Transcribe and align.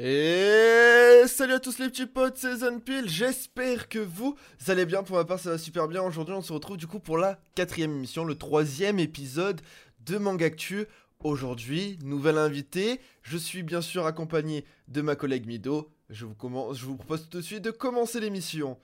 Et 0.00 1.24
salut 1.26 1.54
à 1.54 1.58
tous 1.58 1.80
les 1.80 1.88
petits 1.88 2.06
potes, 2.06 2.36
c'est 2.36 2.58
Zenpil, 2.58 3.08
j'espère 3.08 3.88
que 3.88 3.98
vous 3.98 4.36
allez 4.68 4.86
bien, 4.86 5.02
pour 5.02 5.16
ma 5.16 5.24
part 5.24 5.40
ça 5.40 5.50
va 5.50 5.58
super 5.58 5.88
bien, 5.88 6.02
aujourd'hui 6.02 6.36
on 6.36 6.40
se 6.40 6.52
retrouve 6.52 6.76
du 6.76 6.86
coup 6.86 7.00
pour 7.00 7.18
la 7.18 7.40
quatrième 7.56 7.90
émission, 7.90 8.24
le 8.24 8.36
troisième 8.36 9.00
épisode 9.00 9.60
de 10.06 10.16
Mangactu. 10.18 10.86
Aujourd'hui, 11.18 11.98
nouvelle 12.04 12.38
invitée, 12.38 13.00
je 13.22 13.36
suis 13.36 13.64
bien 13.64 13.80
sûr 13.80 14.06
accompagné 14.06 14.64
de 14.86 15.00
ma 15.00 15.16
collègue 15.16 15.48
Mido, 15.48 15.90
je 16.10 16.26
vous, 16.26 16.34
commence, 16.36 16.78
je 16.78 16.86
vous 16.86 16.94
propose 16.94 17.28
tout 17.28 17.38
de 17.38 17.42
suite 17.42 17.62
de 17.62 17.72
commencer 17.72 18.20
l'émission. 18.20 18.78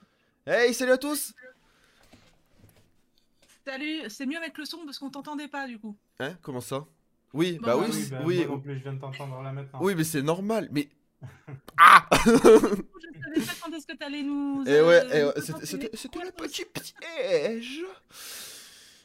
Hey, 0.45 0.73
salut 0.73 0.91
à 0.91 0.97
tous. 0.97 1.33
Salut, 3.65 4.01
c'est 4.09 4.25
mieux 4.25 4.37
avec 4.37 4.57
le 4.57 4.65
son 4.65 4.79
parce 4.83 4.99
qu'on 4.99 5.11
t'entendait 5.11 5.47
pas 5.47 5.65
du 5.65 5.79
coup. 5.79 5.95
Hein, 6.19 6.33
comment 6.41 6.59
ça? 6.59 6.85
Oui, 7.33 7.57
Bon, 7.61 7.67
bah 7.67 7.77
bah 7.77 7.85
oui, 7.87 7.93
oui, 7.93 8.07
bah, 8.11 8.19
oui, 8.25 8.37
moi 8.39 8.47
non 8.47 8.59
plus, 8.59 8.77
je 8.79 8.83
viens 8.83 8.93
de 8.93 8.99
t'entendre 8.99 9.41
là 9.41 9.53
maintenant. 9.53 9.79
oui, 9.81 9.95
mais 9.95 10.03
c'est 10.03 10.21
normal, 10.21 10.67
mais... 10.73 10.89
Ah 11.77 12.07
Je 12.25 12.31
savais 12.31 13.45
pas 13.45 13.53
quand 13.61 13.71
est-ce 13.73 13.87
que 13.87 13.95
t'allais 13.97 14.23
nous. 14.23 14.63
Et 14.65 14.81
ouais, 14.81 15.03
euh, 15.13 15.27
ouais, 15.33 15.41
c'était- 15.41 15.89
le 16.23 16.31
petit 16.31 16.63
piège. 16.65 17.81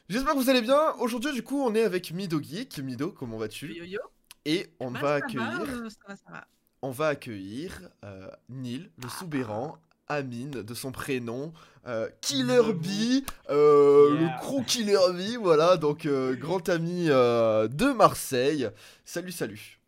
J'espère 0.09 0.33
que 0.33 0.39
vous 0.39 0.49
allez 0.49 0.61
bien. 0.61 0.93
Aujourd'hui, 0.99 1.31
du 1.33 1.43
coup, 1.43 1.61
on 1.61 1.73
est 1.75 1.83
avec 1.83 2.11
Mido 2.11 2.41
Geek. 2.41 2.79
Mido, 2.79 3.11
comment 3.11 3.37
vas-tu? 3.37 3.73
Yo 3.73 3.83
yo. 3.85 3.99
Et 4.45 4.67
on 4.79 4.91
Bah, 4.91 4.99
va 5.01 5.13
accueillir, 5.15 5.61
euh, 5.61 5.89
ça 5.89 5.97
va, 6.07 6.15
ça 6.15 6.23
va. 6.31 6.47
on 6.81 6.89
va 6.91 7.07
accueillir 7.09 7.79
euh, 8.03 8.27
Neil, 8.49 8.89
le 9.01 9.07
soubéran, 9.09 9.77
Amine 10.07 10.49
de 10.63 10.73
son 10.73 10.91
prénom, 10.91 11.53
euh, 11.87 12.09
Killer. 12.21 12.73
Bee, 12.73 13.23
euh, 13.49 14.17
Yeah. 14.19 14.21
le 14.35 14.39
crew 14.41 14.63
Killer 14.65 14.97
Bee, 15.13 15.35
voilà, 15.37 15.77
donc 15.77 16.05
euh, 16.05 16.35
grand 16.35 16.67
ami 16.69 17.05
euh, 17.09 17.67
de 17.69 17.91
Marseille. 17.93 18.67
Salut, 19.05 19.31
salut. 19.31 19.79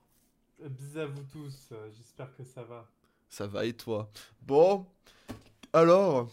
Bisous 0.70 0.99
à 0.99 1.05
vous 1.05 1.23
tous, 1.31 1.70
euh, 1.72 1.90
j'espère 1.98 2.34
que 2.35 2.44
ça 2.44 2.63
va. 2.63 2.90
Ça 3.30 3.48
va 3.48 3.66
et 3.66 3.73
toi? 3.73 4.09
Bon, 4.42 4.86
alors, 5.73 6.30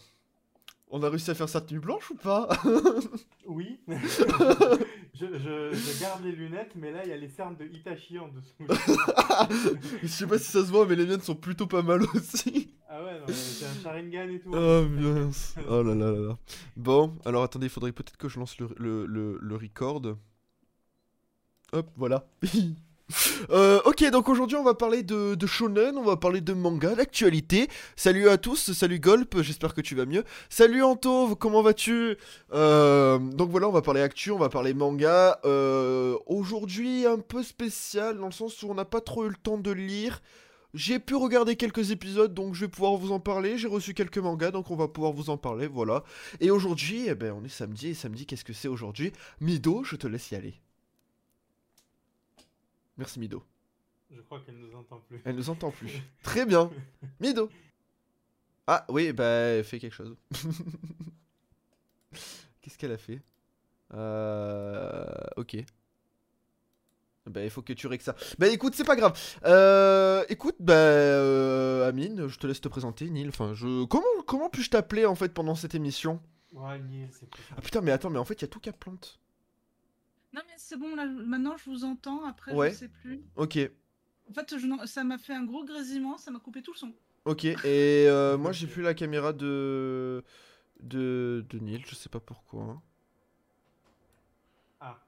on 0.89 1.03
a 1.03 1.09
réussi 1.09 1.31
à 1.31 1.35
faire 1.35 1.49
sa 1.49 1.61
tenue 1.61 1.79
blanche 1.79 2.11
ou 2.11 2.15
pas? 2.15 2.49
Oui, 3.47 3.79
je, 3.87 3.95
je- 5.15 5.73
je 5.73 5.99
garde 5.99 6.23
les 6.23 6.31
lunettes, 6.31 6.71
mais 6.75 6.91
là 6.91 7.03
il 7.03 7.09
y 7.09 7.13
a 7.13 7.17
les 7.17 7.27
cernes 7.27 7.57
de 7.57 7.65
Itachi 7.65 8.17
en 8.17 8.29
dessous. 8.29 8.65
Je 10.01 10.07
sais 10.07 10.27
pas 10.27 10.37
si 10.37 10.45
ça 10.51 10.63
se 10.63 10.71
voit, 10.71 10.85
mais 10.85 10.95
les 10.95 11.05
miennes 11.05 11.21
sont 11.21 11.35
plutôt 11.35 11.67
pas 11.67 11.81
mal 11.81 12.03
aussi. 12.15 12.73
ah 12.87 13.03
ouais, 13.03 13.19
non, 13.19 13.25
mais 13.27 13.33
j'ai 13.33 13.65
un 13.65 13.73
Sharingan 13.83 14.29
et 14.29 14.39
tout. 14.39 14.51
Oh 14.53 14.85
mince. 14.87 15.55
Oh 15.69 15.81
là 15.83 15.95
là 15.95 16.11
là 16.11 16.19
là. 16.19 16.37
Bon, 16.77 17.17
alors 17.25 17.43
attendez, 17.43 17.65
il 17.65 17.69
faudrait 17.71 17.91
peut-être 17.91 18.15
que 18.17 18.29
je 18.29 18.39
lance 18.39 18.57
le, 18.59 18.69
le, 18.77 19.05
le, 19.05 19.37
le 19.41 19.55
record. 19.55 20.01
Hop, 21.73 21.89
voilà. 21.97 22.25
Euh, 23.49 23.81
ok, 23.85 24.09
donc 24.11 24.29
aujourd'hui 24.29 24.55
on 24.55 24.63
va 24.63 24.75
parler 24.75 25.03
de, 25.03 25.35
shonen, 25.45 25.97
on 25.97 26.03
va 26.03 26.15
parler 26.15 26.41
de 26.41 26.53
manga, 26.53 26.95
d'actualité. 26.95 27.67
Salut 27.95 28.29
à 28.29 28.37
tous, 28.37 28.71
salut 28.71 28.99
Golp, 28.99 29.41
j'espère 29.41 29.73
que 29.73 29.81
tu 29.81 29.95
vas 29.95 30.05
mieux. 30.05 30.23
Salut 30.49 30.83
Anto, 30.83 31.35
comment 31.35 31.61
vas-tu 31.61 32.17
Euh, 32.53 33.17
Donc 33.19 33.49
voilà, 33.49 33.67
on 33.67 33.71
va 33.71 33.81
parler 33.81 34.01
actu, 34.01 34.31
on 34.31 34.37
va 34.37 34.49
parler 34.49 34.73
manga. 34.73 35.39
Euh, 35.43 36.17
aujourd'hui 36.27 37.05
un 37.05 37.17
peu 37.17 37.43
spécial 37.43 38.17
dans 38.19 38.27
le 38.27 38.31
sens 38.31 38.61
où 38.63 38.69
on 38.69 38.75
n'a 38.75 38.85
pas 38.85 39.01
trop 39.01 39.25
eu 39.25 39.29
le 39.29 39.35
temps 39.35 39.57
de 39.57 39.71
lire. 39.71 40.21
J'ai 40.73 40.99
pu 40.99 41.15
regarder 41.15 41.57
quelques 41.57 41.91
épisodes, 41.91 42.33
donc 42.33 42.55
je 42.55 42.61
vais 42.61 42.69
pouvoir 42.71 42.95
vous 42.95 43.11
en 43.11 43.19
parler. 43.19 43.57
J'ai 43.57 43.67
reçu 43.67 43.93
quelques 43.93 44.19
mangas, 44.19 44.51
donc 44.51 44.71
on 44.71 44.77
va 44.77 44.87
pouvoir 44.87 45.11
vous 45.11 45.29
en 45.29 45.37
parler, 45.37 45.67
voilà. 45.67 46.03
Et 46.39 46.51
aujourd'hui, 46.51 47.07
eh 47.07 47.15
ben, 47.15 47.33
on 47.33 47.43
est 47.43 47.49
samedi, 47.49 47.89
et 47.89 47.93
samedi, 47.93 48.25
qu'est-ce 48.25 48.45
que 48.45 48.53
c'est 48.53 48.69
aujourd'hui? 48.69 49.11
Mido, 49.41 49.83
je 49.83 49.97
te 49.97 50.07
laisse 50.07 50.31
y 50.31 50.35
aller. 50.35 50.53
Merci 53.01 53.19
Mido. 53.19 53.43
Je 54.11 54.21
crois 54.21 54.41
qu'elle 54.41 54.59
nous 54.59 54.75
entend 54.75 54.99
plus. 54.99 55.19
Elle 55.25 55.35
nous 55.35 55.49
entend 55.49 55.71
plus. 55.71 55.91
Très 56.21 56.45
bien. 56.45 56.69
Mido. 57.19 57.49
Ah 58.67 58.85
oui, 58.89 59.11
bah, 59.11 59.63
fais 59.63 59.79
quelque 59.79 59.95
chose. 59.95 60.15
Qu'est-ce 62.61 62.77
qu'elle 62.77 62.91
a 62.91 62.99
fait? 62.99 63.19
Euh... 63.95 65.03
Ok. 65.35 65.57
Bah, 67.25 67.43
il 67.43 67.49
faut 67.49 67.63
que 67.63 67.73
tu 67.73 67.87
règles 67.87 68.03
ça. 68.03 68.15
Bah, 68.37 68.49
écoute, 68.49 68.75
c'est 68.75 68.83
pas 68.83 68.95
grave. 68.95 69.19
Euh... 69.45 70.23
Écoute, 70.29 70.57
bah, 70.59 70.73
euh, 70.75 71.89
Amine, 71.89 72.27
je 72.27 72.37
te 72.37 72.45
laisse 72.45 72.61
te 72.61 72.67
présenter, 72.67 73.09
Neil. 73.09 73.29
Enfin, 73.29 73.55
je... 73.55 73.85
Comment, 73.85 74.05
comment 74.27 74.49
puis-je 74.51 74.69
t'appeler, 74.69 75.07
en 75.07 75.15
fait, 75.15 75.33
pendant 75.33 75.55
cette 75.55 75.73
émission? 75.73 76.21
Ouais, 76.53 76.77
Niel, 76.77 77.09
c'est 77.11 77.27
plus 77.27 77.41
Ah 77.57 77.61
putain, 77.61 77.81
mais 77.81 77.91
attends, 77.91 78.11
mais 78.11 78.19
en 78.19 78.25
fait, 78.25 78.35
il 78.35 78.41
y 78.43 78.45
a 78.45 78.47
tout 78.47 78.59
qui 78.59 78.71
plante. 78.71 79.19
Non 80.33 80.41
mais 80.47 80.53
c'est 80.57 80.77
bon 80.77 80.95
là, 80.95 81.05
maintenant 81.05 81.57
je 81.57 81.69
vous 81.69 81.83
entends. 81.83 82.23
Après 82.25 82.53
Ouais. 82.53 82.71
je 82.71 82.75
sais 82.75 82.87
plus. 82.87 83.21
Ok. 83.35 83.57
En 84.29 84.33
fait, 84.33 84.57
je 84.57 84.85
ça 84.87 85.03
m'a 85.03 85.17
fait 85.17 85.33
un 85.33 85.43
gros 85.43 85.65
grésillement, 85.65 86.17
ça 86.17 86.31
m'a 86.31 86.39
coupé 86.39 86.61
tout 86.61 86.71
le 86.71 86.77
son. 86.77 86.93
Ok, 87.25 87.45
et 87.45 87.57
euh, 87.65 88.37
moi 88.37 88.51
j'ai 88.51 88.65
plus 88.65 88.81
la 88.81 88.93
caméra 88.93 89.33
de... 89.33 90.23
de... 90.81 91.45
de 91.49 91.59
Neil, 91.59 91.83
je 91.85 91.93
sais 91.95 92.09
pas 92.09 92.19
pourquoi. 92.21 92.63
hein. 92.63 92.81
Ah. 94.79 94.99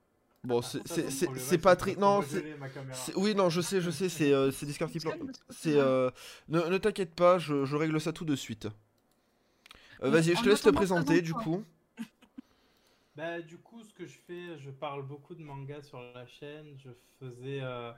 Bon, 0.44 0.60
Ah, 0.60 0.62
c'est- 0.64 1.58
pas 1.58 1.76
que 1.76 1.98
Non, 1.98 2.22
c'est... 2.22 3.16
Oui, 3.16 3.34
non, 3.34 3.50
je 3.50 3.62
sais, 3.62 3.80
je 3.82 3.90
sais, 3.90 4.10
c'est 4.10 4.34
euh, 4.34 4.52
c'est 4.52 4.66
Discord 4.66 4.92
qui 4.92 5.00
plante. 5.00 5.16
C'est 5.50 5.76
euh, 5.80 6.12
Ne, 6.50 6.60
ne 6.68 6.78
t'inquiète 6.78 7.16
pas, 7.16 7.40
je, 7.40 7.66
je 7.66 7.76
règle 7.78 8.00
ça 8.02 8.12
tout 8.12 8.26
de 8.26 8.36
suite. 8.36 8.68
Euh, 10.04 10.10
Vas-y, 10.10 10.36
je 10.36 10.42
te 10.44 10.50
laisse 10.50 10.62
te 10.62 10.70
présenter 10.70 11.22
du 11.22 11.34
coup. 11.34 11.64
Bah, 13.16 13.42
du 13.42 13.58
coup, 13.58 13.84
ce 13.84 13.94
que 13.94 14.06
je 14.08 14.18
fais, 14.18 14.58
je 14.58 14.72
parle 14.72 15.06
beaucoup 15.06 15.36
de 15.36 15.44
manga 15.44 15.82
sur 15.84 16.02
la 16.02 16.26
chaîne. 16.26 16.76
Je 16.78 16.90
faisais 17.20 17.60
euh, 17.62 17.92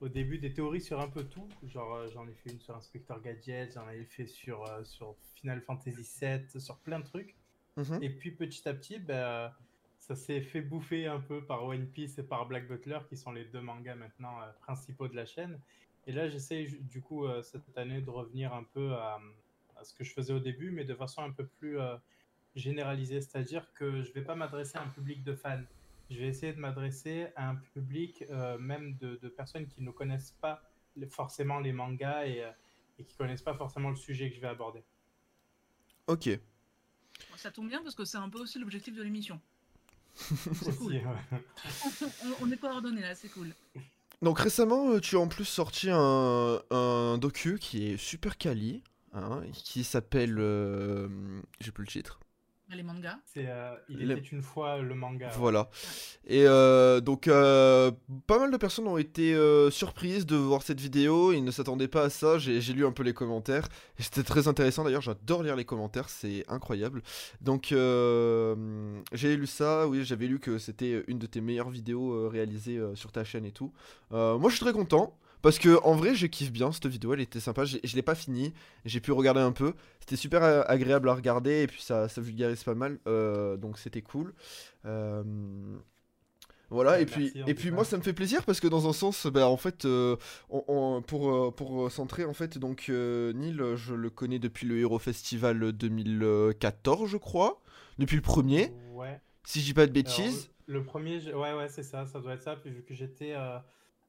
au 0.00 0.08
début 0.08 0.38
des 0.38 0.54
théories 0.54 0.80
sur 0.80 1.00
un 1.00 1.08
peu 1.08 1.24
tout. 1.24 1.48
Genre, 1.66 1.94
euh, 1.94 2.08
j'en 2.12 2.26
ai 2.26 2.34
fait 2.34 2.50
une 2.50 2.60
sur 2.60 2.74
Inspector 2.74 3.20
Gadget, 3.20 3.74
j'en 3.74 3.86
avais 3.86 4.04
fait 4.04 4.26
sur, 4.26 4.64
euh, 4.64 4.82
sur 4.84 5.16
Final 5.34 5.60
Fantasy 5.60 6.08
VII, 6.20 6.60
sur 6.60 6.78
plein 6.78 7.00
de 7.00 7.04
trucs. 7.04 7.36
Mhm. 7.76 8.02
Et 8.02 8.08
puis 8.08 8.30
petit 8.30 8.66
à 8.66 8.72
petit, 8.72 8.98
bah, 8.98 9.54
ça 9.98 10.16
s'est 10.16 10.40
fait 10.40 10.62
bouffer 10.62 11.06
un 11.06 11.20
peu 11.20 11.44
par 11.44 11.64
One 11.64 11.86
Piece 11.86 12.18
et 12.18 12.22
par 12.22 12.46
Black 12.46 12.66
Butler, 12.66 13.00
qui 13.08 13.18
sont 13.18 13.32
les 13.32 13.44
deux 13.44 13.60
mangas 13.60 13.96
maintenant 13.96 14.38
principaux 14.60 15.08
de 15.08 15.16
la 15.16 15.26
chaîne. 15.26 15.60
Et 16.06 16.12
là, 16.12 16.28
j'essaie 16.28 16.64
du 16.64 17.00
coup 17.00 17.26
cette 17.42 17.76
année 17.76 18.00
de 18.02 18.10
revenir 18.10 18.52
un 18.52 18.62
peu 18.62 18.92
à, 18.92 19.18
à 19.76 19.84
ce 19.84 19.94
que 19.94 20.04
je 20.04 20.12
faisais 20.12 20.34
au 20.34 20.38
début, 20.40 20.70
mais 20.70 20.84
de 20.84 20.94
façon 20.94 21.22
un 21.22 21.32
peu 21.32 21.46
plus 21.46 21.78
généralisée. 22.54 23.20
C'est-à-dire 23.20 23.72
que 23.74 24.02
je 24.02 24.12
vais 24.12 24.22
pas 24.22 24.34
m'adresser 24.34 24.78
à 24.78 24.82
un 24.82 24.88
public 24.88 25.22
de 25.24 25.34
fans. 25.34 25.62
Je 26.10 26.18
vais 26.18 26.28
essayer 26.28 26.52
de 26.52 26.58
m'adresser 26.60 27.28
à 27.36 27.48
un 27.50 27.56
public 27.56 28.24
euh, 28.30 28.58
même 28.58 28.96
de, 28.98 29.16
de 29.16 29.28
personnes 29.28 29.66
qui 29.66 29.82
ne 29.82 29.90
connaissent 29.90 30.34
pas 30.40 30.62
forcément 31.10 31.58
les 31.60 31.72
mangas 31.72 32.26
et, 32.26 32.44
euh, 32.44 32.50
et 32.98 33.04
qui 33.04 33.16
connaissent 33.16 33.42
pas 33.42 33.54
forcément 33.54 33.90
le 33.90 33.96
sujet 33.96 34.28
que 34.30 34.36
je 34.36 34.40
vais 34.40 34.48
aborder. 34.48 34.82
Ok. 36.06 36.28
Ça 37.36 37.50
tombe 37.50 37.68
bien 37.68 37.82
parce 37.82 37.94
que 37.94 38.04
c'est 38.04 38.18
un 38.18 38.28
peu 38.28 38.38
aussi 38.38 38.58
l'objectif 38.58 38.94
de 38.94 39.02
l'émission. 39.02 39.40
Aussi, 40.46 40.72
cool. 40.78 40.92
ouais. 40.92 41.42
On, 42.24 42.46
on 42.46 42.50
est 42.52 42.56
coordonnés 42.56 43.00
là, 43.00 43.16
c'est 43.16 43.28
cool. 43.30 43.52
Donc 44.22 44.38
récemment, 44.38 44.90
euh, 44.90 45.00
tu 45.00 45.16
as 45.16 45.18
en 45.18 45.26
plus 45.26 45.44
sorti 45.44 45.88
un, 45.90 46.60
un 46.70 47.18
docu 47.18 47.58
qui 47.58 47.88
est 47.88 47.96
super 47.96 48.38
quali, 48.38 48.82
hein, 49.12 49.42
qui 49.52 49.82
s'appelle... 49.82 50.36
euh, 50.38 51.08
J'ai 51.60 51.72
plus 51.72 51.82
le 51.82 51.88
titre. 51.90 52.20
Les 52.70 52.82
mangas. 52.82 53.18
C'est, 53.26 53.44
euh, 53.46 53.74
il 53.88 53.98
Les- 53.98 54.14
était 54.14 54.26
une 54.28 54.42
fois 54.42 54.78
le 54.78 54.94
manga. 54.94 55.26
ouais. 55.28 55.32
Voilà. 55.36 55.68
Et 56.26 56.44
euh, 56.46 57.00
donc, 57.00 57.28
euh, 57.28 57.92
pas 58.26 58.38
mal 58.38 58.50
de 58.50 58.56
personnes 58.56 58.88
ont 58.88 58.96
été 58.98 59.34
euh, 59.34 59.70
surprises 59.70 60.24
de 60.26 60.34
voir 60.34 60.62
cette 60.62 60.80
vidéo. 60.80 61.32
Ils 61.32 61.44
ne 61.44 61.50
s'attendaient 61.50 61.88
pas 61.88 62.04
à 62.04 62.10
ça. 62.10 62.38
J'ai 62.38 62.60
lu 62.72 62.84
un 62.86 62.90
peu 62.90 63.02
les 63.04 63.12
commentaires. 63.14 63.68
C'était 63.98 64.22
très 64.24 64.48
intéressant. 64.48 64.82
D'ailleurs, 64.82 65.02
j'adore 65.02 65.42
lire 65.42 65.56
les 65.56 65.64
commentaires. 65.66 66.08
C'est 66.08 66.44
incroyable. 66.48 67.02
Donc, 67.42 67.70
euh, 67.70 69.00
j'ai 69.12 69.36
lu 69.36 69.46
ça. 69.46 69.86
Oui, 69.86 70.02
j'avais 70.04 70.26
lu 70.26 70.40
que 70.40 70.58
c'était 70.58 71.04
une 71.06 71.18
de 71.18 71.26
tes 71.26 71.40
meilleures 71.42 71.70
vidéos 71.70 72.12
euh, 72.12 72.28
réalisées 72.28 72.78
euh, 72.78 72.94
sur 72.96 73.12
ta 73.12 73.24
chaîne 73.24 73.44
et 73.44 73.52
tout. 73.52 73.72
Euh, 74.12 74.38
moi, 74.38 74.50
je 74.50 74.56
suis 74.56 74.64
très 74.64 74.72
content. 74.74 75.16
Parce 75.44 75.58
que 75.60 75.78
en 75.84 75.94
vrai, 75.94 76.14
je 76.16 76.26
kiffe 76.26 76.50
bien 76.50 76.72
cette 76.72 76.86
vidéo, 76.86 77.12
elle 77.14 77.20
était 77.20 77.38
sympa. 77.38 77.64
J'ai- 77.64 77.80
Je 77.84 77.94
l'ai 77.94 78.02
pas 78.02 78.14
fini, 78.16 78.52
j'ai 78.84 78.98
pu 79.00 79.12
regarder 79.12 79.40
un 79.40 79.52
peu. 79.52 79.74
C'était 80.00 80.16
super 80.16 80.42
euh, 80.42 80.62
agréable 80.66 81.08
à 81.08 81.14
regarder 81.14 81.62
et 81.62 81.66
puis 81.66 81.82
ça, 81.82 82.08
ça 82.08 82.20
vulgarise 82.20 82.64
pas 82.64 82.74
mal, 82.74 82.98
euh, 83.06 83.56
donc 83.56 83.78
c'était 83.78 84.02
cool. 84.02 84.34
Euh, 84.86 85.22
Voilà, 86.70 86.92
Ouais, 86.92 87.02
et 87.02 87.06
puis, 87.06 87.30
merci, 87.36 87.50
et 87.50 87.54
puis 87.54 87.70
moi 87.70 87.84
ça 87.84 87.96
me 87.98 88.02
fait 88.02 88.14
plaisir 88.14 88.42
parce 88.44 88.58
que 88.58 88.66
dans 88.66 88.88
un 88.88 88.92
sens, 88.94 89.26
bah, 89.26 89.46
en 89.48 89.56
fait, 89.58 89.84
euh, 89.84 90.16
on- 90.48 90.64
on- 90.66 91.02
pour, 91.02 91.54
pour 91.54 91.92
centrer, 91.92 92.24
en 92.24 92.32
fait, 92.32 92.56
donc 92.58 92.86
euh, 92.88 93.32
Neil, 93.34 93.60
je 93.76 93.94
le 93.94 94.08
connais 94.10 94.38
depuis 94.38 94.66
le 94.66 94.78
Hero 94.80 94.98
Festival 94.98 95.72
2014, 95.72 97.08
je 97.10 97.16
crois, 97.18 97.60
depuis 97.98 98.16
le 98.16 98.22
premier, 98.22 98.72
Ouais. 98.92 99.20
si 99.44 99.60
je 99.60 99.66
dis 99.66 99.74
pas 99.74 99.86
de 99.86 99.90
Alors, 99.92 100.02
bêtises. 100.04 100.50
le 100.66 100.82
premier, 100.82 101.20
je- 101.20 101.30
ouais, 101.32 101.52
ouais, 101.54 101.68
c'est 101.68 101.82
ça, 101.84 102.06
ça 102.06 102.18
doit 102.18 102.32
être 102.32 102.42
ça, 102.42 102.56
puis 102.56 102.70
vu 102.70 102.82
que 102.82 102.94
j'étais. 102.94 103.34
euh, 103.36 103.58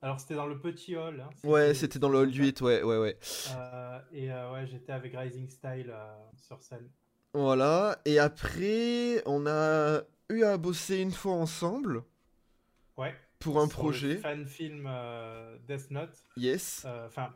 Alors, 0.02 0.20
c'était 0.20 0.36
dans 0.36 0.46
le 0.46 0.60
petit 0.60 0.96
hall. 0.96 1.20
hein, 1.20 1.30
Ouais, 1.44 1.74
c'était 1.74 2.00
dans 2.00 2.10
le 2.10 2.20
hall 2.20 2.32
ça. 2.32 2.40
8, 2.40 2.62
ouais, 2.62 2.84
ouais, 2.84 2.98
ouais. 3.00 3.18
Euh, 3.56 4.00
et 4.12 4.32
euh, 4.32 4.52
ouais, 4.54 4.68
j'étais 4.68 4.92
avec 4.92 5.16
Rising 5.16 5.50
Style 5.50 5.90
euh, 5.90 6.14
sur 6.38 6.62
scène. 6.62 6.90
Voilà, 7.34 8.00
et 8.06 8.20
après, 8.20 9.22
on 9.26 9.46
a 9.48 10.02
eu 10.30 10.44
à 10.44 10.58
bosser 10.58 10.98
une 11.00 11.12
fois 11.12 11.34
ensemble 11.34 12.04
Ouais. 12.98 13.14
pour 13.40 13.60
un 13.60 13.68
sur 13.68 13.80
le 13.80 13.84
projet. 13.84 14.18
fan 14.18 14.46
film 14.46 14.90
Death 15.68 15.92
Note. 15.92 16.16
Yes. 16.38 16.86
Enfin, 17.08 17.34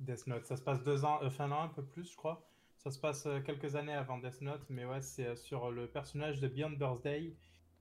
Death 0.00 0.26
Note. 0.26 0.44
Ça 0.44 0.56
se 0.56 0.62
passe 0.62 0.82
deux 0.82 1.04
ans, 1.04 1.18
enfin 1.22 1.48
non, 1.48 1.60
un 1.60 1.68
peu 1.68 1.82
plus, 1.82 2.10
je 2.10 2.16
crois. 2.16 2.44
Ça 2.76 2.90
se 2.90 2.98
passe 2.98 3.26
quelques 3.46 3.74
années 3.74 3.94
avant 3.94 4.18
Death 4.18 4.40
Note, 4.42 4.62
mais 4.68 4.84
ouais, 4.84 5.00
c'est 5.00 5.34
sur 5.36 5.70
le 5.70 5.86
personnage 5.86 6.40
de 6.40 6.48
Beyond 6.48 6.70
Birthday. 6.72 7.34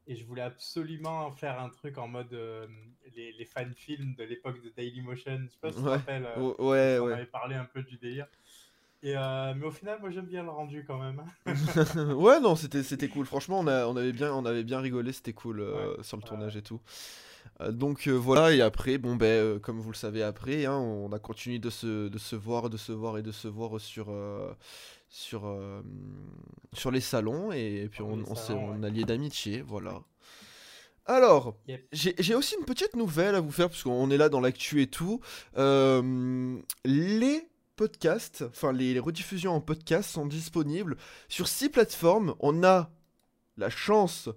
Et 0.07 0.15
je 0.15 0.25
voulais 0.25 0.41
absolument 0.41 1.31
faire 1.31 1.59
un 1.59 1.69
truc 1.69 1.97
en 1.97 2.07
mode 2.07 2.33
euh, 2.33 2.65
les, 3.15 3.33
les 3.33 3.45
fan 3.45 3.73
films 3.75 4.15
de 4.15 4.23
l'époque 4.23 4.61
de 4.63 4.69
Dailymotion. 4.69 5.39
Je 5.45 5.51
sais 5.51 5.59
pas 5.61 5.71
si 5.71 5.77
tu 5.77 5.83
te 5.83 5.89
Ouais. 5.89 5.97
rappelles. 5.97 6.25
euh, 6.25 6.53
ouais, 6.59 6.99
on 7.01 7.07
avait 7.11 7.25
parlé 7.25 7.55
un 7.55 7.65
peu 7.65 7.83
du 7.83 7.97
délire. 7.97 8.27
Et 9.03 9.15
euh, 9.15 9.53
mais 9.55 9.65
au 9.65 9.71
final, 9.71 9.99
moi 9.99 10.09
j'aime 10.09 10.25
bien 10.25 10.43
le 10.43 10.49
rendu 10.49 10.83
quand 10.85 10.97
même. 10.97 11.21
ouais, 12.15 12.39
non, 12.39 12.55
c'était 12.55 12.83
c'était 12.83 13.07
cool. 13.09 13.25
Franchement, 13.25 13.59
on, 13.59 13.67
a, 13.67 13.85
on, 13.85 13.95
avait 13.95 14.11
bien, 14.13 14.33
on 14.33 14.45
avait 14.45 14.63
bien 14.63 14.79
rigolé, 14.79 15.11
c'était 15.11 15.33
cool 15.33 15.63
sur 16.01 16.17
le 16.17 16.23
tournage 16.23 16.55
et 16.57 16.61
tout. 16.61 16.79
Donc 17.69 18.07
voilà, 18.07 18.53
et 18.53 18.61
après, 18.61 18.97
bon, 18.97 19.15
ben, 19.15 19.59
comme 19.59 19.79
vous 19.79 19.91
le 19.91 19.95
savez, 19.95 20.23
après, 20.23 20.65
hein, 20.65 20.75
on 20.77 21.11
a 21.11 21.19
continué 21.19 21.59
de 21.59 21.69
se, 21.69 22.07
de 22.07 22.17
se 22.17 22.35
voir, 22.35 22.69
de 22.69 22.77
se 22.77 22.91
voir 22.91 23.17
et 23.17 23.23
de 23.23 23.31
se 23.31 23.47
voir 23.47 23.79
sur, 23.79 24.09
sur, 25.09 25.45
euh, 25.47 25.81
sur 26.73 26.91
les 26.91 27.01
salons, 27.01 27.51
et, 27.51 27.87
puis 27.91 28.01
on, 28.01 28.23
on 28.27 28.35
s'est 28.35 28.53
on 28.53 28.83
a 28.83 28.89
lié 28.89 29.03
d'amitié, 29.03 29.61
voilà. 29.61 30.01
Alors, 31.05 31.55
Yep. 31.67 31.87
j'ai 31.93 32.15
j'ai 32.19 32.35
aussi 32.35 32.55
une 32.59 32.65
petite 32.65 32.95
nouvelle 32.95 33.35
à 33.35 33.39
vous 33.39 33.51
faire, 33.51 33.69
parce 33.69 33.83
qu'on 33.83 34.11
est 34.11 34.17
là 34.17 34.27
dans 34.27 34.41
l'actu 34.41 34.81
et 34.81 34.87
tout. 34.87 35.21
Euh, 35.57 36.57
les 36.83 37.47
podcasts, 37.77 38.43
enfin 38.49 38.73
les, 38.73 38.93
les 38.93 38.99
rediffusions 38.99 39.53
en 39.53 39.61
podcast 39.61 40.09
sont 40.09 40.25
disponibles 40.25 40.97
sur 41.29 41.47
six 41.47 41.69
plateformes. 41.69 42.35
On 42.39 42.63
a 42.63 42.89
la 43.55 43.69
chance 43.69 44.27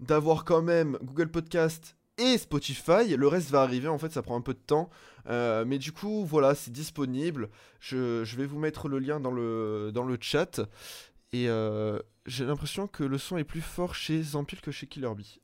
d'avoir 0.00 0.44
quand 0.44 0.62
même 0.62 0.98
Google 1.02 1.30
Podcast 1.30 1.96
et 2.18 2.38
Spotify. 2.38 3.16
Le 3.16 3.28
reste 3.28 3.50
va 3.50 3.62
arriver, 3.62 3.88
en 3.88 3.98
fait, 3.98 4.12
ça 4.12 4.22
prend 4.22 4.36
un 4.36 4.40
peu 4.40 4.54
de 4.54 4.58
temps. 4.58 4.90
Euh, 5.28 5.64
mais 5.66 5.78
du 5.78 5.92
coup, 5.92 6.24
voilà, 6.24 6.54
c'est 6.54 6.72
disponible. 6.72 7.48
Je, 7.80 8.24
je 8.24 8.36
vais 8.36 8.46
vous 8.46 8.58
mettre 8.58 8.88
le 8.88 8.98
lien 8.98 9.20
dans 9.20 9.30
le, 9.30 9.90
dans 9.92 10.04
le 10.04 10.18
chat. 10.20 10.60
Et 11.32 11.48
euh, 11.48 11.98
j'ai 12.26 12.44
l'impression 12.44 12.86
que 12.86 13.04
le 13.04 13.18
son 13.18 13.36
est 13.36 13.44
plus 13.44 13.60
fort 13.60 13.94
chez 13.94 14.22
Zampil 14.22 14.60
que 14.60 14.70
chez 14.70 14.86
Killer 14.86 15.14
Bee. 15.14 15.40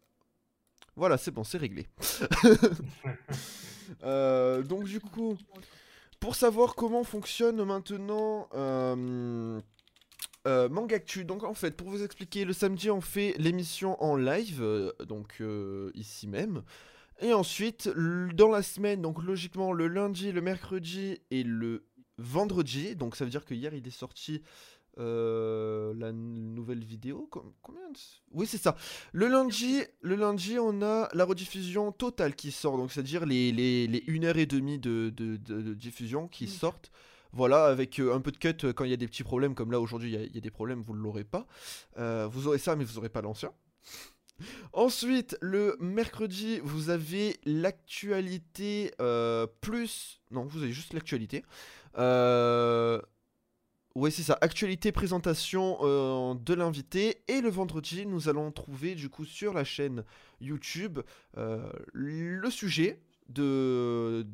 Voilà, 0.96 1.18
c'est 1.18 1.30
bon, 1.30 1.44
c'est 1.44 1.58
réglé. 1.58 1.86
Euh, 4.02 4.62
donc 4.62 4.84
du 4.84 4.98
coup, 4.98 5.36
pour 6.18 6.36
savoir 6.36 6.74
comment 6.74 7.04
fonctionne 7.04 7.62
maintenant 7.64 8.48
euh, 10.46 10.66
euh, 10.66 10.68
Mangactu, 10.68 11.24
donc 11.24 11.42
en 11.44 11.54
fait, 11.54 11.76
pour 11.76 11.88
vous 11.90 12.02
expliquer, 12.02 12.44
le 12.44 12.52
samedi 12.52 12.90
on 12.90 13.00
fait 13.00 13.34
l'émission 13.38 14.02
en 14.02 14.16
live, 14.16 14.60
euh, 14.62 14.92
donc 15.08 15.36
euh, 15.40 15.90
ici 15.94 16.26
même. 16.28 16.62
Et 17.20 17.32
ensuite, 17.32 17.88
dans 18.34 18.48
la 18.48 18.62
semaine, 18.62 19.00
donc 19.02 19.22
logiquement 19.22 19.72
le 19.72 19.86
lundi, 19.88 20.32
le 20.32 20.40
mercredi 20.40 21.18
et 21.30 21.42
le 21.44 21.84
vendredi, 22.18 22.96
donc 22.96 23.16
ça 23.16 23.24
veut 23.24 23.30
dire 23.30 23.44
que 23.44 23.54
hier 23.54 23.72
il 23.74 23.86
est 23.86 23.90
sorti 23.90 24.42
la 24.96 26.12
nouvelle 26.12 26.84
vidéo. 26.84 27.26
Com- 27.30 27.52
Combien 27.62 27.88
de... 27.90 27.98
Oui, 28.32 28.46
c'est 28.46 28.58
ça. 28.58 28.76
Le 29.12 29.26
lundi, 29.28 29.82
le 30.02 30.14
lundi, 30.16 30.56
on 30.58 30.82
a 30.82 31.08
la 31.14 31.24
rediffusion 31.24 31.90
totale 31.92 32.34
qui 32.36 32.50
sort, 32.52 32.76
donc 32.76 32.92
c'est-à-dire 32.92 33.26
les, 33.26 33.50
les, 33.52 33.86
les 33.86 34.00
1h30 34.00 34.78
de, 34.80 35.10
de, 35.10 35.36
de- 35.36 35.62
de 35.62 35.74
diffusion 35.74 36.28
qui 36.28 36.46
sortent. 36.48 36.90
Voilà, 37.34 37.64
avec 37.64 37.98
euh, 37.98 38.14
un 38.14 38.20
peu 38.20 38.30
de 38.30 38.36
cut 38.36 38.64
euh, 38.64 38.72
quand 38.72 38.84
il 38.84 38.90
y 38.90 38.94
a 38.94 38.96
des 38.96 39.08
petits 39.08 39.24
problèmes, 39.24 39.56
comme 39.56 39.72
là 39.72 39.80
aujourd'hui 39.80 40.14
il 40.14 40.34
y 40.34 40.38
a- 40.38 40.40
des 40.40 40.50
problèmes, 40.52 40.82
vous 40.82 40.94
ne 40.94 41.00
l'aurez 41.00 41.24
pas. 41.24 41.46
Euh, 41.98 42.28
vous 42.30 42.46
aurez 42.46 42.58
ça, 42.58 42.76
mais 42.76 42.84
vous 42.84 42.94
n'aurez 42.94 43.08
pas 43.08 43.22
l'ancien. 43.22 43.50
Ensuite, 44.72 45.36
le 45.40 45.76
mercredi, 45.80 46.60
vous 46.62 46.90
avez 46.90 47.36
l'actualité 47.44 48.92
plus... 49.60 50.20
Non, 50.30 50.44
vous 50.44 50.62
avez 50.62 50.72
juste 50.72 50.92
l'actualité. 50.92 51.44
Euh... 51.98 53.00
Ouais, 53.96 54.10
c'est 54.10 54.24
ça. 54.24 54.36
Actualité, 54.40 54.90
présentation 54.90 56.34
de 56.34 56.54
l'invité. 56.54 57.22
Et 57.28 57.40
le 57.40 57.48
vendredi, 57.48 58.06
nous 58.06 58.28
allons 58.28 58.50
trouver 58.50 58.96
du 58.96 59.08
coup 59.08 59.24
sur 59.24 59.54
la 59.54 59.62
chaîne 59.62 60.04
YouTube 60.40 60.98
le 61.36 62.50
sujet 62.50 63.00
de, 63.28 64.24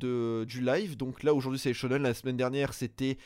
du 0.47 0.61
live. 0.61 0.97
Donc 0.97 1.23
là, 1.23 1.33
aujourd'hui, 1.33 1.59
c'est 1.59 1.69
les 1.69 1.73
shonen. 1.73 2.01
La 2.01 2.13
semaine 2.13 2.37
dernière, 2.37 2.73
c'était 2.73 3.17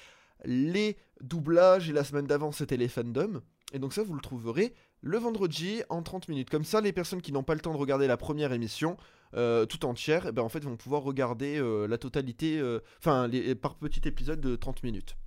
les 0.44 0.98
doublages. 1.22 1.90
Et 1.90 1.94
la 1.94 2.04
semaine 2.04 2.28
d'avant, 2.28 2.52
c'était 2.52 2.78
les 2.78 2.88
fandoms. 2.88 3.42
Et 3.74 3.80
donc 3.80 3.94
ça, 3.94 4.04
vous 4.04 4.14
le 4.14 4.22
trouverez 4.22 4.74
le 5.02 5.18
vendredi 5.18 5.82
en 5.90 6.02
30 6.02 6.30
minutes. 6.30 6.50
Comme 6.50 6.64
ça, 6.64 6.82
les 6.82 6.92
personnes 6.94 7.22
qui 7.22 7.32
n'ont 7.32 7.44
pas 7.44 7.54
le 7.54 7.62
temps 7.62 7.74
de 7.74 7.78
regarder 7.78 8.08
la 8.08 8.18
première 8.18 8.54
émission 8.54 8.98
euh, 9.36 9.66
tout 9.66 9.86
entière, 9.86 10.28
eh 10.28 10.32
ben, 10.32 10.44
en 10.44 10.50
fait, 10.50 10.64
vont 10.64 10.78
pouvoir 10.78 11.04
regarder 11.04 11.58
euh, 11.58 11.88
la 11.88 11.98
totalité, 11.98 12.58
euh, 12.58 12.80
enfin, 13.00 13.30
par 13.62 13.76
petit 13.76 14.08
épisode 14.08 14.40
de 14.40 14.56
30 14.56 14.84
minutes. 14.84 15.18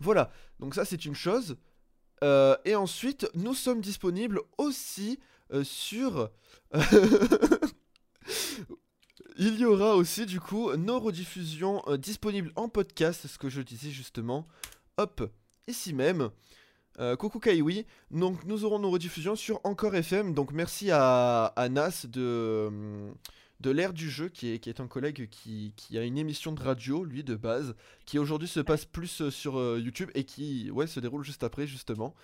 Voilà, 0.00 0.30
donc 0.60 0.74
ça 0.74 0.84
c'est 0.84 1.04
une 1.04 1.14
chose. 1.14 1.56
Et 2.64 2.74
ensuite, 2.74 3.28
nous 3.34 3.54
sommes 3.54 3.80
disponibles 3.80 4.40
aussi 4.58 5.20
sur... 5.62 6.30
Il 9.40 9.56
y 9.56 9.64
aura 9.64 9.94
aussi 9.94 10.26
du 10.26 10.40
coup 10.40 10.74
nos 10.74 10.98
rediffusions 10.98 11.80
euh, 11.86 11.96
disponibles 11.96 12.50
en 12.56 12.68
podcast, 12.68 13.28
ce 13.28 13.38
que 13.38 13.48
je 13.48 13.62
disais 13.62 13.90
justement. 13.90 14.48
Hop, 14.96 15.30
ici 15.68 15.94
même. 15.94 16.30
Euh, 16.98 17.14
coucou 17.14 17.38
Kaiwi. 17.38 17.86
Donc 18.10 18.44
nous 18.44 18.64
aurons 18.64 18.80
nos 18.80 18.90
rediffusions 18.90 19.36
sur 19.36 19.60
Encore 19.62 19.94
FM. 19.94 20.34
Donc 20.34 20.50
merci 20.50 20.90
à, 20.90 21.52
Nas 21.70 22.04
de, 22.08 22.64
hum, 22.66 23.14
de 23.60 23.70
l'ère 23.70 23.92
du 23.92 24.10
jeu, 24.10 24.28
qui 24.28 24.48
est, 24.48 24.80
un 24.80 24.88
collègue 24.88 25.28
qui, 25.30 25.72
a 25.96 26.02
une 26.02 26.18
émission 26.18 26.50
de 26.50 26.60
radio, 26.60 27.04
lui 27.04 27.22
de 27.22 27.36
base, 27.36 27.76
qui 28.06 28.18
aujourd'hui 28.18 28.48
se 28.48 28.60
passe 28.60 28.84
plus 28.84 29.22
euh, 29.22 29.30
sur 29.30 29.58
euh, 29.58 29.80
YouTube 29.80 30.10
et 30.16 30.24
qui 30.24 30.70
se 30.86 31.00
déroule 31.00 31.24
juste 31.24 31.44
après 31.44 31.68
justement. 31.68 32.14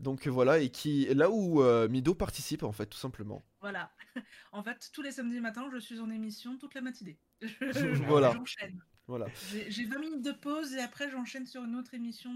Donc 0.00 0.26
euh, 0.26 0.30
voilà, 0.30 0.58
et 0.58 0.70
qui 0.70 1.06
là 1.14 1.30
où 1.30 1.62
euh, 1.62 1.88
Mido 1.88 2.14
participe 2.14 2.62
en 2.62 2.72
fait, 2.72 2.86
tout 2.86 2.98
simplement. 2.98 3.44
Voilà. 3.60 3.90
En 4.52 4.62
fait, 4.62 4.90
tous 4.92 5.02
les 5.02 5.12
samedis 5.12 5.40
matins, 5.40 5.68
je 5.72 5.78
suis 5.78 6.00
en 6.00 6.10
émission 6.10 6.56
toute 6.58 6.74
la 6.74 6.80
matinée. 6.80 7.18
Voilà. 8.08 8.32
J'enchaîne. 8.32 8.82
Voilà. 9.06 9.26
J'ai 9.50 9.70
j'ai 9.70 9.84
20 9.84 9.98
minutes 9.98 10.24
de 10.24 10.32
pause 10.32 10.74
et 10.74 10.80
après, 10.80 11.10
j'enchaîne 11.10 11.46
sur 11.46 11.64
une 11.64 11.76
autre 11.76 11.94
émission 11.94 12.30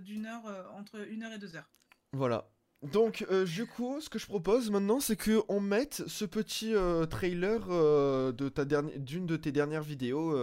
d'une 0.00 0.26
heure, 0.26 0.46
euh, 0.46 0.64
entre 0.74 1.08
une 1.08 1.22
heure 1.22 1.32
et 1.32 1.38
deux 1.38 1.56
heures. 1.56 1.70
Voilà. 2.12 2.50
Donc, 2.82 3.26
euh, 3.30 3.44
du 3.44 3.66
coup, 3.66 4.00
ce 4.00 4.08
que 4.08 4.18
je 4.18 4.26
propose 4.26 4.70
maintenant, 4.70 5.00
c'est 5.00 5.16
que 5.16 5.42
on 5.48 5.60
mette 5.60 6.04
ce 6.06 6.24
petit 6.24 6.74
trailer 7.10 7.66
de 7.68 8.48
ta 8.48 8.64
dernière, 8.64 8.98
d'une 8.98 9.26
de 9.26 9.36
tes 9.36 9.52
dernières 9.52 9.82
vidéos, 9.82 10.36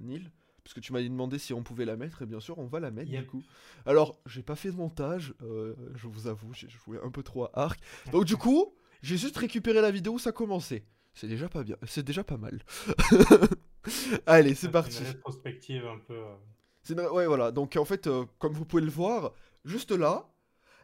Neil. 0.00 0.30
Parce 0.64 0.72
que 0.74 0.80
tu 0.80 0.92
m'as 0.94 1.02
demandé 1.02 1.38
si 1.38 1.52
on 1.52 1.62
pouvait 1.62 1.84
la 1.84 1.96
mettre, 1.96 2.22
et 2.22 2.26
bien 2.26 2.40
sûr, 2.40 2.58
on 2.58 2.66
va 2.66 2.80
la 2.80 2.90
mettre 2.90 3.10
du 3.20 3.26
coup. 3.26 3.42
Alors, 3.86 4.18
j'ai 4.26 4.42
pas 4.42 4.56
fait 4.56 4.70
de 4.72 4.76
montage, 4.76 5.34
euh, 5.42 5.74
je 5.94 6.08
vous 6.08 6.26
avoue, 6.26 6.52
j'ai 6.54 6.68
joué 6.70 6.98
un 7.04 7.10
peu 7.10 7.22
trop 7.22 7.44
à 7.44 7.50
Arc. 7.54 7.78
Donc, 8.12 8.24
du 8.24 8.36
coup, 8.36 8.74
j'ai 9.02 9.18
juste 9.18 9.36
récupéré 9.36 9.82
la 9.82 9.90
vidéo 9.90 10.14
où 10.14 10.18
ça 10.18 10.32
commençait. 10.32 10.84
C'est 11.12 11.28
déjà 11.28 11.48
pas 11.50 11.62
bien, 11.64 11.76
c'est 11.86 12.02
déjà 12.02 12.24
pas 12.24 12.38
mal. 12.38 12.62
Allez, 14.26 14.54
c'est 14.54 14.70
parti. 14.70 15.00
Une 15.00 15.06
rétrospective 15.08 15.86
un 15.86 15.98
peu. 15.98 16.14
euh, 16.14 16.34
C'est 16.82 16.94
une- 16.94 17.00
Ouais, 17.08 17.26
voilà. 17.26 17.50
Donc, 17.52 17.76
en 17.76 17.84
fait, 17.84 18.06
euh, 18.06 18.24
comme 18.38 18.54
vous 18.54 18.64
pouvez 18.64 18.82
le 18.82 18.90
voir, 18.90 19.32
juste 19.64 19.90
là, 19.92 20.30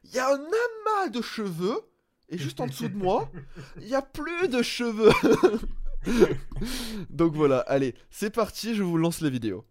il 0.04 0.12
y 0.12 0.18
a 0.18 0.28
un 0.28 0.38
amas 0.38 1.08
de 1.10 1.22
cheveux. 1.22 1.80
Et 2.28 2.38
juste 2.38 2.60
en 2.60 2.66
dessous 2.66 2.88
de 2.88 2.96
moi, 2.96 3.30
il 3.80 3.88
y 3.88 3.94
a 3.94 4.02
plus 4.02 4.48
de 4.48 4.62
cheveux. 4.62 5.10
Donc 7.10 7.34
voilà, 7.34 7.60
allez, 7.60 7.94
c'est 8.10 8.30
parti, 8.30 8.74
je 8.74 8.82
vous 8.82 8.96
lance 8.96 9.20
la 9.20 9.30
vidéo. 9.30 9.64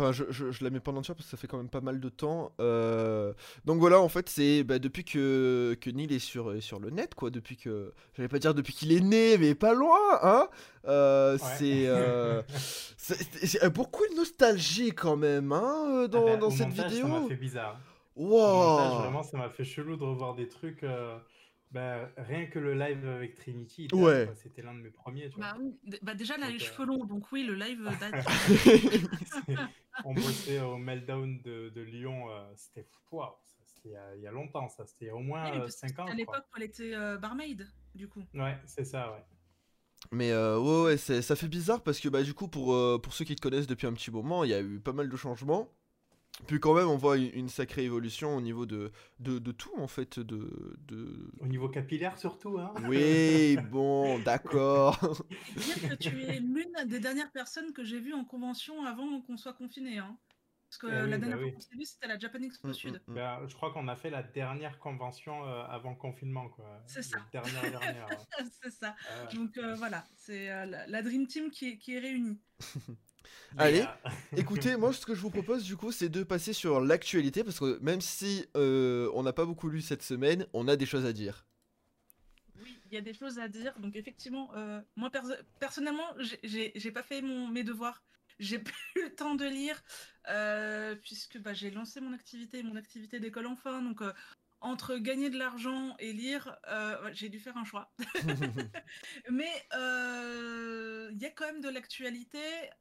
Enfin 0.00 0.12
je, 0.12 0.24
je, 0.30 0.50
je 0.50 0.64
la 0.64 0.70
mets 0.70 0.80
pas 0.80 0.90
en 0.92 0.96
entière 0.96 1.14
parce 1.14 1.26
que 1.26 1.30
ça 1.30 1.36
fait 1.36 1.46
quand 1.46 1.56
même 1.58 1.68
pas 1.68 1.80
mal 1.80 2.00
de 2.00 2.08
temps. 2.08 2.52
Euh, 2.60 3.32
Donc 3.64 3.78
voilà, 3.80 4.00
en 4.00 4.08
fait, 4.08 4.28
c'est 4.28 4.64
bah, 4.64 4.78
depuis 4.78 5.04
que, 5.04 5.76
que 5.80 5.90
Neil 5.90 6.12
est 6.14 6.18
sur, 6.18 6.54
est 6.54 6.60
sur 6.60 6.80
le 6.80 6.90
net, 6.90 7.14
quoi, 7.14 7.30
depuis 7.30 7.56
que... 7.56 7.92
J'allais 8.16 8.28
pas 8.28 8.38
dire 8.38 8.54
depuis 8.54 8.72
qu'il 8.72 8.92
est 8.92 9.00
né, 9.00 9.36
mais 9.38 9.54
pas 9.54 9.74
loin, 9.74 9.98
hein 10.22 10.48
Euh, 10.86 11.32
Ouais. 11.34 11.38
C'est... 11.58 11.86
euh, 11.86 12.42
c'est 12.96 13.46
c'est 13.46 13.70
beaucoup 13.72 14.06
de 14.10 14.14
nostalgie 14.16 14.90
quand 14.92 15.16
même, 15.16 15.52
hein, 15.52 15.84
euh, 15.88 16.08
dans, 16.08 16.22
Ah 16.26 16.30
bah, 16.32 16.36
dans 16.36 16.50
cette 16.50 16.68
montage, 16.68 16.90
vidéo. 16.92 17.06
Ça 17.06 17.20
m'a 17.20 17.28
fait 17.28 17.36
bizarre. 17.36 17.78
Au 18.16 18.22
montage, 18.22 18.92
Wow 18.92 18.98
vraiment, 19.00 19.22
ça 19.22 19.36
m'a 19.38 19.48
fait 19.50 19.64
chelou 19.64 19.96
de 19.96 20.04
revoir 20.04 20.34
des 20.34 20.48
trucs. 20.48 20.82
euh, 20.82 21.16
bah, 21.70 22.10
rien 22.16 22.46
que 22.46 22.58
le 22.58 22.74
live 22.74 23.06
avec 23.06 23.36
Trinity, 23.36 23.88
date, 23.88 24.00
Ouais. 24.00 24.28
c'était 24.36 24.62
l'un 24.62 24.74
de 24.74 24.80
mes 24.80 24.90
premiers. 24.90 25.28
Tu 25.30 25.36
vois. 25.36 25.52
Bah, 25.52 25.58
oui. 25.60 25.78
Bah, 26.02 26.14
déjà, 26.14 26.34
elle 26.36 26.42
a 26.42 26.46
les 26.50 26.58
Donc, 26.58 26.62
euh, 26.62 26.64
cheveux 26.72 26.86
longs, 26.86 27.04
donc 27.04 27.30
oui, 27.32 27.44
le 27.44 27.54
live 27.54 27.88
date. 28.00 28.24
On 30.04 30.14
bossait 30.14 30.60
au 30.60 30.76
Meltdown 30.76 31.40
de, 31.42 31.68
de 31.70 31.80
Lyon, 31.82 32.30
euh, 32.30 32.52
c'était 32.56 32.86
waouh, 33.12 33.34
ça, 33.44 33.56
c'était 33.66 33.88
il 33.90 33.92
y 33.92 33.96
a- 33.96 34.16
il 34.16 34.22
y, 34.22 34.26
a 34.26 34.30
longtemps, 34.32 34.68
ça, 34.68 34.84
c'était 34.86 35.10
au 35.10 35.18
moins 35.20 35.50
que 35.50 35.68
5 35.68 35.88
c'était 35.88 36.00
ans. 36.00 36.06
à 36.06 36.14
l'époque 36.14 36.44
elle 36.56 36.62
était 36.64 36.94
euh, 36.94 37.18
barmaid, 37.18 37.68
du 37.94 38.08
coup. 38.08 38.22
Ouais, 38.34 38.56
c'est 38.66 38.84
ça, 38.84 39.12
ouais. 39.12 39.24
Mais 40.12 40.32
euh, 40.32 40.58
ouais, 40.58 40.84
ouais, 40.84 40.96
ça 40.96 41.36
fait 41.36 41.48
bizarre 41.48 41.82
parce 41.82 42.00
que 42.00 42.08
bah, 42.08 42.22
du 42.22 42.32
coup, 42.34 42.48
pour, 42.48 42.72
euh, 42.74 42.98
pour 43.02 43.12
ceux 43.12 43.24
qui 43.24 43.36
te 43.36 43.40
connaissent 43.42 43.66
depuis 43.66 43.86
un 43.86 43.92
petit 43.92 44.10
moment, 44.10 44.44
il 44.44 44.50
y 44.50 44.54
a 44.54 44.60
eu 44.60 44.80
pas 44.80 44.92
mal 44.92 45.08
de 45.08 45.16
changements. 45.16 45.68
Puis 46.46 46.58
quand 46.60 46.74
même, 46.74 46.88
on 46.88 46.96
voit 46.96 47.16
une, 47.16 47.48
sacrée 47.48 47.84
évolution 47.84 48.36
au 48.36 48.40
niveau 48.40 48.66
de, 48.66 48.90
de, 49.20 49.38
de 49.38 49.52
tout, 49.52 49.72
en 49.78 49.86
fait. 49.88 50.18
De, 50.18 50.76
de... 50.88 51.30
Au 51.40 51.46
niveau 51.46 51.68
capillaire 51.68 52.18
surtout, 52.18 52.58
hein. 52.58 52.72
Oui, 52.88 53.56
bon, 53.70 54.18
d'accord. 54.24 54.98
Dire 55.56 55.90
que 55.90 55.94
tu 55.96 56.22
es 56.22 56.40
l'une 56.40 56.74
des 56.86 56.98
dernières 57.00 57.30
personnes 57.30 57.72
que 57.72 57.84
j'ai 57.84 58.00
vues 58.00 58.14
en 58.14 58.24
convention 58.24 58.84
avant 58.84 59.20
qu'on 59.22 59.36
soit 59.36 59.52
confiné. 59.54 59.98
Hein. 59.98 60.16
Parce 60.68 60.78
que 60.78 60.86
Ah 60.86 61.04
oui, 61.04 61.10
la 61.10 61.18
bah 61.18 61.26
dernière 61.26 61.40
fois 61.40 61.50
qu'on 61.50 61.60
s'est 61.60 61.76
vu, 61.76 61.84
c'était 61.84 62.04
à 62.06 62.08
la 62.10 62.18
Japan 62.18 62.42
Expo 62.42 62.68
Mm, 62.68 62.72
Sud. 62.74 63.02
mm, 63.08 63.12
mm. 63.12 63.14
Bah, 63.16 63.40
je 63.48 63.54
crois 63.56 63.72
qu'on 63.72 63.88
a 63.88 63.96
fait 63.96 64.10
la 64.10 64.22
dernière 64.22 64.78
convention 64.78 65.44
euh, 65.46 65.64
avant 65.64 65.94
confinement, 65.96 66.48
quoi. 66.48 66.80
C'est 66.86 67.00
La 67.00 67.02
ça. 67.02 67.18
dernière, 67.32 67.70
dernière. 67.70 68.06
c'est 68.62 68.70
ça. 68.70 68.94
Donc 69.34 69.56
euh, 69.58 69.74
voilà, 69.74 70.06
c'est 70.16 70.48
euh, 70.50 70.66
la, 70.66 70.86
la 70.86 71.02
Dream 71.02 71.26
Team 71.26 71.50
qui 71.50 71.70
est, 71.70 71.78
qui 71.78 71.94
est 71.96 71.98
réunie. 72.00 72.40
Allez. 73.58 73.84
Écoutez, 74.36 74.76
moi, 74.76 74.92
ce 74.92 75.04
que 75.06 75.14
je 75.14 75.20
vous 75.20 75.30
propose, 75.30 75.64
du 75.64 75.76
coup, 75.76 75.92
c'est 75.92 76.08
de 76.08 76.22
passer 76.22 76.52
sur 76.52 76.80
l'actualité 76.80 77.44
parce 77.44 77.58
que 77.58 77.78
même 77.80 78.00
si 78.00 78.46
euh, 78.56 79.10
on 79.14 79.22
n'a 79.22 79.32
pas 79.32 79.44
beaucoup 79.44 79.68
lu 79.68 79.82
cette 79.82 80.02
semaine, 80.02 80.46
on 80.52 80.68
a 80.68 80.76
des 80.76 80.86
choses 80.86 81.04
à 81.04 81.12
dire. 81.12 81.46
Oui, 82.62 82.76
il 82.90 82.94
y 82.94 82.98
a 82.98 83.00
des 83.00 83.14
choses 83.14 83.38
à 83.38 83.48
dire. 83.48 83.78
Donc 83.78 83.96
effectivement, 83.96 84.50
euh, 84.54 84.80
moi 84.96 85.10
perso- 85.10 85.34
personnellement, 85.58 86.06
j'ai- 86.42 86.90
pas 86.92 87.02
fait 87.02 87.22
mon, 87.22 87.48
mes 87.48 87.64
devoirs. 87.64 88.02
J'ai 88.38 88.58
pas 88.64 88.70
eu 88.96 89.02
le 89.04 89.14
temps 89.14 89.34
de 89.34 89.44
lire 89.44 89.80
euh, 90.28 90.94
puisque 90.96 91.38
bah, 91.38 91.52
j'ai 91.52 91.70
lancé 91.70 92.00
mon 92.00 92.12
activité, 92.12 92.62
mon 92.62 92.76
activité 92.76 93.20
d'école 93.20 93.46
enfin. 93.46 93.82
Donc 93.82 94.02
euh, 94.02 94.12
entre 94.60 94.96
gagner 94.96 95.30
de 95.30 95.38
l'argent 95.38 95.96
et 95.98 96.12
lire, 96.12 96.56
euh, 96.68 97.10
j'ai 97.12 97.28
dû 97.28 97.40
faire 97.40 97.56
un 97.56 97.64
choix. 97.64 97.92
Mais 99.30 99.50
euh, 99.74 101.10
il 101.12 101.18
y 101.18 101.26
a 101.26 101.30
quand 101.30 101.46
même 101.46 101.60
de 101.60 101.68
l'actualité, 101.68 102.38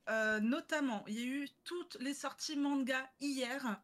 euh, 0.09 0.39
notamment 0.39 1.03
il 1.07 1.19
y 1.19 1.23
a 1.23 1.25
eu 1.25 1.49
toutes 1.63 1.97
les 1.99 2.13
sorties 2.13 2.57
manga 2.57 3.09
hier, 3.21 3.81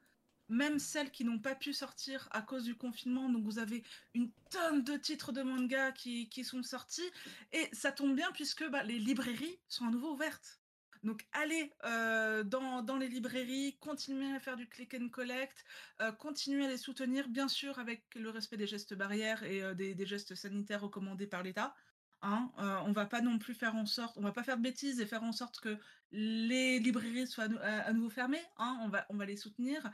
même 0.49 0.77
celles 0.77 1.11
qui 1.11 1.23
n'ont 1.23 1.39
pas 1.39 1.55
pu 1.55 1.73
sortir 1.73 2.27
à 2.31 2.41
cause 2.41 2.63
du 2.65 2.75
confinement. 2.75 3.29
Donc 3.29 3.43
vous 3.43 3.59
avez 3.59 3.83
une 4.13 4.29
tonne 4.51 4.83
de 4.83 4.97
titres 4.97 5.31
de 5.31 5.41
manga 5.41 5.91
qui, 5.91 6.29
qui 6.29 6.43
sont 6.43 6.63
sortis 6.63 7.09
et 7.53 7.69
ça 7.71 7.91
tombe 7.91 8.15
bien 8.15 8.31
puisque 8.33 8.67
bah, 8.69 8.83
les 8.83 8.99
librairies 8.99 9.59
sont 9.67 9.85
à 9.85 9.89
nouveau 9.89 10.13
ouvertes. 10.13 10.59
Donc 11.05 11.23
allez 11.33 11.71
euh, 11.85 12.43
dans, 12.43 12.97
les 12.97 13.07
librairies, 13.07 13.77
continuez 13.79 14.35
à 14.35 14.39
faire 14.39 14.57
du 14.57 14.67
click 14.67 14.95
and 14.99 15.09
collect, 15.09 15.63
euh, 16.01 16.11
continuez 16.11 16.65
à 16.65 16.67
les 16.67 16.77
soutenir, 16.77 17.29
bien 17.29 17.47
sûr 17.47 17.77
avec 17.77 18.03
le 18.15 18.29
respect 18.31 18.57
des 18.57 18.65
gestes 18.65 18.95
barrières 18.95 19.43
et 19.43 19.61
euh, 19.61 19.75
des, 19.75 20.05
gestes 20.05 20.33
sanitaires 20.33 20.81
recommandés 20.81 21.27
par 21.27 21.43
l'État. 21.43 21.75
Hein, 22.21 22.49
on 22.57 22.91
va 22.91 23.05
pas 23.05 23.21
non 23.21 23.37
plus 23.37 23.53
faire 23.53 23.75
en 23.75 23.85
sorte, 23.85 24.17
on 24.17 24.21
va 24.21 24.31
pas 24.31 24.41
faire 24.41 24.57
de 24.57 24.63
bêtises 24.63 24.99
et 24.99 25.05
faire 25.05 25.21
en 25.21 25.31
sorte 25.31 25.59
que 25.59 25.77
les 26.11 26.79
librairies 26.79 27.27
soient 27.27 27.43
à, 27.43 27.47
nou- 27.49 27.59
à- 27.61 27.81
à 27.81 27.93
nouveau 27.93 28.09
fermées. 28.09 28.41
Hein, 28.57 28.79
on 28.81 29.15
va, 29.15 29.25
les 29.25 29.37
soutenir. 29.37 29.87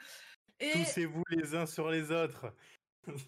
Et 0.62 0.72
Toussez-vous 0.72 1.24
les 1.30 1.56
uns 1.56 1.66
sur 1.66 1.90
les 1.90 2.10
autres. 2.10 2.56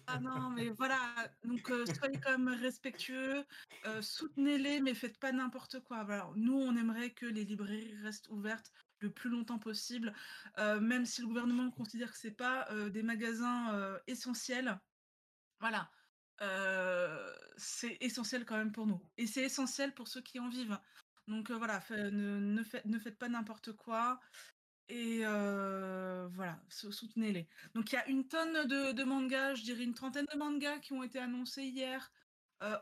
Ah 0.06 0.20
non, 0.20 0.50
mais 0.50 0.68
voilà, 0.68 0.98
donc 1.44 1.70
euh, 1.70 1.84
soyez 1.86 2.18
quand 2.20 2.38
même 2.38 2.48
respectueux, 2.48 3.44
euh, 3.86 4.02
soutenez-les, 4.02 4.80
mais 4.80 4.94
faites 4.94 5.18
pas 5.18 5.32
n'importe 5.32 5.80
quoi. 5.80 6.06
Nous, 6.36 6.54
on 6.54 6.76
aimerait 6.76 7.10
que 7.10 7.26
les 7.26 7.44
librairies 7.44 7.96
restent 8.02 8.28
ouvertes 8.28 8.72
le 9.00 9.10
plus 9.10 9.30
longtemps 9.30 9.58
possible, 9.58 10.14
euh, 10.58 10.80
même 10.80 11.04
si 11.04 11.20
le 11.20 11.26
gouvernement 11.26 11.70
considère 11.70 12.12
que 12.12 12.18
c'est 12.18 12.30
pas 12.30 12.68
des 12.90 13.02
magasins 13.02 13.98
essentiels. 14.06 14.78
Voilà, 15.60 15.90
c'est 17.56 17.96
essentiel 18.00 18.44
quand 18.44 18.56
même 18.56 18.72
pour 18.72 18.86
nous, 18.86 19.00
et 19.16 19.26
c'est 19.26 19.42
essentiel 19.42 19.92
pour 19.94 20.08
ceux 20.08 20.20
qui 20.20 20.38
en 20.38 20.48
vivent. 20.48 20.78
Donc 21.26 21.50
voilà, 21.50 21.82
ne 21.90 22.62
faites 22.62 23.18
pas 23.18 23.28
n'importe 23.28 23.72
quoi. 23.72 24.20
Et 24.88 25.20
voilà, 26.34 26.60
sou- 26.68 26.92
soutenez-les. 26.92 27.46
Donc 27.74 27.92
il 27.92 27.94
y 27.94 27.98
a 27.98 28.08
une 28.08 28.26
tonne 28.26 28.66
de, 28.66 29.04
mangas, 29.04 29.54
je 29.54 29.62
dirais 29.62 29.84
une 29.84 29.94
trentaine 29.94 30.26
de 30.32 30.38
mangas 30.38 30.78
qui 30.78 30.92
ont 30.92 31.02
été 31.02 31.18
annoncés 31.18 31.64
hier 31.64 32.12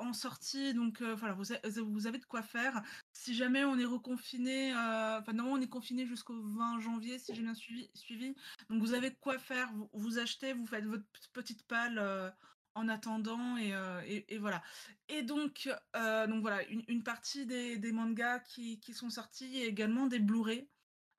en 0.01 0.13
sortie. 0.13 0.75
Donc 0.75 1.03
voilà, 1.03 1.35
vous, 1.35 1.45
vous 1.93 2.07
avez 2.07 2.19
de 2.19 2.25
quoi 2.25 2.43
faire. 2.43 2.83
Si 3.13 3.35
jamais 3.35 3.65
on 3.65 3.79
est 3.79 3.85
reconfiné, 3.85 4.73
enfin 4.75 5.33
non, 5.33 5.53
on 5.53 5.61
est 5.61 5.69
confiné 5.69 6.07
jusqu'au 6.07 6.41
20 6.41 6.81
janvier, 6.81 7.19
si 7.19 7.35
j'ai 7.35 7.43
bien 7.43 7.55
suivi. 7.55 8.35
Donc 8.69 8.81
vous 8.81 8.95
avez 8.95 9.11
de 9.11 9.17
quoi 9.21 9.39
faire. 9.39 9.73
Vous, 9.93 10.19
achetez, 10.19 10.53
vous 10.53 10.67
faites 10.67 10.85
votre 10.85 11.05
petite 11.33 11.63
palle 11.67 12.33
en 12.75 12.89
attendant 12.89 13.57
et, 13.59 13.73
et- 14.29 14.39
voilà. 14.39 14.63
Et 15.09 15.23
donc, 15.23 15.69
donc 15.95 16.41
voilà, 16.41 16.63
une, 16.69 17.03
partie 17.03 17.47
des, 17.47 17.77
des 17.77 17.93
mangas 17.93 18.41
qui, 18.41 18.81
qui 18.81 18.95
sont 18.95 19.11
sortis 19.11 19.59
et 19.59 19.67
également 19.67 20.07
des 20.07 20.19
Blu-ray 20.19 20.69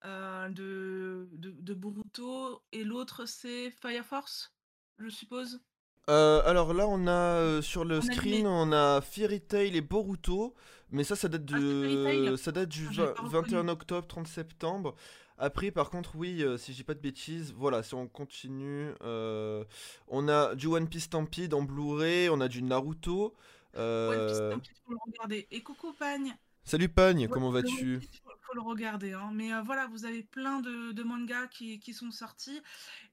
euh, 0.05 0.49
de, 0.49 1.27
de, 1.33 1.51
de 1.51 1.73
Boruto 1.73 2.61
et 2.71 2.83
l'autre 2.83 3.25
c'est 3.25 3.71
Fire 3.71 4.05
Force, 4.05 4.53
je 4.97 5.09
suppose. 5.09 5.61
Euh, 6.09 6.41
alors 6.45 6.73
là, 6.73 6.85
on 6.87 7.07
a 7.07 7.11
euh, 7.11 7.61
sur 7.61 7.85
le 7.85 8.01
screen, 8.01 8.45
on 8.45 8.73
a 8.73 8.99
Fairy 9.01 9.39
Tail 9.41 9.75
et 9.77 9.81
Boruto, 9.81 10.53
mais 10.91 11.03
ça, 11.05 11.15
ça 11.15 11.29
date 11.29 11.45
Ah, 11.51 11.57
de, 11.57 12.35
ça 12.37 12.51
date 12.51 12.67
du 12.69 12.85
Ah, 12.87 12.91
j'avais 12.91 13.07
vingt- 13.07 13.13
pas 13.13 13.23
21 13.23 13.59
reconnu. 13.59 13.71
octobre, 13.71 14.07
30 14.07 14.27
septembre. 14.27 14.95
Après, 15.37 15.71
par 15.71 15.89
contre, 15.89 16.15
oui, 16.15 16.43
euh, 16.43 16.57
si 16.57 16.73
je 16.73 16.77
dis 16.77 16.83
pas 16.83 16.93
de 16.93 16.99
bêtises, 16.99 17.53
voilà, 17.53 17.83
si 17.83 17.95
on 17.95 18.07
continue, 18.07 18.91
euh, 19.01 19.63
on 20.09 20.27
a 20.27 20.55
du 20.55 20.67
One 20.67 20.87
Piece 20.89 21.05
Stampede 21.05 21.53
en 21.53 21.63
Blu-ray, 21.63 22.29
on 22.29 22.41
a 22.41 22.47
du 22.49 22.61
Naruto. 22.63 23.33
One 23.75 24.25
Piece, 24.25 24.43
tant 24.49 24.59
pis, 24.59 24.69
faut 24.85 24.91
le 24.91 24.97
regarder. 25.05 25.47
Et 25.51 25.61
coucou 25.63 25.93
Pagne, 25.93 26.35
Salut 26.65 26.89
Pagne, 26.89 27.27
comment 27.29 27.49
vas-tu? 27.51 28.01
Faut, 28.45 28.53
le 28.55 28.61
regarder. 28.61 29.13
hein. 29.13 29.31
Mais 29.33 29.53
euh, 29.53 29.61
voilà, 29.61 29.87
vous 29.87 30.05
avez 30.05 30.23
plein 30.23 30.59
de, 30.59 30.91
de 30.91 31.03
mangas 31.03 31.47
qui, 31.47 31.79
qui 31.79 31.93
sont 31.93 32.11
sortis. 32.11 32.61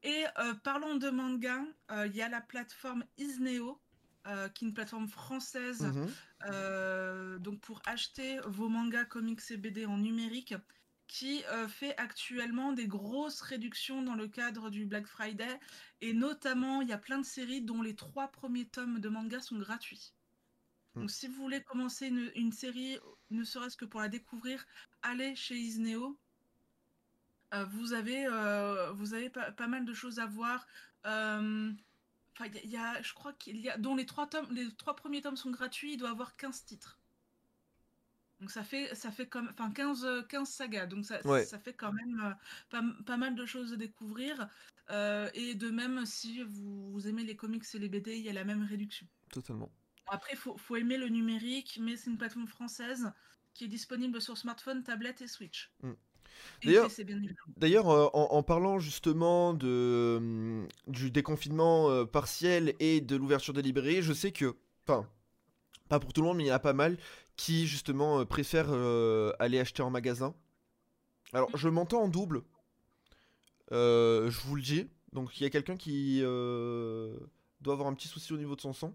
Et 0.02 0.24
euh, 0.38 0.54
parlons 0.54 0.96
de 0.96 1.10
mangas, 1.10 1.64
euh, 1.90 2.06
il 2.06 2.16
y 2.16 2.22
a 2.22 2.28
la 2.28 2.40
plateforme 2.40 3.04
Isneo, 3.18 3.80
qui 4.54 4.64
est 4.64 4.68
une 4.68 4.74
plateforme 4.74 5.08
française 5.08 5.90
euh, 6.46 7.38
donc 7.38 7.60
pour 7.60 7.82
acheter 7.86 8.38
vos 8.46 8.68
mangas, 8.68 9.04
comics 9.04 9.40
et 9.50 9.56
BD 9.56 9.86
en 9.86 9.98
numérique, 9.98 10.54
qui 11.06 11.44
euh, 11.46 11.66
fait 11.68 11.96
actuellement 11.98 12.72
des 12.72 12.86
grosses 12.86 13.40
réductions 13.40 14.02
dans 14.02 14.14
le 14.14 14.28
cadre 14.28 14.70
du 14.70 14.86
Black 14.86 15.06
Friday. 15.06 15.58
Et 16.00 16.12
notamment, 16.12 16.82
il 16.82 16.88
y 16.88 16.92
a 16.92 16.98
plein 16.98 17.18
de 17.18 17.26
séries 17.26 17.62
dont 17.62 17.82
les 17.82 17.96
trois 17.96 18.28
premiers 18.28 18.68
tomes 18.68 19.00
de 19.00 19.08
manga 19.08 19.40
sont 19.40 19.58
gratuits. 19.58 20.14
Mm. 20.94 21.00
Donc 21.00 21.10
si 21.10 21.28
vous 21.28 21.34
voulez 21.34 21.62
commencer 21.62 22.06
une, 22.08 22.30
une 22.34 22.52
série, 22.52 22.98
ne 23.30 23.44
serait-ce 23.44 23.76
que 23.76 23.84
pour 23.84 24.00
la 24.00 24.08
découvrir, 24.08 24.66
allez 25.02 25.34
chez 25.36 25.56
Isneo. 25.56 26.18
Euh, 27.52 27.64
vous 27.64 27.92
avez, 27.92 28.26
euh, 28.26 28.92
vous 28.92 29.14
avez 29.14 29.28
pas, 29.30 29.50
pas 29.52 29.66
mal 29.66 29.84
de 29.84 29.92
choses 29.94 30.18
à 30.18 30.26
voir. 30.26 30.66
Euh, 31.06 31.72
Enfin, 32.38 32.48
il 32.64 32.70
y 32.70 32.76
a- 32.76 32.80
y, 32.80 32.96
a, 32.98 33.02
je 33.02 33.12
crois 33.12 33.32
qu'il 33.34 33.56
y 33.60 33.68
a, 33.68 33.76
dont 33.76 33.94
les 33.96 34.06
trois 34.06 34.26
tomes, 34.26 34.46
les 34.52 34.72
trois 34.76 34.94
premiers 34.96 35.20
tomes 35.20 35.36
sont 35.36 35.50
gratuits, 35.50 35.94
il 35.94 35.96
doit 35.98 36.08
avoir 36.10 36.36
15 36.36 36.64
titres. 36.64 36.96
Donc 38.40 38.50
ça 38.50 38.62
fait, 38.64 38.94
ça 38.94 39.10
fait 39.10 39.26
comme, 39.28 39.48
enfin 39.50 39.70
15, 39.72 40.04
euh, 40.06 40.22
15 40.22 40.48
sagas, 40.48 40.86
donc 40.86 41.04
ça, 41.04 41.20
Ouais. 41.26 41.44
ça 41.44 41.58
fait 41.58 41.74
quand 41.74 41.92
même 41.92 42.20
euh, 42.24 42.32
pas, 42.70 42.82
pas 43.04 43.16
mal 43.18 43.34
de 43.34 43.44
choses 43.44 43.72
à 43.74 43.76
découvrir. 43.76 44.48
Et 45.34 45.54
de 45.54 45.70
même, 45.70 46.06
si 46.06 46.42
vous, 46.42 46.90
vous 46.92 47.06
aimez 47.08 47.24
les 47.24 47.36
comics 47.36 47.64
et 47.74 47.78
les 47.78 47.88
BD, 47.90 48.16
il 48.16 48.24
y 48.24 48.30
a 48.30 48.32
la 48.32 48.44
même 48.44 48.62
réduction. 48.64 49.06
Totalement. 49.30 49.70
Après, 50.10 50.32
il 50.32 50.36
faut, 50.36 50.56
faut 50.56 50.76
aimer 50.76 50.96
le 50.98 51.08
numérique, 51.08 51.78
mais 51.80 51.96
c'est 51.96 52.10
une 52.10 52.18
plateforme 52.18 52.46
française 52.48 53.10
qui 53.54 53.64
est 53.64 53.68
disponible 53.68 54.20
sur 54.20 54.36
smartphone, 54.36 54.82
tablette 54.82 55.22
et 55.22 55.28
Switch. 55.28 55.72
Mm. 55.82 55.92
Et 56.62 56.78
D'ailleurs- 57.56 57.90
euh, 57.90 58.08
en, 58.12 58.28
en 58.30 58.42
parlant 58.42 58.78
justement 58.78 59.52
de, 59.52 60.16
hum, 60.18 60.68
du 60.86 61.10
déconfinement 61.10 61.90
euh, 61.90 62.04
partiel 62.04 62.74
et 62.78 63.00
de 63.00 63.16
l'ouverture 63.16 63.52
des 63.52 63.62
librairies, 63.62 64.02
je 64.02 64.12
sais 64.12 64.32
que, 64.32 64.56
enfin, 64.86 65.08
pas 65.88 65.98
pour 66.00 66.12
tout 66.12 66.20
le 66.22 66.28
monde, 66.28 66.36
mais 66.38 66.44
il 66.44 66.48
y 66.48 66.52
en 66.52 66.56
a 66.56 66.60
pas 66.60 66.72
mal 66.72 66.98
qui 67.36 67.66
justement 67.66 68.20
euh, 68.20 68.24
préfèrent 68.24 68.72
aller 69.38 69.58
acheter 69.58 69.82
en 69.82 69.90
magasin. 69.90 70.34
Alors, 71.32 71.54
je 71.56 71.68
m'entends 71.68 72.02
en 72.02 72.08
double. 72.08 72.42
Je 73.70 74.40
vous 74.46 74.56
le 74.56 74.62
dis. 74.62 74.88
Donc, 75.12 75.38
il 75.38 75.42
y 75.42 75.46
a 75.46 75.50
quelqu'un 75.50 75.76
qui 75.76 76.20
doit 76.20 77.72
avoir 77.74 77.88
un 77.88 77.94
petit 77.94 78.08
souci 78.08 78.32
au 78.32 78.36
niveau 78.38 78.56
de 78.56 78.60
son 78.60 78.72
son. 78.72 78.94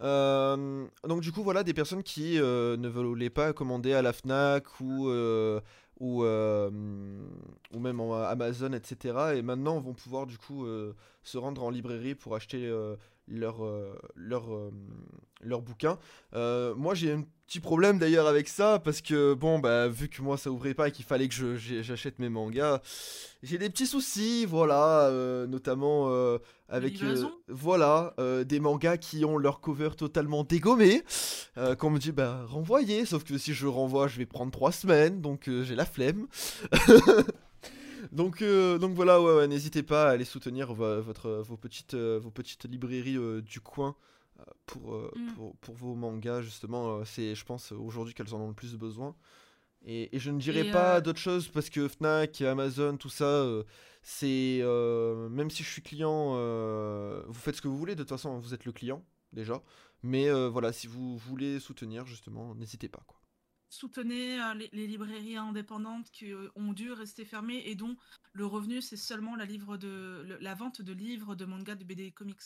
Euh, 0.00 0.86
donc, 1.06 1.20
du 1.20 1.32
coup, 1.32 1.42
voilà, 1.42 1.64
des 1.64 1.74
personnes 1.74 2.02
qui 2.02 2.38
euh, 2.38 2.76
ne 2.76 2.88
voulaient 2.88 3.30
pas 3.30 3.52
commander 3.52 3.92
à 3.92 4.02
la 4.02 4.12
Fnac 4.12 4.80
ou, 4.80 5.08
euh, 5.08 5.60
ou, 6.00 6.22
ou 6.22 7.80
même 7.80 8.00
en 8.00 8.22
Amazon, 8.22 8.72
etc. 8.72 9.36
Et 9.36 9.42
maintenant, 9.42 9.78
vont 9.80 9.94
pouvoir, 9.94 10.26
du 10.26 10.38
coup, 10.38 10.66
se 11.22 11.38
rendre 11.38 11.62
en 11.62 11.70
librairie 11.70 12.14
pour 12.14 12.34
acheter 12.34 12.70
leur, 13.28 13.64
euh, 13.64 13.98
leur, 14.14 14.54
euh, 14.54 14.70
leur 15.40 15.62
bouquin. 15.62 15.98
Euh, 16.34 16.74
moi, 16.74 16.94
j'ai 16.94 17.12
un 17.12 17.24
petit 17.46 17.60
problème 17.60 17.98
d'ailleurs 17.98 18.26
avec 18.26 18.48
ça 18.48 18.78
parce 18.78 19.00
que, 19.00 19.34
bon, 19.34 19.58
bah, 19.58 19.88
vu 19.88 20.08
que 20.08 20.20
moi 20.20 20.36
ça 20.36 20.50
ouvrait 20.50 20.74
pas 20.74 20.88
et 20.88 20.92
qu'il 20.92 21.04
fallait 21.04 21.28
que 21.28 21.56
j'achète 21.56 22.18
mes 22.18 22.28
mangas, 22.28 22.80
j'ai 23.42 23.56
des 23.56 23.70
petits 23.70 23.86
soucis, 23.86 24.44
voilà, 24.44 25.10
notamment 25.48 26.08
avec. 26.68 27.02
euh, 27.02 27.14
voilà, 27.48 28.14
euh, 28.18 28.44
des 28.44 28.60
mangas 28.60 28.98
qui 28.98 29.24
ont 29.24 29.38
leur 29.38 29.60
cover 29.60 29.90
totalement 29.96 30.44
dégommé. 30.44 31.02
euh, 31.56 31.74
qu'on 31.74 31.88
me 31.90 31.98
dit, 31.98 32.12
bah, 32.12 32.44
renvoyez, 32.46 33.06
sauf 33.06 33.24
que 33.24 33.38
si 33.38 33.54
je 33.54 33.66
renvoie, 33.66 34.08
je 34.08 34.18
vais 34.18 34.26
prendre 34.26 34.52
trois 34.52 34.72
semaines, 34.72 35.22
donc 35.22 35.48
j'ai 35.62 35.74
la 35.74 35.86
flemme. 35.86 36.26
Donc, 38.12 38.42
euh, 38.42 38.78
donc 38.78 38.94
voilà, 38.94 39.20
ouais, 39.20 39.34
ouais, 39.36 39.48
n'hésitez 39.48 39.82
pas 39.82 40.08
à 40.08 40.10
aller 40.12 40.24
soutenir 40.24 40.72
vo- 40.72 41.00
votre, 41.02 41.30
vos, 41.46 41.56
petites, 41.56 41.94
euh, 41.94 42.18
vos 42.18 42.30
petites 42.30 42.64
librairies 42.64 43.16
euh, 43.18 43.42
du 43.42 43.60
coin 43.60 43.96
euh, 44.40 44.44
pour, 44.66 44.94
Mm. 44.94 45.32
pour, 45.34 45.56
pour 45.56 45.74
vos 45.74 45.94
mangas, 45.94 46.42
justement. 46.42 47.04
c'est, 47.04 47.34
je 47.34 47.44
pense, 47.44 47.72
aujourd'hui 47.72 48.14
qu'elles 48.14 48.34
en 48.34 48.40
ont 48.40 48.48
le 48.48 48.54
plus 48.54 48.74
besoin. 48.76 49.14
Et, 49.84 50.14
et 50.16 50.18
je 50.18 50.30
ne 50.30 50.38
dirais 50.40 50.66
Et, 50.66 50.70
pas 50.70 51.00
d'autres 51.00 51.20
choses 51.20 51.48
parce 51.48 51.70
que 51.70 51.86
Fnac, 51.88 52.40
Amazon, 52.42 52.96
tout 52.96 53.08
ça, 53.10 53.46
c'est. 54.02 54.60
même 55.30 55.50
si 55.50 55.62
je 55.62 55.68
suis 55.70 55.82
client, 55.82 56.34
vous 57.26 57.34
faites 57.34 57.56
ce 57.56 57.62
que 57.62 57.68
vous 57.68 57.78
voulez, 57.78 57.94
de 57.94 58.02
toute 58.02 58.08
façon, 58.10 58.38
vous 58.38 58.54
êtes 58.54 58.64
le 58.64 58.72
client, 58.72 59.04
déjà. 59.32 59.62
Mais 60.02 60.30
voilà, 60.48 60.72
si 60.72 60.86
vous 60.86 61.16
voulez 61.18 61.60
soutenir, 61.60 62.06
justement, 62.06 62.54
n'hésitez 62.54 62.88
pas, 62.88 63.02
quoi. 63.06 63.17
Soutenez 63.70 64.40
euh, 64.40 64.54
les, 64.54 64.68
les 64.72 64.86
librairies 64.86 65.36
indépendantes 65.36 66.10
qui 66.10 66.32
euh, 66.32 66.48
ont 66.54 66.72
dû 66.72 66.90
rester 66.92 67.24
fermées 67.24 67.62
et 67.66 67.74
dont 67.74 67.96
le 68.32 68.46
revenu 68.46 68.80
c'est 68.80 68.96
seulement 68.96 69.36
la, 69.36 69.44
livre 69.44 69.76
de, 69.76 70.24
le- 70.26 70.38
la 70.38 70.54
vente 70.54 70.80
de 70.80 70.92
livres, 70.92 71.34
de 71.34 71.44
mangas, 71.44 71.74
de 71.74 71.84
BD 71.84 72.04
et 72.06 72.12
comics. 72.12 72.40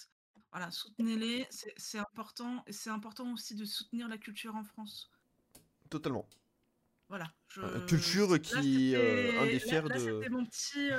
Voilà, 0.51 0.71
soutenez-les, 0.71 1.47
c'est 1.79 1.99
important. 1.99 2.63
Et 2.67 2.73
c'est 2.73 2.91
important 2.91 3.33
aussi 3.33 3.55
de 3.55 3.65
soutenir 3.65 4.09
la 4.09 4.19
culture 4.19 4.55
en 4.55 4.65
France. 4.65 5.11
Totalement. 5.89 6.29
Voilà. 7.09 7.33
je- 7.49 7.61
Euh, 7.61 7.87
culture 7.87 8.31
là, 8.33 8.39
qui, 8.39 8.95
un 8.97 9.47
des 9.47 9.59
fiers 9.61 9.83
de- 9.83 9.99
C'était 9.99 10.29
mon 10.29 10.45
petit, 10.45 10.91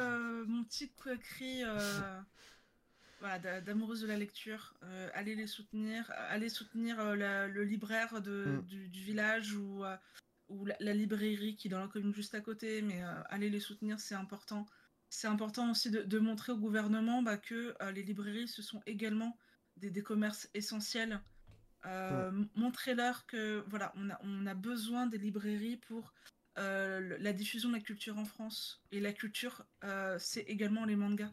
mon 0.48 0.64
petit 0.64 0.92
cri- 0.92 1.20
cri 1.20 1.62
voilà, 3.24 3.40
d'a- 3.40 3.62
d'amoureuse 3.62 4.02
de 4.02 4.08
la 4.08 4.18
lecture. 4.18 4.74
Euh, 4.84 5.10
allez 5.14 5.34
les 5.34 5.48
soutenir. 5.48 6.12
Allez 6.28 6.50
soutenir 6.50 7.00
euh, 7.00 7.16
la- 7.16 7.48
le 7.48 7.64
libraire 7.64 8.22
de, 8.22 8.58
Mm. 8.58 8.66
du, 8.66 8.90
du 8.90 9.02
village 9.02 9.54
ou, 9.56 9.86
euh, 9.86 9.96
ou 10.50 10.66
la, 10.66 10.76
la 10.82 10.94
librairie 10.94 11.56
qui 11.56 11.70
est 11.70 11.72
dans 11.72 11.80
la 11.80 11.88
commune 11.88 12.14
juste 12.14 12.36
à 12.36 12.42
côté. 12.42 12.82
Mais 12.82 13.02
euh, 13.02 13.24
allez 13.30 13.50
les 13.50 13.62
soutenir, 13.62 13.98
c'est 14.02 14.14
important. 14.16 14.66
C'est 15.10 15.28
important 15.28 15.72
aussi 15.72 15.90
de, 15.90 16.02
de 16.04 16.20
montrer 16.20 16.52
au 16.52 16.58
gouvernement 16.58 17.24
bah, 17.24 17.38
que 17.38 17.74
les 17.94 18.04
librairies, 18.04 18.50
ce 18.50 18.62
sont 18.62 18.82
également 18.86 19.38
des, 19.78 19.90
des 19.90 20.04
commerces 20.04 20.50
essentiels. 20.54 21.22
Euh, 21.86 22.28
m- 22.28 22.50
Montrez-leur 22.56 23.26
que 23.26 23.64
voilà, 23.68 23.94
on 23.96 24.10
a, 24.10 24.20
on 24.22 24.46
a 24.48 24.54
besoin 24.54 25.08
des 25.08 25.18
librairies 25.18 25.78
pour 25.78 26.14
la 26.58 27.32
diffusion 27.34 27.70
de 27.70 27.76
la 27.76 27.82
culture 27.82 28.18
en 28.18 28.26
France. 28.26 28.84
Et 28.92 29.00
la 29.00 29.14
culture, 29.14 29.66
c'est 30.20 30.42
également 30.42 30.84
les 30.84 30.98
mangas. 30.98 31.32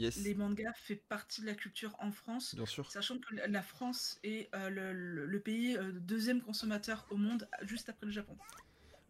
Yes, 0.00 0.16
Les 0.16 0.34
mangas 0.34 0.72
fait 0.74 0.96
partie 0.96 1.42
de 1.42 1.46
la 1.46 1.54
culture 1.54 1.94
en 2.00 2.10
France, 2.10 2.54
bien 2.54 2.64
sûr. 2.64 2.90
sachant 2.90 3.18
que 3.18 3.34
la- 3.34 3.62
France 3.62 4.18
est 4.24 4.48
euh, 4.54 4.70
le, 4.70 4.92
le- 4.94 5.26
le 5.26 5.40
pays 5.40 5.76
euh, 5.76 5.92
deuxième 5.92 6.40
consommateur 6.40 7.06
au 7.10 7.16
monde, 7.16 7.46
juste 7.62 7.90
après 7.90 8.06
le 8.06 8.12
Japon. 8.12 8.34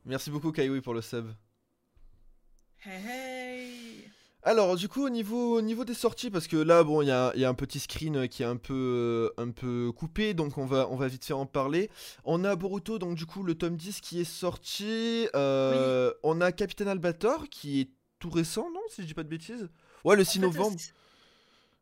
Merci 0.05 0.31
beaucoup, 0.31 0.50
Kaiwi, 0.50 0.81
pour 0.81 0.94
le 0.94 1.00
sub. 1.03 1.29
Hey 2.85 3.07
hey 3.07 4.11
Alors, 4.42 4.74
du 4.76 4.88
coup, 4.88 5.05
au 5.05 5.11
niveau, 5.11 5.59
au 5.59 5.62
niveau 5.62 5.85
des 5.85 5.94
sorties, 5.94 6.31
parce 6.31 6.48
que 6.48 6.57
là, 6.57 6.83
bon, 6.83 7.03
il 7.03 7.07
y 7.09 7.11
a, 7.12 7.31
il 7.35 7.40
y 7.40 7.44
a 7.44 7.48
un 7.48 7.55
petit 7.55 7.79
screen 7.79 8.16
euh, 8.16 8.26
qui 8.26 8.42
est 8.42 8.46
un 8.46 8.57
peu, 8.57 8.74
euh, 8.74 9.42
un 9.42 9.50
peu 9.50 9.92
coupé, 9.92 10.35
donc 10.35 10.59
on 10.59 10.66
va, 10.66 10.88
on 10.90 10.96
va 10.96 11.07
vite 11.09 11.24
fait 11.24 11.35
en 11.35 11.46
parler. 11.46 11.90
On 12.24 12.42
a 12.44 12.57
Boruto, 12.57 12.98
donc 12.98 13.16
du 13.16 13.26
coup, 13.26 13.42
le 13.42 13.55
tome 13.55 13.76
10 13.76 14.00
qui 14.00 14.20
est 14.20 14.24
sorti. 14.24 15.29
Euh, 15.35 16.12
On 16.22 16.40
a 16.40 16.50
Capitaine 16.53 16.88
Albator, 16.88 17.48
qui 17.48 17.81
est 17.83 17.90
tout 18.18 18.31
récent, 18.31 18.70
non 18.72 18.81
Si 18.88 19.03
je 19.03 19.07
dis 19.07 19.14
pas 19.14 19.22
de 19.24 19.29
bêtises? 19.29 19.68
Ouais, 20.04 20.16
le 20.16 20.24
6 20.24 20.38
En 20.38 20.40
fait, 20.42 20.46
novembre. 20.58 20.76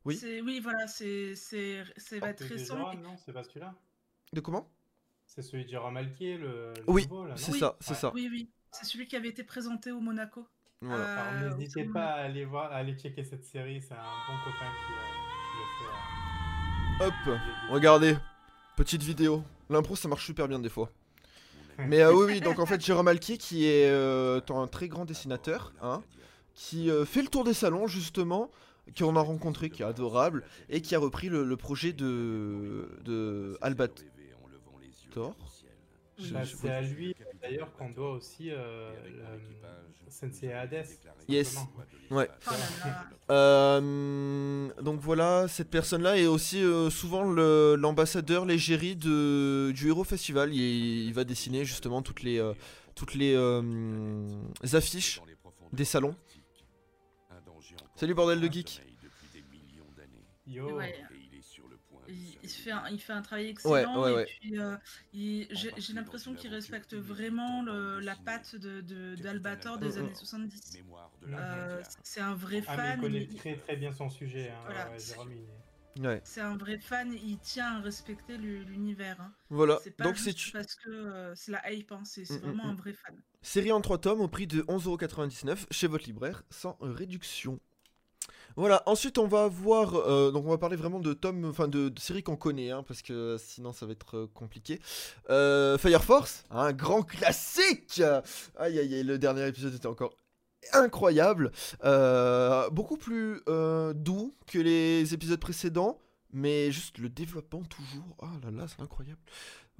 Oui. 0.04 0.16
c'est- 0.16 0.40
Oui, 0.40 0.60
voilà, 0.60 0.86
c'est 0.86 1.34
c'est- 1.34 1.84
c'est 1.96 2.18
va 2.18 2.30
être 2.30 2.44
récent. 2.44 2.76
Non, 2.94 3.16
c'est 3.24 3.32
pas 3.32 3.44
celui-là. 3.44 3.74
De 4.32 4.40
comment? 4.40 4.68
C'est 5.26 5.42
celui 5.42 5.64
de 5.64 5.70
Jérôme 5.70 5.96
Alquier, 5.96 6.36
le, 6.38 6.72
le 6.76 6.82
Oui, 6.86 7.06
C'est 7.36 7.52
Oui. 7.52 7.58
ça, 7.58 7.76
c'est 7.80 7.90
Ouais. 7.90 7.96
ça. 7.96 8.12
Oui, 8.14 8.28
oui, 8.30 8.50
c'est 8.72 8.84
celui 8.86 9.06
qui 9.06 9.16
avait 9.16 9.28
été 9.28 9.44
présenté 9.44 9.92
au 9.92 10.00
Monaco. 10.00 10.46
Voilà. 10.80 11.22
Alors, 11.28 11.52
Euh, 11.52 11.56
n'hésitez 11.56 11.84
pas 11.84 12.06
à 12.06 12.22
aller 12.24 12.44
voir, 12.44 12.70
à 12.72 12.76
aller 12.76 12.94
checker 12.96 13.24
cette 13.24 13.44
série, 13.44 13.82
c'est 13.82 13.94
un 13.94 13.96
bon 13.96 14.38
copain 14.44 14.70
qui, 14.86 14.92
euh, 14.92 15.06
qui 15.50 15.58
le 15.58 15.86
fait. 15.86 17.04
euh, 17.04 17.06
Hop, 17.08 17.38
regardez. 17.70 18.16
Petite 18.76 19.02
vidéo. 19.02 19.42
L'impro, 19.68 19.96
ça 19.96 20.08
marche 20.08 20.24
super 20.24 20.46
bien 20.48 20.58
des 20.60 20.68
fois. 20.68 20.90
Mais 21.78 22.00
euh, 22.00 22.12
oui, 22.14 22.24
oui, 22.34 22.40
donc 22.40 22.58
en 22.58 22.66
fait, 22.66 22.80
Jérôme 22.84 23.08
Alquier, 23.08 23.38
qui 23.38 23.66
est 23.66 23.88
euh, 23.90 24.40
un 24.50 24.66
très 24.68 24.88
grand 24.88 25.04
dessinateur, 25.04 25.72
hein, 25.82 26.02
qui 26.58 26.90
euh, 26.90 27.04
fait 27.04 27.22
le 27.22 27.28
tour 27.28 27.44
des 27.44 27.54
salons, 27.54 27.86
justement, 27.86 28.50
qu'on 28.98 29.14
a 29.14 29.20
rencontré, 29.20 29.70
qui 29.70 29.82
est 29.82 29.84
adorable, 29.84 30.42
et 30.68 30.80
qui 30.82 30.96
a 30.96 30.98
repris 30.98 31.28
le, 31.28 31.44
le 31.44 31.56
projet 31.56 31.92
de, 31.92 32.88
de 33.04 33.56
Albator. 33.60 34.04
Bah, 36.32 36.40
c'est 36.44 36.68
à 36.70 36.80
lui 36.82 37.14
d'ailleurs 37.40 37.72
qu'on 37.76 37.90
doit 37.90 38.10
aussi 38.10 38.50
euh, 38.50 38.90
le- 39.06 40.10
Sensei 40.10 40.52
Hades. 40.52 40.84
Yes. 41.28 41.58
Ouais. 42.10 42.28
Là. 42.84 43.04
Euh, 43.30 44.68
donc 44.82 44.98
voilà, 45.00 45.46
cette 45.46 45.70
personne-là 45.70 46.16
est 46.18 46.26
aussi 46.26 46.60
euh, 46.60 46.90
souvent 46.90 47.22
l'ambassadeur, 47.22 48.46
l'égérie 48.46 48.96
du 48.96 49.88
Hero 49.88 50.02
Festival. 50.02 50.52
Il, 50.52 51.06
il 51.06 51.14
va 51.14 51.22
dessiner 51.22 51.64
justement 51.64 52.02
toutes 52.02 52.22
les, 52.22 52.42
toutes 52.96 53.14
les 53.14 53.36
affiches 54.72 55.20
des 55.72 55.84
salons. 55.84 56.16
Salut, 57.96 58.14
bordel 58.14 58.40
de 58.40 58.46
geek. 58.52 58.82
Yo. 60.46 60.76
Ouais. 60.76 60.94
Il, 62.10 62.38
il 62.42 62.48
fait 62.48 62.70
un, 62.70 62.88
il 62.88 62.98
fait 62.98 63.12
un 63.12 63.20
travail 63.20 63.44
Ouais, 63.46 63.50
excellent 63.50 64.00
ouais, 64.02 64.12
et 64.12 64.14
ouais. 64.14 64.26
puis 64.40 64.58
euh, 64.58 64.76
j'ai 65.12 65.92
l'impression 65.92 66.34
qu'il 66.34 66.50
respecte 66.50 66.94
vraiment 66.94 67.62
le- 67.62 68.00
la 68.00 68.16
patte 68.16 68.56
de, 68.56 68.80
de- 68.80 69.14
d'Albator 69.16 69.76
des 69.76 69.98
années 69.98 70.14
70. 70.14 70.78
Mhm. 71.26 71.34
Euh, 71.34 71.82
c'est 72.02 72.20
un 72.22 72.34
vrai 72.34 72.62
Ah, 72.66 72.76
mais 72.76 72.82
il 72.82 72.90
fan. 72.92 73.00
connaît 73.00 73.22
il- 73.30 73.36
très 73.36 73.56
très 73.56 73.76
bien 73.76 73.92
son 73.92 74.08
sujet. 74.08 74.48
Hein. 74.50 74.60
Voilà. 74.64 74.90
ouais, 74.90 74.98
Jérôme, 74.98 75.30
Ouais. 76.00 76.20
C'est 76.24 76.40
un 76.40 76.56
vrai 76.56 76.78
fan, 76.78 77.12
il 77.12 77.38
tient 77.40 77.76
à 77.78 77.80
respecter 77.80 78.38
l'u- 78.38 78.64
l'univers. 78.64 79.20
hein. 79.20 79.32
Voilà, 79.50 79.78
C'est 79.82 79.90
pas 79.90 80.04
donc 80.04 80.16
c'est 80.16 80.36
juste 80.36 80.52
parce 80.52 80.76
que 80.76 80.88
euh, 80.90 81.34
c'est 81.34 81.50
la 81.50 81.72
hype, 81.72 81.90
hein, 81.92 82.02
c'est 82.04 82.24
c'est 82.24 82.34
Mm, 82.34 82.36
mm, 82.36 82.40
vraiment 82.40 82.64
mm. 82.66 82.70
un 82.70 82.74
vrai 82.74 82.92
fan. 82.94 83.20
série 83.42 83.72
en 83.72 83.80
3 83.80 83.98
tomes 83.98 84.20
au 84.20 84.28
prix 84.28 84.46
de 84.46 84.62
11,99€ 84.68 85.66
chez 85.72 85.88
votre 85.88 86.06
libraire 86.06 86.42
sans 86.50 86.76
réduction. 86.80 87.58
Voilà, 88.58 88.82
ensuite 88.86 89.18
on 89.18 89.28
va 89.28 89.46
voir, 89.46 89.94
euh, 89.94 90.32
donc 90.32 90.44
on 90.44 90.50
va 90.50 90.58
parler 90.58 90.74
vraiment 90.74 90.98
de 90.98 91.12
tomes, 91.12 91.44
enfin 91.44 91.68
de, 91.68 91.90
de 91.90 92.00
séries 92.00 92.24
qu'on 92.24 92.34
connaît, 92.34 92.72
hein, 92.72 92.82
parce 92.82 93.02
que 93.02 93.36
sinon 93.38 93.72
ça 93.72 93.86
va 93.86 93.92
être 93.92 94.16
euh, 94.16 94.26
compliqué. 94.34 94.80
Euh, 95.30 95.78
Fire 95.78 96.02
Force, 96.02 96.42
un 96.50 96.72
grand 96.72 97.04
classique 97.04 98.02
Aïe 98.56 98.80
aïe 98.80 98.96
aïe, 98.96 99.04
le 99.04 99.16
dernier 99.16 99.46
épisode 99.46 99.76
était 99.76 99.86
encore 99.86 100.12
incroyable, 100.72 101.52
beaucoup 102.72 102.96
plus 102.96 103.42
doux 103.94 104.34
que 104.48 104.58
les 104.58 105.14
épisodes 105.14 105.38
précédents, 105.38 106.00
mais 106.32 106.72
juste 106.72 106.98
le 106.98 107.08
développement 107.08 107.62
toujours, 107.62 108.16
oh 108.18 108.26
là 108.42 108.50
là, 108.50 108.66
c'est 108.66 108.82
incroyable. 108.82 109.20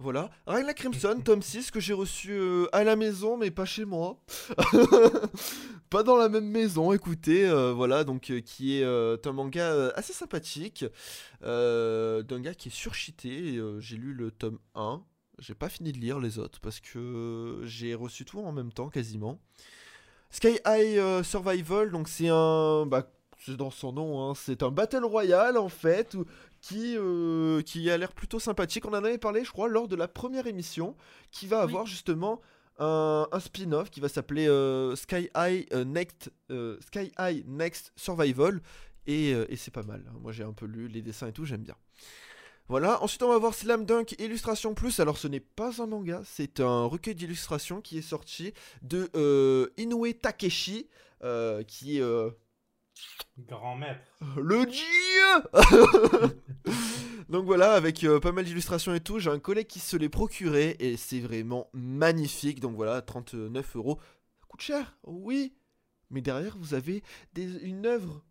Voilà, 0.00 0.30
Ryan 0.46 0.72
Crimson, 0.76 1.20
tome 1.24 1.42
6, 1.42 1.72
que 1.72 1.80
j'ai 1.80 1.92
reçu 1.92 2.30
euh, 2.30 2.66
à 2.72 2.84
la 2.84 2.94
maison, 2.94 3.36
mais 3.36 3.50
pas 3.50 3.64
chez 3.64 3.84
moi. 3.84 4.16
pas 5.90 6.04
dans 6.04 6.16
la 6.16 6.28
même 6.28 6.46
maison, 6.48 6.92
écoutez, 6.92 7.48
euh, 7.48 7.72
voilà, 7.72 8.04
donc 8.04 8.30
euh, 8.30 8.40
qui 8.40 8.80
est 8.80 8.84
un 8.84 9.32
manga 9.32 9.90
assez 9.96 10.12
sympathique, 10.12 10.84
d'un 11.42 12.40
gars 12.40 12.54
qui 12.54 12.68
est 12.68 12.72
surchité, 12.72 13.60
j'ai 13.80 13.96
lu 13.96 14.12
le 14.14 14.30
tome 14.30 14.58
1, 14.76 15.02
j'ai 15.40 15.54
pas 15.54 15.68
fini 15.68 15.90
de 15.92 15.98
lire 15.98 16.20
les 16.20 16.38
autres, 16.38 16.60
parce 16.60 16.78
que 16.78 17.60
j'ai 17.64 17.94
reçu 17.96 18.24
tout 18.24 18.38
en 18.38 18.52
même 18.52 18.72
temps, 18.72 18.90
quasiment. 18.90 19.40
Sky 20.30 20.60
High 20.64 21.24
Survival, 21.24 21.90
donc 21.90 22.08
c'est 22.08 22.28
un... 22.28 22.86
Bah, 22.86 23.10
c'est 23.40 23.56
dans 23.56 23.70
son 23.70 23.92
nom, 23.92 24.30
hein, 24.30 24.34
c'est 24.34 24.64
un 24.64 24.70
Battle 24.72 25.04
Royale, 25.04 25.58
en 25.58 25.68
fait, 25.68 26.14
où- 26.14 26.24
qui, 26.60 26.96
euh, 26.96 27.62
qui 27.62 27.90
a 27.90 27.96
l'air 27.98 28.12
plutôt 28.12 28.38
sympathique. 28.40 28.84
On 28.86 28.90
en 28.90 28.94
avait 29.04 29.18
parlé, 29.18 29.44
je 29.44 29.50
crois, 29.52 29.68
lors 29.68 29.88
de 29.88 29.96
la 29.96 30.08
première 30.08 30.46
émission, 30.46 30.96
qui 31.30 31.46
va 31.46 31.58
Oui. 31.58 31.62
avoir 31.64 31.86
justement 31.86 32.40
un, 32.78 33.26
un 33.32 33.40
spin-off 33.40 33.90
qui 33.90 34.00
va 34.00 34.08
s'appeler 34.08 34.46
euh, 34.48 34.94
Sky 34.96 35.28
High 35.36 35.66
euh, 35.72 35.84
Next 35.84 36.30
euh, 36.50 36.76
Sky 36.86 37.10
High 37.18 37.44
Next 37.48 37.92
Survival 37.96 38.60
et, 39.06 39.30
et 39.30 39.56
c'est 39.56 39.72
pas 39.72 39.82
mal. 39.82 40.04
Moi 40.20 40.32
j'ai 40.32 40.44
un 40.44 40.52
peu 40.52 40.66
lu 40.66 40.86
les 40.86 41.02
dessins 41.02 41.26
et 41.28 41.32
tout, 41.32 41.44
j'aime 41.44 41.62
bien. 41.62 41.74
Voilà, 42.68 43.02
ensuite 43.02 43.22
on 43.22 43.28
va 43.28 43.38
voir 43.38 43.54
Slam 43.54 43.84
Dunk 43.86 44.14
Illustration 44.20 44.74
Plus. 44.74 45.00
Alors 45.00 45.16
ce 45.16 45.26
n'est 45.26 45.40
pas 45.40 45.82
un 45.82 45.86
manga, 45.86 46.20
c'est 46.24 46.60
un 46.60 46.84
recueil 46.84 47.14
d'illustrations 47.14 47.80
qui 47.80 47.98
est 47.98 48.02
sorti 48.02 48.52
de 48.82 49.10
Inoue 49.78 50.12
Takeshi, 50.12 50.88
qui 51.66 51.98
est 51.98 52.02
Grand 53.38 53.76
maître. 53.76 54.00
le 54.36 54.66
dieu 54.66 56.32
Donc 57.28 57.44
voilà, 57.44 57.74
avec 57.74 58.02
euh, 58.04 58.20
pas 58.20 58.32
mal 58.32 58.44
d'illustrations 58.44 58.94
et 58.94 59.00
tout, 59.00 59.18
j'ai 59.18 59.30
un 59.30 59.38
collègue 59.38 59.66
qui 59.66 59.80
se 59.80 59.96
l'est 59.96 60.08
procuré 60.08 60.76
et 60.78 60.96
c'est 60.96 61.20
vraiment 61.20 61.68
magnifique. 61.74 62.60
Donc 62.60 62.74
voilà, 62.74 63.02
39 63.02 63.76
euros. 63.76 64.00
Coûte 64.48 64.62
cher, 64.62 64.96
oui. 65.04 65.54
Mais 66.10 66.22
derrière, 66.22 66.56
vous 66.58 66.72
avez 66.72 67.02
une 67.36 67.84
œuvre 67.84 68.24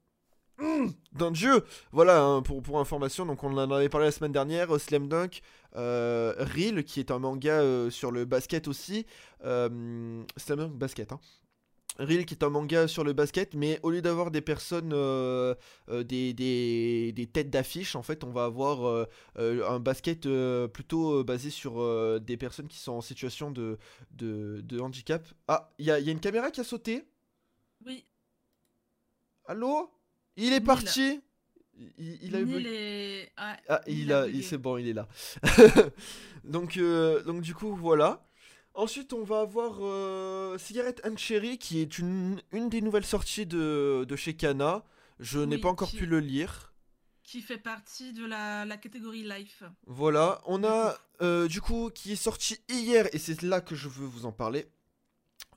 d'un 1.13 1.31
dieu. 1.31 1.63
Voilà, 1.91 2.21
hein, 2.23 2.41
pour, 2.41 2.61
pour 2.61 2.79
information, 2.79 3.25
donc 3.25 3.43
on 3.43 3.55
en 3.57 3.71
avait 3.71 3.89
parlé 3.89 4.07
la 4.07 4.11
semaine 4.11 4.31
dernière, 4.31 4.73
euh, 4.73 4.79
Slam 4.79 5.07
Dunk, 5.07 5.41
euh, 5.75 6.81
qui 6.81 6.99
est 6.99 7.11
un 7.11 7.19
manga 7.19 7.61
euh, 7.61 7.89
sur 7.89 8.11
le 8.11 8.25
basket 8.25 8.67
aussi. 8.67 9.05
Slam 9.41 10.25
Dunk 10.47 10.73
Basket, 10.73 11.11
hein. 11.11 11.19
Reel 11.99 12.25
qui 12.25 12.33
est 12.35 12.43
un 12.43 12.49
manga 12.49 12.87
sur 12.87 13.03
le 13.03 13.13
basket, 13.13 13.55
mais 13.55 13.79
au 13.83 13.89
lieu 13.89 14.01
d'avoir 14.01 14.29
des 14.31 14.41
personnes, 14.41 14.91
euh, 14.93 15.55
euh, 15.89 16.03
des, 16.03 16.33
des, 16.33 17.11
des 17.13 17.27
têtes 17.27 17.49
d'affiche, 17.49 17.95
en 17.95 18.03
fait, 18.03 18.23
on 18.23 18.31
va 18.31 18.45
avoir 18.45 18.85
euh, 18.87 19.05
un 19.37 19.79
basket 19.79 20.27
plutôt 20.73 21.23
basé 21.23 21.49
sur 21.49 22.19
des 22.19 22.37
personnes 22.37 22.67
qui 22.67 22.77
sont 22.77 22.93
en 22.93 23.01
situation 23.01 23.51
de, 23.51 23.77
de, 24.11 24.61
de 24.63 24.79
handicap. 24.79 25.25
Ah, 25.47 25.71
il 25.79 25.85
y 25.85 25.91
a, 25.91 25.99
il 25.99 26.05
y 26.05 26.09
a 26.09 26.11
une 26.11 26.19
caméra 26.19 26.51
qui 26.51 26.59
a 26.61 26.63
sauté. 26.63 27.03
Oui, 27.85 28.05
Allô? 29.45 29.89
Il 30.35 30.53
est 30.53 30.59
Nil. 30.59 30.63
parti 30.63 31.21
il, 31.97 32.19
il 32.23 32.35
a 32.35 32.39
eu 32.39 32.65
est- 32.65 33.31
ah, 33.37 33.57
Ah, 33.69 33.81
il 33.87 34.11
a 34.11 34.27
il- 34.27 34.43
c'est 34.43 34.57
bon, 34.57 34.77
il 34.77 34.87
est 34.87 34.93
là. 34.93 35.07
donc, 36.43 36.77
donc 37.25 37.41
du 37.41 37.53
coup, 37.53 37.75
voilà. 37.75 38.26
Ensuite, 38.77 39.11
on 39.13 39.23
va 39.23 39.39
avoir 39.41 39.77
euh, 39.81 40.57
Cigarette 40.59 41.01
and 41.03 41.17
Cherry, 41.17 41.57
qui 41.57 41.79
est 41.81 41.97
une, 41.97 42.39
une 42.51 42.69
des 42.69 42.81
nouvelles 42.81 43.05
sorties 43.05 43.45
de, 43.47 44.05
de 44.07 44.15
chez 44.15 44.35
Kana. 44.35 44.85
Je 45.19 45.39
n'ai 45.39 45.57
pas 45.57 45.69
encore 45.69 45.89
qui- 45.89 45.97
pu 45.97 46.05
le 46.05 46.19
lire. 46.19 46.73
qui 47.23 47.41
fait 47.41 47.57
partie 47.57 48.13
de 48.13 48.23
la, 48.25 48.65
la 48.65 48.77
catégorie 48.77 49.23
Life. 49.23 49.63
Voilà, 49.87 50.41
on 50.45 50.63
a 50.63 50.95
euh, 51.21 51.47
du 51.47 51.59
coup 51.59 51.89
qui 51.93 52.11
est 52.11 52.15
sorti 52.15 52.59
hier 52.69 53.07
et 53.13 53.17
c'est 53.17 53.41
là 53.41 53.61
que 53.61 53.73
je 53.75 53.89
veux 53.89 54.05
vous 54.05 54.25
en 54.27 54.31
parler. 54.31 54.67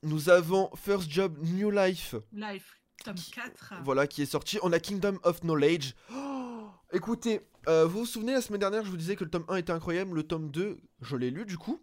Nous 0.03 0.31
avons 0.31 0.71
First 0.75 1.11
Job 1.11 1.37
New 1.43 1.71
Life, 1.71 2.15
Life, 2.33 2.81
tome 3.05 3.17
4. 3.35 3.83
voilà 3.85 4.07
qui 4.07 4.23
est 4.23 4.27
sorti. 4.27 4.59
On 4.63 4.73
a 4.73 4.81
Kingdom 4.81 5.19
of 5.25 5.41
Knowledge. 5.43 5.93
Oh, 6.11 6.69
écoutez, 6.91 7.43
euh, 7.69 7.85
vous 7.85 8.01
vous 8.01 8.07
souvenez 8.07 8.33
la 8.33 8.41
semaine 8.41 8.61
dernière, 8.61 8.83
je 8.83 8.91
vous 8.91 8.97
disais 8.97 9.15
que 9.15 9.25
le 9.25 9.31
tome 9.31 9.45
1 9.49 9.57
était 9.57 9.73
incroyable, 9.73 10.15
le 10.17 10.23
tome 10.23 10.51
2, 10.51 10.79
je 11.03 11.17
l'ai 11.17 11.31
lu 11.31 11.45
du 11.45 11.59
coup. 11.59 11.79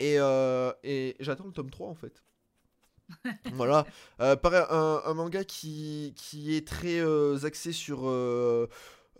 Et, 0.00 0.16
euh, 0.18 0.72
et 0.84 1.16
j'attends 1.20 1.46
le 1.46 1.52
tome 1.52 1.70
3 1.70 1.88
en 1.88 1.94
fait. 1.94 2.22
voilà, 3.52 3.86
Euh, 4.20 4.36
pareil, 4.36 4.64
un, 4.70 5.02
un 5.04 5.14
manga 5.14 5.44
qui, 5.44 6.14
qui 6.16 6.56
est 6.56 6.66
très 6.66 7.00
euh, 7.00 7.38
axé 7.44 7.72
sur 7.72 8.08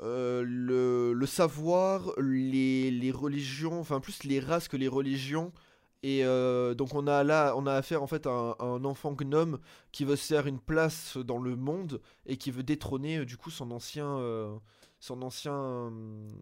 le, 0.00 1.12
le 1.12 1.26
savoir, 1.26 2.12
les, 2.18 2.90
les 2.90 3.10
religions, 3.10 3.80
enfin 3.80 4.00
plus 4.00 4.24
les 4.24 4.40
races 4.40 4.68
que 4.68 4.76
les 4.76 4.88
religions. 4.88 5.52
Et 6.02 6.24
euh, 6.24 6.74
donc 6.74 6.94
on 6.94 7.06
a 7.06 7.24
là, 7.24 7.54
on 7.56 7.66
a 7.66 7.72
affaire 7.74 8.02
en 8.02 8.06
fait 8.06 8.26
à 8.26 8.30
un, 8.30 8.50
à 8.58 8.64
un 8.64 8.84
enfant 8.84 9.12
gnome 9.14 9.58
qui 9.90 10.04
veut 10.04 10.16
se 10.16 10.26
faire 10.34 10.46
une 10.46 10.60
place 10.60 11.16
dans 11.16 11.38
le 11.38 11.56
monde 11.56 12.00
et 12.26 12.36
qui 12.36 12.50
veut 12.50 12.62
détrôner 12.62 13.24
du 13.24 13.38
coup 13.38 13.50
son 13.50 13.70
ancien, 13.70 14.06
euh, 14.18 14.54
son 15.00 15.22
ancien 15.22 15.54
hum, 15.54 16.34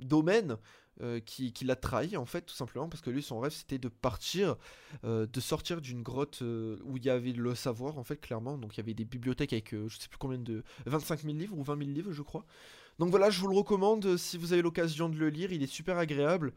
domaine 0.00 0.56
euh, 1.02 1.18
qui, 1.18 1.52
l'a 1.64 1.74
trahi 1.74 2.16
en 2.16 2.24
fait 2.24 2.42
tout 2.42 2.54
simplement 2.54 2.88
parce 2.88 3.00
que 3.00 3.10
lui 3.10 3.20
son 3.20 3.40
rêve 3.40 3.50
c'était 3.50 3.78
de 3.78 3.88
partir 3.88 4.54
euh, 5.02 5.26
de 5.26 5.40
sortir 5.40 5.80
d'une 5.80 6.02
grotte 6.04 6.38
euh, 6.42 6.78
où 6.84 6.98
il 6.98 7.04
y 7.04 7.10
avait 7.10 7.32
le 7.32 7.56
savoir 7.56 7.98
en 7.98 8.04
fait 8.04 8.16
clairement. 8.16 8.58
Donc 8.58 8.76
il 8.76 8.76
y 8.76 8.80
avait 8.80 8.94
des 8.94 9.04
bibliothèques 9.04 9.52
avec 9.52 9.70
je 9.72 9.96
sais 9.96 10.08
plus 10.08 10.18
combien 10.18 10.38
de 10.38 10.62
25 10.86 11.22
000 11.22 11.34
livres 11.34 11.58
ou 11.58 11.64
20 11.64 11.78
000 11.78 11.90
livres 11.90 12.12
je 12.12 12.22
crois. 12.22 12.44
Donc 13.00 13.10
voilà 13.10 13.28
je 13.28 13.40
vous 13.40 13.48
le 13.48 13.56
recommande 13.56 14.16
si 14.16 14.38
vous 14.38 14.52
avez 14.52 14.62
l'occasion 14.62 15.08
de 15.08 15.16
le 15.16 15.30
lire. 15.30 15.52
Il 15.52 15.64
est 15.64 15.66
super 15.66 15.98
agréable 15.98 16.52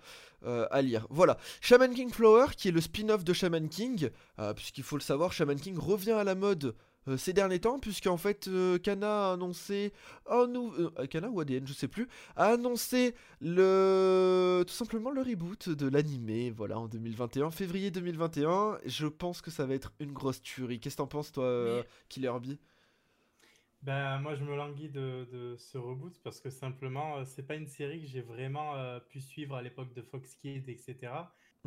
à 0.45 0.81
lire. 0.83 1.07
Voilà. 1.09 1.39
Shaman 1.61 1.95
King 1.95 2.11
Flower 2.11 2.47
qui 2.55 2.67
est 2.67 2.71
le 2.71 2.81
spin-off 2.81 3.23
de 3.23 3.33
Shaman 3.33 3.69
King 3.69 4.11
puisqu'il 4.55 4.83
faut 4.83 4.97
le 4.97 5.01
savoir 5.01 5.33
Shaman 5.33 5.59
King 5.59 5.79
revient 5.79 6.11
à 6.11 6.23
la 6.23 6.35
mode 6.35 6.75
euh, 7.07 7.17
ces 7.17 7.33
derniers 7.33 7.59
temps, 7.59 7.79
puisqu'en 7.79 8.17
fait, 8.17 8.47
euh, 8.47 8.77
Kana 8.79 9.29
a 9.29 9.33
annoncé 9.33 9.93
un 10.29 10.47
nouveau. 10.47 10.89
Kana 11.09 11.29
ou 11.29 11.39
ADN, 11.39 11.65
je 11.67 11.73
sais 11.73 11.87
plus, 11.87 12.07
a 12.35 12.45
annoncé 12.53 13.15
le. 13.41 14.63
tout 14.67 14.73
simplement 14.73 15.11
le 15.11 15.21
reboot 15.21 15.69
de 15.69 15.87
l'animé, 15.87 16.51
voilà, 16.51 16.79
en 16.79 16.87
2021, 16.87 17.51
février 17.51 17.91
2021. 17.91 18.77
Je 18.85 19.07
pense 19.07 19.41
que 19.41 19.51
ça 19.51 19.65
va 19.65 19.73
être 19.75 19.93
une 19.99 20.11
grosse 20.11 20.41
tuerie. 20.41 20.79
Qu'est-ce 20.79 20.95
que 20.95 21.01
t'en 21.01 21.07
penses, 21.07 21.31
toi, 21.31 21.43
euh, 21.45 21.81
Mais- 21.81 21.87
Killer 22.09 22.33
Bee? 22.41 22.59
Ben, 23.83 24.19
moi, 24.19 24.35
je 24.35 24.43
me 24.43 24.55
languis 24.55 24.89
de, 24.89 25.27
de 25.31 25.55
ce 25.55 25.77
reboot 25.77 26.19
parce 26.23 26.41
que 26.41 26.49
simplement, 26.49 27.17
euh, 27.17 27.25
c'est 27.25 27.43
pas 27.43 27.55
une 27.55 27.67
série 27.67 28.01
que 28.01 28.07
j'ai 28.07 28.21
vraiment 28.21 28.75
euh, 28.75 28.99
pu 28.99 29.21
suivre 29.21 29.55
à 29.55 29.61
l'époque 29.61 29.93
de 29.93 30.01
Fox 30.01 30.33
Kids, 30.35 30.63
etc. 30.67 30.97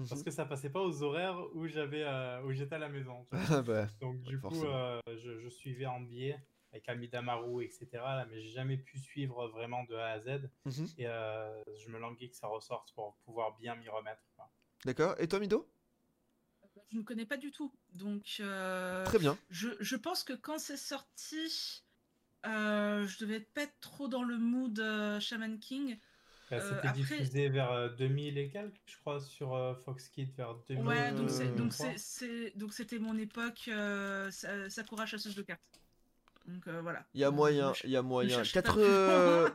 Parce 0.08 0.20
Mhm. 0.20 0.24
que 0.24 0.30
ça 0.30 0.44
passait 0.46 0.70
pas 0.70 0.80
aux 0.80 1.02
horaires 1.02 1.38
où 1.54 1.66
j'avais, 1.66 2.02
euh, 2.04 2.42
où 2.42 2.52
j'étais 2.52 2.74
à 2.74 2.78
la 2.78 2.88
maison. 2.88 3.26
Ah 3.32 3.32
bah, 3.62 3.86
Donc, 4.00 4.20
du 4.22 4.40
coup, 4.40 4.64
euh, 4.64 5.00
je, 5.08 5.40
je 5.40 5.48
suivais 5.48 5.86
en 5.86 6.00
biais 6.00 6.38
avec 6.72 6.88
Amidamaru, 6.88 7.64
etc. 7.64 7.88
là, 8.16 8.26
mais 8.30 8.40
j'ai 8.40 8.50
jamais 8.50 8.76
pu 8.76 8.98
suivre 8.98 9.48
vraiment 9.48 9.84
de 9.84 9.94
A 9.96 10.12
à 10.12 10.20
Z. 10.20 10.48
mhm. 10.64 10.86
Et 10.98 11.06
euh, 11.06 11.62
je 11.76 11.88
me 11.90 11.98
languis 11.98 12.30
que 12.30 12.36
ça 12.36 12.46
ressorte 12.46 12.92
pour 12.94 13.16
pouvoir 13.24 13.56
bien 13.58 13.74
m'y 13.76 13.88
remettre. 13.88 14.22
D'accord. 14.84 15.14
Et 15.18 15.28
toi, 15.28 15.38
Mido? 15.40 15.68
Je 16.92 16.98
ne 16.98 17.02
connais 17.02 17.26
pas 17.26 17.36
du 17.36 17.50
tout. 17.52 17.72
Donc, 17.92 18.36
euh, 18.40 19.04
Très 19.04 19.18
bien. 19.18 19.36
je, 19.50 19.68
je 19.80 19.96
pense 19.96 20.24
que 20.24 20.32
quand 20.32 20.58
c'est 20.58 20.76
sorti, 20.76 21.82
euh, 22.46 23.06
je 23.06 23.18
devais 23.18 23.40
pas 23.40 23.62
être 23.62 23.78
trop 23.80 24.08
dans 24.08 24.22
le 24.22 24.38
mood 24.38 24.78
euh, 24.80 25.20
Shaman 25.20 25.58
King. 25.58 25.98
Ben, 26.50 26.58
Euh, 26.60 26.68
C'était 26.68 26.88
après- 26.88 26.92
diffusé 27.00 27.48
vers 27.48 27.70
euh, 27.70 27.88
2000 27.90 28.36
et 28.36 28.48
quelques, 28.50 28.74
je 28.86 28.96
crois, 28.98 29.20
sur 29.20 29.54
euh, 29.54 29.74
Fox 29.84 30.08
Kids, 30.08 30.32
vers 30.36 30.54
2000. 30.68 30.84
Ouais, 30.86 31.12
donc 31.12 31.30
c'est- 31.30 31.46
Euh, 31.46 31.54
donc 31.54 31.70
trois. 31.70 31.86
c'est- 31.92 31.98
c'est 31.98 32.58
donc 32.58 32.72
c'était 32.72 32.98
mon 32.98 33.16
époque 33.16 33.66
euh, 33.68 34.30
Sa- 34.32 34.68
Sakura 34.68 35.06
chasseuse 35.06 35.36
de 35.36 35.42
cartes. 35.42 35.60
Donc 36.46 36.66
euh, 36.66 36.80
voilà. 36.82 37.04
Il 37.14 37.20
y 37.20 37.24
a 37.24 37.28
Euh, 37.28 37.30
moyen, 37.30 37.72
il 37.84 37.90
y 37.90 37.96
a 37.96 38.02
moyen. 38.02 38.42
euh. 38.76 39.48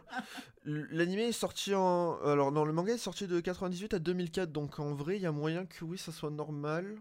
L'anime 0.63 1.19
est 1.19 1.31
sorti 1.33 1.75
en. 1.75 2.17
Alors, 2.23 2.51
non, 2.53 2.63
le 2.63 2.71
manga 2.71 2.93
est 2.93 2.97
sorti 2.97 3.27
de 3.27 3.39
98 3.41 3.93
à 3.93 3.99
2004, 3.99 4.51
donc 4.53 4.79
en 4.79 4.93
vrai, 4.93 5.17
il 5.17 5.21
y 5.21 5.25
a 5.25 5.31
moyen 5.33 5.65
que 5.65 5.83
oui, 5.83 5.97
ça 5.97 6.11
soit 6.13 6.29
normal. 6.31 6.95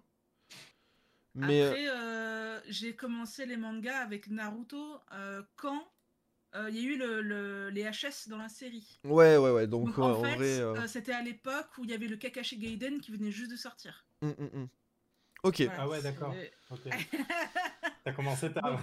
Mais. 1.36 1.62
euh, 1.62 1.68
Après, 1.70 1.88
euh, 1.88 2.60
j'ai 2.68 2.96
commencé 2.96 3.46
les 3.46 3.56
mangas 3.56 3.98
avec 3.98 4.28
Naruto 4.28 4.98
euh, 5.12 5.42
euh, 6.54 6.70
il 6.70 6.76
y 6.76 6.78
a 6.80 6.82
eu 6.82 6.96
le, 6.96 7.20
le- 7.22 7.70
les 7.70 7.82
HS 7.84 8.28
dans 8.28 8.38
la 8.38 8.48
série. 8.48 8.98
Ouais, 9.04 9.36
ouais, 9.36 9.50
ouais, 9.50 9.66
donc 9.66 9.98
en 9.98 10.14
fait, 10.22 10.40
euh, 10.60 10.76
euh, 10.80 10.86
c'était 10.86 11.12
à 11.12 11.22
l'époque 11.22 11.68
où 11.78 11.84
il 11.84 11.90
y 11.90 11.94
avait 11.94 12.08
le 12.08 12.16
Kakashi 12.16 12.56
Gaiden 12.58 13.00
qui 13.00 13.10
venait 13.12 13.30
juste 13.32 13.50
de 13.50 13.56
sortir. 13.56 14.06
hum, 14.22 14.34
hum, 14.38 14.50
hum. 14.54 14.68
Ok. 15.42 15.60
Voilà, 15.60 15.82
Ah 15.82 15.88
ouais, 15.88 16.02
d'accord. 16.02 16.34
T'as 18.04 18.12
commencé 18.12 18.52
tard. 18.52 18.80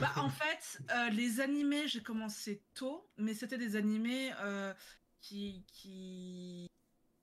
Bah, 0.00 0.12
en 0.18 0.28
fait, 0.30 0.80
euh, 0.90 1.10
les 1.10 1.40
animés, 1.40 1.88
j'ai 1.88 2.02
commencé 2.02 2.62
tôt, 2.74 3.06
mais 3.18 3.34
c'était 3.34 3.58
des 3.58 3.76
animés 3.76 4.32
euh, 4.40 4.72
qui, 5.20 5.64
qui 5.72 6.66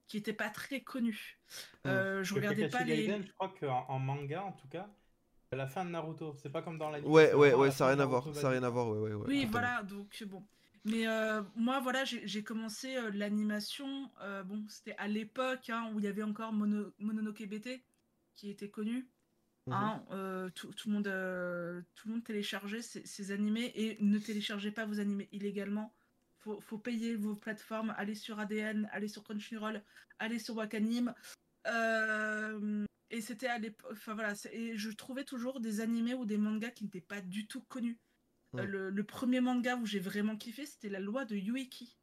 qui 0.07 0.17
étaient 0.17 0.33
pas 0.33 0.49
très 0.49 0.81
connus. 0.81 1.39
Euh, 1.87 2.21
je 2.23 2.33
Le 2.33 2.41
regardais 2.41 2.63
Kakashi 2.63 2.77
pas 2.77 2.83
les. 2.83 3.03
Gaiden, 3.03 3.23
je 3.25 3.31
crois 3.33 3.53
qu'en 3.59 3.85
en 3.87 3.97
manga, 3.99 4.43
en 4.43 4.51
tout 4.51 4.67
cas, 4.67 4.89
la 5.57 5.67
fin 5.67 5.85
de 5.85 5.89
Naruto. 5.89 6.33
C'est 6.41 6.49
pas 6.49 6.61
comme 6.61 6.77
dans 6.77 6.89
l'anime. 6.89 7.09
Ouais, 7.09 7.33
ouais, 7.33 7.53
ouais, 7.53 7.71
ça 7.71 7.85
n'a 7.85 7.91
rien 7.95 7.99
à 7.99 8.05
voir. 8.05 8.35
Ça 8.35 8.49
rien 8.49 8.63
à 8.63 8.69
voir, 8.69 8.87
ouais, 8.89 8.99
ouais, 8.99 9.13
ouais. 9.13 9.25
Oui, 9.27 9.45
totalement. 9.45 9.51
voilà, 9.51 9.83
donc 9.83 10.23
bon. 10.27 10.43
Mais 10.85 11.07
euh, 11.07 11.41
moi, 11.55 11.79
voilà, 11.79 12.05
j'ai 12.05 12.43
commencé 12.43 12.95
euh, 12.95 13.11
l'animation. 13.13 14.09
euh, 14.21 14.43
bon, 14.43 14.63
c'était 14.67 14.95
à 14.97 15.07
l'époque 15.07 15.69
hein, 15.69 15.91
où 15.93 15.99
il 15.99 16.05
y 16.05 16.07
avait 16.07 16.23
encore 16.23 16.53
Mono- 16.53 16.91
Mononoke 16.99 17.45
BT 17.47 17.83
qui 18.35 18.49
était 18.49 18.69
connu. 18.69 19.07
Mhm. 19.67 19.73
Hein, 19.73 20.03
euh, 20.11 20.49
tout, 20.55 20.73
tout 20.73 20.89
le 20.89 20.95
monde, 20.95 21.07
euh, 21.07 21.81
tout 21.95 22.07
le 22.07 22.15
monde 22.15 22.23
téléchargeait 22.23 22.81
ces, 22.81 23.05
ces 23.05 23.31
animés 23.31 23.71
et 23.75 23.97
ne 23.99 24.17
téléchargez 24.17 24.71
pas 24.71 24.85
vos 24.85 24.99
animés 24.99 25.29
illégalement. 25.31 25.93
Faut, 26.39 26.59
faut 26.61 26.79
payer 26.79 27.15
vos 27.15 27.35
plateformes, 27.35 27.93
allez 27.97 28.15
sur 28.15 28.39
ADN, 28.39 28.89
allez 28.91 29.07
sur 29.07 29.23
Crunchyroll, 29.23 29.83
allez 30.17 30.39
sur 30.39 30.55
Wakanim. 30.55 31.13
Euh, 31.67 32.85
et 33.11 33.21
c'était 33.21 33.47
à 33.47 33.57
l'époque, 33.59 33.91
enfin 33.91 34.13
voilà, 34.15 34.33
et 34.51 34.77
je 34.77 34.89
trouvais 34.89 35.23
toujours 35.23 35.59
des 35.59 35.79
animés 35.81 36.13
ou 36.15 36.25
des 36.25 36.37
mangas 36.37 36.71
qui 36.71 36.85
n'étaient 36.85 37.01
pas 37.01 37.21
du 37.21 37.45
tout 37.47 37.61
connus. 37.61 37.99
Euh, 38.55 38.63
Mm. 38.63 38.65
le, 38.65 38.89
le 38.89 39.03
premier 39.05 39.39
manga 39.39 39.75
où 39.77 39.85
j'ai 39.85 39.99
vraiment 39.99 40.35
kiffé, 40.35 40.65
c'était 40.65 40.89
La 40.89 40.99
Loi 40.99 41.23
de 41.25 41.35
Yueki. 41.37 41.95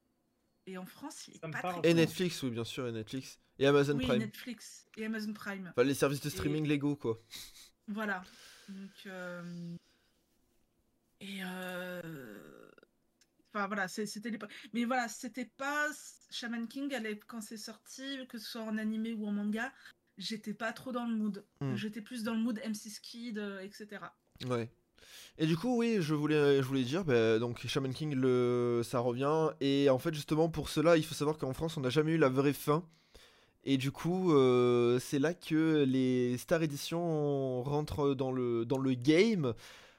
Et 0.67 0.79
en 0.79 0.87
France, 0.87 1.29
il 1.29 1.37
est 1.37 1.41
pas 1.41 1.51
très 1.81 1.91
Et. 1.91 1.95
Netflix, 1.95 2.43
oui, 2.43 2.51
bien 2.51 2.65
sûr, 2.65 2.87
et 2.89 2.93
Netflix. 2.93 3.39
Et 3.59 3.67
Amazon 3.67 3.97
Oui, 3.99 4.07
Prime. 4.07 4.19
Netflix 4.21 4.87
et 4.97 5.05
Amazon 5.07 5.33
Prime. 5.33 5.69
Enfin, 5.71 5.83
les 5.83 5.95
services 5.95 6.21
de 6.21 6.29
Et- 6.29 6.31
streaming 6.31 6.67
légaux, 6.67 6.97
quoi. 6.97 7.19
Voilà. 7.87 8.23
Donc, 8.69 8.91
euh, 9.07 9.77
Et 11.21 11.41
euh, 11.43 12.03
Enfin 13.53 13.67
voilà, 13.67 13.89
c'était 13.89 14.31
l'époque. 14.31 14.53
Mais 14.75 14.85
voilà, 14.85 15.09
c'était 15.09 15.47
pas 15.57 15.89
Shaman 16.31 16.69
King 16.69 16.93
elle 16.93 17.07
est- 17.07 17.25
quand 17.27 17.41
c'est 17.41 17.57
sorti, 17.57 18.27
que 18.29 18.39
ce 18.39 18.47
soit 18.47 18.63
en 18.63 18.77
animé 18.79 19.15
ou 19.15 19.27
en 19.27 19.33
manga, 19.33 19.73
j'étais 20.19 20.55
pas 20.55 20.73
trop 20.73 20.93
dans 20.93 21.07
le 21.07 21.15
mood. 21.15 21.45
Hmm. 21.61 21.75
J'étais 21.75 22.01
plus 22.03 22.25
dans 22.25 22.35
le 22.35 22.41
mood 22.41 22.59
M6 22.59 23.01
Kid, 23.01 23.39
euh, 23.39 23.61
etc. 23.61 24.03
Ouais. 24.49 24.69
Et 25.39 25.47
du 25.47 25.57
coup, 25.57 25.79
oui, 25.79 25.99
je 26.01 26.15
voulais, 26.15 26.57
je 26.57 26.67
voulais 26.67 26.83
dire, 26.83 27.05
bah, 27.05 27.39
donc 27.39 27.65
Shaman 27.67 27.95
King, 27.95 28.15
le, 28.15 28.83
ça 28.85 28.99
revient. 28.99 29.51
Et 29.61 29.89
en 29.89 29.99
fait, 29.99 30.13
justement, 30.13 30.49
pour 30.49 30.69
cela, 30.69 30.97
il 30.97 31.05
faut 31.05 31.15
savoir 31.15 31.39
qu'en 31.39 31.53
France, 31.55 31.77
on 31.77 31.81
n'a 31.81 31.91
jamais 31.91 32.13
eu 32.13 32.19
la 32.19 32.29
vraie 32.29 32.53
fin. 32.53 32.85
Et 33.65 33.77
du 33.77 33.93
coup, 33.93 34.33
euh, 34.33 34.99
c'est 34.99 35.19
là 35.19 35.35
que 35.35 35.85
les 35.87 36.37
Star 36.39 36.63
Edition 36.63 37.63
rentrent 37.63 38.15
dans 38.15 38.33
le, 38.33 38.65
dans 38.65 38.79
le 38.79 38.95
game. 38.95 39.55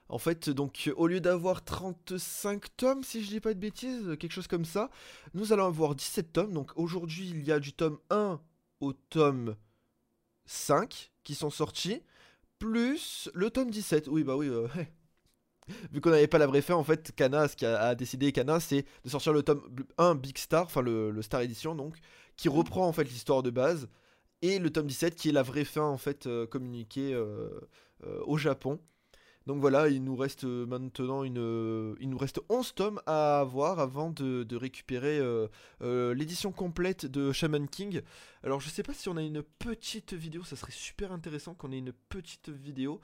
En 0.10 0.17
fait, 0.17 0.49
donc, 0.49 0.91
au 0.97 1.08
lieu 1.08 1.21
d'avoir 1.21 1.63
35 1.63 2.75
tomes, 2.75 3.03
si 3.03 3.23
je 3.23 3.29
dis 3.29 3.39
pas 3.39 3.53
de 3.53 3.60
bêtises, 3.60 4.17
quelque 4.19 4.32
chose 4.32 4.47
comme 4.47 4.65
ça, 4.65 4.89
nous 5.36 5.53
allons 5.53 5.67
avoir 5.67 5.95
17 5.95 6.34
tomes. 6.34 6.53
Donc, 6.53 6.71
aujourd'hui, 6.75 7.29
il 7.29 7.45
y 7.45 7.51
a 7.51 7.60
du 7.60 7.73
tome 7.73 7.99
1 8.10 8.41
au 8.82 8.93
tome 8.93 9.55
5 10.49 11.12
qui 11.23 11.35
sont 11.35 11.51
sortis, 11.51 12.01
plus 12.57 13.29
le 13.33 13.51
tome 13.51 13.69
17. 13.69 14.07
Oui, 14.07 14.23
bah 14.23 14.35
oui, 14.35 14.47
euh, 14.47 14.67
vu 15.91 16.01
qu'on 16.01 16.09
n'avait 16.09 16.27
pas 16.27 16.39
la 16.39 16.47
vraie 16.47 16.62
fin, 16.62 16.73
en 16.73 16.83
fait, 16.83 17.13
Kana, 17.15 17.47
ce 17.47 17.55
qu'a 17.55 17.79
a 17.79 17.95
décidé 17.95 18.31
Kana, 18.31 18.59
c'est 18.59 18.85
de 19.03 19.09
sortir 19.09 19.31
le 19.31 19.43
tome 19.43 19.62
1 19.97 20.15
Big 20.15 20.38
Star, 20.38 20.65
enfin 20.65 20.81
le, 20.81 21.12
le 21.12 21.21
Star 21.21 21.41
Edition, 21.41 21.75
donc, 21.75 21.97
qui 22.35 22.49
reprend 22.49 22.88
en 22.88 22.91
fait 22.93 23.03
l'histoire 23.03 23.43
de 23.43 23.51
base, 23.51 23.89
et 24.41 24.57
le 24.57 24.71
tome 24.71 24.88
17 24.88 25.15
qui 25.15 25.29
est 25.29 25.33
la 25.33 25.43
vraie 25.43 25.65
fin, 25.65 25.83
en 25.83 25.97
fait, 25.97 26.25
euh, 26.25 26.47
communiquée 26.47 27.13
euh, 27.13 27.49
au 28.25 28.38
Japon. 28.38 28.79
Donc 29.49 29.62
voilà, 29.62 29.88
il 29.88 30.03
nous 30.03 30.15
reste 30.15 30.43
euh, 30.43 30.67
maintenant 30.67 31.23
une, 31.23 31.39
euh, 31.39 31.95
il 31.99 32.07
nous 32.12 32.19
reste 32.19 32.39
11 32.49 32.75
tomes 32.75 33.01
à 33.07 33.39
avoir 33.39 33.79
avant 33.79 34.12
de, 34.12 34.45
récupérer 34.55 35.17
euh, 35.19 36.13
l'édition 36.13 36.51
complète 36.51 37.07
de 37.07 37.31
Shaman 37.31 37.67
King. 37.67 38.03
Alors 38.43 38.59
je 38.59 38.69
sais 38.69 38.83
pas 38.83 38.93
si 38.93 39.09
on 39.09 39.17
a 39.17 39.23
une 39.23 39.41
petite 39.41 40.13
vidéo, 40.13 40.43
ça 40.43 40.55
serait 40.55 40.71
super 40.71 41.12
intéressant 41.12 41.55
qu'on 41.55 41.71
ait 41.71 41.79
une 41.79 41.93
petite 42.09 42.49
vidéo. 42.49 43.01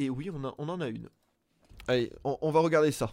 Et 0.00 0.10
oui, 0.10 0.30
on, 0.30 0.42
en 0.42 0.80
a 0.80 0.88
une. 0.88 1.08
Allez, 1.86 2.12
on, 2.24 2.50
va 2.50 2.58
regarder 2.58 2.90
ça. 2.90 3.12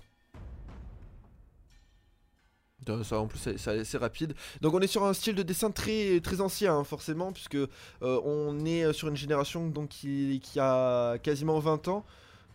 Ça, 3.04 3.20
en 3.20 3.28
plus, 3.28 3.38
c'est- 3.38 3.98
rapide. 4.00 4.34
Donc, 4.62 4.74
on 4.74 4.80
est 4.80 4.88
sur 4.88 5.06
un 5.06 5.14
style 5.14 5.36
de 5.36 5.44
dessin 5.44 5.70
très, 5.70 6.20
très 6.22 6.42
ancien, 6.42 6.78
hein, 6.78 6.84
forcément, 6.84 7.32
puisque 7.32 7.60
on 8.02 8.66
est 8.66 8.92
sur 8.92 9.08
une 9.08 9.18
génération 9.18 9.72
qui 9.88 10.42
a 10.58 11.20
quasiment 11.20 11.60
20 11.60 11.88
ans. 11.90 12.04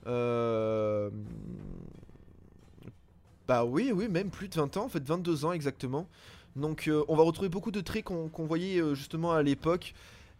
Euh, 0.07 1.11
Bah 3.47 3.64
oui, 3.64 3.93
oui, 3.95 4.09
même 4.09 4.31
plus 4.31 4.49
de 4.49 4.55
20 4.55 4.77
ans, 4.77 4.85
en 4.85 4.88
fait 4.88 5.03
22 5.07 5.45
ans 5.45 5.53
exactement. 5.53 6.09
Donc 6.57 6.88
euh, 6.88 7.05
on 7.09 7.17
va 7.17 7.25
retrouver 7.25 7.49
beaucoup 7.49 7.71
de 7.71 7.81
traits 7.81 8.05
qu'on 8.05 8.47
voyait 8.47 8.81
euh, 8.81 8.95
justement 8.95 9.33
à 9.33 9.43
l'époque. 9.43 9.95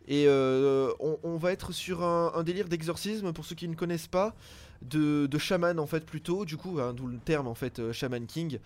Et 0.07 0.27
on, 0.29 1.37
va 1.39 1.53
être 1.53 1.73
sur 1.73 2.03
un, 2.03 2.43
délire 2.43 2.69
d'exorcisme, 2.69 3.33
pour 3.33 3.47
ceux 3.47 3.55
qui 3.55 3.67
ne 3.69 3.75
connaissent 3.75 4.07
pas, 4.07 4.35
de, 4.83 5.27
de 5.27 5.39
chaman 5.39 5.79
en 5.79 5.87
fait 5.87 6.05
plutôt, 6.05 6.45
du 6.45 6.59
coup, 6.59 6.79
hein, 6.79 6.93
d'où 6.93 7.07
le 7.07 7.17
terme 7.17 7.47
en 7.49 7.55
fait, 7.55 7.91
Shaman 7.91 8.27
King. 8.27 8.59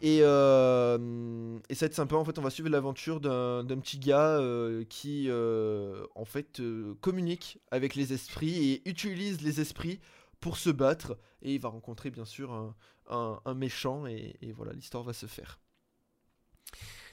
Et, 0.00 0.20
et 0.20 0.22
ça 0.22 0.96
va 0.98 1.86
être 1.86 1.94
sympa, 1.94 2.16
en 2.16 2.24
fait, 2.24 2.38
on 2.38 2.42
va 2.42 2.48
suivre 2.48 2.70
l'aventure 2.70 3.20
d'un 3.20 3.78
petit 3.78 3.98
gars 3.98 4.40
qui, 4.88 5.28
en 5.30 6.24
fait, 6.24 6.62
communique 7.02 7.58
avec 7.70 7.94
les 7.94 8.14
esprits 8.14 8.70
et 8.72 8.88
utilise 8.88 9.42
les 9.42 9.60
esprits 9.60 10.00
pour 10.40 10.56
se 10.56 10.70
battre. 10.70 11.18
Et 11.42 11.54
il 11.54 11.60
va 11.60 11.68
rencontrer, 11.68 12.10
bien 12.10 12.24
sûr, 12.24 12.74
un, 13.08 13.54
méchant, 13.54 14.06
et, 14.06 14.52
voilà, 14.54 14.72
l'histoire 14.72 15.04
va 15.04 15.12
se 15.12 15.26
faire. 15.26 15.60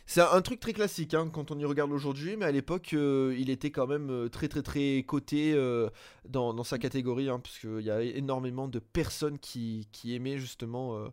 C'est 0.06 0.22
un, 0.22 0.42
truc 0.42 0.62
très 0.62 0.72
classique 0.72 1.14
hein, 1.14 1.30
quand 1.30 1.52
on 1.52 1.60
y 1.60 1.66
regarde 1.66 1.92
aujourd'hui, 1.92 2.38
mais 2.38 2.46
à 2.46 2.52
l'époque, 2.52 2.92
euh, 2.94 3.36
il 3.38 3.50
était 3.50 3.72
quand 3.72 3.88
même 3.88 4.10
euh, 4.10 4.30
très 4.30 4.48
très 4.48 4.62
très 4.62 5.04
coté 5.06 5.54
euh, 5.54 5.90
dans, 6.24 6.64
sa 6.64 6.78
catégorie, 6.78 7.28
hein, 7.28 7.42
parce 7.42 7.60
qu'il 7.60 7.82
y 7.82 7.92
a 7.92 8.02
énormément 8.02 8.70
de 8.70 8.80
personnes 8.80 9.38
qui, 9.38 9.86
aimaient 10.06 10.38
justement 10.38 11.12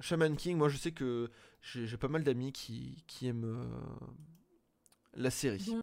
Shaman 0.00 0.36
King. 0.36 0.56
Moi, 0.56 0.68
je 0.68 0.76
sais 0.76 0.90
que 0.90 1.30
j'ai 1.62 1.96
pas 1.96 2.08
mal 2.08 2.24
d'amis 2.24 2.52
qui, 2.52 3.04
aiment 3.22 3.70
la 5.14 5.30
série. 5.30 5.78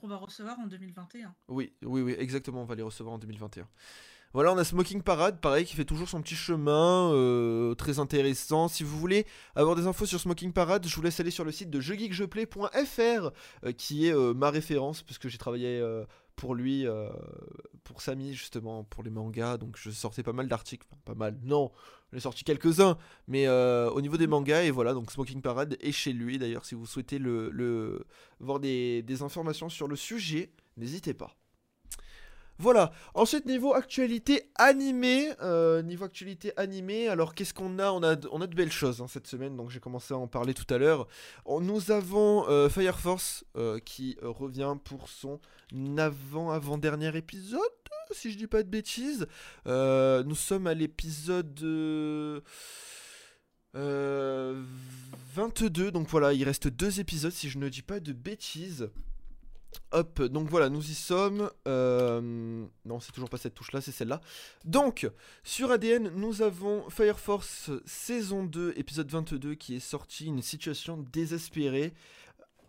Qu'on 0.00 0.08
va 0.08 0.16
recevoir 0.16 0.58
en 0.58 0.66
2021. 0.66 1.34
Oui, 1.48 1.72
oui, 1.82 2.02
oui, 2.02 2.14
exactement, 2.18 2.62
on 2.62 2.64
va 2.64 2.74
les 2.74 2.82
recevoir 2.82 3.14
en 3.14 3.18
2021. 3.18 3.68
Voilà, 4.34 4.52
on 4.52 4.58
a 4.58 4.64
Smoking 4.64 5.02
Parade, 5.02 5.40
pareil, 5.40 5.64
qui 5.64 5.74
fait 5.74 5.86
toujours 5.86 6.08
son 6.08 6.20
petit 6.20 6.34
chemin, 6.34 7.12
euh, 7.14 7.74
très 7.74 7.98
intéressant. 7.98 8.68
Si 8.68 8.82
vous 8.82 8.98
voulez 8.98 9.26
avoir 9.54 9.74
des 9.74 9.86
infos 9.86 10.04
sur 10.04 10.20
Smoking 10.20 10.52
Parade, 10.52 10.86
je 10.86 10.94
vous 10.94 11.00
laisse 11.00 11.18
aller 11.18 11.30
sur 11.30 11.44
le 11.44 11.52
site 11.52 11.70
de 11.70 11.80
jeuxgeekjeplay.fr, 11.80 13.30
euh, 13.64 13.72
qui 13.72 14.06
est 14.06 14.14
euh, 14.14 14.34
ma 14.34 14.50
référence, 14.50 15.02
puisque 15.02 15.28
j'ai 15.28 15.38
travaillé 15.38 15.82
pour 16.36 16.54
lui, 16.54 16.86
pour 17.84 18.02
Samy, 18.02 18.34
justement, 18.34 18.84
pour 18.84 19.02
les 19.02 19.10
mangas, 19.10 19.56
donc 19.56 19.76
je 19.76 19.90
sortais 19.90 20.22
pas 20.22 20.32
mal 20.32 20.46
d'articles, 20.46 20.86
pas 21.04 21.14
mal, 21.14 21.36
non, 21.42 21.72
j'en 22.12 22.18
ai 22.18 22.20
sorti 22.20 22.44
quelques-uns, 22.44 22.96
mais 23.26 23.46
euh, 23.46 23.90
au 23.90 24.00
niveau 24.00 24.16
des 24.16 24.26
mangas, 24.26 24.62
et 24.62 24.70
voilà, 24.70 24.94
donc 24.94 25.10
Smoking 25.10 25.40
Parade 25.42 25.76
est 25.80 25.92
chez 25.92 26.12
lui, 26.12 26.38
d'ailleurs, 26.38 26.64
si 26.64 26.74
vous 26.74 26.86
souhaitez 26.86 27.18
le, 27.18 27.50
le- 27.50 28.04
voir 28.40 28.60
des, 28.60 29.02
des 29.02 29.22
informations 29.22 29.68
sur 29.68 29.88
le 29.88 29.96
sujet, 29.96 30.50
n'hésitez 30.76 31.14
pas. 31.14 31.36
Voilà. 32.58 32.90
Ensuite, 33.14 33.46
niveau 33.46 33.72
actualité 33.72 34.50
animée, 34.56 35.30
euh, 35.42 35.80
niveau 35.82 36.04
actualité 36.04 36.52
animée, 36.56 37.08
alors 37.08 37.34
qu'est-ce 37.34 37.54
qu'on 37.54 37.78
a? 37.78 37.90
On, 37.92 38.02
a 38.02 38.16
de- 38.16 38.54
belles 38.54 38.72
choses 38.72 39.00
hein, 39.00 39.06
cette 39.08 39.26
semaine, 39.28 39.56
donc 39.56 39.70
j'ai 39.70 39.78
commencé 39.80 40.12
à 40.14 40.16
en 40.16 40.26
parler 40.26 40.54
tout 40.54 40.72
à 40.74 40.78
l'heure. 40.78 41.06
Nous 41.46 41.90
avons 41.92 42.48
euh, 42.48 42.68
Fire 42.68 42.98
Force 42.98 43.44
euh, 43.56 43.78
qui 43.78 44.16
euh, 44.22 44.30
revient 44.30 44.74
pour 44.84 45.08
son 45.08 45.40
avant-avant-dernier 45.98 47.16
épisode, 47.16 47.60
si 48.10 48.32
je 48.32 48.38
dis 48.38 48.46
pas 48.46 48.62
de 48.62 48.68
bêtises. 48.68 49.26
Nous 49.66 50.34
sommes 50.34 50.66
à 50.66 50.74
l'épisode... 50.74 51.60
euh, 51.62 52.40
22, 55.34 55.92
donc 55.92 56.08
voilà, 56.08 56.32
il 56.32 56.42
reste 56.44 56.68
deux 56.68 57.00
épisodes 57.00 57.30
si 57.32 57.48
je 57.48 57.58
ne 57.58 57.68
dis 57.68 57.82
pas 57.82 58.00
de 58.00 58.12
bêtises. 58.12 58.90
Hop, 59.92 60.22
donc 60.22 60.48
voilà, 60.48 60.68
nous 60.68 60.90
y 60.90 60.94
sommes. 60.94 61.50
Euh, 61.66 62.66
non, 62.84 63.00
c'est 63.00 63.12
toujours 63.12 63.30
pas 63.30 63.38
cette 63.38 63.54
touche-là, 63.54 63.80
c'est 63.80 63.92
celle-là. 63.92 64.20
Donc, 64.64 65.10
sur 65.44 65.70
ADN, 65.70 66.10
nous 66.14 66.42
avons 66.42 66.88
Fire 66.90 67.18
Force 67.18 67.70
saison 67.86 68.44
2, 68.44 68.74
épisode 68.76 69.10
22, 69.10 69.54
qui 69.54 69.76
est 69.76 69.80
sorti, 69.80 70.26
une 70.26 70.42
situation 70.42 70.98
désespérée. 71.12 71.94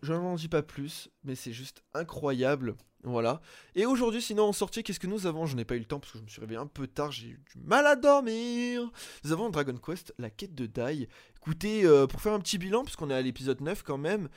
Je 0.02 0.14
n'en 0.14 0.34
dis 0.34 0.48
pas 0.48 0.62
plus, 0.62 1.10
mais 1.24 1.34
c'est 1.34 1.52
juste 1.52 1.82
incroyable. 1.92 2.76
Voilà. 3.02 3.40
Et 3.74 3.86
aujourd'hui, 3.86 4.20
sinon, 4.20 4.44
en 4.44 4.52
sortie, 4.52 4.82
qu'est-ce 4.82 5.00
que 5.00 5.06
nous 5.06 5.26
avons? 5.26 5.46
Je 5.46 5.56
n'ai 5.56 5.64
pas 5.64 5.74
eu 5.74 5.78
le 5.78 5.84
temps 5.86 6.00
parce 6.00 6.12
que 6.12 6.18
je 6.18 6.24
me 6.24 6.28
suis 6.28 6.40
réveillé 6.40 6.60
un 6.60 6.66
peu 6.66 6.86
tard, 6.86 7.10
j'ai 7.12 7.28
eu 7.28 7.42
du 7.54 7.60
mal 7.64 7.86
à 7.86 7.96
dormir. 7.96 8.90
Nous 9.24 9.32
avons 9.32 9.48
Dragon 9.48 9.76
Quest, 9.76 10.14
la 10.18 10.28
quête 10.28 10.54
de 10.54 10.66
Dai. 10.66 11.08
Écoutez, 11.38 11.86
euh, 11.86 12.06
pour 12.06 12.20
faire 12.20 12.34
un 12.34 12.40
petit 12.40 12.58
bilan, 12.58 12.84
puisqu'on 12.84 13.08
est 13.08 13.14
à 13.14 13.22
l'épisode 13.22 13.62
9 13.62 13.82
quand 13.82 13.96
même, 13.96 14.28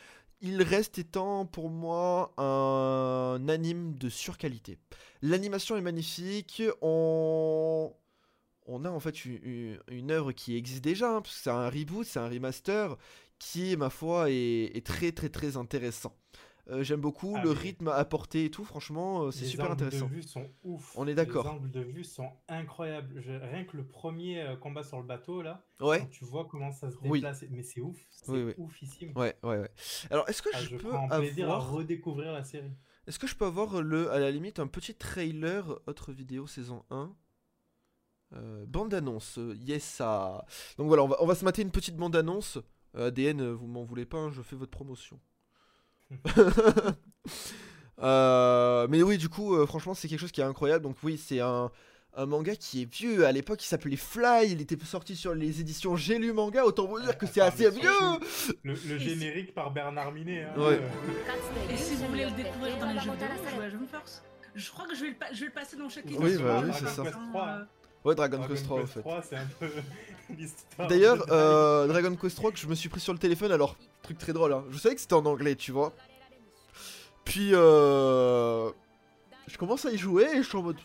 il 0.44 0.62
reste 0.62 1.00
étant 1.00 1.46
pour 1.46 1.70
moi 1.70 2.34
un 2.38 3.48
anime 3.48 3.96
de 3.96 4.10
surqualité. 4.10 4.78
L'animation 5.22 5.78
est 5.78 5.82
magnifique, 5.82 6.62
on... 6.82 7.94
a 8.68 8.90
en 8.90 9.00
fait 9.00 9.24
une, 9.24 10.12
œuvre 10.12 10.34
qui 10.34 10.58
existe 10.58 10.84
déjà, 10.84 11.16
hein, 11.16 11.24
c'est 11.26 11.50
un 11.50 11.70
reboot, 11.70 12.06
c'est 12.06 12.20
un 12.20 12.28
remaster, 12.28 12.98
qui, 13.40 13.78
ma 13.78 13.90
foi, 13.90 14.30
est 14.30 14.86
très 14.86 15.14
très 15.14 15.30
très 15.30 15.56
intéressant. 15.56 16.14
Euh, 16.70 16.82
J'aime 16.82 17.02
beaucoup 17.02 17.34
Ah, 17.36 17.44
le 17.44 17.50
mais- 17.54 17.60
rythme 17.60 17.88
apporté 17.90 18.46
et 18.46 18.50
tout, 18.50 18.64
franchement, 18.64 19.24
euh, 19.24 19.32
c'est 19.32 19.42
Les 19.42 19.48
super 19.48 19.66
angles 19.66 19.74
intéressant. 19.84 20.08
de 20.08 20.14
vue 20.14 20.24
sont 20.24 20.50
ouf. 20.64 20.94
On 20.96 21.06
est 21.08 21.14
d'accord. 21.16 21.44
Les 21.44 21.50
angles 21.50 21.72
de 21.72 21.82
vue 21.82 22.04
sont 22.06 22.30
incroyables. 22.48 23.22
Je- 23.22 23.32
Rien 23.34 23.66
que 23.66 23.76
le 23.76 23.86
premier 23.86 24.42
euh, 24.42 24.56
combat 24.56 24.82
sur 24.84 24.98
le 24.98 25.04
bateau, 25.06 25.42
là, 25.42 25.66
Ouais, 25.82 26.00
quand 26.00 26.10
tu 26.10 26.24
vois 26.24 26.46
comment 26.46 26.72
ça 26.72 26.90
se 26.90 26.96
Oui. 27.04 27.20
déplace, 27.20 27.44
mais 27.52 27.64
c'est 27.64 27.82
ouf. 27.82 27.98
C'est 28.12 28.32
Oui, 28.32 28.44
oui. 28.44 28.54
oufissime. 28.58 29.12
ouais, 29.18 29.36
ouais, 29.44 29.58
ouais. 29.60 29.72
Alors, 30.10 30.28
est-ce 30.30 30.42
que 30.42 30.50
Ah, 30.54 30.60
je, 30.62 30.70
je 30.70 30.76
peux 30.78 30.88
prends 30.90 31.10
plaisir 31.10 31.50
à 31.50 31.56
avoir... 31.56 31.72
redécouvrir 31.74 32.32
la 32.32 32.46
série. 32.46 32.72
Est-ce 33.08 33.20
que 33.20 33.28
je 33.28 33.36
peux 33.36 33.46
avoir 33.46 33.82
le, 33.82 34.10
à 34.12 34.20
la 34.20 34.32
limite 34.32 34.60
un 34.60 34.68
petit 34.68 34.96
trailer, 34.96 35.78
autre 35.88 36.14
vidéo 36.14 36.48
saison 36.48 36.86
1 36.92 37.14
euh, 38.36 38.66
Bande 38.66 38.94
annonce, 38.94 39.38
yes 39.56 39.84
ça. 39.84 40.46
Donc 40.78 40.88
voilà, 40.88 41.04
on 41.04 41.08
va, 41.10 41.18
on 41.22 41.26
va 41.26 41.36
se 41.36 41.44
mater 41.44 41.62
une 41.62 41.72
petite 41.72 41.98
bande 41.98 42.16
annonce. 42.16 42.58
ADN, 42.96 43.52
vous 43.52 43.68
m'en 43.68 43.84
voulez 43.84 44.06
pas, 44.06 44.20
hein, 44.20 44.32
je 44.32 44.42
fais 44.42 44.56
votre 44.56 44.72
promotion. 44.72 45.20
Euh, 48.02 48.88
mais 48.90 49.02
oui, 49.02 49.18
du 49.18 49.30
coup, 49.30 49.56
euh, 49.56 49.66
franchement, 49.66 49.94
c'est 49.94 50.08
quelque 50.08 50.20
chose 50.20 50.32
qui 50.32 50.42
est 50.42 50.46
incroyable. 50.46 50.84
Donc 50.84 50.98
oui, 51.04 51.18
c'est 51.18 51.40
un, 51.40 51.72
un 52.16 52.26
manga 52.26 52.56
qui 52.56 52.82
est 52.82 52.92
vieux. 52.94 53.26
À 53.26 53.32
l'époque, 53.32 53.64
il 53.64 53.68
s'appelait 53.68 53.96
Fly. 53.96 54.52
Il 54.52 54.62
était 54.62 54.78
sorti 54.84 55.16
sur 55.16 55.34
les 55.34 55.62
éditions 55.62 55.96
J'ai 55.96 56.18
lu 56.18 56.34
manga. 56.34 56.66
Autant 56.66 56.86
vous 56.86 57.00
dire 57.00 57.18
que 57.18 57.26
c'est 57.26 57.40
assez 57.40 57.70
vieux. 57.70 57.90
Le, 58.64 58.74
le 58.74 58.98
générique 58.98 59.54
par 59.54 59.72
Bernard 59.72 60.12
Minet. 60.12 60.44
Hein, 60.44 60.54
Ouais. 60.58 60.82
euh, 60.82 61.72
Et 61.74 61.78
si 61.78 61.96
vous 61.96 62.08
voulez 62.08 62.26
le 62.26 62.32
découvrir 62.32 62.78
dans 62.80 62.88
les 62.92 63.00
jeux 63.00 63.12
vidéo, 63.12 63.28
jouez 63.56 63.66
à 63.66 63.70
Jump 63.70 63.90
Force. 63.90 64.22
Je 64.56 64.70
crois 64.72 64.86
que 64.88 64.96
je 64.96 65.02
vais 65.02 65.10
le, 65.10 65.16
pa- 65.16 65.32
je 65.34 65.40
vais 65.40 65.46
le 65.48 65.52
passer 65.54 65.78
dans 65.78 65.88
chaque 65.90 66.06
Oui, 66.06 66.16
émission. 66.16 66.44
bah 66.44 66.62
oui, 66.66 66.72
c'est 66.78 66.88
ça. 66.88 67.04
euh, 67.04 67.64
Ouais, 68.04 68.16
Dragon, 68.16 68.38
Dragon 68.40 68.54
Quest 68.54 68.66
3 68.66 68.82
en 68.82 68.86
fait. 68.86 69.00
3, 69.00 69.22
c'est 69.22 69.38
un 69.38 69.48
peu. 69.60 69.70
D'ailleurs, 70.90 71.26
euh, 71.32 71.88
Dragon 71.88 72.16
Quest 72.16 72.36
3 72.36 72.52
que 72.52 72.58
je 72.58 72.68
me 72.68 72.76
suis 72.76 72.90
pris 72.90 73.00
sur 73.00 73.14
le 73.14 73.20
téléphone. 73.20 73.52
Alors, 73.52 73.76
truc 74.02 74.18
très 74.18 74.34
drôle. 74.34 74.54
Hein. 74.54 74.64
Je 74.72 74.78
savais 74.78 74.96
que 74.96 75.02
c'était 75.02 75.14
en 75.14 75.26
anglais, 75.26 75.56
tu 75.56 75.72
vois. 75.72 75.94
Puis, 77.26 77.52
euh, 77.54 78.70
je 79.48 79.58
commence 79.58 79.86
à 79.86 79.92
y 79.92 79.98
jouer 79.98 80.28
et 80.34 80.38
je 80.44 80.48
suis 80.48 80.58
en 80.58 80.64
mode. 80.64 80.78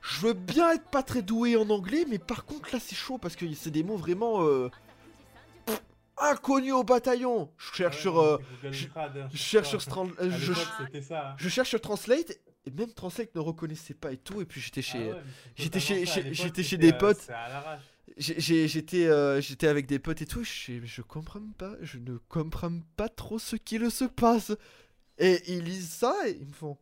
Je 0.00 0.20
veux 0.26 0.32
bien 0.34 0.70
être 0.72 0.88
pas 0.88 1.02
très 1.02 1.20
doué 1.22 1.56
en 1.56 1.68
anglais, 1.68 2.04
mais 2.08 2.18
par 2.20 2.44
contre 2.44 2.72
là 2.72 2.78
c'est 2.80 2.94
chaud 2.94 3.18
parce 3.18 3.34
que 3.34 3.44
c'est 3.54 3.72
des 3.72 3.82
mots 3.82 3.96
vraiment 3.96 4.44
euh, 4.46 4.70
pff, 5.66 5.82
inconnus 6.16 6.74
au 6.74 6.84
bataillon. 6.84 7.50
Je 7.58 7.74
cherche 7.74 8.00
sur, 8.02 8.20
euh, 8.20 8.38
je- 8.70 8.86
hein, 8.86 9.28
je 9.32 9.36
cherche 9.36 9.68
sur, 9.68 9.80
je, 9.80 9.84
ça. 11.00 11.30
hein. 11.30 11.34
je 11.36 11.48
cherche 11.48 11.68
sur 11.70 11.80
Translate 11.80 12.30
et 12.66 12.70
même 12.70 12.92
Translate 12.92 13.34
ne 13.34 13.40
reconnaissait 13.40 13.94
pas 13.94 14.12
et 14.12 14.16
tout. 14.16 14.40
Et 14.40 14.44
puis 14.44 14.60
j'étais 14.60 14.80
Ah 14.86 14.92
chez, 14.92 15.12
ouais, 15.12 15.22
j'étais 15.56 15.80
chez- 15.80 16.06
j'étais 16.32 16.62
chez 16.62 16.76
des 16.76 16.92
euh, 16.92 16.98
potes. 16.98 17.26
J'étais, 18.16 19.06
euh, 19.06 19.40
j'étais 19.40 19.66
avec 19.68 19.86
des 19.86 19.98
potes 19.98 20.22
et 20.22 20.26
tout. 20.26 20.44
Je, 20.44 20.80
je 20.84 21.02
comprends 21.02 21.40
pas, 21.58 21.74
je 21.82 21.98
ne 21.98 22.18
comprends 22.28 22.80
pas 22.96 23.08
trop 23.08 23.38
ce 23.38 23.56
qu'il 23.56 23.90
se 23.90 24.04
passe. 24.04 24.52
Et 25.18 25.42
ils 25.52 25.64
lisent 25.64 25.90
ça 25.90 26.14
et 26.28 26.32
ils 26.40 26.46
me 26.46 26.52
font. 26.52 26.78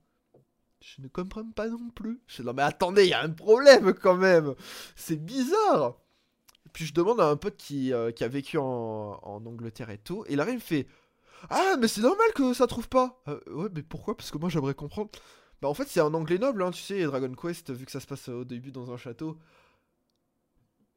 Je 0.80 1.02
ne 1.02 1.08
comprends 1.08 1.50
pas 1.50 1.68
non 1.68 1.90
plus. 1.94 2.20
Je 2.26 2.42
dis 2.42 2.46
non 2.46 2.52
mais 2.54 2.62
attendez, 2.62 3.04
il 3.04 3.10
y 3.10 3.14
a 3.14 3.22
un 3.22 3.30
problème 3.30 3.94
quand 3.94 4.16
même. 4.16 4.54
C'est 4.96 5.16
bizarre. 5.16 5.96
Puis 6.72 6.86
je 6.86 6.94
demande 6.94 7.20
à 7.20 7.28
un 7.28 7.36
pote 7.36 7.56
qui, 7.56 7.92
euh, 7.92 8.10
qui 8.12 8.24
a 8.24 8.28
vécu 8.28 8.58
en, 8.58 9.20
en 9.22 9.46
Angleterre 9.46 9.90
et 9.90 9.98
tout. 9.98 10.24
Et 10.28 10.36
là 10.36 10.46
il 10.48 10.56
me 10.56 10.60
fait 10.60 10.86
Ah 11.50 11.76
mais 11.80 11.88
c'est 11.88 12.02
normal 12.02 12.28
que 12.34 12.54
ça 12.54 12.66
trouve 12.66 12.88
pas. 12.88 13.22
Euh, 13.28 13.40
ouais 13.48 13.68
mais 13.74 13.82
pourquoi? 13.82 14.16
Parce 14.16 14.30
que 14.30 14.38
moi 14.38 14.48
j'aimerais 14.50 14.74
comprendre. 14.74 15.10
Bah 15.62 15.68
en 15.68 15.74
fait 15.74 15.88
c'est 15.88 16.00
un 16.00 16.14
anglais 16.14 16.38
noble, 16.38 16.62
hein, 16.62 16.70
tu 16.72 16.82
sais, 16.82 17.04
Dragon 17.04 17.32
Quest, 17.34 17.72
vu 17.72 17.86
que 17.86 17.92
ça 17.92 18.00
se 18.00 18.06
passe 18.06 18.28
au 18.28 18.44
début 18.44 18.72
dans 18.72 18.92
un 18.92 18.96
château. 18.96 19.38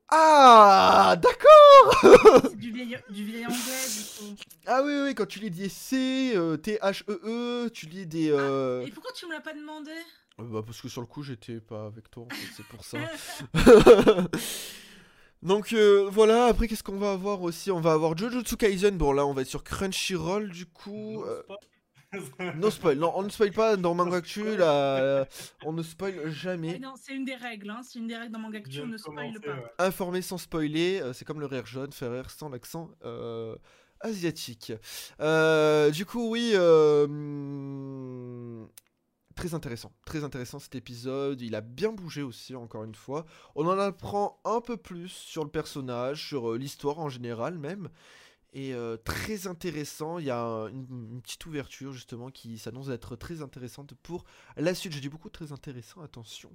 Ah 0.09 1.15
d'accord 1.21 2.41
C'est 2.49 2.55
du 2.57 2.71
vieil, 2.71 2.97
du 3.09 3.25
vieil 3.25 3.45
anglais, 3.45 3.57
du 3.57 4.03
coup. 4.35 4.35
Ah 4.65 4.81
oui, 4.83 4.93
oui, 5.03 5.15
quand 5.15 5.25
tu 5.25 5.39
lis 5.39 5.51
des 5.51 5.69
C, 5.69 6.33
euh, 6.35 6.55
T-H-E-E, 6.57 7.65
E, 7.65 7.69
tu 7.73 7.87
lis 7.87 8.05
des... 8.05 8.29
euh, 8.31 8.85
Et 8.85 8.91
pourquoi 8.91 9.11
tu 9.13 9.25
me 9.27 9.33
l'as 9.33 9.41
pas 9.41 9.53
demandé? 9.53 9.91
Euh, 10.39 10.43
Bah 10.43 10.61
parce 10.65 10.81
que 10.81 10.87
sur 10.87 11.01
le 11.01 11.07
coup, 11.07 11.23
j'étais 11.23 11.59
pas 11.59 11.87
avec 11.87 12.09
toi, 12.09 12.23
en 12.23 12.29
fait, 12.29 12.47
c'est 12.55 12.65
pour 12.67 12.85
ça. 12.85 12.97
Donc 15.43 15.71
euh, 15.73 16.09
voilà, 16.11 16.45
après 16.47 16.67
qu'est-ce 16.67 16.81
qu'on 16.83 16.97
va 16.97 17.11
avoir 17.11 17.41
aussi? 17.43 17.69
On 17.69 17.79
va 17.79 17.93
avoir 17.93 18.17
Jujutsu 18.17 18.57
Kaisen, 18.57 18.97
bon 18.97 19.11
là 19.11 19.23
on 19.25 19.33
va 19.33 19.43
être 19.43 19.47
sur 19.47 19.63
Crunchyroll 19.63 20.49
du 20.49 20.65
coup. 20.65 21.23
No 22.55 22.69
spoil, 22.71 22.97
non 22.97 23.11
on 23.15 23.23
ne 23.23 23.29
spoil 23.29 23.51
pas 23.51 23.75
dans 23.77 23.93
Manga 23.93 24.17
Actu, 24.17 24.55
là, 24.55 24.97
euh, 24.99 25.25
on 25.65 25.73
ne 25.73 25.83
spoil 25.83 26.13
Ah 26.25 26.29
jamais. 26.29 26.79
Non, 26.79 26.93
c'est 26.95 27.13
une 27.13 27.25
des 27.25 27.35
règles, 27.35 27.69
hein. 27.69 27.81
c'est 27.83 27.99
une 27.99 28.07
des 28.07 28.15
règles 28.15 28.31
dans 28.31 28.39
Manga 28.39 28.57
Je 28.59 28.63
Actu, 28.63 28.71
viens 28.77 28.83
on 28.83 28.87
ne 28.87 28.97
spoil 28.97 29.39
pas. 29.41 29.51
ouais. 29.51 29.63
Informer 29.79 30.21
sans 30.21 30.37
spoiler, 30.37 31.01
euh, 31.01 31.13
c'est 31.13 31.25
comme 31.25 31.39
le 31.39 31.45
rire 31.45 31.65
jaune, 31.65 31.91
faire 31.91 32.11
rire 32.11 32.29
sans 32.29 32.49
l'accent 32.49 32.89
euh, 33.03 33.55
asiatique. 33.99 34.71
Euh, 35.19 35.89
du 35.91 36.05
coup, 36.05 36.29
oui, 36.29 36.51
euh, 36.53 37.07
très 39.35 39.53
intéressant, 39.53 39.91
très 40.05 40.23
intéressant 40.23 40.59
cet 40.59 40.75
épisode. 40.75 41.41
Il 41.41 41.55
a 41.55 41.61
bien 41.61 41.91
bougé 41.91 42.21
aussi, 42.21 42.55
encore 42.55 42.83
une 42.83 42.95
fois. 42.95 43.25
On 43.55 43.67
en 43.67 43.77
apprend 43.77 44.39
un 44.45 44.61
peu 44.61 44.77
plus 44.77 45.09
sur 45.09 45.43
le 45.43 45.49
personnage, 45.49 46.25
sur 46.27 46.53
l'histoire 46.53 46.99
en 46.99 47.09
général 47.09 47.57
même. 47.57 47.89
Et 48.57 48.73
euh, 48.73 48.97
très 48.97 49.45
intéressant, 49.45 50.17
il 50.17 50.25
y 50.25 50.31
a 50.31 50.39
un- 50.41 50.67
une, 50.69 51.21
petite 51.21 51.45
ouverture 51.45 51.93
justement 51.93 52.31
qui 52.31 52.57
s'annonce 52.57 52.87
d'être 52.87 53.15
très 53.15 53.43
intéressante 53.43 53.93
pour 54.01 54.25
la 54.55 54.73
suite. 54.73 54.93
Je 54.93 54.99
dis 54.99 55.09
beaucoup 55.09 55.29
très 55.29 55.51
intéressant, 55.51 56.01
attention. 56.01 56.49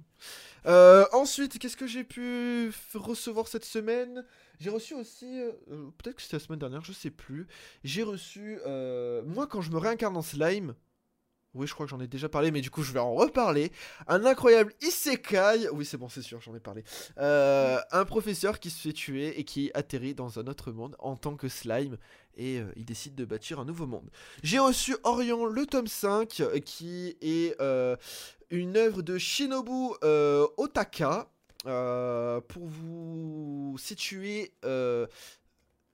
Euh, 0.65 1.05
ensuite, 1.13 1.57
qu'est-ce 1.59 1.77
que 1.77 1.87
j'ai 1.87 2.03
pu 2.03 2.73
recevoir 2.93 3.47
cette 3.47 3.63
semaine? 3.63 4.25
J'ai 4.59 4.69
reçu 4.69 4.95
aussi, 4.95 5.39
euh, 5.39 5.53
peut-être 5.97 6.17
que 6.17 6.21
c'était 6.21 6.35
la 6.35 6.41
semaine 6.41 6.59
dernière, 6.59 6.83
je 6.83 6.91
sais 6.91 7.09
plus. 7.09 7.47
J'ai 7.85 8.03
reçu, 8.03 8.59
moi 9.25 9.47
quand 9.47 9.61
je 9.61 9.71
me 9.71 9.77
réincarne 9.77 10.17
en 10.17 10.21
slime, 10.21 10.75
oui 11.53 11.67
je 11.67 11.73
crois 11.73 11.85
que 11.85 11.89
j'en 11.89 11.99
ai 11.99 12.07
déjà 12.07 12.29
parlé, 12.29 12.51
mais 12.51 12.61
du 12.61 12.69
coup 12.69 12.83
je 12.83 12.91
vais 12.91 12.99
en 12.99 13.13
reparler, 13.13 13.71
un 14.07 14.25
incroyable 14.25 14.73
isekai, 14.81 15.69
oui 15.71 15.85
c'est 15.85 15.97
bon 15.97 16.09
c'est 16.09 16.21
sûr 16.21 16.39
j'en 16.41 16.55
ai 16.55 16.59
parlé, 16.59 16.83
Euh, 17.17 17.79
un 17.91 18.05
professeur 18.05 18.59
qui 18.59 18.69
se 18.69 18.81
fait 18.81 18.93
tuer 18.93 19.39
et 19.39 19.43
qui 19.43 19.71
atterrit 19.73 20.15
dans 20.15 20.39
un 20.39 20.47
autre 20.47 20.71
monde 20.71 20.95
en 20.99 21.15
tant 21.15 21.35
que 21.35 21.47
slime 21.47 21.97
et 22.35 22.59
euh, 22.59 22.71
il 22.75 22.85
décide 22.85 23.15
de 23.15 23.25
bâtir 23.25 23.59
un 23.59 23.65
nouveau 23.65 23.85
monde. 23.85 24.09
J'ai 24.41 24.59
reçu 24.59 24.95
Orion 25.03 25.45
le 25.45 25.65
tome 25.65 25.87
5 25.87 26.39
euh, 26.39 26.59
qui 26.59 27.17
est 27.21 27.59
euh, 27.61 27.95
une 28.49 28.77
œuvre 28.77 29.01
de 29.01 29.17
Shinobu 29.17 29.93
Otaka. 30.57 31.29
Pour 31.65 32.65
vous 32.65 33.77
situer, 33.79 34.51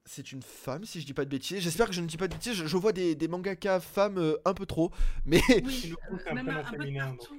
c'est 0.09 0.31
une 0.31 0.41
femme, 0.41 0.85
si 0.85 0.99
je 0.99 1.05
dis 1.05 1.13
pas 1.13 1.23
de 1.23 1.29
bêtises. 1.29 1.59
J'espère 1.59 1.85
que 1.87 1.93
je 1.93 2.01
ne 2.01 2.07
dis 2.07 2.17
pas 2.17 2.27
de 2.27 2.33
bêtises. 2.33 2.53
Je, 2.55 2.65
je 2.65 2.77
vois 2.77 2.93
des, 2.93 3.13
des 3.13 3.27
mangaka 3.27 3.79
femmes 3.79 4.17
euh, 4.17 4.37
un 4.43 4.55
peu 4.55 4.65
trop, 4.65 4.91
mais 5.23 5.39
Oui, 5.63 5.93
un 6.31 6.37
un 6.37 6.63
peu 6.63 6.77
de 6.77 6.99
partout. 6.99 7.35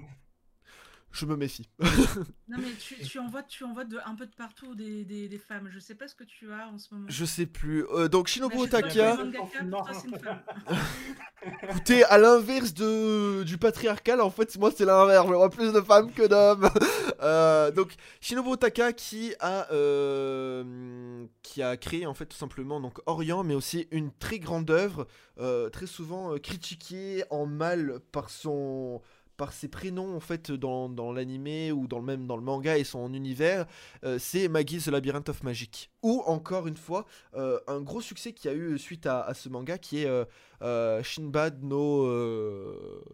Je 1.12 1.26
me 1.26 1.36
méfie. 1.36 1.68
Non 2.48 2.58
mais 2.58 2.72
tu, 2.78 2.96
tu 2.96 3.18
envoies, 3.18 3.42
tu 3.42 3.64
envoies 3.64 3.84
de, 3.84 3.98
un 4.04 4.14
peu 4.14 4.26
de 4.26 4.34
partout 4.34 4.74
des, 4.74 5.04
des, 5.04 5.28
des 5.28 5.38
femmes. 5.38 5.68
Je 5.72 5.78
sais 5.78 5.94
pas 5.94 6.08
ce 6.08 6.14
que 6.14 6.24
tu 6.24 6.52
as 6.52 6.68
en 6.68 6.78
ce 6.78 6.94
moment. 6.94 7.06
Je 7.08 7.24
sais 7.24 7.46
plus. 7.46 7.84
Euh, 7.90 8.08
donc 8.08 8.28
Shinobu 8.28 8.58
Otaka, 8.58 9.16
femme. 9.16 9.32
écoutez, 11.68 12.04
à 12.04 12.18
l'inverse 12.18 12.74
de 12.74 13.42
du 13.44 13.58
patriarcal, 13.58 14.20
en 14.20 14.30
fait, 14.30 14.56
moi 14.58 14.70
c'est 14.74 14.84
l'inverse. 14.84 15.26
Je 15.28 15.32
vois 15.32 15.50
plus 15.50 15.72
de 15.72 15.80
femmes 15.80 16.12
que 16.12 16.26
d'hommes. 16.26 16.68
Euh, 17.22 17.70
donc 17.70 17.96
Shinobu 18.22 18.52
Otaka 18.52 18.94
qui 18.94 19.34
a 19.40 19.70
euh, 19.72 21.26
qui 21.42 21.62
a 21.62 21.76
créé 21.76 22.06
en 22.06 22.14
fait 22.14 22.24
tout 22.24 22.36
simplement 22.36 22.80
donc 22.80 22.98
Orient, 23.04 23.44
mais 23.44 23.54
aussi 23.54 23.88
une 23.90 24.10
très 24.10 24.38
grande 24.38 24.70
œuvre, 24.70 25.06
très 25.70 25.86
souvent 25.86 26.38
critiquée 26.38 27.24
en 27.28 27.44
mal 27.44 28.00
par 28.10 28.30
son 28.30 29.02
par 29.40 29.54
ses 29.54 29.68
prénoms 29.68 30.14
en 30.14 30.20
fait 30.20 30.52
dans, 30.52 30.90
dans 30.90 31.14
ou 31.14 31.86
dans 31.86 31.98
le 31.98 32.04
même 32.04 32.26
dans 32.26 32.36
le 32.36 32.42
manga 32.42 32.76
et 32.76 32.84
son 32.84 33.14
univers, 33.14 33.64
euh, 34.04 34.18
c'est 34.18 34.48
Maggie's 34.48 34.86
Labyrinth 34.86 35.30
of 35.30 35.42
Magic. 35.42 35.90
Ou 36.02 36.22
encore 36.26 36.66
une 36.66 36.76
fois, 36.76 37.06
euh, 37.34 37.58
un 37.66 37.80
gros 37.80 38.02
succès 38.02 38.34
qui 38.34 38.50
a 38.50 38.52
eu 38.52 38.78
suite 38.78 39.06
à, 39.06 39.32
ce 39.32 39.48
manga 39.48 39.78
qui 39.78 40.02
est 40.02 40.06
euh, 40.06 40.26
euh, 40.60 41.02
Shinbad 41.02 41.64
no 41.64 42.04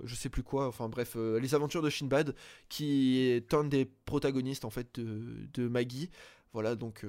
je 0.02 0.14
sais 0.16 0.28
plus 0.28 0.42
quoi, 0.42 0.66
enfin 0.66 0.88
bref, 0.88 1.14
les 1.14 1.54
aventures 1.54 1.82
de 1.82 1.90
Shinbad 1.90 2.34
qui 2.68 3.20
est 3.20 3.54
un 3.54 3.62
des 3.62 3.84
protagonistes 3.84 4.64
en 4.64 4.70
fait 4.70 4.98
de, 4.98 5.68
Maggie. 5.68 6.10
Voilà, 6.52 6.74
donc 6.74 7.04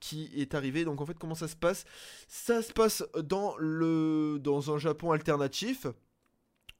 qui 0.00 0.30
est 0.34 0.54
arrivé. 0.54 0.86
Donc 0.86 1.02
en 1.02 1.06
fait, 1.06 1.18
comment 1.18 1.34
ça 1.34 1.48
se 1.48 1.56
passe? 1.56 1.84
Ça 2.26 2.62
se 2.62 2.72
passe 2.72 3.04
dans 3.22 3.54
le 3.58 4.38
dans 4.40 4.72
un 4.72 4.78
Japon 4.78 5.10
alternatif 5.10 5.88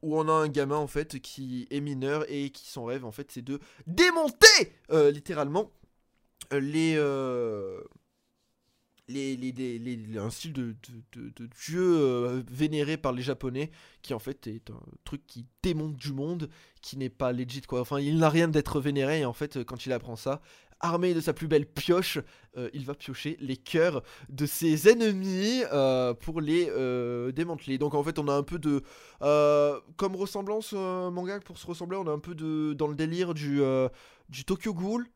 où 0.02 0.18
on 0.18 0.28
a 0.28 0.32
un 0.32 0.48
gamin 0.48 0.76
en 0.76 0.86
fait 0.86 1.20
qui 1.20 1.66
est 1.70 1.80
mineur 1.80 2.24
et 2.28 2.50
qui 2.50 2.68
son 2.68 2.84
rêve 2.84 3.04
en 3.04 3.12
fait 3.12 3.30
c'est 3.32 3.42
de 3.42 3.58
démonter 3.86 4.72
euh, 4.92 5.10
littéralement 5.10 5.70
euh, 6.52 6.60
les, 6.60 6.94
euh, 6.96 7.80
les, 9.08 9.36
les, 9.36 9.52
les- 9.78 10.18
un 10.18 10.30
style 10.30 10.52
de, 10.52 10.76
dieu 11.66 12.44
vénéré 12.50 12.96
par 12.96 13.12
les 13.12 13.22
japonais 13.22 13.70
qui 14.02 14.14
en 14.14 14.18
fait 14.18 14.46
est 14.48 14.70
un 14.70 14.80
truc 15.04 15.24
qui 15.26 15.46
démonte 15.62 15.94
du 15.96 16.12
monde 16.12 16.50
qui 16.82 16.96
n'est 16.96 17.08
pas 17.10 17.32
legit 17.32 17.62
quoi. 17.62 17.80
Enfin 17.80 18.00
il 18.00 18.18
n'a 18.18 18.28
rien 18.30 18.48
d'être 18.48 18.80
vénéré 18.80 19.20
et 19.20 19.24
en 19.24 19.32
fait 19.32 19.62
quand 19.64 19.86
il 19.86 19.92
apprend 19.92 20.16
ça 20.16 20.40
armé 20.80 21.14
de 21.14 21.20
sa 21.20 21.32
plus 21.32 21.48
belle 21.48 21.66
pioche 21.66 22.18
euh, 22.56 22.70
il 22.72 22.84
va 22.84 22.94
piocher 22.94 23.36
les 23.40 23.56
cœurs 23.56 24.02
de 24.28 24.46
ses 24.46 24.88
ennemis 24.88 25.62
euh, 25.72 26.14
pour 26.14 26.40
les 26.40 26.68
euh, 26.70 27.32
démanteler 27.32 27.78
donc 27.78 27.94
en 27.94 28.02
fait 28.02 28.18
on 28.18 28.28
a 28.28 28.32
un 28.32 28.42
peu 28.42 28.58
de 28.58 28.82
comme 29.96 30.16
ressemblance 30.16 30.72
manga 30.72 31.40
pour 31.40 31.58
se 31.58 31.66
ressembler 31.66 31.96
on 31.96 32.06
a 32.06 32.12
un 32.12 32.18
peu 32.18 32.34
de 32.34 32.72
dans 32.74 32.88
le 32.88 32.94
délire 32.94 33.34
du 33.34 33.60
du 34.28 34.44
Tokyo 34.44 34.74
Ghoul 34.74 35.08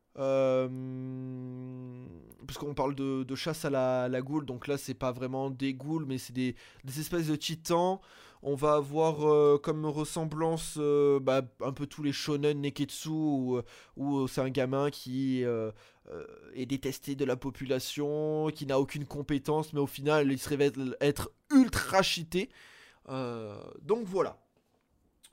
parce 2.47 2.59
qu'on 2.59 2.75
parle 2.75 2.95
de, 2.95 3.35
chasse 3.37 3.65
à 3.65 3.71
la, 3.71 4.21
goule, 4.21 4.45
donc 4.45 4.67
là 4.67 4.77
c'est 4.77 4.95
pas 4.95 5.13
vraiment 5.13 5.51
des 5.51 5.73
ghouls, 5.73 6.05
mais 6.07 6.19
c'est 6.19 6.33
des 6.33 6.57
espèces 6.85 7.29
de 7.29 7.37
titans. 7.37 8.01
On 8.43 8.55
va 8.55 8.75
avoir 8.75 9.29
euh, 9.29 9.59
comme 9.63 9.85
ressemblance 9.87 10.75
euh, 10.79 11.21
bah, 11.21 11.43
un 11.63 11.73
peu 11.73 11.87
tous 11.87 12.03
les 12.03 12.13
shonen 12.13 12.61
neketsu 12.61 13.09
où, 13.11 13.61
où 13.97 14.29
c'est 14.29 14.41
un 14.41 14.49
gamin 14.49 14.91
qui 14.91 15.45
euh, 15.45 15.71
euh, 16.11 16.25
est 16.55 16.65
détesté 16.67 17.15
de 17.17 17.25
la 17.27 17.37
population, 17.37 18.49
qui 18.55 18.65
n'a 18.67 18.81
aucune 18.81 19.05
compétence, 19.05 19.73
mais 19.75 19.81
au 19.81 19.87
final 19.87 20.33
il 20.33 20.39
se 20.39 20.49
révèle 20.49 20.97
être 21.01 21.31
ultra 21.51 22.03
cheaté. 22.03 22.49
Euh, 23.11 23.61
donc 23.83 24.05
voilà. 24.07 24.39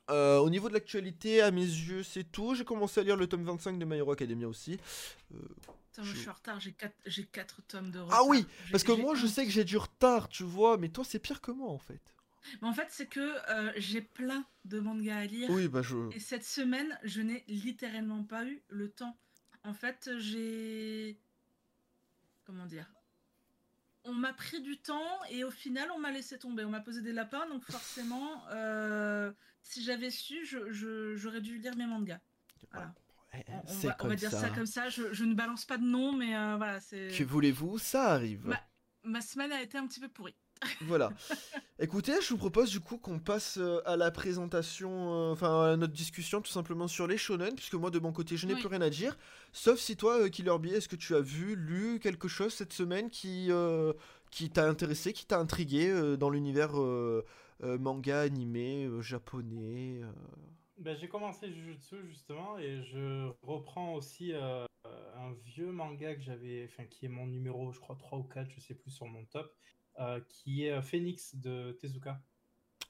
Euh, 0.10 0.38
au 0.40 0.50
niveau 0.50 0.70
de 0.70 0.74
l'actualité, 0.74 1.42
à 1.42 1.52
mes 1.52 1.62
yeux, 1.66 2.02
c'est 2.04 2.24
tout. 2.24 2.56
J'ai 2.56 2.64
commencé 2.64 3.00
à 3.02 3.04
lire 3.04 3.18
le 3.18 3.28
tome 3.28 3.44
25 3.44 3.78
de 3.78 3.84
My 3.86 3.98
Hero 3.98 4.12
Academia 4.12 4.48
aussi. 4.48 4.80
Euh, 5.34 5.38
Putain, 5.92 6.04
je 6.04 6.14
je- 6.14 6.18
suis 6.20 6.30
en 6.30 6.34
retard, 6.34 6.60
j'ai 6.62 6.72
4, 6.72 6.94
j'ai 7.06 7.26
quatre 7.26 7.62
tomes 7.68 7.92
de 7.92 8.00
Ah 8.12 8.22
oui, 8.26 8.46
parce 8.72 8.84
que 8.84 8.94
moi, 8.94 9.16
je 9.16 9.28
sais 9.28 9.44
que 9.46 9.52
j'ai 9.52 9.66
du 9.66 9.78
retard, 9.78 10.30
tu 10.30 10.44
vois, 10.44 10.78
mais 10.78 10.88
toi, 10.90 11.04
c'est 11.06 11.20
pire 11.20 11.42
que 11.42 11.52
moi, 11.52 11.70
en 11.70 11.78
fait. 11.78 12.00
Mais 12.62 12.68
en 12.68 12.74
fait, 12.74 12.88
c'est 12.90 13.08
que 13.08 13.20
euh, 13.50 13.72
j'ai 13.78 14.02
plein 14.02 14.46
de 14.66 14.80
mangas 14.80 15.18
à 15.18 15.26
lire. 15.26 15.50
Oui, 15.50 15.68
bah 15.68 15.82
je... 15.82 15.96
Et 16.16 16.20
cette 16.20 16.46
semaine, 16.46 16.98
je 17.04 17.22
n'ai 17.22 17.44
littéralement 17.48 18.24
pas 18.24 18.46
eu 18.46 18.62
le 18.70 18.90
temps. 18.90 19.18
En 19.64 19.74
fait, 19.74 20.10
j'ai. 20.18 21.20
Comment 22.46 22.66
dire 22.66 22.90
On 24.06 24.14
m'a 24.14 24.32
pris 24.34 24.62
du 24.62 24.78
temps 24.78 25.24
et 25.30 25.44
au 25.44 25.52
final, 25.52 25.90
on 25.94 26.00
m'a 26.00 26.12
laissé 26.12 26.38
tomber. 26.40 26.64
On 26.64 26.70
m'a 26.70 26.80
posé 26.80 27.02
des 27.02 27.12
lapins, 27.12 27.48
donc 27.50 27.64
forcément, 27.66 28.44
euh, 28.52 29.32
si 29.62 29.84
j'avais 29.84 30.10
su, 30.12 30.46
je- 30.46 30.72
je- 30.72 31.16
j'aurais 31.18 31.42
dû 31.42 31.58
lire 31.58 31.76
mes 31.76 31.86
mangas. 31.88 32.20
Voilà. 32.72 32.94
On, 33.50 33.62
va, 33.74 33.90
on 33.90 33.98
comme 34.00 34.10
va 34.10 34.16
dire 34.16 34.32
ça. 34.32 34.42
ça. 34.42 34.50
comme 34.50 34.66
ça. 34.66 34.90
Je, 34.90 35.14
je 35.14 35.26
ne 35.26 35.34
balance 35.36 35.66
pas 35.66 35.78
de 35.78 35.84
nom, 35.84 36.14
mais 36.14 36.36
euh, 36.36 36.56
voilà. 36.56 36.80
Que 36.80 37.24
voulez-vous, 37.24 37.78
ça 37.78 38.14
arrive. 38.14 38.58
Ma 39.04 39.22
semaine 39.22 39.52
a 39.52 39.62
été 39.62 39.78
un 39.78 39.86
petit 39.88 40.00
peu 40.00 40.08
pourrie. 40.08 40.36
Voilà. 40.82 41.12
Écoutez, 41.80 42.14
je 42.22 42.30
vous 42.30 42.38
propose 42.38 42.72
du 42.72 42.80
coup 42.80 42.98
qu'on 42.98 43.20
passe 43.20 43.58
euh, 43.60 43.82
à 43.86 43.96
la 43.98 44.10
présentation, 44.12 44.90
euh, 45.14 45.32
enfin 45.32 45.74
à 45.74 45.78
notre 45.78 45.94
discussion 45.94 46.42
tout 46.42 46.52
simplement 46.52 46.88
sur 46.88 47.06
les 47.08 47.18
shonen, 47.18 47.54
puisque 47.56 47.76
moi 47.76 47.92
de 47.92 48.00
mon 48.00 48.12
côté 48.12 48.36
je 48.38 48.48
n'ai 48.48 48.54
Oui. 48.56 48.60
plus 48.60 48.68
rien 48.70 48.82
à 48.82 48.90
dire. 48.90 49.18
Sauf 49.54 49.80
si 49.80 49.96
toi, 49.96 50.22
euh, 50.22 50.30
Killer 50.30 50.58
Bee, 50.60 50.74
est-ce 50.74 50.88
que 50.90 50.96
tu 50.96 51.16
as 51.16 51.22
vu, 51.22 51.56
lu 51.56 52.00
quelque 52.00 52.28
chose 52.28 52.54
cette 52.54 52.74
semaine 52.74 53.10
qui, 53.10 53.48
euh, 53.52 53.94
qui 54.32 54.50
t'a 54.50 54.68
intéressé, 54.68 55.14
qui 55.14 55.26
t'a 55.26 55.40
intrigué 55.40 55.90
euh, 55.90 56.18
dans 56.18 56.30
l'univers 56.32 56.80
euh, 56.80 57.24
euh, 57.64 57.78
manga, 57.78 58.22
animé, 58.22 58.86
euh, 58.86 59.02
japonais 59.02 60.02
euh, 60.04 60.12
Ben, 60.80 60.96
j'ai 60.98 61.08
commencé 61.08 61.52
Jujutsu 61.52 61.98
justement 62.08 62.58
et 62.58 62.82
je 62.84 63.30
reprends 63.44 63.94
aussi 63.94 64.34
euh, 64.34 64.66
un 64.86 65.34
vieux 65.46 65.72
manga 65.72 66.16
que 66.16 66.22
j'avais, 66.22 66.68
enfin 66.72 66.86
qui 66.86 67.06
est 67.06 67.10
mon 67.10 67.28
numéro, 67.28 67.72
je 67.72 67.80
crois 67.80 67.96
3 67.96 68.18
ou 68.20 68.24
4, 68.24 68.50
je 68.50 68.60
sais 68.62 68.74
plus 68.76 68.92
sur 68.92 69.06
mon 69.06 69.26
top, 69.26 69.52
qui 70.30 70.66
est 70.66 70.72
euh, 70.72 70.82
Phoenix 70.82 71.36
de 71.36 71.78
Tezuka. 71.80 72.22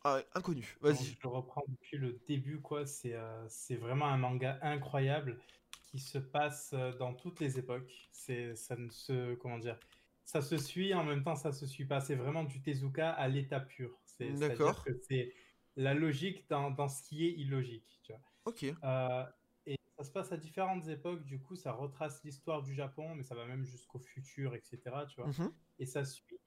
Ah, 0.03 0.21
inconnu. 0.35 0.77
Vas-y. 0.81 1.03
je 1.05 1.17
le 1.23 1.29
reprends 1.29 1.63
depuis 1.67 1.97
le 1.97 2.19
début, 2.27 2.61
quoi. 2.61 2.85
C'est 2.85 3.13
euh, 3.13 3.45
c'est 3.49 3.75
vraiment 3.75 4.07
un 4.07 4.17
manga 4.17 4.59
incroyable 4.61 5.39
qui 5.83 5.99
se 5.99 6.17
passe 6.17 6.71
euh, 6.73 6.93
dans 6.97 7.13
toutes 7.13 7.39
les 7.39 7.59
époques. 7.59 8.09
C'est 8.11 8.55
ça 8.55 8.75
ne 8.75 8.89
se 8.89 9.35
comment 9.35 9.57
dire, 9.57 9.77
ça 10.23 10.41
se 10.41 10.57
suit 10.57 10.93
en 10.93 11.03
même 11.03 11.23
temps 11.23 11.35
ça 11.35 11.51
se 11.51 11.65
suit 11.65 11.85
pas. 11.85 11.99
C'est 11.99 12.15
vraiment 12.15 12.43
du 12.43 12.61
Tezuka 12.61 13.11
à 13.11 13.27
l'état 13.27 13.59
pur. 13.59 13.99
C'est 14.05 14.31
D'accord. 14.33 14.85
c'est 15.07 15.33
la 15.75 15.93
logique 15.93 16.47
dans, 16.49 16.71
dans 16.71 16.89
ce 16.89 17.03
qui 17.03 17.25
est 17.25 17.31
illogique. 17.31 17.99
Tu 18.03 18.11
vois. 18.11 18.21
Ok. 18.45 18.63
Euh, 18.63 19.25
et 19.65 19.77
ça 19.97 20.03
se 20.03 20.11
passe 20.11 20.31
à 20.31 20.37
différentes 20.37 20.87
époques. 20.87 21.23
Du 21.25 21.39
coup, 21.39 21.55
ça 21.55 21.71
retrace 21.71 22.23
l'histoire 22.23 22.63
du 22.63 22.73
Japon, 22.73 23.13
mais 23.15 23.23
ça 23.23 23.35
va 23.35 23.45
même 23.45 23.63
jusqu'au 23.63 23.99
futur, 23.99 24.55
etc. 24.55 24.79
Tu 25.09 25.21
vois. 25.21 25.27
Mhm. 25.27 25.51
Et 25.79 25.85
ça 25.85 26.03
suit 26.05 26.39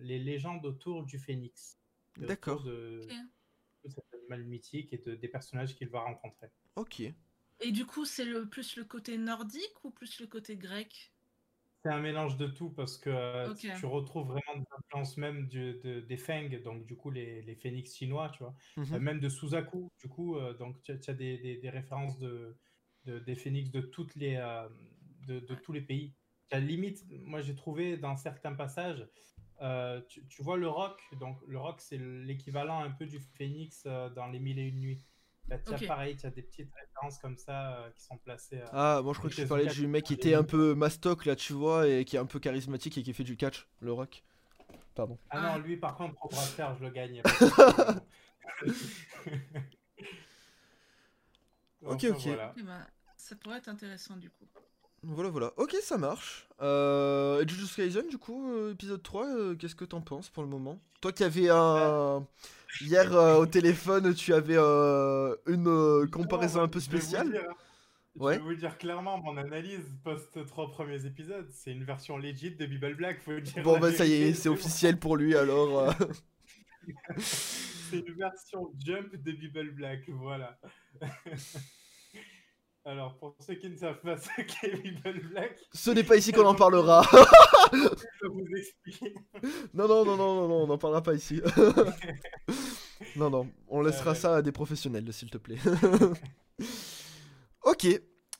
les 0.00 0.18
légendes 0.18 0.64
autour 0.66 1.04
du 1.04 1.18
phénix. 1.18 1.78
D'accord. 2.18 2.62
De, 2.62 3.00
Ok. 3.04 3.16
de 3.84 3.88
cet 3.90 4.04
animal 4.14 4.44
mythique 4.44 4.92
et 4.92 4.98
de, 4.98 5.14
des 5.14 5.28
personnages 5.28 5.74
qu'il 5.74 5.88
va 5.88 6.00
rencontrer. 6.00 6.48
Ok. 6.76 7.00
Et 7.00 7.72
du 7.72 7.86
coup, 7.86 8.04
c'est 8.04 8.24
le, 8.24 8.48
plus 8.48 8.76
le 8.76 8.84
côté 8.84 9.16
nordique 9.18 9.84
ou 9.84 9.90
plus 9.90 10.20
le 10.20 10.26
côté 10.26 10.56
grec? 10.56 11.12
C'est 11.84 11.90
un 11.90 12.00
mélange 12.00 12.36
de 12.36 12.46
tout 12.46 12.70
parce 12.70 12.96
que 12.96 13.10
euh, 13.10 13.54
tu, 13.54 13.86
retrouves 13.86 14.28
vraiment 14.28 14.56
des 14.56 14.64
influences 14.78 15.16
même 15.16 15.48
du- 15.48 15.80
de- 15.80 16.00
des 16.00 16.16
Feng, 16.16 16.48
donc 16.62 16.86
du 16.86 16.94
coup 16.96 17.10
les, 17.10 17.42
les 17.42 17.56
phénix 17.56 17.96
chinois, 17.96 18.30
tu 18.30 18.44
vois, 18.44 18.54
Mhm. 18.76 18.94
Euh, 18.94 19.00
même 19.00 19.20
de 19.20 19.28
Suzaku, 19.28 19.90
du 19.98 20.08
coup, 20.08 20.36
euh, 20.36 20.54
donc 20.54 20.80
tu 20.82 20.92
as, 20.92 20.98
tu 20.98 21.10
as 21.10 21.14
des, 21.14 21.38
des- 21.38 21.56
des 21.56 21.70
références 21.70 22.18
de, 22.18 22.56
de- 23.04 23.18
des 23.18 23.34
phénix 23.34 23.70
de, 23.72 23.80
toutes 23.80 24.14
les, 24.14 24.36
euh, 24.36 24.68
de, 25.26 25.40
de 25.40 25.54
tous 25.56 25.72
les 25.72 25.80
pays. 25.80 26.14
La 26.52 26.60
limite, 26.60 27.04
moi 27.24 27.40
j'ai 27.40 27.54
trouvé 27.54 27.96
dans 27.96 28.16
certains 28.16 28.52
passages, 28.52 29.08
euh, 29.62 30.00
tu, 30.08 30.24
tu 30.26 30.42
vois 30.42 30.56
le 30.58 30.68
roc, 30.68 31.00
donc 31.18 31.38
le 31.48 31.58
roc 31.58 31.80
c'est 31.80 31.96
l'équivalent 31.98 32.80
un 32.84 32.90
peu 32.90 33.06
du 33.06 33.18
phénix 33.20 33.84
euh, 33.86 34.10
dans 34.10 34.26
les 34.26 34.38
mille 34.38 34.58
et 34.58 34.68
une 34.68 34.78
nuits. 34.80 35.04
Bah, 35.48 35.58
tu 35.58 35.72
as 35.74 35.78
pareil, 35.88 36.16
tu 36.16 36.26
as 36.26 36.30
des 36.30 36.42
petites 36.42 36.70
références 36.74 37.18
comme 37.18 37.36
ça 37.36 37.78
euh, 37.78 37.90
qui 37.90 38.02
sont 38.02 38.16
placées. 38.18 38.58
euh, 38.60 38.66
Ah, 38.72 39.00
moi 39.02 39.12
je 39.12 39.18
crois 39.18 39.30
que 39.30 39.34
tu 39.34 39.46
parlais 39.46 39.66
du 39.66 39.86
mec 39.86 40.04
qui 40.04 40.12
était 40.14 40.34
un 40.34 40.44
peu 40.44 40.74
mastoc 40.74 41.24
là, 41.24 41.34
tu 41.36 41.52
vois, 41.54 41.88
et 41.88 42.04
qui 42.04 42.16
est 42.16 42.20
un 42.20 42.26
peu 42.26 42.38
charismatique 42.38 42.96
et 42.98 43.02
qui 43.02 43.12
fait 43.14 43.24
du 43.24 43.36
catch, 43.36 43.66
le 43.80 43.92
rock. 43.92 44.22
Pardon. 44.94 45.18
Ah 45.30 45.38
Ah. 45.40 45.58
non, 45.58 45.64
lui 45.64 45.76
par 45.78 45.94
contre, 45.96 46.14
de 46.28 46.34
fer, 46.34 46.74
je 46.76 46.84
le 46.84 46.90
gagne. 46.90 47.22
Ok, 51.84 52.04
ok. 52.04 52.20
voilà. 52.26 52.54
Eh 52.56 52.62
ben, 52.62 52.86
Ça 53.16 53.34
pourrait 53.36 53.58
être 53.58 53.68
intéressant 53.68 54.16
du 54.16 54.30
coup. 54.30 54.46
Voilà, 55.04 55.30
voilà. 55.30 55.52
Ok, 55.56 55.74
ça 55.82 55.98
marche. 55.98 56.46
Euh, 56.60 57.42
et 57.42 57.48
Jujutsu 57.48 57.74
Kaisen, 57.74 58.08
du 58.08 58.18
coup, 58.18 58.52
euh, 58.52 58.72
épisode 58.72 59.02
3, 59.02 59.26
euh, 59.26 59.54
qu'est-ce 59.56 59.74
que 59.74 59.84
t'en 59.84 60.00
penses 60.00 60.30
pour 60.30 60.44
le 60.44 60.48
moment? 60.48 60.78
Toi 61.00 61.12
qui 61.12 61.24
avais 61.24 61.48
un... 61.50 62.24
Hier, 62.80 63.12
au 63.38 63.46
téléphone, 63.46 64.14
tu 64.14 64.32
avais 64.32 64.56
une 64.56 66.08
comparaison 66.10 66.62
un 66.62 66.68
peu 66.68 66.80
spéciale? 66.80 67.32
Je 68.14 68.24
vais 68.24 68.38
vous 68.38 68.54
dire 68.54 68.78
clairement, 68.78 69.18
mon 69.18 69.36
analyse 69.36 69.90
post 70.04 70.44
trois 70.46 70.70
premiers 70.70 71.04
épisodes, 71.06 71.48
c'est 71.50 71.72
une 71.72 71.84
version 71.84 72.18
legit 72.18 72.52
de 72.52 72.66
Bible 72.66 72.94
Black. 72.94 73.20
Faut 73.22 73.40
dire 73.40 73.62
Bon, 73.62 73.78
bah 73.78 73.92
ça 73.92 74.06
y 74.06 74.12
est, 74.12 74.34
c'est 74.34 74.48
officiel 74.48 74.98
pour 74.98 75.16
lui, 75.16 75.34
alors... 75.34 75.94
C'est 77.18 77.98
une 77.98 78.14
version 78.14 78.72
jump 78.82 79.14
de 79.14 79.32
Bible 79.32 79.70
Black, 79.72 80.08
voilà. 80.08 80.58
Alors, 82.84 83.16
pour 83.18 83.36
ceux 83.38 83.54
qui 83.54 83.70
ne 83.70 83.76
savent 83.76 84.00
pas 84.00 84.16
ce 84.16 84.28
qu'est 84.42 84.76
Bible 84.76 85.28
Black, 85.30 85.56
Ce 85.72 85.90
n'est 85.90 86.02
pas 86.02 86.16
ici 86.16 86.32
qu'on 86.32 86.44
en 86.44 86.54
parlera. 86.54 87.02
je 87.72 88.26
vous 88.26 88.44
expliquer. 88.56 89.14
non, 89.72 89.86
non, 89.86 90.04
non, 90.04 90.16
non, 90.16 90.34
non, 90.34 90.48
non, 90.48 90.62
on 90.64 90.66
n'en 90.66 90.78
parlera 90.78 91.02
pas 91.02 91.14
ici. 91.14 91.40
non, 93.16 93.30
non, 93.30 93.48
on 93.68 93.82
laissera 93.82 94.10
Euh, 94.10 94.14
ça 94.14 94.36
à 94.36 94.42
des 94.42 94.50
professionnels, 94.50 95.12
s'il 95.12 95.30
te 95.30 95.38
plaît. 95.38 95.58
ok, 97.64 97.86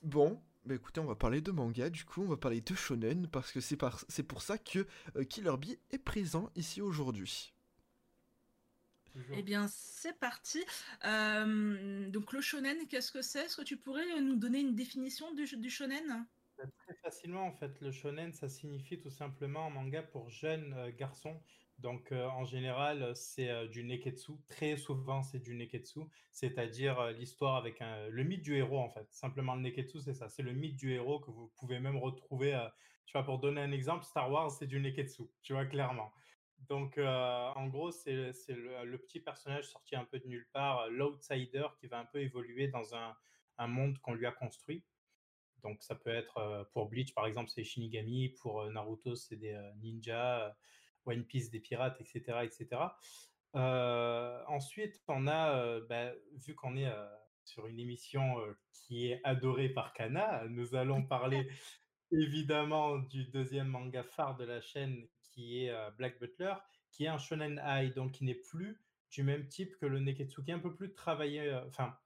bon. 0.03 0.40
Bah 0.64 0.74
écoutez, 0.76 1.01
on 1.01 1.07
va 1.07 1.16
parler 1.16 1.40
de 1.40 1.51
manga, 1.51 1.90
du 1.90 2.05
coup, 2.05 2.22
on 2.22 2.28
va 2.28 2.36
parler 2.36 2.61
de 2.61 2.74
shonen, 2.74 3.26
parce 3.26 3.51
que 3.51 3.61
c'est 3.61 3.76
par... 3.76 3.99
c'est 4.09 4.22
pour 4.22 4.43
ça 4.43 4.59
que 4.59 4.86
euh, 5.16 5.24
Killer 5.24 5.57
Bee 5.59 5.78
est 5.90 5.99
présent 5.99 6.51
ici 6.55 6.80
aujourd'hui. 6.80 7.53
Toujours. 9.12 9.38
Eh 9.38 9.42
bien, 9.42 9.66
c'est 9.68 10.18
parti. 10.18 10.64
Euh, 11.04 12.08
donc, 12.10 12.32
le 12.32 12.40
shonen, 12.40 12.86
qu'est-ce 12.88 13.12
que 13.12 13.22
c'est? 13.22 13.46
Est-ce 13.46 13.56
que 13.56 13.62
tu 13.62 13.78
pourrais 13.78 14.20
nous 14.20 14.36
donner 14.36 14.60
une 14.60 14.74
définition 14.74 15.32
du, 15.34 15.44
du 15.56 15.70
shonen? 15.70 16.26
Bah, 16.58 16.64
Très 16.76 16.94
facilement, 16.94 17.42
en 17.46 17.52
fait, 17.52 17.80
le 17.80 17.90
shonen, 17.92 18.32
ça 18.32 18.48
signifie 18.48 19.00
tout 19.00 19.10
simplement 19.10 19.66
un 19.66 19.70
manga 19.70 20.02
pour 20.02 20.28
jeunes 20.28 20.74
euh, 20.74 20.92
garçons. 20.94 21.40
Donc, 21.78 22.12
euh, 22.12 22.26
en 22.28 22.44
général, 22.44 23.16
c'est 23.16 23.48
euh, 23.50 23.66
du 23.68 23.84
neketsu. 23.84 24.32
Très 24.48 24.76
souvent, 24.76 25.22
c'est 25.22 25.40
du 25.40 25.54
neketsu, 25.54 26.00
c'est-à-dire 26.30 27.00
euh, 27.00 27.12
l'histoire 27.12 27.56
avec 27.56 27.80
un- 27.80 28.08
le 28.08 28.22
mythe 28.24 28.42
du 28.42 28.54
héros, 28.54 28.78
en 28.78 28.90
fait. 28.90 29.06
Simplement, 29.12 29.54
le 29.54 29.62
neketsu, 29.62 30.00
c'est 30.00 30.14
ça. 30.14 30.28
C'est 30.28 30.42
le 30.42 30.52
mythe 30.52 30.76
du 30.76 30.92
héros 30.92 31.20
que 31.20 31.30
vous 31.30 31.48
pouvez 31.56 31.80
même 31.80 31.96
retrouver. 31.96 32.52
tu 33.06 33.12
vois, 33.12 33.24
pour 33.24 33.38
donner 33.40 33.60
un 33.62 33.72
exemple, 33.72 34.04
Star 34.04 34.30
Wars, 34.30 34.50
c'est 34.50 34.66
du 34.66 34.78
neketsu, 34.80 35.24
tu 35.42 35.52
vois, 35.54 35.66
clairement. 35.66 36.12
Donc, 36.68 36.96
euh, 36.98 37.52
en 37.54 37.66
gros, 37.66 37.90
c'est 37.90 38.32
le, 38.48 38.84
le 38.84 38.98
petit 38.98 39.20
personnage 39.20 39.68
sorti 39.68 39.96
un 39.96 40.04
peu 40.04 40.18
de 40.18 40.26
nulle 40.26 40.48
part, 40.52 40.80
euh, 40.80 40.90
l'outsider 40.90 41.66
qui 41.78 41.86
va 41.86 41.98
un 41.98 42.04
peu 42.04 42.20
évoluer 42.20 42.68
dans 42.68 42.94
un, 42.94 43.16
un 43.58 43.66
monde 43.66 43.98
qu'on 43.98 44.14
lui 44.14 44.26
a 44.26 44.32
construit. 44.32 44.84
Donc, 45.62 45.82
ça 45.82 45.94
peut 45.94 46.10
être 46.10 46.38
euh, 46.38 46.64
pour 46.72 46.88
Bleach, 46.88 47.14
par 47.14 47.26
exemple, 47.26 47.50
c'est 47.50 47.64
Shinigami. 47.64 48.30
Pour 48.40 48.64
Naruto, 48.70 49.14
c'est 49.16 49.36
des 49.36 49.54
euh, 49.54 49.72
ninjas. 49.76 50.54
One 51.04 51.24
Piece, 51.24 51.50
des 51.50 51.58
pirates, 51.58 52.00
etc. 52.00 52.38
etc. 52.44 52.80
Ensuite, 53.54 55.02
on 55.08 55.26
a, 55.26 55.80
bah, 55.80 56.12
vu 56.34 56.54
qu'on 56.54 56.76
est 56.76 56.88
sur 57.42 57.66
une 57.66 57.80
émission 57.80 58.36
qui 58.72 59.08
est 59.08 59.20
adorée 59.24 59.68
par 59.68 59.94
Kana, 59.94 60.44
nous 60.48 60.76
allons 60.76 61.02
parler 61.02 61.50
évidemment 62.12 62.98
du 62.98 63.24
deuxième 63.24 63.66
manga 63.66 64.04
phare 64.04 64.36
de 64.36 64.44
la 64.44 64.60
chaîne 64.60 65.08
qui 65.33 65.64
est 65.64 65.91
Black 65.97 66.18
Butler, 66.20 66.55
qui 66.91 67.05
est 67.05 67.09
un 67.09 67.18
shonen 67.18 67.59
ai, 67.59 67.91
donc 67.91 68.12
qui 68.12 68.24
n'est 68.24 68.35
plus 68.35 68.80
du 69.11 69.22
même 69.22 69.47
type 69.49 69.76
que 69.76 69.87
le 69.87 69.99
Neketsu, 69.99 70.43
qui 70.43 70.51
est 70.51 70.55
un 70.55 70.59
peu 70.59 70.74
plus 70.74 70.95
travaillé. 70.95 71.53
Enfin, 71.66 71.97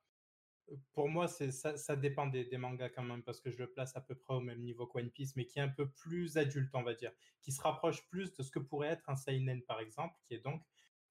pour 0.93 1.09
moi, 1.09 1.29
ça, 1.29 1.77
ça 1.77 1.97
dépend 1.97 2.27
des, 2.27 2.45
des 2.45 2.59
mangas 2.59 2.89
quand 2.89 3.05
même, 3.05 3.23
parce 3.23 3.41
que 3.41 3.51
je 3.51 3.59
le 3.59 3.71
place 3.71 3.97
à 3.97 4.01
peu 4.01 4.15
près 4.17 4.35
au 4.35 4.41
même 4.41 4.63
niveau 4.63 4.87
qu'One 4.87 5.11
Piece, 5.11 5.37
mais 5.37 5.47
qui 5.47 5.59
est 5.59 5.63
un 5.63 5.69
peu 5.69 5.89
plus 5.89 6.37
adulte, 6.39 6.75
on 6.75 6.83
va 6.83 6.95
dire, 6.95 7.13
qui 7.41 7.53
se 7.53 7.61
rapproche 7.63 8.07
plus 8.09 8.33
de 8.35 8.43
ce 8.43 8.51
que 8.51 8.59
pourrait 8.59 8.89
être 8.89 9.09
un 9.09 9.17
seinen, 9.17 9.63
par 9.63 9.81
exemple, 9.81 10.17
qui 10.25 10.35
est 10.35 10.41
donc 10.41 10.63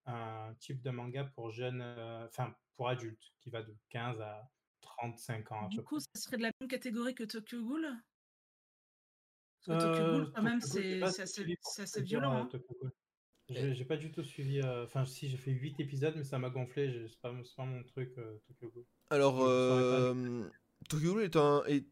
un 0.05 0.53
type 0.59 0.81
de 0.81 0.89
manga 0.89 1.23
pour 1.23 1.51
jeunes, 1.51 1.81
euh, 1.81 2.27
enfin, 2.27 2.55
pour 2.73 2.89
adultes, 2.89 3.33
qui 3.39 3.49
va 3.49 3.63
de 3.63 3.75
15 3.89 4.19
à 4.21 4.51
35 4.81 5.51
ans 5.53 5.65
à 5.67 5.69
Du 5.69 5.77
peu 5.77 5.83
coup, 5.83 5.95
près. 5.95 6.05
ça 6.13 6.21
serait 6.21 6.37
de 6.37 6.43
la 6.43 6.51
même 6.59 6.69
catégorie 6.69 7.15
que 7.15 7.23
Tokyo 7.23 7.63
Ghoul? 7.63 7.87
Parce 9.65 9.83
que 9.83 9.87
Tokyo 9.87 10.03
Euh, 10.03 10.11
Ghoul, 10.19 10.31
quand 10.35 10.41
même, 10.41 10.59
Tokyo 10.59 10.73
c'est 10.73 11.81
assez, 11.81 12.01
violent. 12.03 12.33
euh, 12.35 12.41
hein. 12.41 12.45
Tokyo. 12.51 12.75
J'ai 13.49 13.75
j'ai 13.75 13.85
pas 13.85 13.97
du 13.97 14.11
tout 14.11 14.23
suivi. 14.23 14.59
euh, 14.61 14.85
Enfin, 14.85 15.05
si 15.05 15.29
j'ai 15.29 15.37
fait 15.37 15.51
8 15.51 15.79
épisodes, 15.79 16.13
mais 16.17 16.23
ça 16.23 16.39
m'a 16.39 16.49
gonflé. 16.49 16.91
j'ai- 16.91 17.07
C'est 17.07 17.19
pas, 17.21 17.31
c'est 17.43 17.55
pas 17.55 17.65
mon 17.65 17.83
truc, 17.83 18.11
euh, 18.17 18.37
Tokyo 18.47 18.71
Ghoul. 18.73 18.85
Alors, 19.11 19.43
euh, 19.43 20.43
Tokyo 20.89 21.13
Ghoul 21.13 21.23
est 21.23 21.35
un. 21.35 21.63
Est... 21.67 21.85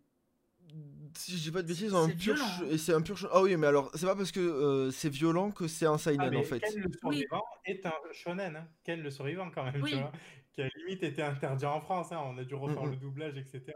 Si 1.16 1.38
je 1.38 1.44
dis 1.44 1.52
pas 1.52 1.62
de 1.62 1.68
bêtises, 1.68 1.94
un 1.94 2.08
C'est 2.08 2.16
pur. 2.16 2.36
hein. 2.42 2.66
Et 2.72 2.78
c'est 2.80 2.94
un 2.94 3.02
pur. 3.02 3.16
Ah 3.32 3.44
oui, 3.44 3.56
mais 3.58 3.68
alors, 3.68 3.92
c'est 3.94 4.08
pas 4.08 4.16
parce 4.16 4.32
que 4.32 4.40
euh, 4.40 4.90
c'est 4.90 5.10
violent 5.10 5.52
que 5.52 5.68
c'est 5.68 5.86
un 5.86 5.94
Ah, 5.94 5.98
seinen 6.00 6.30
mais 6.32 6.38
en 6.38 6.44
fait. 6.44 6.60
Ken 6.62 6.80
le 6.82 6.92
survivant 6.92 7.44
est 7.66 7.86
un 7.86 7.94
shonen. 8.12 8.56
Hein. 8.56 8.68
Ken 8.84 9.00
le 9.02 9.12
survivant, 9.12 9.52
quand 9.52 9.64
même, 9.66 9.82
Oui. 9.84 9.92
tu 9.92 9.98
vois. 9.98 10.12
Qui 10.54 10.62
a 10.64 10.70
limite 10.78 11.04
été 11.04 11.22
interdit 11.22 11.66
en 11.66 11.82
France. 11.82 12.12
Hein. 12.12 12.22
On 12.26 12.38
a 12.40 12.44
dû 12.44 12.56
refaire 12.56 12.84
Mhm. 12.84 12.92
le 12.92 12.98
doublage, 12.98 13.38
etc. 13.38 13.74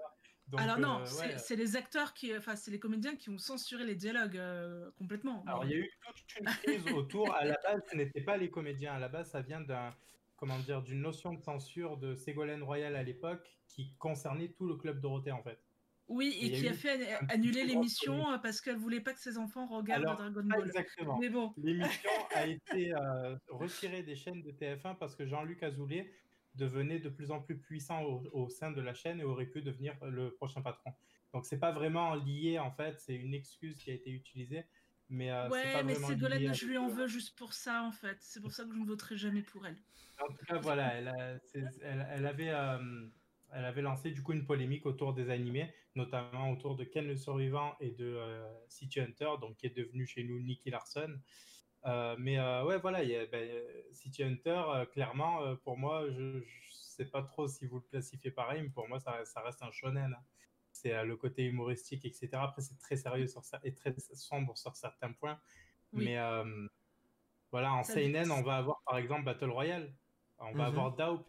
Donc, 0.50 0.62
Alors 0.62 0.80
non, 0.80 1.02
euh, 1.02 1.06
c'est 1.06 1.26
ouais. 1.28 1.38
c'est 1.38 1.56
les 1.58 1.76
acteurs 1.76 2.14
qui, 2.14 2.36
enfin 2.36 2.56
c'est 2.56 2.72
les 2.72 2.80
comédiens 2.80 3.16
qui 3.18 3.30
ont 3.30 3.38
censuré 3.38 3.84
les 3.86 3.96
dialogues 3.96 4.38
euh, 4.38 4.90
complètement. 4.98 5.44
Alors, 5.46 5.66
il 5.66 5.72
y 5.72 5.74
a 5.74 5.78
eu 5.78 5.90
toute 6.06 6.40
une 6.40 6.46
crise 6.46 6.94
autour. 6.96 7.34
À 7.36 7.44
la 7.44 7.58
base, 7.64 7.82
ce 7.92 7.98
n'était 7.98 8.22
pas 8.22 8.38
les 8.38 8.50
comédiens. 8.50 8.94
À 8.94 9.00
la 9.00 9.10
base, 9.10 9.30
ça 9.32 9.42
vient 9.42 9.60
d'un, 9.60 9.94
comment 10.38 10.58
dire, 10.60 10.82
d'une 10.84 11.02
notion 11.02 11.34
de 11.34 11.42
censure 11.42 11.98
de 11.98 12.16
Ségolène 12.16 12.64
Royal 12.64 12.96
à 12.96 13.04
l'époque 13.04 13.58
qui 13.68 13.94
concernait 14.00 14.50
tout 14.50 14.66
le 14.68 14.76
club 14.78 15.02
Dorothée, 15.02 15.32
en 15.34 15.44
fait. 15.44 15.60
Oui, 16.08 16.38
et 16.42 16.52
qui 16.54 16.66
a 16.70 16.74
fait 16.74 17.16
an- 17.16 17.26
annuler 17.28 17.66
l'émission 17.66 18.32
euh, 18.32 18.38
parce 18.38 18.62
qu'elle 18.62 18.78
voulait 18.78 19.02
pas 19.02 19.12
que 19.12 19.20
ses 19.20 19.38
enfants 19.38 19.68
regardent 19.68 20.04
Alors, 20.06 20.16
Dragon 20.16 20.44
Ball. 20.46 20.66
exactement. 20.66 21.18
Mais 21.20 21.28
bon, 21.28 21.54
L'émission 21.58 22.10
a 22.34 22.46
été 22.48 22.94
euh, 22.94 23.36
retirée 23.50 24.04
des 24.04 24.16
chaînes 24.16 24.42
de 24.42 24.52
TF1 24.54 24.98
parce 24.98 25.18
que 25.18 25.26
Jean-Luc 25.26 25.62
Azoulay 25.64 26.10
devenait 26.58 27.00
de 27.00 27.10
plus 27.10 27.32
en 27.32 27.42
plus 27.42 27.58
puissant 27.58 28.04
au, 28.04 28.24
au 28.34 28.50
sein 28.50 28.72
de 28.72 28.82
la 28.82 28.94
chaîne 28.94 29.20
et 29.20 29.24
aurait 29.24 29.46
pu 29.46 29.62
devenir 29.62 29.96
le 30.04 30.34
prochain 30.34 30.62
patron. 30.62 30.92
Donc 31.34 31.46
c'est 31.46 31.60
pas 31.60 31.72
vraiment 31.72 32.16
lié 32.16 32.60
en 32.60 32.72
fait, 32.72 33.00
c'est 33.00 33.16
une 33.16 33.34
excuse 33.34 33.76
qui 33.78 33.92
a 33.92 33.94
été 33.94 34.10
utilisée, 34.12 34.66
mais 35.10 35.32
euh, 35.32 35.44
c'est 35.46 35.52
ouais, 35.52 35.74
pas 35.74 35.84
mais 35.84 35.96
Ségolène, 35.96 36.54
je 36.54 36.66
lui 36.66 36.78
en 36.78 36.88
veux 36.88 37.08
juste 37.08 37.38
pour 37.38 37.54
ça 37.54 37.84
en 37.84 37.92
fait. 37.92 38.18
C'est 38.22 38.42
pour 38.42 38.52
ça 38.52 38.64
que 38.64 38.74
je 38.74 38.80
ne 38.80 38.86
voterai 38.86 39.18
jamais 39.18 39.42
pour 39.42 39.66
elle. 39.66 39.78
En 40.20 40.34
tout 40.34 40.46
cas, 40.46 40.58
voilà, 40.60 40.96
elle, 40.96 41.08
a- 41.10 41.40
c'est- 41.46 41.64
elle- 41.82 42.08
elle 42.12 42.26
avait, 42.26 42.50
euh, 42.50 43.08
elle 43.52 43.66
avait 43.66 43.82
lancé 43.84 44.12
du 44.12 44.24
coup 44.24 44.34
une 44.34 44.46
polémique 44.46 44.86
autour 44.86 45.14
des 45.14 45.30
animés, 45.30 45.72
notamment 45.96 46.52
autour 46.52 46.76
de 46.76 46.84
Ken 46.86 47.06
le 47.06 47.16
Survivant 47.16 47.76
et 47.80 47.92
de 47.92 48.06
euh, 48.06 48.48
City 48.68 49.00
Hunter, 49.00 49.32
donc 49.40 49.58
qui 49.58 49.68
est 49.68 49.78
devenu 49.78 50.08
chez 50.08 50.24
nous 50.24 50.40
Nicky 50.40 50.72
Larson. 50.72 51.20
Euh, 51.86 52.16
mais 52.20 52.38
euh, 52.40 52.66
ouais, 52.66 52.80
voilà, 52.80 53.04
il 53.04 53.10
y 53.10 53.16
a, 53.16 53.26
ben, 53.28 53.48
euh, 53.50 53.84
City 53.94 54.24
Hunter, 54.24 54.62
euh, 54.68 54.86
clairement, 54.86 55.44
euh, 55.44 55.56
pour 55.56 55.78
moi, 55.78 56.10
je, 56.10 56.40
je 56.42 56.72
sais 56.72 57.06
pas 57.06 57.22
trop 57.24 57.48
si 57.48 57.66
vous 57.66 57.76
le 57.78 57.84
classifiez 57.90 58.32
pareil, 58.32 58.62
mais 58.64 58.70
pour 58.70 58.88
moi, 58.90 59.00
ça, 59.00 59.24
ça 59.26 59.42
reste 59.42 59.62
un 59.62 59.72
shonen. 59.72 60.14
hein. 60.14 60.24
C'est 60.72 60.94
euh, 60.94 61.04
le 61.06 61.16
côté 61.16 61.44
humoristique, 61.46 62.04
etc. 62.06 62.30
Après, 62.44 62.62
c'est 62.62 62.78
très 62.78 62.98
sérieux 62.98 63.28
sur 63.28 63.44
ça 63.46 63.60
et 63.64 63.74
très 63.74 63.96
sombre 64.14 64.58
sur 64.58 64.76
certains 64.76 65.12
points. 65.14 65.40
Oui. 65.94 66.06
Mais 66.06 66.18
euh, 66.20 66.68
voilà, 67.52 67.74
en 67.74 67.84
Ça 67.84 67.94
Seinen, 67.94 68.30
on 68.32 68.42
va 68.44 68.58
avoir 68.58 68.82
par 68.86 68.98
exemple 68.98 69.24
Battle 69.24 69.50
Royale. 69.50 69.94
On 70.40 70.52
va 70.54 70.70
Mhm. 70.70 70.78
avoir 70.78 70.96
Doubt. 70.96 71.26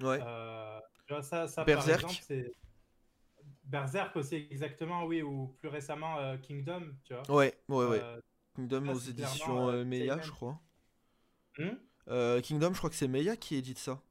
Ouais. 0.00 0.18
Euh, 0.22 0.80
tu 1.06 1.12
vois, 1.12 1.22
ça, 1.22 1.46
ça 1.46 1.64
Berserk. 1.64 2.00
par 2.00 2.10
exemple, 2.10 2.24
c'est. 2.26 2.52
Berserk 3.64 4.16
aussi, 4.16 4.48
exactement, 4.50 5.04
oui, 5.04 5.22
ou 5.22 5.48
plus 5.60 5.68
récemment 5.68 6.18
euh, 6.18 6.36
Kingdom, 6.38 6.92
tu 7.04 7.14
vois. 7.14 7.30
Ouais, 7.30 7.54
ouais, 7.68 7.86
ouais. 7.86 8.02
Kingdom 8.68 8.88
aux 8.88 8.98
éditions 8.98 9.68
euh, 9.68 9.84
seinen. 9.84 10.22
je 10.22 10.30
crois. 10.30 10.60
hmm? 11.58 11.76
Euh, 12.08 12.40
Kingdom, 12.42 12.72
je 12.74 12.78
crois 12.78 12.90
que 12.90 12.96
c'est 12.96 13.08
Meiya 13.08 13.36
qui 13.38 13.54
édite 13.56 13.78
ça. 13.78 14.02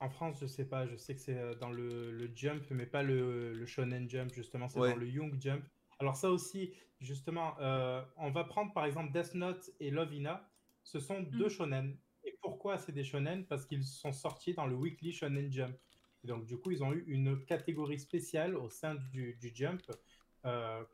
en 0.00 0.08
France, 0.10 0.38
je 0.40 0.46
sais 0.46 0.64
pas, 0.64 0.86
je 0.86 0.96
sais 0.96 1.14
que 1.14 1.20
c'est 1.20 1.36
euh, 1.38 1.54
dans 1.56 1.70
le, 1.70 2.12
le 2.12 2.30
Jump, 2.34 2.64
mais 2.70 2.86
pas 2.86 3.02
le, 3.02 3.52
le 3.52 3.66
Shonen 3.66 4.08
Jump, 4.08 4.32
justement, 4.32 4.68
c'est 4.68 4.78
Ouais. 4.78 4.90
dans 4.90 4.96
le 4.96 5.08
Young 5.08 5.40
Jump. 5.40 5.64
Alors, 5.98 6.16
ça 6.16 6.30
aussi, 6.30 6.72
justement, 7.00 7.56
euh, 7.60 8.02
on 8.16 8.30
va 8.30 8.44
prendre 8.44 8.72
par 8.72 8.84
exemple 8.84 9.12
Death 9.12 9.34
Note 9.34 9.70
et 9.80 9.90
Love 9.90 10.14
Ina. 10.14 10.48
Ce 10.84 11.00
sont 11.00 11.20
deux 11.22 11.46
Mm. 11.46 11.50
shonen. 11.50 11.96
Et 12.24 12.38
pourquoi 12.40 12.78
c'est 12.78 12.92
des 12.92 13.02
shonen? 13.04 13.44
Parce 13.46 13.66
qu'ils 13.66 13.84
sont 13.84 14.12
sortis 14.12 14.54
dans 14.54 14.66
le 14.66 14.74
Weekly 14.76 15.12
Shonen 15.12 15.50
Jump. 15.52 15.76
Et 16.24 16.28
donc, 16.28 16.46
du 16.46 16.56
coup, 16.58 16.70
ils 16.70 16.82
ont 16.84 16.92
eu 16.92 17.04
une 17.08 17.44
catégorie 17.44 17.98
spéciale 17.98 18.56
au 18.56 18.70
sein 18.70 18.94
du, 19.12 19.34
du 19.40 19.50
Jump. 19.54 19.82
euh, 20.46 20.84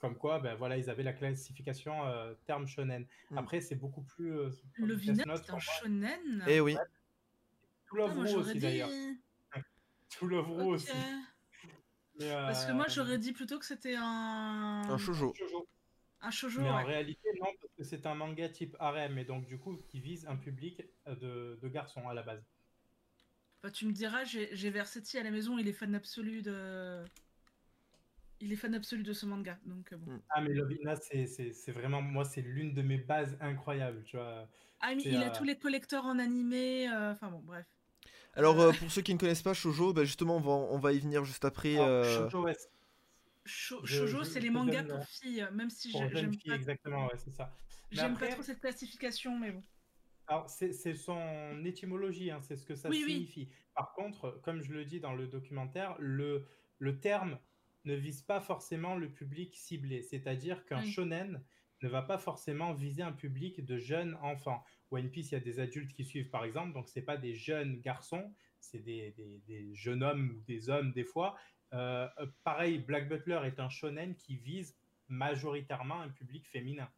comme 0.00 0.16
quoi, 0.16 0.38
ben 0.40 0.54
voilà, 0.54 0.78
ils 0.78 0.88
avaient 0.90 1.02
la 1.02 1.12
classification 1.12 2.06
euh, 2.06 2.34
terme 2.46 2.66
shonen. 2.66 3.06
Mm. 3.30 3.38
Après, 3.38 3.60
c'est 3.60 3.76
beaucoup 3.76 4.02
plus. 4.02 4.32
euh, 4.32 4.50
Le 4.76 4.96
Note, 5.26 5.42
c'est 5.44 5.52
un 5.52 5.58
shonen? 5.58 6.44
Eh 6.48 6.60
oui. 6.60 6.76
To 7.88 7.96
Love 7.96 8.14
moi 8.14 8.24
Ru 8.24 8.30
j'aurais 8.30 8.42
aussi 8.44 8.52
dit. 8.54 8.60
d'ailleurs. 8.60 8.90
To 10.18 10.26
Love 10.26 10.50
Ru 10.50 10.62
Ok. 10.62 10.68
aussi. 10.74 10.92
Mais, 12.18 12.30
Parce 12.30 12.64
que 12.66 12.72
moi 12.72 12.86
euh, 12.86 12.92
j'aurais 12.92 13.18
dit 13.18 13.32
plutôt 13.32 13.58
que 13.58 13.64
c'était 13.66 13.96
un. 13.96 14.82
Un 14.88 14.98
shoujo. 14.98 15.34
Un 16.22 16.30
shoujo, 16.30 16.60
Mais 16.60 16.68
en 16.68 16.84
réalité, 16.84 17.28
non, 17.40 17.46
parce 17.60 17.72
que 17.78 17.84
c'est 17.84 18.04
un 18.06 18.14
manga 18.14 18.48
type 18.48 18.76
harem, 18.78 19.16
et 19.18 19.24
donc 19.24 19.46
du 19.46 19.58
coup, 19.58 19.76
qui 19.88 20.00
vise 20.00 20.26
un 20.26 20.36
public 20.36 20.82
euh, 21.06 21.14
de, 21.16 21.58
de 21.62 21.68
garçons 21.68 22.06
à 22.08 22.14
la 22.14 22.22
base. 22.22 22.42
Bah, 23.62 23.70
tu 23.70 23.86
me 23.86 23.92
diras, 23.92 24.24
j'ai 24.24 24.54
j'ai 24.54 24.70
Versetti 24.70 25.16
à 25.18 25.22
la 25.22 25.30
maison, 25.30 25.58
il 25.58 25.66
est 25.68 25.72
fan 25.72 25.94
absolu 25.94 26.42
de. 26.42 27.04
Il 28.40 28.52
est 28.52 28.56
fan 28.56 28.74
absolu 28.74 29.02
de 29.02 29.12
ce 29.12 29.26
manga, 29.26 29.58
donc 29.66 29.92
euh, 29.92 29.96
bon. 29.98 30.18
Ah, 30.30 30.40
mais 30.40 30.54
Lovina, 30.54 30.96
c'est 30.96 31.26
c'est- 31.26 31.52
c'est 31.52 31.72
vraiment, 31.72 32.00
moi, 32.00 32.24
c'est 32.24 32.40
l'une 32.40 32.72
de 32.72 32.80
mes 32.82 32.96
bases 32.98 33.36
incroyables, 33.40 34.02
tu 34.04 34.16
vois. 34.16 34.48
Ah, 34.80 34.94
mais 34.94 35.02
il 35.04 35.16
a 35.22 35.28
euh, 35.30 35.36
tous 35.36 35.44
les 35.44 35.58
collecteurs 35.58 36.06
en 36.06 36.18
animé, 36.18 36.88
euh, 36.88 37.12
enfin 37.12 37.30
bon, 37.30 37.40
bref. 37.40 37.66
Alors, 38.34 38.58
Euh. 38.60 38.72
pour 38.72 38.90
ceux 38.90 39.02
qui 39.02 39.12
ne 39.12 39.18
connaissent 39.18 39.42
pas 39.42 39.52
Shoujo, 39.52 39.92
bah, 39.92 40.04
justement, 40.04 40.36
on 40.36 40.40
va, 40.40 40.52
on 40.52 40.78
va 40.78 40.92
y 40.94 41.00
venir 41.00 41.24
juste 41.24 41.44
après. 41.44 41.74
Alors, 41.74 41.86
euh, 41.88 42.28
Shoujo, 42.30 42.44
ouais, 42.44 42.56
Shoujo, 43.44 44.24
c'est 44.24 44.40
les 44.40 44.50
mangas 44.50 44.84
pour 44.84 45.04
filles, 45.04 45.46
même 45.52 45.68
si 45.70 45.90
j'aime 45.90 46.36
pas, 46.46 46.54
exactement, 46.54 47.06
ouais, 47.06 47.16
c'est 47.18 47.30
ça. 47.32 47.54
J'aime 47.90 48.12
après- 48.12 48.28
pas 48.28 48.34
trop 48.34 48.42
cette 48.42 48.60
classification, 48.60 49.38
mais 49.38 49.50
bon. 49.52 49.62
Alors, 50.28 50.48
c'est 50.48 50.72
c'est 50.72 50.94
son 50.94 51.62
étymologie, 51.64 52.30
hein, 52.30 52.40
c'est 52.40 52.56
ce 52.56 52.64
que 52.64 52.76
ça 52.76 52.88
Oui, 52.88 53.02
oui. 53.04 53.12
signifie. 53.14 53.48
Par 53.74 53.92
contre, 53.94 54.40
comme 54.44 54.62
je 54.62 54.72
le 54.72 54.84
dis 54.84 55.00
dans 55.00 55.12
le 55.12 55.26
documentaire, 55.26 55.96
le, 55.98 56.46
le 56.78 57.00
terme 57.00 57.38
ne 57.84 57.94
vise 57.94 58.22
pas 58.22 58.40
forcément 58.40 58.94
le 58.96 59.08
public 59.10 59.54
ciblé. 59.56 60.02
C'est-à-dire 60.02 60.64
qu'un 60.66 60.82
shonen 60.84 61.42
ne 61.82 61.88
va 61.88 62.02
pas 62.02 62.18
forcément 62.18 62.72
viser 62.74 63.02
un 63.02 63.12
public 63.12 63.64
de 63.64 63.78
jeunes 63.78 64.16
enfants. 64.22 64.62
One 64.90 65.10
Piece, 65.10 65.30
il 65.30 65.34
y 65.34 65.36
a 65.36 65.40
des 65.40 65.60
adultes 65.60 65.92
qui 65.92 66.04
suivent, 66.04 66.28
par 66.30 66.44
exemple, 66.44 66.72
donc 66.74 66.88
c'est 66.88 67.02
pas 67.02 67.16
des 67.16 67.34
jeunes 67.34 67.80
garçons, 67.80 68.34
c'est 68.60 68.80
des, 68.80 69.12
des- 69.12 69.40
des 69.46 69.74
jeunes 69.74 70.02
hommes 70.02 70.36
ou 70.36 70.40
des 70.46 70.68
hommes 70.68 70.92
des 70.92 71.04
fois. 71.04 71.36
Euh, 71.72 72.06
euh, 72.18 72.26
pareil, 72.44 72.78
Black 72.80 73.08
Butler 73.08 73.40
est 73.44 73.60
un 73.60 73.68
shonen 73.70 74.14
qui 74.16 74.36
vise 74.36 74.76
majoritairement 75.08 76.00
un 76.00 76.08
public 76.08 76.46
féminin. 76.48 76.90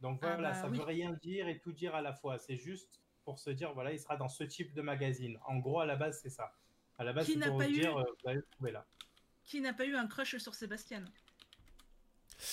Donc 0.00 0.20
Ah 0.22 0.34
voilà, 0.34 0.50
bah 0.50 0.54
ça 0.54 0.68
oui. 0.68 0.78
veut 0.78 0.84
rien 0.84 1.12
dire 1.22 1.48
et 1.48 1.58
tout 1.58 1.72
dire 1.72 1.94
à 1.94 2.00
la 2.00 2.14
fois. 2.14 2.38
C'est 2.38 2.56
juste 2.56 3.00
pour 3.24 3.38
se 3.38 3.50
dire, 3.50 3.74
voilà, 3.74 3.92
il 3.92 3.98
sera 3.98 4.16
dans 4.16 4.28
ce 4.28 4.44
type 4.44 4.72
de 4.72 4.80
magazine. 4.80 5.38
En 5.46 5.58
gros, 5.58 5.80
à 5.80 5.86
la 5.86 5.96
base, 5.96 6.20
c'est 6.22 6.30
ça. 6.30 6.52
À 6.98 7.04
la 7.04 7.12
base, 7.12 7.26
c'est 7.26 7.38
pour 7.48 7.58
pas 7.58 7.64
se 7.66 7.70
eu- 7.70 7.74
dire, 7.74 7.96
euh, 7.96 8.02
vous 8.22 8.28
allez 8.28 8.38
le 8.38 8.46
trouver 8.52 8.72
là. 8.72 8.86
Qui 9.50 9.60
n'a 9.60 9.72
pas 9.72 9.84
eu 9.84 9.96
un 9.96 10.06
crush 10.06 10.36
sur 10.36 10.54
Sébastien 10.54 11.02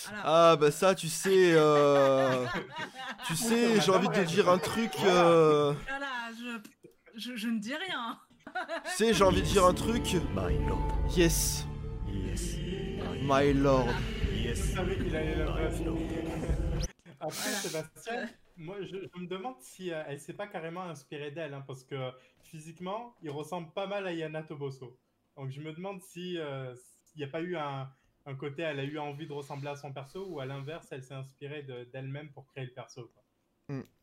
Voilà. 0.08 0.22
Ah, 0.26 0.56
bah 0.56 0.72
ça, 0.72 0.96
tu 0.96 1.08
sais. 1.10 1.52
euh, 1.54 2.44
Tu 3.28 3.36
sais, 3.36 3.80
j'ai 3.80 3.92
envie 3.92 4.08
de 4.08 4.14
te 4.16 4.22
dire 4.22 4.50
un 4.50 4.58
truc. 4.58 4.92
euh, 5.06 5.74
Voilà, 5.88 6.32
je, 6.34 7.20
je, 7.20 7.36
je 7.36 7.48
ne 7.50 7.60
dis 7.60 7.76
rien. 7.76 8.20
Tu 8.86 8.92
sais, 8.96 9.14
j'ai 9.14 9.24
envie 9.24 9.42
de 9.44 9.46
dire 9.48 9.64
un 9.64 9.76
truc. 9.76 10.14
My 10.34 10.58
lord. 10.68 10.92
Yes, 11.16 11.68
Yes. 12.08 12.56
my 13.22 13.54
lord. 13.54 13.86
La 14.44 14.54
placer. 14.54 15.84
Après. 17.20 17.50
Sébastien, 17.52 18.30
moi, 18.58 18.78
je, 18.82 18.88
je 19.14 19.20
me 19.22 19.28
demande 19.28 19.58
si 19.60 19.92
euh, 19.92 20.02
elle 20.08 20.20
s'est 20.20 20.34
pas 20.34 20.48
carrément 20.48 20.84
inspirée 20.84 21.30
d'elle, 21.30 21.54
hein, 21.54 21.64
parce 21.68 21.84
que 21.84 22.10
physiquement, 22.42 23.16
il 23.22 23.30
ressemble 23.30 23.72
pas 23.74 23.86
mal 23.86 24.08
à 24.08 24.14
Yana 24.14 24.42
Toboso. 24.42 24.98
Donc, 25.38 25.52
je 25.52 25.62
me 25.62 25.72
demande 25.72 26.02
si 26.02 26.38
euh, 26.38 26.76
s'il 27.06 27.20
n'y 27.20 27.24
a 27.24 27.28
pas 27.30 27.42
eu 27.42 27.56
un, 27.56 27.90
un 28.26 28.36
côté, 28.36 28.64
elle 28.64 28.80
a 28.80 28.84
eu 28.84 28.98
envie 28.98 29.28
de 29.28 29.34
ressembler 29.34 29.70
à 29.70 29.76
son 29.76 29.94
perso, 29.94 30.26
ou 30.28 30.40
à 30.40 30.46
l'inverse, 30.46 30.88
elle 30.92 31.04
s'est 31.04 31.14
inspirée 31.14 31.64
de- 31.64 31.86
d'elle-même 31.86 32.30
pour 32.32 32.46
créer 32.48 32.66
le 32.66 32.74
perso. 32.74 33.10
quoi. 33.14 33.24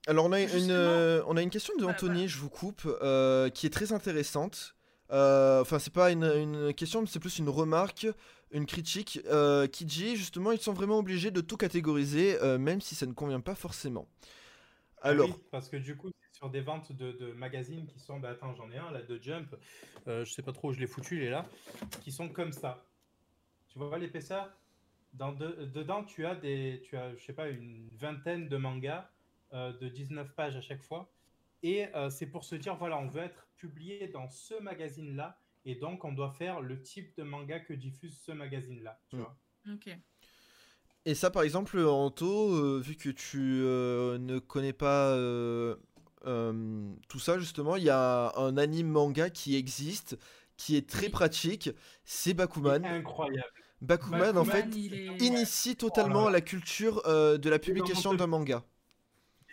Alors, 0.06 0.26
on 0.26 0.32
a 0.32 0.40
une, 0.42 0.70
euh, 0.70 1.22
on 1.26 1.36
a 1.36 1.42
une 1.42 1.50
question 1.50 1.74
de 1.76 1.82
Voilà, 1.82 1.96
Anthony, 1.96 2.12
voilà. 2.12 2.26
je 2.28 2.38
vous 2.38 2.50
coupe, 2.50 2.82
euh, 2.86 3.48
qui 3.48 3.66
est 3.66 3.70
très 3.70 3.92
intéressante. 3.92 4.76
Euh, 5.10 5.60
Enfin, 5.62 5.78
c'est 5.78 5.92
pas 5.92 6.10
une, 6.10 6.24
une 6.24 6.74
question, 6.74 7.00
mais 7.00 7.06
c'est 7.06 7.18
plus 7.20 7.38
une 7.38 7.48
remarque, 7.48 8.06
une 8.50 8.66
critique, 8.66 9.20
euh, 9.26 9.66
qui 9.66 9.84
dit 9.86 10.16
justement 10.16 10.52
ils 10.52 10.60
sont 10.60 10.72
vraiment 10.74 10.98
obligés 10.98 11.30
de 11.30 11.40
tout 11.40 11.56
catégoriser, 11.56 12.40
euh, 12.42 12.58
même 12.58 12.80
si 12.80 12.94
ça 12.94 13.06
ne 13.06 13.12
convient 13.12 13.40
pas 13.40 13.54
forcément. 13.54 14.06
Ah 15.00 15.08
Alors, 15.08 15.28
oui, 15.28 15.34
parce 15.50 15.68
que 15.68 15.76
du 15.76 15.96
coup, 15.96 16.10
sur 16.44 16.50
des 16.50 16.60
ventes 16.60 16.92
de, 16.92 17.12
de 17.12 17.32
magazines 17.32 17.86
qui 17.86 17.98
sont. 17.98 18.20
Bah, 18.20 18.30
attends, 18.30 18.54
j'en 18.54 18.70
ai 18.70 18.76
un 18.76 18.90
là 18.90 19.00
de 19.00 19.18
Jump. 19.22 19.56
Euh, 20.06 20.26
je 20.26 20.32
sais 20.32 20.42
pas 20.42 20.52
trop 20.52 20.68
où 20.68 20.72
je 20.74 20.80
l'ai 20.80 20.86
foutu, 20.86 21.16
il 21.16 21.22
est 21.22 21.30
là. 21.30 21.46
Qui 22.02 22.12
sont 22.12 22.28
comme 22.28 22.52
ça. 22.52 22.84
Tu 23.68 23.78
vois 23.78 23.96
l'épaisseur? 23.96 24.50
Dans 25.14 25.32
de- 25.32 25.64
Dedans, 25.72 26.04
tu 26.04 26.26
as 26.26 26.34
des. 26.34 26.82
Tu 26.84 26.98
as, 26.98 27.16
je 27.16 27.24
sais 27.24 27.32
pas, 27.32 27.48
une 27.48 27.88
vingtaine 27.94 28.48
de 28.48 28.58
mangas 28.58 29.08
euh, 29.54 29.72
de 29.78 29.88
19 29.88 30.34
pages 30.34 30.54
à 30.56 30.60
chaque 30.60 30.82
fois. 30.82 31.10
Et 31.62 31.86
euh, 31.94 32.10
c'est 32.10 32.26
pour 32.26 32.44
se 32.44 32.56
dire, 32.56 32.76
voilà, 32.76 32.98
on 32.98 33.08
veut 33.08 33.22
être 33.22 33.46
publié 33.56 34.08
dans 34.08 34.28
ce 34.28 34.60
magazine-là. 34.60 35.38
Et 35.64 35.76
donc, 35.76 36.04
on 36.04 36.12
doit 36.12 36.30
faire 36.32 36.60
le 36.60 36.82
type 36.82 37.16
de 37.16 37.22
manga 37.22 37.58
que 37.58 37.72
diffuse 37.72 38.20
ce 38.20 38.32
magazine-là. 38.32 39.00
Tu 39.08 39.16
vois 39.16 39.34
Ok. 39.72 39.88
Et 41.06 41.14
ça, 41.14 41.30
par 41.30 41.42
exemple, 41.42 41.78
Anto, 41.78 42.52
euh, 42.54 42.80
vu 42.80 42.96
que 42.96 43.08
tu 43.08 43.62
euh, 43.64 44.18
ne 44.18 44.38
connais 44.38 44.72
pas 44.74 45.12
euh, 45.12 45.76
tout 47.08 47.18
ça, 47.18 47.38
justement, 47.38 47.76
il 47.76 47.84
y 47.84 47.90
a 47.90 48.32
un 48.36 48.56
anime 48.56 48.88
manga 48.88 49.30
qui 49.30 49.56
existe, 49.56 50.18
qui 50.56 50.76
est 50.76 50.88
très 50.88 51.06
Oui. 51.06 51.10
pratique, 51.10 51.70
c'est 52.04 52.34
Bakuman. 52.34 52.84
incroyable. 52.84 53.46
Bakuman, 53.80 54.36
en 54.38 54.44
fait, 54.44 54.66
est... 54.74 55.18
initie 55.20 55.76
totalement 55.76 56.28
la 56.30 56.40
culture 56.40 57.02
euh, 57.06 57.36
de 57.38 57.50
la 57.50 57.58
publication 57.58 58.14
d'un 58.14 58.26
manga. 58.26 58.64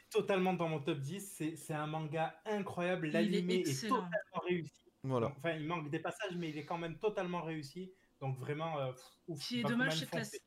Totalement 0.10 0.54
dans 0.54 0.68
mon 0.68 0.80
top 0.82 1.00
10. 1.00 1.34
C'est 1.38 1.56
c'est 1.56 1.74
un 1.74 1.88
manga 1.88 2.36
incroyable. 2.46 3.08
Il 3.14 3.36
est 3.52 3.64
totalement 3.88 4.42
réussi. 4.48 4.72
Voilà. 5.04 5.34
Enfin, 5.38 5.52
il 5.54 5.66
manque 5.68 5.90
des 5.90 6.00
passages, 6.00 6.36
mais 6.38 6.50
il 6.50 6.58
est 6.58 6.66
quand 6.66 6.78
même 6.78 6.98
totalement 7.00 7.42
réussi. 7.42 7.92
Donc 8.20 8.38
vraiment, 8.38 8.78
euh, 8.80 8.92
pff, 8.92 9.04
ouf. 9.28 9.42
Ce 9.42 9.48
qui 9.48 9.60
est 9.60 9.64
Bakuman, 9.64 9.86
dommage, 9.86 10.02
la... 10.02 10.08
foncez. 10.08 10.42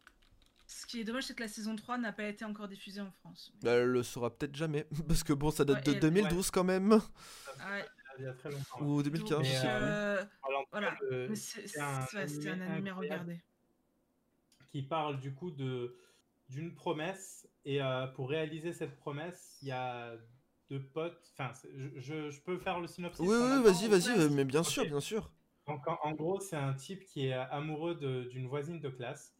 Ce 0.77 0.87
qui 0.87 1.01
est 1.01 1.05
dommage, 1.05 1.25
c'est 1.25 1.35
que 1.35 1.43
la 1.43 1.49
saison 1.49 1.77
3 1.77 1.99
n'a 1.99 2.13
pas 2.13 2.25
été 2.25 2.45
encore 2.45 2.67
diffusée 2.67 3.01
en 3.01 3.11
France. 3.13 3.53
Bah, 3.63 3.73
Elle 3.73 3.91
le 3.91 4.03
saura 4.03 4.37
peut-être 4.37 4.57
jamais, 4.57 4.87
parce 5.09 5.23
que 5.23 5.33
bon, 5.33 5.51
ça 5.53 5.65
date 5.65 5.87
Ouais, 5.87 5.93
de 5.93 5.97
et- 5.99 6.01
2012 6.01 6.51
quand 6.51 6.65
même, 6.65 6.91
ouais, 6.93 7.85
Il 8.19 8.25
y 8.25 8.27
a 8.27 8.33
très 8.33 8.51
longtemps. 8.51 8.81
ou 8.83 9.03
2015, 9.03 9.39
donc, 9.39 9.45
je 9.47 9.51
sais 9.53 9.63
Mais, 9.63 9.77
plus. 9.77 9.85
euh, 9.85 10.23
tout 10.25 10.29
voilà. 10.73 10.97
c'est 11.37 11.79
un 11.81 12.01
ouais, 12.01 12.49
un 12.51 12.61
animé 12.61 12.91
regarder. 12.91 13.41
qui 14.73 14.83
parle 14.83 15.21
du 15.21 15.33
coup 15.35 15.51
de 15.51 15.97
d'une 16.51 16.75
promesse 16.75 17.49
et 17.65 17.81
euh, 17.83 18.07
pour 18.09 18.29
réaliser 18.29 18.73
cette 18.75 18.97
promesse, 18.97 19.57
il 19.63 19.69
y 19.69 19.73
a 19.73 20.13
deux 20.69 20.83
potes. 20.83 21.33
Enfin, 21.33 21.53
je, 21.75 21.89
je- 22.01 22.31
je 22.31 22.41
peux 22.43 22.59
faire 22.59 22.81
le 22.81 22.87
synopsis. 22.87 23.21
Oui, 23.21 23.35
oui, 23.35 23.63
vas-y, 23.63 23.89
vas-y, 23.89 24.11
Ouais. 24.11 24.25
euh, 24.25 24.29
mais 24.31 24.45
bien 24.45 24.63
sûr, 24.63 24.85
bien 24.85 25.01
sûr. 25.01 25.31
Donc 25.67 25.87
en, 25.89 25.99
en 26.03 26.13
gros, 26.13 26.41
c'est 26.41 26.57
un 26.57 26.75
type 26.75 27.05
qui 27.07 27.27
est 27.29 27.33
amoureux 27.33 27.95
de- 27.95 28.25
d'une 28.25 28.47
voisine 28.49 28.81
de 28.81 28.91
classe 28.91 29.35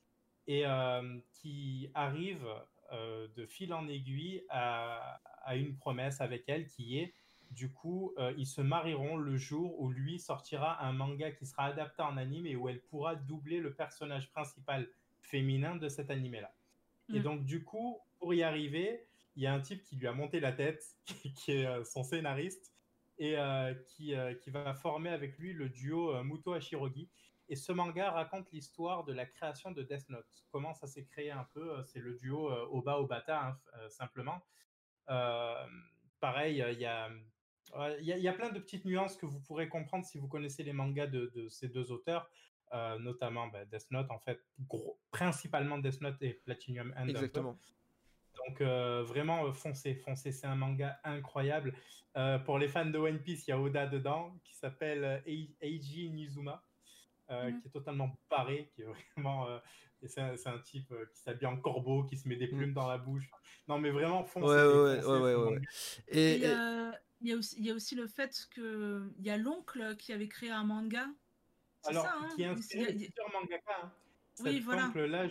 et 0.47 0.67
euh, 0.67 1.19
qui 1.33 1.91
arrive 1.95 2.47
euh, 2.93 3.29
de 3.37 3.47
fil 3.47 3.73
en 3.73 3.89
aiguille 3.89 4.45
à, 4.49 5.21
à 5.45 5.57
une 5.57 5.77
promesse 5.77 6.21
avec 6.21 6.45
elle 6.49 6.67
qui 6.67 6.99
est, 6.99 7.15
du 7.51 7.71
coup, 7.71 8.13
euh, 8.19 8.33
ils 8.37 8.47
se 8.47 8.61
marieront 8.61 9.17
le 9.17 9.37
jour 9.37 9.81
où 9.81 9.91
lui 9.91 10.19
sortira 10.19 10.85
un 10.85 10.93
manga 10.93 11.31
qui 11.31 11.47
sera 11.47 11.67
adapté 11.67 12.03
en 12.03 12.17
anime 12.17 12.47
et 12.47 12.57
où 12.57 12.69
elle 12.69 12.81
pourra 12.81 13.15
doubler 13.15 13.61
le 13.61 13.73
personnage 13.73 14.31
principal 14.33 14.89
féminin 15.21 15.77
de 15.77 15.89
cet 15.89 16.11
animé-là. 16.11 16.53
Et 17.13 17.21
Mm. 17.21 17.23
donc, 17.23 17.45
du 17.45 17.63
coup, 17.63 18.01
pour 18.19 18.35
y 18.35 18.43
arriver, 18.43 19.07
il 19.37 19.43
y 19.43 19.47
a 19.47 19.55
un 19.55 19.61
type 19.61 19.83
qui 19.83 19.97
lui 19.97 20.07
a 20.07 20.13
monté 20.13 20.41
la 20.41 20.53
tête, 20.53 20.85
qui 21.37 21.53
est 21.53 21.85
son 21.85 22.03
scénariste, 22.03 22.73
et 23.19 23.37
qui, 23.87 24.15
qui 24.41 24.51
va 24.51 24.75
former 24.75 25.11
avec 25.11 25.39
lui 25.39 25.53
le 25.53 25.69
duo 25.69 26.23
Muto 26.25 26.53
Hashirogi. 26.53 27.09
Et 27.49 27.57
ce 27.57 27.73
manga 27.73 28.11
raconte 28.11 28.51
l'histoire 28.53 29.05
de 29.05 29.13
la 29.13 29.27
création 29.27 29.71
de 29.71 29.83
Death 29.83 30.09
Note. 30.09 30.27
Comment 30.51 30.73
ça 30.75 30.87
s'est 30.87 31.05
créé 31.05 31.31
un 31.31 31.47
peu 31.53 31.75
euh, 31.79 31.83
C'est 31.85 31.99
le 32.01 32.15
duo 32.15 32.51
euh, 32.51 32.67
Oba 32.71 32.99
Obata, 32.99 33.49
hein, 33.49 33.59
euh, 33.77 33.89
simplement. 33.89 34.41
Euh, 35.11 35.67
pareil, 36.21 36.55
il 36.55 36.81
y 36.81 36.87
a. 36.87 37.11
y, 38.01 38.13
a, 38.13 38.19
y 38.19 38.29
a 38.29 38.33
plein 38.33 38.51
de 38.51 38.59
petites 38.59 38.85
nuances 38.87 39.17
que 39.17 39.27
vous 39.27 39.41
pourrez 39.41 39.69
comprendre 39.69 40.05
si 40.05 40.17
vous 40.19 40.29
connaissez 40.29 40.63
les 40.63 40.73
mangas 40.73 41.07
de, 41.09 41.27
de 41.35 41.49
ces 41.49 41.69
deux 41.69 41.93
auteurs, 41.93 42.31
euh, 42.73 42.99
notamment 42.99 43.49
bah, 43.49 43.65
Death 43.67 43.91
Note, 43.91 44.11
en 44.11 44.19
fait, 44.19 44.41
gros- 44.61 44.99
principalement 45.11 45.77
Death 45.79 46.01
Note 46.01 46.21
et 46.23 46.35
Platinum 46.35 46.95
End. 46.97 47.09
Exactement. 47.09 47.59
Donc 48.49 48.61
euh, 48.63 49.03
vraiment, 49.05 49.53
foncez, 49.53 49.95
foncez, 49.95 50.33
c'est 50.33 50.47
un 50.47 50.57
manga 50.57 50.99
incroyable. 51.05 51.75
Pour 52.45 52.59
les 52.61 52.69
fans 52.69 52.87
de 52.87 52.97
One 52.97 53.21
Piece, 53.21 53.47
il 53.49 53.51
y 53.51 53.53
a 53.53 53.59
Oda 53.61 53.87
dedans, 53.89 54.39
qui 54.45 54.55
s'appelle 54.55 55.21
Ei- 55.27 55.53
Eiji 55.61 56.11
Nizuma, 56.11 56.63
euh, 57.31 57.51
Mhm. 57.51 57.61
qui 57.61 57.69
est 57.69 57.71
totalement 57.71 58.11
barré, 58.31 58.71
qui 58.75 58.83
est 58.83 58.87
vraiment... 59.17 59.49
euh, 59.49 59.59
et 60.03 60.09
c'est 60.09 60.21
un, 60.21 60.59
type 60.59 60.91
euh, 60.93 61.07
qui 61.15 61.21
s'habille 61.23 61.47
en 61.47 61.57
corbeau, 61.57 62.05
qui 62.05 62.19
se 62.19 62.29
met 62.29 62.37
des 62.37 62.47
plumes 62.49 62.75
dans 62.75 62.87
la 62.87 62.99
bouche. 62.99 63.31
Non 63.69 63.79
mais 63.79 63.91
vraiment, 63.91 64.23
foncez. 64.25 64.47
Ouais, 64.47 65.01
ouais, 65.03 65.19
ouais, 65.19 65.35
ouais. 65.35 65.61
Et, 66.09 66.35
Il 66.35 66.43
y, 66.43 66.47
a, 66.47 66.93
il 67.23 67.29
y 67.29 67.33
a 67.33 67.37
aussi, 67.37 67.57
il 67.59 67.65
y 67.65 67.71
a 67.71 67.75
aussi 67.75 67.95
le 67.95 68.07
fait 68.07 68.47
que 68.51 69.11
il 69.19 69.25
y 69.25 69.31
a 69.31 69.39
l'oncle 69.39 69.97
qui 69.97 70.13
avait 70.13 70.29
créé 70.29 70.51
un 70.51 70.65
manga. 70.65 71.07
C'est 71.81 71.91
Alors, 71.91 72.05
ça, 72.05 72.15
hein 72.21 72.29
qui 72.37 72.43
est 72.43 72.47
Il- 72.47 72.51
inspiré 72.51 72.83
il 72.93 73.01
y 73.01 73.05
a- 73.05 73.09
de 73.09 73.13
plusieurs 73.13 73.33
mangaka. 73.41 73.73
hein. 73.83 73.93
Oui, 74.41 74.55
Cet 74.57 74.63
voilà. 74.65 74.87
oncle-là, 74.89 75.29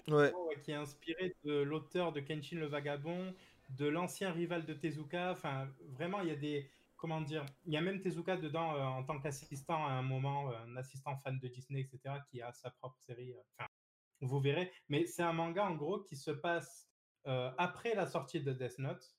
qui 0.63 0.71
est 0.71 0.75
inspiré 0.75 1.35
de 1.43 1.61
l'auteur 1.61 2.11
de 2.13 2.21
Kenshin 2.21 2.57
le 2.57 2.67
Vagabond, 2.67 3.35
de 3.69 3.85
l'ancien 3.85 4.31
rival 4.31 4.65
de 4.65 4.73
Tezuka. 4.73 5.31
Enfin, 5.33 5.67
vraiment, 5.89 6.21
il 6.21 6.29
y 6.29 6.31
a 6.31 6.35
des. 6.35 6.67
Comment 7.03 7.19
dire 7.19 7.45
Il 7.65 7.73
y 7.73 7.75
a 7.75 7.81
même 7.81 7.99
Tezuka 7.99 8.37
dedans 8.37 8.75
euh, 8.75 8.81
en 8.81 9.03
tant 9.03 9.19
qu'assistant 9.19 9.85
à 9.85 9.91
un 9.91 10.03
moment, 10.03 10.49
euh, 10.51 10.55
un 10.65 10.77
assistant 10.77 11.17
fan 11.17 11.37
de 11.37 11.49
Disney, 11.49 11.81
etc., 11.81 12.15
qui 12.29 12.41
a 12.41 12.53
sa 12.53 12.71
propre 12.71 12.97
série. 13.01 13.33
euh, 13.33 13.41
Enfin, 13.59 13.67
vous 14.21 14.39
verrez. 14.39 14.71
Mais 14.87 15.05
c'est 15.05 15.21
un 15.21 15.33
manga, 15.33 15.65
en 15.65 15.75
gros, 15.75 15.99
qui 15.99 16.15
se 16.15 16.31
passe 16.31 16.89
après 17.25 17.93
la 17.93 18.07
sortie 18.07 18.39
de 18.41 18.53
Death 18.53 18.79
Note, 18.79 19.17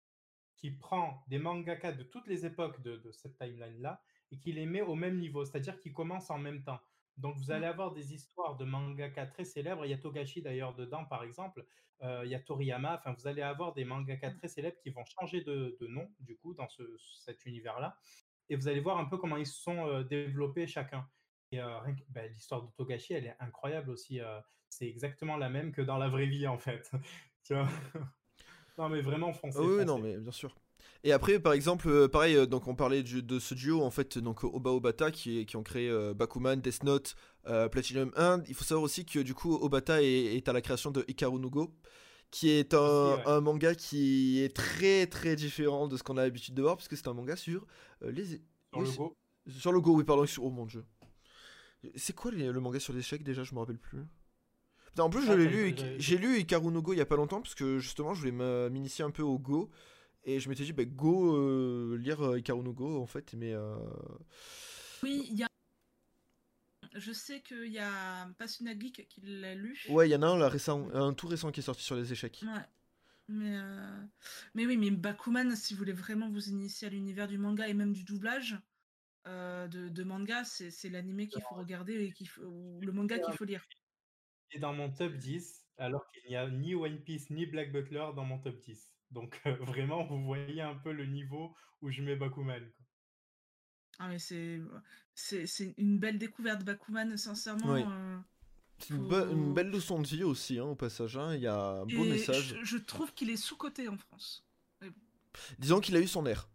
qui 0.57 0.70
prend 0.70 1.22
des 1.28 1.39
mangaka 1.39 1.93
de 1.93 2.05
toutes 2.05 2.26
les 2.26 2.47
époques 2.47 2.80
de, 2.80 2.97
de 2.97 3.12
cette 3.12 3.37
timeline-là 3.37 4.03
et 4.30 4.39
qui 4.39 4.53
les 4.53 4.64
met 4.64 4.80
au 4.80 4.95
même 4.95 5.18
niveau, 5.18 5.45
c'est-à-dire 5.45 5.78
qu'ils 5.78 5.93
commencent 5.93 6.30
en 6.30 6.39
même 6.39 6.64
temps. 6.64 6.80
Donc 7.16 7.36
vous 7.36 7.50
allez 7.50 7.66
avoir 7.66 7.92
des 7.92 8.14
histoires 8.14 8.56
de 8.56 8.64
mangaka 8.64 9.26
très 9.26 9.44
célèbres. 9.44 9.84
Il 9.84 9.90
y 9.90 9.94
a 9.94 9.98
Togashi 9.98 10.42
d'ailleurs 10.42 10.74
dedans, 10.74 11.04
par 11.04 11.22
exemple. 11.22 11.64
Euh, 12.02 12.22
il 12.24 12.30
y 12.30 12.34
a 12.34 12.40
Toriyama. 12.40 12.96
Enfin, 12.98 13.14
vous 13.16 13.26
allez 13.26 13.42
avoir 13.42 13.72
des 13.72 13.84
mangaka 13.84 14.30
très 14.32 14.48
célèbres 14.48 14.78
qui 14.82 14.90
vont 14.90 15.04
changer 15.04 15.42
de, 15.42 15.76
de 15.80 15.86
nom, 15.86 16.08
du 16.20 16.36
coup, 16.36 16.54
dans 16.54 16.68
ce, 16.68 16.82
cet 16.98 17.46
univers-là. 17.46 17.96
Et 18.48 18.56
vous 18.56 18.68
allez 18.68 18.80
voir 18.80 18.98
un 18.98 19.04
peu 19.04 19.16
comment 19.16 19.36
ils 19.36 19.46
se 19.46 19.62
sont 19.62 19.86
euh, 19.86 20.02
développés 20.02 20.66
chacun. 20.66 21.08
Et 21.52 21.60
euh, 21.60 21.78
ben, 22.08 22.30
l'histoire 22.32 22.62
de 22.62 22.70
Togashi, 22.72 23.14
elle 23.14 23.26
est 23.26 23.36
incroyable 23.38 23.90
aussi. 23.90 24.20
c'est 24.68 24.88
exactement 24.88 25.36
la 25.36 25.48
même 25.48 25.72
que 25.72 25.82
dans 25.82 25.98
la 25.98 26.08
vraie 26.08 26.26
vie, 26.26 26.48
en 26.48 26.58
fait. 26.58 26.90
tu 27.44 27.54
vois? 27.54 27.68
Non, 28.76 28.88
mais 28.88 29.02
vraiment. 29.02 29.32
Ah 29.44 29.60
oui, 29.60 29.84
non, 29.84 29.98
mais 29.98 30.16
bien 30.16 30.32
sûr. 30.32 30.52
Et 31.07 31.12
après, 31.12 31.38
par 31.38 31.52
exemple, 31.52 31.86
euh, 31.88 32.09
pareil, 32.09 32.34
euh, 32.34 32.46
donc 32.46 32.66
on 32.66 32.74
parlait 32.74 33.02
du- 33.02 33.22
de 33.22 33.38
ce 33.38 33.55
duo, 33.55 33.82
en 33.82 33.90
fait, 33.90 34.16
donc 34.18 34.42
Oba 34.42 34.70
Obata, 34.70 35.11
qui, 35.11 35.40
est- 35.40 35.44
qui 35.44 35.57
ont 35.57 35.62
créé 35.62 35.88
euh, 35.90 36.14
Bakuman, 36.14 36.57
Death 36.57 36.82
Note, 36.82 37.14
euh, 37.46 37.68
Platinum 37.68 38.11
1. 38.16 38.42
Il 38.48 38.55
faut 38.55 38.64
savoir 38.64 38.82
aussi 38.84 39.05
que 39.05 39.18
du 39.18 39.34
coup, 39.34 39.55
Obata 39.55 40.02
est, 40.02 40.34
est 40.36 40.48
à 40.48 40.52
la 40.55 40.62
création 40.62 40.90
de 40.90 41.05
Hikaru 41.07 41.38
no 41.38 41.50
Go, 41.50 41.74
qui 42.30 42.48
est 42.50 42.72
un, 42.74 42.78
Aussi, 42.78 43.16
ouais. 43.20 43.26
un 43.32 43.40
manga 43.42 43.74
qui 43.74 44.40
est 44.42 44.57
très 44.57 45.07
très 45.07 45.36
différent 45.36 45.88
de 45.88 45.96
ce 45.98 46.02
qu'on 46.02 46.16
a 46.16 46.22
l'habitude 46.22 46.55
de 46.55 46.62
voir, 46.62 46.76
puisque 46.76 46.96
c'est 46.96 47.07
un 47.07 47.12
manga 47.14 47.36
sur 47.36 47.66
euh, 48.02 48.11
les... 48.11 48.24
Sur 48.24 48.38
oui, 48.76 48.86
le 48.90 48.96
go. 48.96 49.16
Sur 49.59 49.72
le 49.72 49.80
Go, 49.82 49.94
oui, 49.96 50.05
pardon, 50.05 50.24
sur... 50.26 50.42
oh 50.44 50.50
mon 50.50 50.64
dieu. 50.64 50.84
C'est 51.96 52.14
quoi 52.14 52.30
les- 52.30 52.50
le 52.50 52.61
manga 52.61 52.80
sur 52.80 52.94
l'échec 52.94 53.22
déjà? 53.22 53.44
Je 53.44 53.55
me 53.55 53.61
rappelle 53.61 53.78
plus. 53.78 53.98
Putain, 54.86 55.02
en 55.02 55.11
plus, 55.11 55.22
je 55.26 55.32
Ah, 55.32 55.36
l'ai 55.36 55.44
t'as- 55.44 55.82
lu, 55.84 55.96
j'ai 55.98 56.16
lu 56.16 56.38
Hikaru 56.38 56.72
no 56.72 56.80
Go 56.80 56.94
il 56.94 56.98
y 56.98 57.02
a 57.02 57.07
pas 57.07 57.16
longtemps 57.16 57.42
parce 57.42 57.55
que 57.55 57.78
justement, 57.78 58.14
je 58.14 58.20
voulais 58.26 58.70
m'initier 58.70 59.05
un 59.05 59.11
peu 59.11 59.22
au 59.22 59.38
Go 59.38 59.70
et 60.24 60.40
je 60.40 60.48
m'étais 60.48 60.64
dit, 60.64 60.72
bah, 60.72 60.84
Go, 60.84 61.36
euh, 61.36 61.96
lire 61.98 62.22
euh, 62.22 62.38
Hikaru 62.38 62.62
no 62.62 62.72
Go 62.72 63.00
en 63.00 63.06
fait, 63.06 63.34
mais. 63.34 63.52
euh, 63.54 63.76
Oui, 65.02 65.26
il 65.30 65.36
y 65.36 65.42
a. 65.44 65.48
Je 66.94 67.12
sais 67.12 67.40
qu'il 67.42 67.72
y 67.72 67.78
a 67.78 68.28
Pasuna 68.38 68.78
Geek 68.78 69.08
qui 69.08 69.20
l'a 69.22 69.54
lu. 69.54 69.78
Ouais, 69.88 70.08
il 70.08 70.12
y 70.12 70.16
en 70.16 70.22
a 70.22 70.26
un, 70.28 70.38
là, 70.38 70.48
récent, 70.48 70.88
un 70.94 71.12
tout 71.12 71.26
récent 71.26 71.50
qui 71.50 71.60
est 71.60 71.62
sorti 71.64 71.82
sur 71.82 71.96
les 71.96 72.12
échecs. 72.12 72.42
Ouais. 72.42 72.64
Mais, 73.28 73.56
euh, 73.58 74.02
mais 74.54 74.66
oui, 74.66 74.76
mais 74.76 74.90
Bakuman, 74.90 75.56
si 75.56 75.74
vous 75.74 75.78
voulez 75.78 75.92
vraiment 75.92 76.30
vous 76.30 76.48
initier 76.48 76.88
à 76.88 76.90
l'univers 76.90 77.26
du 77.26 77.38
manga 77.38 77.66
et 77.68 77.74
même 77.74 77.92
du 77.92 78.04
doublage 78.04 78.58
euh, 79.26 79.68
de, 79.68 79.88
de 79.88 80.04
manga, 80.04 80.44
c'est 80.44 80.70
c'est 80.70 80.90
l'animé 80.90 81.28
qu'il 81.28 81.42
faut 81.42 81.54
regarder 81.56 81.94
et 82.04 82.12
qu'il 82.12 82.28
faut, 82.28 82.42
ou 82.44 82.80
le 82.82 82.92
manga 82.92 83.18
qu'il 83.18 83.34
faut 83.34 83.44
lire. 83.44 83.66
est 84.52 84.58
dans 84.58 84.72
mon 84.72 84.90
top 84.90 85.12
10, 85.18 85.66
alors 85.76 86.06
qu'il 86.10 86.22
n'y 86.30 86.36
a 86.36 86.48
ni 86.48 86.74
One 86.74 87.02
Piece 87.02 87.28
ni 87.28 87.44
Black 87.44 87.72
Butler 87.72 88.06
dans 88.16 88.24
mon 88.24 88.38
top 88.38 88.58
10. 88.60 88.93
Donc 89.14 89.40
euh, 89.46 89.54
vraiment, 89.60 90.04
vous 90.04 90.22
voyez 90.24 90.60
un 90.62 90.74
peu 90.74 90.92
le 90.92 91.06
niveau 91.06 91.54
où 91.82 91.90
je 91.90 92.02
mets 92.02 92.16
Bakuman. 92.16 92.60
quoi. 92.60 92.86
Ah, 94.00 94.08
mais 94.08 94.18
c'est 94.18 94.60
c'est 95.14 95.46
c'est 95.46 95.74
une 95.78 95.98
belle 95.98 96.18
découverte, 96.18 96.64
Bakuman, 96.64 97.16
sincèrement. 97.16 97.72
Oui. 97.74 97.82
euh, 97.86 98.18
C'est 98.78 98.94
une, 98.94 99.06
be- 99.08 99.30
une 99.30 99.46
Faut- 99.48 99.52
belle 99.54 99.70
leçon 99.70 100.00
de 100.02 100.06
vie 100.06 100.24
aussi, 100.24 100.58
hein, 100.58 100.64
au 100.64 100.74
passage. 100.74 101.16
hein, 101.16 101.34
Il 101.34 101.42
y 101.42 101.46
a 101.46 101.56
un 101.82 101.86
beau 101.86 102.04
et 102.04 102.10
message. 102.10 102.56
Je, 102.60 102.64
je 102.64 102.76
trouve 102.78 103.14
qu'il 103.14 103.30
est 103.30 103.36
sous-coté 103.36 103.88
en 103.88 103.96
France. 103.96 104.44
Disons 105.58 105.80
qu'il 105.80 105.96
a 105.96 106.00
eu 106.00 106.06
son 106.06 106.26
air. 106.26 106.48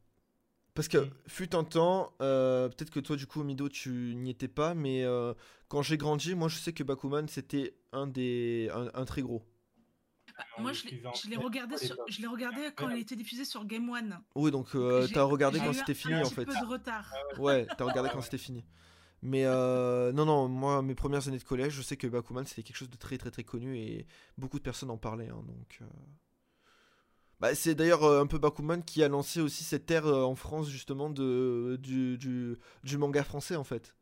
Parce 0.73 0.87
que 0.87 1.09
fut 1.27 1.55
un 1.55 1.63
temps, 1.65 2.13
euh, 2.21 2.69
peut-être 2.69 2.91
que 2.91 2.99
toi 3.01 3.15
du 3.17 3.27
coup 3.27 3.43
Mido 3.43 3.67
tu 3.67 4.15
n'y 4.15 4.29
étais 4.29 4.47
pas, 4.47 4.73
mais 4.75 5.03
euh, 5.03 5.33
quand 5.67 5.81
j'ai 5.81 5.97
grandi, 5.97 6.35
moi 6.35 6.47
je 6.47 6.57
sais 6.57 6.71
que 6.73 6.83
Bakuman 6.83 7.27
c'était 7.27 7.75
un 7.91 8.07
des 8.07 8.69
un, 8.73 8.89
un 8.93 9.05
très 9.05 9.21
gros. 9.21 9.43
Moi, 10.57 10.73
je 10.73 10.87
l'ai 11.29 11.37
regardé, 11.37 11.77
sur- 11.77 11.95
je 12.07 12.27
regardé 12.27 12.69
quand 12.75 12.89
il 12.89 12.99
était 12.99 13.15
diffusé 13.15 13.45
sur 13.45 13.65
Game 13.65 13.89
One. 13.89 14.19
Oui 14.35 14.51
donc 14.51 14.75
euh, 14.75 15.07
t'as 15.13 15.23
regardé 15.23 15.59
quand 15.59 15.73
c'était 15.73 15.91
un 15.91 15.95
fini 15.95 16.23
en 16.23 16.29
fait. 16.29 16.45
peu 16.45 16.53
de 16.53 16.65
retard. 16.65 17.13
Ouais, 17.37 17.65
t'as 17.65 17.85
regardé 17.85 18.09
Ouais, 18.09 18.13
quand 18.13 18.21
c'était 18.21 18.37
fini. 18.37 18.65
Mais 19.21 19.43
euh, 19.45 20.13
non 20.13 20.25
non, 20.25 20.47
moi 20.47 20.81
mes 20.81 20.95
premières 20.95 21.27
années 21.27 21.39
de 21.39 21.43
collège, 21.43 21.73
je 21.73 21.81
sais 21.81 21.97
que 21.97 22.07
Bakuman 22.07 22.45
c'était 22.45 22.63
quelque 22.63 22.77
chose 22.77 22.89
de 22.89 22.95
très 22.97 23.17
très 23.17 23.31
très 23.31 23.43
connu 23.43 23.77
et 23.77 24.07
beaucoup 24.37 24.57
de 24.59 24.63
personnes 24.63 24.89
en 24.91 24.97
parlaient. 24.97 25.27
hein, 25.29 25.43
donc. 25.45 25.79
euh. 25.81 25.85
Bah, 27.39 27.55
c'est 27.55 27.73
d'ailleurs 27.75 28.03
euh, 28.03 28.21
un 28.21 28.27
peu 28.27 28.37
Bakuman 28.37 28.81
qui 28.83 29.01
a 29.03 29.07
lancé 29.07 29.39
aussi 29.39 29.63
cette 29.63 29.89
ère 29.91 30.05
euh, 30.07 30.23
en 30.23 30.35
France 30.35 30.69
justement 30.69 31.09
de 31.09 31.77
du, 31.81 32.17
du, 32.17 32.57
du 32.83 32.97
manga 32.97 33.23
français 33.23 33.55
en 33.55 33.63
fait. 33.63 33.95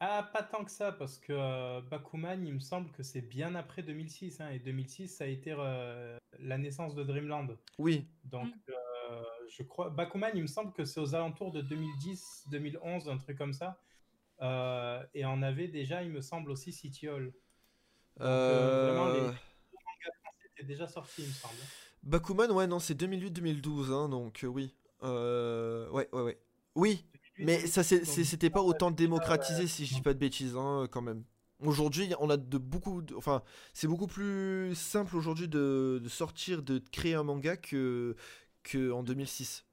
Ah, 0.00 0.28
pas 0.30 0.42
tant 0.42 0.64
que 0.64 0.70
ça, 0.70 0.92
parce 0.92 1.18
que 1.18 1.32
euh, 1.32 1.80
Bakuman, 1.80 2.46
il 2.46 2.54
me 2.54 2.60
semble 2.60 2.90
que 2.92 3.02
c'est 3.02 3.22
bien 3.22 3.54
après 3.54 3.82
2006, 3.82 4.40
hein, 4.40 4.50
et 4.50 4.58
2006, 4.58 5.08
ça 5.08 5.24
a 5.24 5.26
été 5.26 5.54
euh, 5.56 6.18
la 6.38 6.58
naissance 6.58 6.94
de 6.94 7.02
Dreamland. 7.02 7.56
Oui. 7.78 8.06
Donc, 8.24 8.52
euh, 8.68 9.22
je 9.48 9.62
crois. 9.62 9.88
Bakuman, 9.88 10.32
il 10.34 10.42
me 10.42 10.46
semble 10.46 10.72
que 10.74 10.84
c'est 10.84 11.00
aux 11.00 11.14
alentours 11.14 11.50
de 11.50 11.62
2010, 11.62 12.44
2011, 12.50 13.08
un 13.08 13.16
truc 13.16 13.38
comme 13.38 13.54
ça. 13.54 13.80
Euh, 14.42 15.02
et 15.14 15.24
on 15.24 15.40
avait 15.40 15.68
déjà, 15.68 16.02
il 16.02 16.10
me 16.10 16.20
semble, 16.20 16.50
aussi 16.50 16.72
City 16.72 17.08
Hall. 17.08 17.32
Donc, 18.18 18.26
euh, 18.26 18.92
vraiment, 18.92 19.08
les, 19.08 19.20
les 19.20 19.22
mangas 19.22 20.16
français 20.20 20.50
étaient 20.54 20.66
déjà 20.66 20.86
sortis, 20.86 21.22
il 21.22 21.28
me 21.28 21.32
semble. 21.32 21.54
Bakuman, 22.02 22.50
ouais, 22.50 22.66
non, 22.66 22.78
c'est 22.80 22.94
2008-2012, 22.94 23.92
hein, 23.92 24.08
donc 24.10 24.44
euh, 24.44 24.46
oui. 24.46 24.74
Euh... 25.02 25.88
Ouais, 25.90 26.08
ouais, 26.12 26.22
ouais. 26.22 26.38
Oui, 26.74 27.04
2008, 27.14 27.15
mais 27.38 27.66
ça, 27.66 27.82
c'était 27.84 28.50
pas 28.50 28.62
autant 28.62 28.90
déjà, 28.94 28.96
démocratisé, 28.96 29.66
si 29.66 29.86
je 29.86 29.94
dis 29.94 30.02
pas 30.02 30.14
de 30.14 30.18
bêtises, 30.18 30.56
hein, 30.56 30.88
quand 30.90 31.02
même. 31.02 31.24
Aujourd'hui, 31.60 32.12
on 32.20 32.30
a 32.30 32.36
de 32.36 32.58
beaucoup. 32.58 33.02
de- 33.02 33.14
Enfin, 33.14 33.42
c'est 33.74 33.86
beaucoup 33.88 34.06
plus 34.06 34.74
simple 34.74 35.16
aujourd'hui 35.16 35.48
de, 35.48 36.00
de 36.02 36.08
sortir, 36.08 36.62
de 36.62 36.78
créer 36.92 37.14
un 37.14 37.22
manga 37.24 37.56
que, 37.56 38.16
que 38.62 38.90
en 38.92 39.02
2006. 39.02 39.66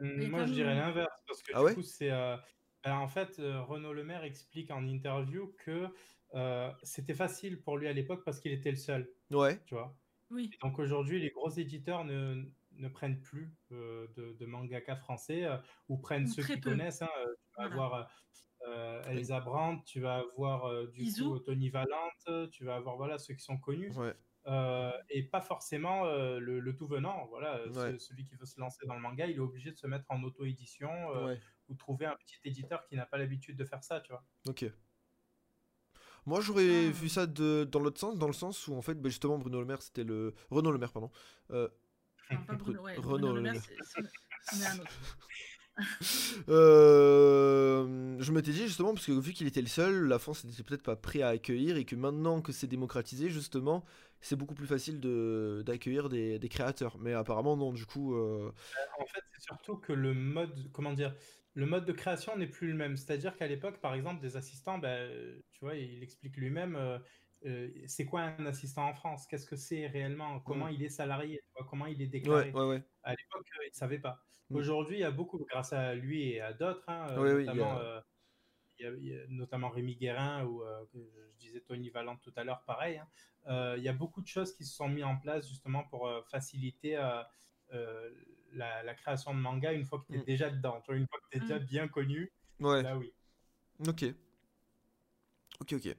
Hum, 0.00 0.12
Mais 0.16 0.28
Moi, 0.28 0.46
je 0.46 0.52
dirais 0.52 0.74
l'inverse, 0.74 1.22
parce 1.26 1.42
que 1.42 1.52
Ah 1.52 1.62
du 1.62 1.64
ouais? 1.64 1.74
coup, 1.74 1.82
c'est. 1.82 2.10
euh, 2.10 2.36
ben, 2.84 2.96
en 2.96 3.08
fait, 3.08 3.38
euh, 3.38 3.60
Renaud 3.62 3.92
Lemaire 3.92 4.24
explique 4.24 4.70
en 4.70 4.86
interview 4.86 5.54
que 5.64 5.88
euh, 6.34 6.70
c'était 6.82 7.14
facile 7.14 7.60
pour 7.62 7.76
lui 7.76 7.88
à 7.88 7.92
l'époque 7.92 8.22
parce 8.24 8.40
qu'il 8.40 8.52
était 8.52 8.70
le 8.70 8.76
seul, 8.76 9.10
Ouais, 9.30 9.60
tu 9.66 9.74
vois? 9.74 9.96
Oui. 10.30 10.54
Et 10.54 10.58
donc 10.62 10.78
aujourd'hui, 10.78 11.20
les 11.20 11.30
gros 11.30 11.50
éditeurs 11.50 12.04
ne, 12.04 12.44
ne 12.80 12.88
prennent 12.88 13.20
plus 13.20 13.54
euh, 13.72 14.06
de, 14.16 14.32
de 14.32 14.46
mangaka 14.46 14.96
français 14.96 15.44
euh, 15.44 15.56
ou 15.88 15.98
prennent 15.98 16.24
Ou 16.24 16.28
ceux 16.32 16.42
qui 16.44 16.58
peu. 16.60 16.70
connaissent. 16.70 17.02
hein. 17.02 17.08
Euh, 17.18 17.26
Tu 17.26 17.60
vas 17.62 17.68
Voilà. 17.68 17.84
avoir 17.84 18.10
euh, 18.68 19.02
Elsa 19.04 19.40
Brandt, 19.40 19.82
tu 19.86 20.00
vas 20.00 20.16
avoir 20.18 20.66
euh, 20.66 20.86
du 20.88 21.10
coup 21.12 21.38
Tony 21.40 21.70
Valente, 21.70 22.50
tu 22.50 22.64
vas 22.64 22.76
avoir 22.76 22.96
voilà, 22.96 23.18
ceux 23.18 23.34
qui 23.34 23.42
sont 23.44 23.58
connus. 23.58 23.92
ouais. 23.96 24.14
Euh, 24.46 24.90
et 25.10 25.22
pas 25.24 25.42
forcément 25.42 26.06
euh, 26.06 26.38
le, 26.38 26.60
le 26.60 26.74
tout 26.74 26.86
venant. 26.86 27.26
Voilà, 27.28 27.62
Ouais. 27.68 27.98
celui 27.98 28.24
qui 28.24 28.36
veut 28.36 28.46
se 28.46 28.58
lancer 28.58 28.86
dans 28.86 28.94
le 28.94 29.00
manga, 29.00 29.26
il 29.26 29.36
est 29.36 29.38
obligé 29.40 29.70
de 29.70 29.76
se 29.76 29.86
mettre 29.86 30.06
en 30.08 30.22
auto-édition 30.22 30.90
euh, 31.14 31.26
Ouais, 31.26 31.40
ou 31.68 31.74
trouver 31.74 32.06
un 32.06 32.16
petit 32.16 32.38
éditeur 32.44 32.86
qui 32.86 32.96
n'a 32.96 33.04
pas 33.04 33.18
l'habitude 33.18 33.56
de 33.58 33.64
faire 33.66 33.84
ça, 33.84 34.00
tu 34.00 34.12
vois. 34.12 34.24
ok. 34.48 34.64
Moi, 36.26 36.40
j'aurais 36.40 36.86
Ah. 36.88 36.90
vu 36.90 37.08
ça 37.08 37.26
de, 37.26 37.64
dans 37.64 37.80
l'autre 37.80 37.98
sens, 38.00 38.18
dans 38.18 38.26
le 38.26 38.32
sens 38.32 38.66
où, 38.68 38.74
en 38.74 38.82
fait, 38.82 38.94
bah, 38.94 39.08
justement, 39.08 39.38
Bruno 39.38 39.58
Le 39.60 39.66
Maire, 39.66 39.82
c'était 39.82 40.04
le. 40.04 40.34
Renaud 40.50 40.70
Le 40.72 40.78
Maire, 40.78 40.92
pardon. 40.92 41.10
Euh, 41.50 41.68
Non, 42.30 42.42
pas 42.46 42.54
Bruno, 42.56 42.82
ouais, 42.82 42.96
Renaud 42.96 43.18
Bruno 43.18 43.34
Le 43.34 43.40
Maire, 43.42 43.54
Le- 43.54 43.60
c'est 43.60 43.76
c'en 43.82 44.02
est- 44.02 44.10
c'en 44.42 44.60
est 44.60 44.66
un 44.66 44.78
autre. 44.80 45.00
Euh, 46.48 48.16
je 48.20 48.32
m'étais 48.32 48.52
dit 48.52 48.66
justement 48.66 48.92
parce 48.94 49.06
que 49.06 49.12
vu 49.12 49.32
qu'il 49.32 49.46
était 49.46 49.60
le 49.62 49.66
seul, 49.68 50.06
la 50.08 50.18
France 50.18 50.44
n'était 50.44 50.62
peut-être 50.62 50.82
pas 50.82 50.96
prêt 50.96 51.22
à 51.22 51.28
accueillir 51.28 51.76
et 51.76 51.84
que 51.84 51.96
maintenant 51.96 52.42
que 52.42 52.52
c'est 52.52 52.66
démocratisé 52.66 53.30
justement, 53.30 53.84
c'est 54.20 54.36
beaucoup 54.36 54.54
plus 54.54 54.66
facile 54.66 55.00
de 55.00 55.62
d'accueillir 55.64 56.08
des, 56.08 56.38
des 56.38 56.48
créateurs. 56.48 56.98
Mais 56.98 57.12
apparemment 57.14 57.56
non, 57.56 57.72
du 57.72 57.86
coup, 57.86 58.14
euh, 58.14 58.52
En 58.98 59.06
fait, 59.06 59.22
c'est 59.32 59.42
surtout 59.42 59.76
que 59.76 59.92
le 59.92 60.14
mode, 60.14 60.70
comment 60.72 60.92
dire, 60.92 61.14
le 61.54 61.66
mode 61.66 61.84
de 61.84 61.92
création 61.92 62.36
n'est 62.36 62.46
plus 62.46 62.68
le 62.68 62.74
même. 62.74 62.96
C'est-à-dire 62.96 63.36
qu'à 63.36 63.46
l'époque, 63.46 63.80
par 63.80 63.94
exemple, 63.94 64.20
des 64.20 64.36
assistants, 64.36 64.78
ben, 64.78 65.10
tu 65.52 65.60
vois, 65.60 65.76
il 65.76 66.02
explique 66.02 66.36
lui-même, 66.36 66.76
euh, 66.76 66.98
euh, 67.46 67.70
c'est 67.86 68.04
quoi 68.06 68.22
un 68.22 68.46
assistant 68.46 68.86
en 68.88 68.94
France? 68.94 69.26
Qu'est-ce 69.26 69.46
que 69.46 69.56
c'est 69.56 69.86
réellement? 69.86 70.40
Comment 70.40 70.68
il 70.68 70.82
est 70.82 70.88
salarié? 70.90 71.40
Comment 71.68 71.86
il 71.86 72.00
est 72.02 72.06
déclaré? 72.06 72.50
ouais, 72.52 72.64
ouais, 72.66 72.82
À 73.02 73.10
l'époque, 73.12 73.46
euh, 73.60 73.64
il 73.66 73.70
ne 73.70 73.74
savait 73.74 73.98
pas. 73.98 74.22
Mm. 74.50 74.56
Aujourd'hui, 74.56 74.96
il 74.98 75.00
y 75.00 75.04
a 75.04 75.10
beaucoup, 75.10 75.38
grâce 75.50 75.72
à 75.72 75.94
lui 75.94 76.30
et 76.30 76.40
à 76.40 76.52
d'autres, 76.52 76.84
hein, 76.88 77.06
euh, 77.10 77.36
oui, 77.36 77.46
notamment, 77.46 77.78
euh, 77.78 78.00
il 78.78 78.84
y 78.84 78.88
a- 78.88 78.92
il 78.92 79.06
y 79.08 79.14
a 79.18 79.26
notamment 79.28 79.68
Rémi 79.68 79.96
Guérin 79.96 80.44
ou 80.44 80.62
euh, 80.62 80.84
je 80.94 81.00
disais 81.38 81.60
Tony 81.60 81.90
Valente 81.90 82.20
tout 82.22 82.32
à 82.36 82.44
l'heure, 82.44 82.62
pareil. 82.66 82.98
hein. 82.98 83.08
Euh, 83.46 83.74
il 83.78 83.84
y 83.84 83.88
a 83.88 83.92
beaucoup 83.92 84.20
de 84.22 84.26
choses 84.26 84.54
qui 84.54 84.64
se 84.64 84.74
sont 84.74 84.88
mises 84.88 85.04
en 85.04 85.16
place 85.16 85.48
justement 85.48 85.84
pour 85.84 86.06
euh, 86.08 86.22
faciliter 86.30 86.96
euh, 86.96 87.22
euh, 87.72 88.10
la, 88.52 88.82
la 88.82 88.94
création 88.94 89.34
de 89.34 89.40
manga 89.40 89.72
une 89.72 89.84
fois 89.84 90.00
que 90.00 90.12
tu 90.12 90.18
es 90.18 90.24
déjà 90.24 90.50
dedans. 90.50 90.82
Une 90.90 91.06
fois 91.08 91.18
que 91.20 91.28
tu 91.30 91.38
es 91.38 91.40
déjà 91.40 91.58
bien 91.58 91.88
connu, 91.88 92.32
ouais. 92.60 92.82
là 92.82 92.96
oui. 92.96 93.12
Ok, 93.88 94.04
ok, 95.60 95.72
ok. 95.74 95.96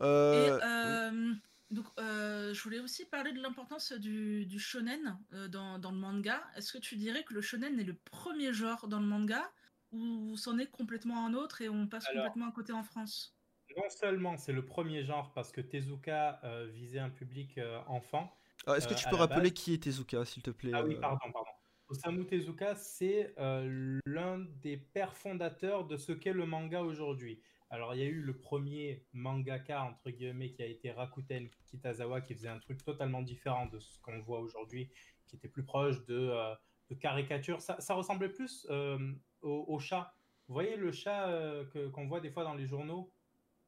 Et 0.00 0.04
Euh, 0.06 0.56
oui. 0.56 0.62
euh, 0.64 1.34
donc, 1.70 1.86
euh, 1.98 2.52
je 2.54 2.62
voulais 2.62 2.80
aussi 2.80 3.04
parler 3.06 3.32
de 3.32 3.40
l'importance 3.40 3.92
du, 3.92 4.46
du 4.46 4.58
shonen 4.58 5.18
euh, 5.32 5.48
dans, 5.48 5.78
dans 5.78 5.90
le 5.92 5.98
manga. 5.98 6.42
Est-ce 6.56 6.72
que 6.72 6.78
tu 6.78 6.96
dirais 6.96 7.22
que 7.24 7.34
le 7.34 7.40
shonen 7.42 7.78
est 7.78 7.84
le 7.84 7.94
premier 7.94 8.52
genre 8.52 8.88
dans 8.88 9.00
le 9.00 9.06
manga 9.06 9.50
ou 9.92 10.36
c'en 10.36 10.58
est 10.58 10.70
complètement 10.70 11.26
un 11.26 11.34
autre 11.34 11.62
et 11.62 11.68
on 11.68 11.86
passe 11.86 12.06
Alors- 12.06 12.24
complètement 12.24 12.48
à 12.48 12.52
côté 12.52 12.72
en 12.72 12.82
France? 12.82 13.36
Non 13.76 13.88
seulement 13.88 14.36
c'est 14.36 14.52
le 14.52 14.64
premier 14.66 15.04
genre 15.04 15.32
parce 15.32 15.52
que 15.52 15.60
Tezuka 15.60 16.40
euh, 16.42 16.66
visait 16.66 16.98
un 16.98 17.10
public 17.10 17.56
euh, 17.58 17.78
enfant, 17.86 18.36
Ah, 18.66 18.76
Est-ce 18.76 18.88
que 18.88 18.94
tu 18.94 19.08
peux 19.08 19.14
rappeler 19.14 19.42
base- 19.42 19.52
qui 19.52 19.74
est 19.74 19.82
Tezuka, 19.84 20.24
s'il 20.24 20.42
te 20.42 20.50
plaît? 20.50 20.72
Ah 20.74 20.82
oui, 20.82 20.96
pardon, 21.00 21.30
pardon. 21.32 21.48
Osamu 21.88 22.26
Tezuka, 22.26 22.74
c'est 22.74 23.32
euh, 23.38 23.98
l'un 24.06 24.38
des 24.38 24.76
pères 24.76 25.14
fondateurs 25.16 25.86
de 25.86 25.96
ce 25.96 26.10
qu'est 26.10 26.32
le 26.32 26.46
manga 26.46 26.82
aujourd'hui. 26.82 27.40
Alors, 27.72 27.94
il 27.94 28.00
y 28.00 28.02
a 28.02 28.06
eu 28.06 28.20
le 28.20 28.36
premier 28.36 29.06
mangaka, 29.12 29.84
entre 29.84 30.10
guillemets, 30.10 30.50
qui 30.50 30.62
a 30.62 30.66
été 30.66 30.90
Rakuten 30.90 31.48
Kitazawa, 31.66 32.20
qui 32.20 32.34
faisait 32.34 32.48
un 32.48 32.58
truc 32.58 32.82
totalement 32.84 33.22
différent 33.22 33.66
de 33.66 33.78
ce 33.78 33.98
qu'on 34.00 34.18
voit 34.20 34.40
aujourd'hui, 34.40 34.90
qui 35.26 35.36
était 35.36 35.48
plus 35.48 35.64
proche 35.64 36.04
de, 36.06 36.16
euh, 36.18 36.54
de 36.90 36.96
caricature. 36.96 37.62
Ça, 37.62 37.80
ça 37.80 37.94
ressemblait 37.94 38.28
plus 38.28 38.66
euh, 38.70 39.12
au, 39.40 39.64
au 39.68 39.78
chat. 39.78 40.12
Vous 40.48 40.54
voyez 40.54 40.76
le 40.76 40.90
chat 40.90 41.28
euh, 41.28 41.64
que- 41.66 41.88
qu'on 41.88 42.08
voit 42.08 42.20
des 42.20 42.30
fois 42.32 42.42
dans 42.42 42.54
les 42.54 42.66
journaux? 42.66 43.12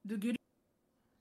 De 0.04 0.16
Gueulu 0.16 0.36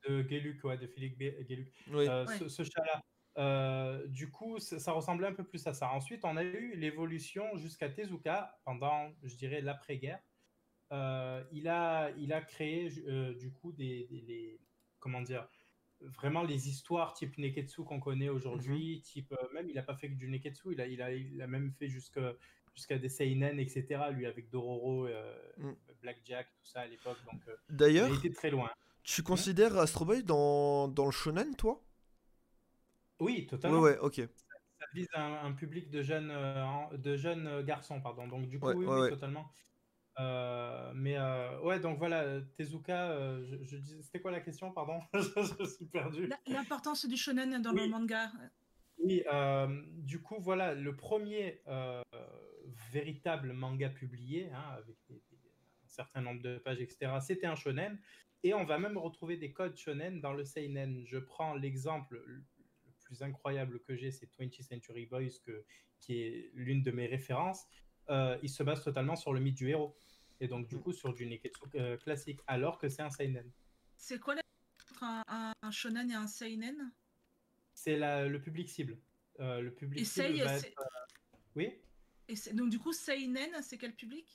de 0.09 0.23
Gueluc, 0.23 0.63
ouais, 0.63 0.79
de 0.79 0.87
Philippe 0.87 1.19
Gueluc. 1.19 1.71
Oui. 1.87 2.07
Euh, 2.07 2.25
Ouais. 2.25 2.37
ce, 2.39 2.49
ce 2.49 2.63
chat-là. 2.63 3.01
Euh, 3.37 4.07
du 4.07 4.31
coup, 4.31 4.57
ça, 4.57 4.79
ça 4.79 4.91
ressemblait 4.93 5.27
un 5.27 5.33
peu 5.33 5.43
plus 5.43 5.65
à 5.67 5.75
ça. 5.75 5.91
Ensuite, 5.91 6.25
on 6.25 6.35
a 6.37 6.43
eu 6.43 6.75
l'évolution 6.75 7.55
jusqu'à 7.57 7.87
Tezuka 7.87 8.59
pendant, 8.65 9.11
je 9.21 9.35
dirais, 9.35 9.61
l'après-guerre. 9.61 10.19
Euh, 10.91 11.43
il, 11.51 11.67
a, 11.67 12.11
il 12.17 12.33
a 12.33 12.41
créé, 12.41 12.89
euh, 13.07 13.33
du 13.35 13.51
coup, 13.51 13.71
des, 13.71 14.05
des- 14.09 14.21
les- 14.21 14.59
comment 14.99 15.21
dire, 15.21 15.47
vraiment 16.01 16.43
les 16.43 16.67
histoires 16.69 17.13
type 17.13 17.37
Neketsu 17.37 17.83
qu'on 17.83 17.99
connaît 17.99 18.29
aujourd'hui. 18.29 18.95
Mhm. 18.97 19.01
Type, 19.01 19.31
euh, 19.33 19.53
même, 19.53 19.69
il 19.69 19.75
n'a 19.75 19.83
pas 19.83 19.95
fait 19.95 20.09
que 20.09 20.15
du 20.15 20.27
Neketsu, 20.29 20.73
il 20.73 20.81
a, 20.81 20.87
il 20.87 21.01
a, 21.01 21.13
il 21.13 21.41
a 21.41 21.47
même 21.47 21.71
fait 21.71 21.87
jusqu'à 21.87 22.97
des 22.97 23.09
Seinen, 23.09 23.59
etc. 23.59 24.09
Lui, 24.11 24.25
avec 24.25 24.49
Dororo, 24.49 25.07
Mm. 25.57 25.71
Blackjack, 26.01 26.47
tout 26.57 26.65
ça 26.65 26.81
à 26.81 26.87
l'époque. 26.87 27.17
Donc, 27.31 27.41
il 27.47 27.75
D'ailleurs, 27.75 28.11
a 28.11 28.15
été 28.15 28.31
très 28.31 28.49
loin. 28.49 28.69
tu 29.03 29.23
considères 29.23 29.77
Astro 29.77 30.05
Boy 30.05 30.23
dans, 30.23 30.87
dans 30.87 31.05
le 31.05 31.11
shonen, 31.11 31.55
toi? 31.55 31.81
Oui, 33.19 33.41
Ouais, 33.41 33.45
totalement. 33.45 33.79
ouais, 33.81 33.97
ok. 33.99 34.15
ça 34.79 34.85
vise 34.95 35.07
un, 35.13 35.33
un 35.45 35.51
public 35.53 35.89
de 35.91 36.01
jeunes, 36.01 36.31
euh, 36.31 36.97
de 36.97 37.15
jeunes 37.15 37.61
garçons, 37.61 38.01
pardon. 38.01 38.27
Donc 38.27 38.47
du 38.47 38.59
coup, 38.59 38.65
Ouais, 38.67 38.73
oui, 38.75 38.85
ouais, 38.85 38.93
oui, 38.95 39.01
ouais. 39.01 39.09
totalement. 39.09 39.51
Euh, 40.21 40.91
mais 40.93 41.17
euh, 41.17 41.59
ouais, 41.61 41.79
donc 41.79 41.97
voilà, 41.97 42.41
Tezuka, 42.55 43.11
euh, 43.11 43.43
je, 43.45 43.63
je 43.65 43.77
dis- 43.77 44.03
c'était 44.03 44.19
quoi 44.21 44.31
la 44.31 44.41
question, 44.41 44.71
pardon? 44.71 44.99
Je 45.13 45.65
suis 45.75 45.85
perdu. 45.85 46.29
L'importance 46.47 47.05
du 47.07 47.17
shonen 47.17 47.61
dans 47.61 47.73
Oui. 47.73 47.83
le 47.85 47.89
manga. 47.89 48.31
Oui, 48.99 49.23
du 49.97 50.21
coup, 50.21 50.37
voilà, 50.39 50.73
le 50.75 50.95
premier 50.95 51.61
véritable 52.91 53.53
manga 53.53 53.89
publié, 53.89 54.49
hein, 54.53 54.63
avec 54.77 54.95
des- 55.09 55.15
des- 55.31 55.37
un 55.85 55.87
certain 55.87 56.21
nombre 56.21 56.41
de 56.41 56.57
pages, 56.59 56.79
etc., 56.81 57.11
c'était 57.21 57.47
un 57.47 57.55
shonen. 57.55 57.97
Et 58.43 58.53
on 58.53 58.63
va 58.63 58.77
même 58.79 58.97
retrouver 58.97 59.37
des 59.37 59.51
codes 59.51 59.77
shonen 59.77 60.19
dans 60.21 60.33
le 60.33 60.43
seinen. 60.43 61.03
Je 61.05 61.17
prends 61.17 61.55
l'exemple 61.55 62.21
le 62.25 62.43
plus 63.05 63.21
incroyable 63.23 63.79
que 63.81 63.95
j'ai, 63.95 64.11
c'est 64.11 64.27
20th 64.37 64.63
Century 64.63 65.05
Boys, 65.05 65.39
que, 65.45 65.63
qui 65.99 66.21
est 66.21 66.49
l'une 66.53 66.81
de 66.83 66.91
mes 66.91 67.07
références. 67.07 67.65
Il 68.43 68.49
se 68.49 68.61
base 68.63 68.83
totalement 68.83 69.15
sur 69.15 69.31
le 69.33 69.39
mythe 69.39 69.55
du 69.57 69.69
héros. 69.69 69.95
Et 70.41 70.47
donc, 70.47 70.67
du 70.67 70.75
Mm. 70.75 70.81
coup, 70.81 70.91
sur 70.91 71.13
du 71.13 71.25
Neketsu 71.27 71.61
euh, 71.75 71.97
classique, 71.97 72.39
alors 72.47 72.79
que 72.79 72.89
c'est 72.89 73.03
un 73.03 73.11
seinen. 73.11 73.49
C'est 73.95 74.19
quoi 74.19 74.33
la 74.35 74.41
entre 74.91 75.03
un, 75.03 75.23
un- 75.27 75.53
un 75.61 75.71
shonen 75.71 76.09
et 76.09 76.15
un 76.15 76.27
seinen? 76.27 76.91
C'est 77.75 77.95
le 77.97 78.37
public 78.41 78.67
cible. 78.69 78.97
Euh, 79.39 79.61
le 79.61 79.71
public 79.73 80.01
Et 80.01 80.05
cible 80.05 80.39
va 80.41 80.57
être... 80.57 80.79
euh, 80.79 81.37
Oui 81.55 81.79
Et 82.27 82.53
donc 82.53 82.69
du 82.71 82.79
coup, 82.79 82.91
seinen, 82.91 83.61
c'est 83.61 83.77
quel 83.77 83.95
public? 83.95 84.27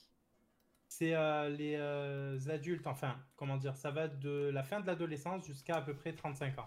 C'est 0.89 1.15
euh, 1.15 1.49
les 1.49 1.75
euh, 1.75 2.39
adultes, 2.49 2.87
enfin, 2.87 3.21
comment 3.35 3.57
dire, 3.57 3.77
ça 3.77 3.91
va 3.91 4.07
de 4.07 4.51
la 4.55 4.63
fin 4.63 4.81
de 4.81 4.87
l'adolescence 4.87 5.45
jusqu'à 5.45 5.77
à 5.79 5.83
peu 5.83 5.95
près 5.95 6.15
35 6.15 6.57
ans. 6.61 6.65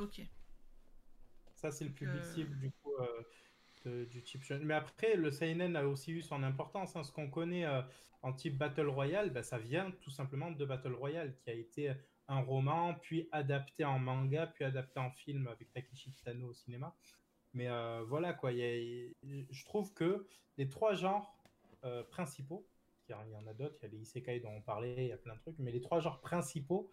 Ok. 0.00 0.22
Ça, 1.56 1.70
c'est 1.70 1.84
le 1.84 1.92
public 1.92 2.22
Euh. 2.24 2.34
cible 2.34 2.58
du 2.58 2.70
coup 2.70 2.94
euh, 2.96 3.22
de- 3.84 4.04
du 4.04 4.22
type 4.22 4.42
shonen. 4.42 4.64
Mais 4.64 4.74
après, 4.74 5.16
le 5.16 5.30
seinen 5.30 5.76
a 5.76 5.86
aussi 5.86 6.12
eu 6.12 6.22
son 6.22 6.42
importance. 6.42 6.96
hein. 6.96 7.04
Ce 7.04 7.12
qu'on 7.12 7.30
connaît 7.30 7.64
euh, 7.66 7.82
en 8.22 8.32
type 8.32 8.56
Battle 8.56 8.88
Royale, 8.88 9.30
bah, 9.30 9.42
ça 9.42 9.58
vient 9.58 9.90
tout 10.00 10.10
simplement 10.10 10.50
de 10.50 10.64
Battle 10.64 10.94
Royale, 10.94 11.34
qui 11.38 11.50
a 11.50 11.54
été 11.54 11.92
un 12.28 12.40
roman, 12.40 12.94
puis 12.94 13.28
adapté 13.32 13.84
en 13.84 13.98
manga, 13.98 14.46
puis 14.46 14.64
adapté 14.64 15.00
en 15.00 15.10
film 15.10 15.48
avec 15.48 15.72
Takeshi 15.72 16.12
Kitano 16.12 16.48
au 16.48 16.52
cinéma. 16.54 16.94
Mais 17.54 17.68
euh, 17.68 18.02
voilà 18.06 18.32
quoi, 18.32 18.52
y 18.52 18.62
a- 18.62 19.12
je 19.50 19.64
trouve 19.64 19.92
que 19.92 20.26
les 20.56 20.68
trois 20.68 20.94
genres 20.94 21.36
euh, 21.84 22.02
principaux, 22.04 22.66
Il 23.08 23.12
y 23.12 23.34
en 23.36 23.46
a 23.46 23.52
d'autres, 23.52 23.76
il 23.80 23.82
y 23.82 23.86
a 23.86 23.88
les 23.90 24.00
isekai 24.00 24.40
dont 24.40 24.52
on 24.52 24.62
parlait, 24.62 24.94
il 25.06 25.08
y 25.08 25.12
a 25.12 25.18
plein 25.18 25.34
de 25.34 25.40
trucs, 25.40 25.58
mais 25.58 25.72
les 25.72 25.80
trois 25.82 26.00
genres 26.00 26.20
principaux 26.20 26.90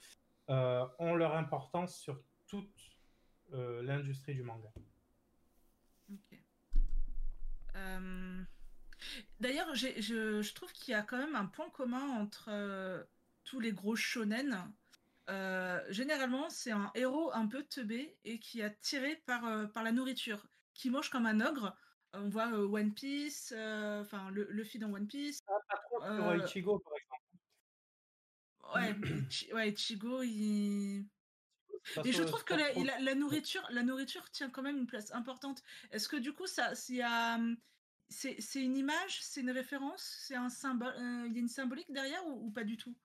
euh, 0.50 0.86
ont 0.98 1.16
leur 1.16 1.36
importance 1.36 1.96
sur 1.98 2.20
toute 2.48 2.98
euh, 3.54 3.82
l'industrie 3.84 4.34
du 4.34 4.42
manga. 4.44 4.72
Ok. 6.12 6.40
Euh, 7.80 8.44
D'ailleurs, 9.40 9.74
je, 9.76 9.88
je 10.42 10.54
trouve 10.54 10.72
qu'il 10.74 10.92
y 10.92 10.96
a 10.96 11.02
quand 11.02 11.18
même 11.18 11.36
un 11.36 11.46
point 11.46 11.70
commun 11.70 12.06
entre 12.20 12.50
euh, 12.50 13.04
tous 13.46 13.60
les 13.60 13.72
gros 13.72 13.96
shonen. 13.96 14.72
Euh, 15.30 15.80
généralement, 15.90 16.50
c'est 16.50 16.72
un 16.72 16.92
héros 16.96 17.32
un 17.34 17.48
peu 17.48 17.64
teubé 17.64 18.18
et 18.26 18.40
qui 18.40 18.60
est 18.60 18.66
attiré 18.66 19.16
par, 19.26 19.72
par 19.72 19.84
la 19.84 19.92
nourriture, 19.92 20.48
qui 20.74 20.90
mange 20.90 21.10
comme 21.10 21.26
un 21.26 21.40
ogre. 21.40 21.78
On 22.14 22.28
voit 22.28 22.48
One 22.48 22.94
Piece, 22.94 23.54
enfin 23.54 24.32
le 24.32 24.48
Luffy 24.50 24.80
dans 24.80 24.92
One 24.92 25.08
Piece. 25.08 25.40
Ah, 25.48 25.54
pas 25.70 25.78
trop 25.78 26.02
sur 26.02 26.46
Ichigo, 26.46 26.80
par 26.80 26.94
exemple. 26.94 27.20
Ouais, 29.54 29.70
Ichigo, 29.74 30.24
il... 30.24 31.06
Mais 32.04 32.12
je 32.12 32.24
trouve 32.24 32.44
que 32.44 32.54
la, 32.54 32.70
trop- 32.70 32.84
la- 32.84 33.00
la 33.00 33.16
nourriture, 33.16 33.66
la 33.70 33.84
nourriture 33.84 34.30
tient 34.32 34.50
quand 34.50 34.62
même 34.62 34.78
une 34.78 34.88
place 34.88 35.12
importante. 35.14 35.64
Est-ce 35.92 36.08
que 36.10 36.18
du 36.18 36.34
coup, 36.34 36.48
ça, 36.48 36.74
hum, 37.36 37.58
c'est 38.10 38.40
une 38.56 38.76
image, 38.78 39.22
c'est 39.22 39.42
une 39.42 39.52
référence, 39.52 40.04
c'est 40.28 40.36
un 40.36 40.50
symbole, 40.50 40.94
euh, 40.96 41.28
il 41.28 41.34
y 41.34 41.38
a 41.38 41.40
une 41.40 41.48
symbolique 41.48 41.92
derrière 41.92 42.26
ou, 42.28 42.48
ou 42.48 42.52
pas 42.52 42.64
du 42.64 42.78
tout? 42.78 42.96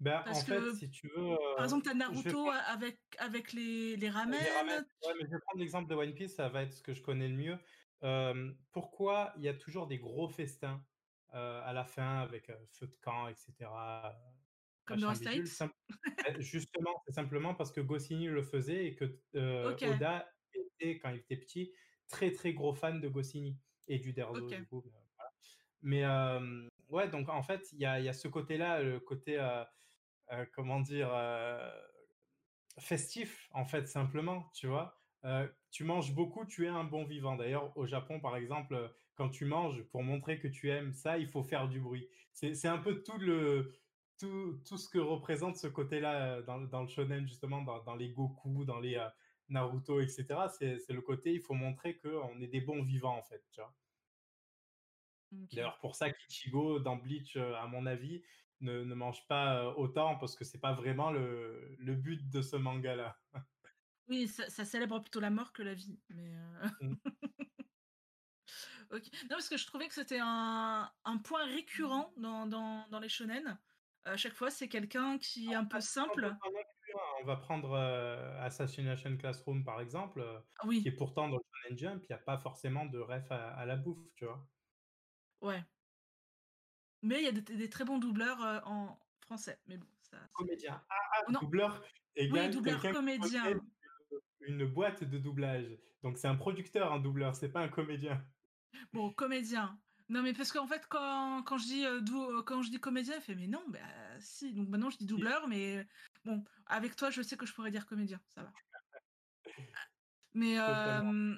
Ben, 0.00 0.22
parce 0.24 0.42
en 0.42 0.44
fait, 0.44 0.60
que, 0.60 0.74
si 0.74 0.90
tu 0.90 1.08
veux. 1.08 1.36
Par 1.56 1.60
euh, 1.60 1.64
exemple, 1.64 1.84
t'as 1.84 1.90
je 1.90 1.96
vais 1.96 1.98
Naruto 2.04 2.44
prendre- 2.44 2.62
avec 2.66 3.00
avec 3.18 3.52
les, 3.52 3.96
les 3.96 3.96
Les 3.96 4.10
ramen. 4.10 4.38
ramen. 4.54 4.86
Ouais, 5.04 5.12
mais 5.18 5.26
je 5.26 5.30
vais 5.30 5.40
prendre 5.40 5.58
l'exemple 5.58 5.90
de 5.90 5.94
One 5.96 6.14
Piece, 6.14 6.36
ça 6.36 6.48
va 6.48 6.62
être 6.62 6.72
ce 6.72 6.82
que 6.82 6.94
je 6.94 7.02
connais 7.02 7.28
le 7.28 7.34
mieux. 7.34 7.58
Euh, 8.04 8.52
pourquoi 8.70 9.32
il 9.36 9.42
y 9.42 9.48
a 9.48 9.54
toujours 9.54 9.88
des 9.88 9.98
gros 9.98 10.28
festins 10.28 10.86
euh, 11.34 11.60
à 11.64 11.72
la 11.72 11.84
fin 11.84 12.20
avec 12.20 12.46
feu 12.70 12.86
de 12.86 12.94
camp, 12.96 13.26
etc. 13.26 13.68
Comme 14.88 15.00
dans 15.00 15.10
Astérix. 15.10 15.60
Ben, 15.60 15.70
Justement, 16.40 17.00
c'est 17.06 17.12
simplement 17.12 17.54
parce 17.54 17.70
que 17.70 17.80
Goscinny 17.80 18.26
le 18.26 18.42
faisait 18.42 18.86
et 18.86 18.94
que 18.94 19.04
euh. 19.36 19.76
Oda 19.82 20.28
était, 20.54 20.98
quand 20.98 21.10
il 21.10 21.18
était 21.18 21.36
petit, 21.36 21.72
très 22.08 22.32
très 22.32 22.54
gros 22.54 22.74
fan 22.74 23.00
de 23.00 23.08
Goscinny 23.08 23.58
et 23.86 23.98
du 23.98 24.12
Derzo, 24.12 24.46
du 24.46 24.66
coup. 24.66 24.82
euh, 24.86 24.90
voilà. 25.16 25.32
Mais 25.82 26.04
euh, 26.04 26.68
ouais, 26.88 27.08
donc 27.08 27.28
en 27.28 27.42
fait, 27.42 27.70
il 27.72 27.78
y 27.80 27.86
a, 27.86 28.00
y 28.00 28.08
a 28.08 28.12
ce 28.12 28.28
côté-là, 28.28 28.82
le 28.82 28.98
côté, 29.00 29.38
euh, 29.38 29.62
euh, 30.32 30.44
comment 30.54 30.80
dire, 30.80 31.10
festif, 32.78 33.48
en 33.52 33.64
fait, 33.64 33.86
simplement, 33.86 34.50
tu 34.54 34.66
vois? 34.66 34.98
Euh, 35.24 35.48
tu 35.70 35.84
manges 35.84 36.14
beaucoup, 36.14 36.44
tu 36.46 36.64
es 36.64 36.68
un 36.68 36.84
bon 36.84 37.04
vivant. 37.04 37.36
D'ailleurs, 37.36 37.76
au 37.76 37.86
Japon, 37.86 38.20
par 38.20 38.36
exemple, 38.36 38.94
quand 39.14 39.28
tu 39.28 39.44
manges, 39.44 39.82
pour 39.84 40.02
montrer 40.02 40.38
que 40.38 40.48
tu 40.48 40.70
aimes 40.70 40.92
ça, 40.92 41.18
il 41.18 41.26
faut 41.28 41.42
faire 41.42 41.68
du 41.68 41.80
bruit. 41.80 42.08
C'est 42.32 42.68
un 42.68 42.78
peu 42.78 43.02
tout 43.02 43.18
le 43.18 43.74
tout, 44.18 44.60
tout 44.66 44.78
ce 44.78 44.88
que 44.88 44.98
représente 44.98 45.56
ce 45.56 45.66
côté-là 45.68 46.38
euh, 46.38 46.42
dans, 46.42 46.60
dans 46.60 46.82
le 46.82 46.88
shonen, 46.88 47.26
justement, 47.26 47.62
dans, 47.62 47.82
dans 47.82 47.94
les 47.96 48.12
Goku, 48.12 48.64
dans 48.64 48.80
les 48.80 48.96
euh, 48.96 49.08
Naruto, 49.48 50.00
etc. 50.00 50.26
C'est 50.50 50.92
le 50.92 51.02
côté, 51.02 51.32
il 51.34 51.40
faut 51.40 51.54
montrer 51.54 51.98
qu'on 51.98 52.40
est 52.40 52.48
des 52.48 52.60
bons 52.60 52.82
vivants, 52.82 53.16
en 53.16 53.22
fait, 53.22 53.44
tu 53.50 53.60
vois. 53.60 53.76
Ok. 55.32 55.48
D'ailleurs, 55.52 55.78
pour 55.80 55.94
ça 55.96 56.10
qu'Ichigo, 56.12 56.78
dans 56.80 56.96
Bleach, 56.96 57.36
euh, 57.36 57.54
à 57.54 57.66
mon 57.66 57.86
avis, 57.86 58.22
ne, 58.60 58.82
ne 58.84 58.94
mange 58.94 59.26
pas 59.28 59.64
euh, 59.64 59.74
autant, 59.74 60.16
parce 60.18 60.36
que 60.36 60.44
c'est 60.44 60.60
pas 60.60 60.72
vraiment 60.74 61.10
le, 61.10 61.76
le 61.78 61.94
but 61.94 62.28
de 62.30 62.42
ce 62.42 62.56
manga-là. 62.56 63.18
Oui, 64.08 64.26
ça, 64.26 64.48
ça 64.48 64.64
célèbre 64.64 65.00
plutôt 65.00 65.20
la 65.20 65.30
mort 65.30 65.52
que 65.52 65.62
la 65.62 65.74
vie. 65.74 66.00
Mais 66.08 66.34
euh, 66.34 66.68
Mm. 66.80 66.94
ok. 68.90 69.02
Non, 69.24 69.28
parce 69.30 69.48
que 69.48 69.56
je 69.56 69.66
trouvais 69.66 69.88
que 69.88 69.94
c'était 69.94 70.20
un, 70.20 70.90
un 71.04 71.18
point 71.18 71.44
récurrent 71.44 72.12
dans, 72.16 72.46
dans, 72.46 72.88
dans 72.88 73.00
les 73.00 73.08
shonen. 73.08 73.58
À 74.08 74.16
chaque 74.16 74.34
fois, 74.34 74.50
c'est 74.50 74.68
quelqu'un 74.68 75.18
qui 75.18 75.50
est 75.52 75.54
un 75.54 75.64
peu 75.64 75.76
Ah, 75.78 75.80
si 75.80 75.98
on 75.98 76.04
peut 76.04 76.20
simple. 76.20 76.24
hein. 76.24 76.38
On 77.20 77.26
va 77.26 77.36
prendre 77.36 77.72
euh, 77.72 78.40
Assassination 78.40 79.16
Classroom, 79.16 79.64
par 79.64 79.80
exemple, 79.80 80.20
euh, 80.20 80.40
Ah 80.58 80.66
Oui, 80.66 80.82
qui 80.82 80.88
est 80.88 80.92
pourtant 80.96 81.28
dans 81.28 81.36
le 81.36 81.42
Shonen 81.62 81.78
Jump, 81.78 82.02
il 82.08 82.12
n'y 82.12 82.18
a 82.18 82.22
pas 82.22 82.38
forcément 82.38 82.86
de 82.86 82.98
ref 82.98 83.30
à, 83.30 83.50
à 83.54 83.66
la 83.66 83.76
bouffe, 83.76 84.06
tu 84.16 84.24
vois. 84.24 84.48
ouais. 85.42 85.62
Mais 87.02 87.20
il 87.20 87.24
y 87.24 87.28
a 87.28 87.32
des, 87.32 87.42
des 87.42 87.68
très 87.70 87.84
bons 87.84 87.98
doubleurs 87.98 88.42
euh, 88.42 88.60
en 88.64 88.98
français. 89.20 89.60
Mais 89.66 89.76
bon, 89.76 89.86
ça. 90.00 90.16
Comédien. 90.32 90.82
Ah, 90.88 90.94
ah, 91.28 91.32
doubleur 91.40 91.80
Oui, 91.82 91.88
égale 92.16 92.50
doubleur 92.50 92.80
quelqu'un 92.80 92.88
qui 92.90 92.96
comédien. 92.96 93.60
une 94.40 94.64
boîte 94.66 95.04
de 95.04 95.18
doublage. 95.18 95.78
Donc 96.02 96.18
c'est 96.18 96.26
un 96.28 96.34
producteur, 96.36 96.92
un 96.92 96.98
doubleur, 97.00 97.36
c'est 97.36 97.52
pas 97.52 97.60
un 97.60 97.68
comédien. 97.68 98.24
Bon, 98.92 99.12
comédien. 99.12 99.78
Non, 100.08 100.22
mais 100.22 100.32
parce 100.32 100.52
qu'en 100.52 100.66
fait, 100.66 100.86
quand, 100.88 101.42
quand, 101.42 101.58
je 101.58 101.64
dis, 101.64 101.84
euh, 101.84 102.00
euh, 102.00 102.42
quand 102.42 102.62
je 102.62 102.70
dis 102.70 102.80
comédien, 102.80 103.16
il 103.16 103.20
fait 103.22 103.34
mais 103.34 103.46
non, 103.46 103.62
bah 103.68 103.78
si. 104.20 104.52
Donc 104.54 104.68
maintenant, 104.68 104.90
je 104.90 104.98
dis 104.98 105.06
doubleur, 105.06 105.48
mais 105.48 105.86
bon, 106.24 106.44
avec 106.66 106.96
toi, 106.96 107.10
je 107.10 107.20
sais 107.20 107.36
que 107.36 107.44
je 107.44 107.52
pourrais 107.52 107.70
dire 107.70 107.86
comédien, 107.86 108.20
ça 108.34 108.42
va. 108.42 108.52
Mais 110.34 110.56
euh, 110.58 111.34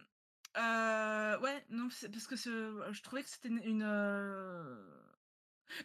euh, 0.57 1.39
ouais, 1.41 1.65
non, 1.71 1.89
parce 2.13 2.27
que 2.27 2.37
je 2.37 3.03
trouvais 3.03 3.23
que 3.23 3.29
c'était 3.29 3.49
une. 3.49 3.63
une, 3.65 3.85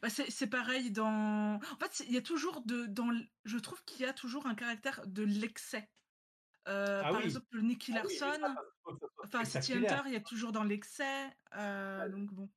bah, 0.02 0.10
c'est 0.10 0.48
pareil 0.48 0.92
dans. 0.92 1.56
En 1.56 1.78
fait, 1.80 2.04
il 2.08 2.14
y 2.14 2.18
a 2.18 2.22
toujours 2.22 2.62
de. 2.66 2.86
Dans... 2.86 3.12
Je 3.46 3.58
trouve 3.58 3.84
qu'il 3.86 4.02
y 4.02 4.06
a 4.06 4.14
toujours 4.14 4.46
un 4.46 4.56
caractère 4.56 5.02
de 5.08 5.24
l'excès. 5.24 5.90
Euh, 6.68 7.02
Ah 7.04 7.10
par 7.10 7.20
oui. 7.20 7.26
exemple, 7.26 7.62
Nicky 7.62 7.94
Ah 7.96 8.02
oui, 8.04 8.12
mais 8.12 8.18
ça, 8.18 8.38
Larson, 8.38 8.56
enfin 9.24 9.46
City. 9.46 9.74
Hunter, 9.74 10.02
il 10.08 10.14
y 10.14 10.16
a 10.16 10.22
toujours 10.22 10.52
dans 10.52 10.64
l'excès. 10.64 11.30
euh, 11.56 12.10
donc 12.10 12.32
bon. 12.34 12.50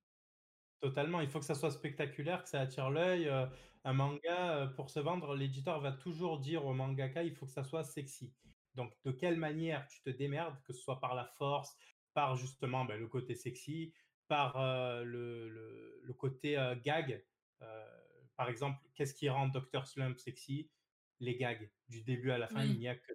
Totalement, 0.80 1.20
il 1.20 1.28
faut 1.28 1.40
que 1.40 1.44
ça 1.44 1.54
soit 1.56 1.70
spectaculaire, 1.72 2.42
que 2.44 2.48
ça 2.48 2.60
attire 2.60 2.90
l'œil. 2.90 3.28
euh, 3.28 3.46
un 3.84 3.92
manga, 3.94 4.56
euh, 4.62 4.66
pour 4.68 4.90
se 4.90 5.00
vendre, 5.00 5.34
l'éditeur 5.34 5.80
va 5.80 5.92
toujours 5.92 6.38
dire 6.38 6.66
au 6.66 6.74
mangaka, 6.74 7.22
il 7.24 7.34
faut 7.34 7.46
que 7.46 7.52
ça 7.52 7.64
soit 7.64 7.84
sexy. 7.84 8.36
Donc, 8.74 8.92
de 9.04 9.10
quelle 9.12 9.36
manière 9.38 9.86
tu 9.88 10.00
te 10.02 10.10
démerdes, 10.10 10.62
que 10.64 10.72
ce 10.72 10.80
soit 10.82 11.00
par 11.00 11.14
la 11.14 11.24
force, 11.24 11.76
par 12.14 12.36
justement 12.36 12.84
ben, 12.84 12.98
le 13.00 13.08
côté 13.08 13.34
sexy, 13.34 13.94
par 14.28 14.56
euh, 14.60 15.02
le, 15.04 15.48
le- 15.48 16.00
le 16.02 16.14
côté 16.14 16.52
gag. 16.84 17.26
par 18.36 18.48
exemple, 18.48 18.78
qu'est-ce 18.94 19.14
qui 19.14 19.28
rend 19.28 19.48
Dr. 19.48 19.86
Slump 19.86 20.18
sexy? 20.18 20.70
Les 21.20 21.36
gags. 21.36 21.72
Du 21.88 22.02
début 22.02 22.30
à 22.30 22.38
la 22.38 22.46
fin, 22.48 22.62
Oui. 22.62 22.72
il 22.74 22.78
n'y 22.78 22.88
a 22.88 22.94
que 22.96 23.12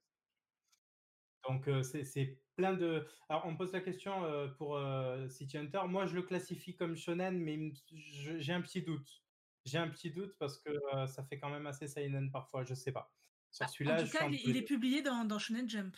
donc, 1.48 1.70
c'est 1.84 2.43
plein 2.56 2.74
de. 2.74 3.08
Alors, 3.30 3.46
on 3.46 3.52
me 3.52 3.58
pose 3.58 3.72
la 3.72 3.82
question 3.82 4.24
euh, 4.26 4.48
pour 4.48 4.78
euh, 4.78 5.28
City 5.30 5.58
Hunter. 5.58 5.82
Moi, 5.88 6.06
je 6.06 6.16
le 6.16 6.24
classifie 6.24 6.76
comme 6.76 6.96
shonen, 6.96 7.40
mais 7.40 7.74
j'ai 7.92 8.54
un 8.54 8.62
petit 8.62 8.82
doute. 8.82 9.24
J'ai 9.66 9.78
un 9.78 9.88
petit 9.90 10.12
doute 10.12 10.36
parce 10.40 10.60
que 10.60 10.70
euh, 10.70 11.08
ça 11.08 11.24
fait 11.24 11.40
quand 11.40 11.50
même 11.50 11.68
assez 11.68 11.88
seinen 11.88 12.32
parfois. 12.32 12.64
Je 12.64 12.74
sais 12.74 12.92
pas. 12.92 13.14
Sur 13.52 13.66
Ah, 13.88 14.02
En 14.02 14.04
tout 14.04 14.12
cas, 14.12 14.28
il, 14.30 14.58
est 14.58 14.64
publié 14.64 15.02
dans, 15.02 15.26
dans 15.26 15.38
Shonen 15.38 15.70
Jump. 15.70 15.96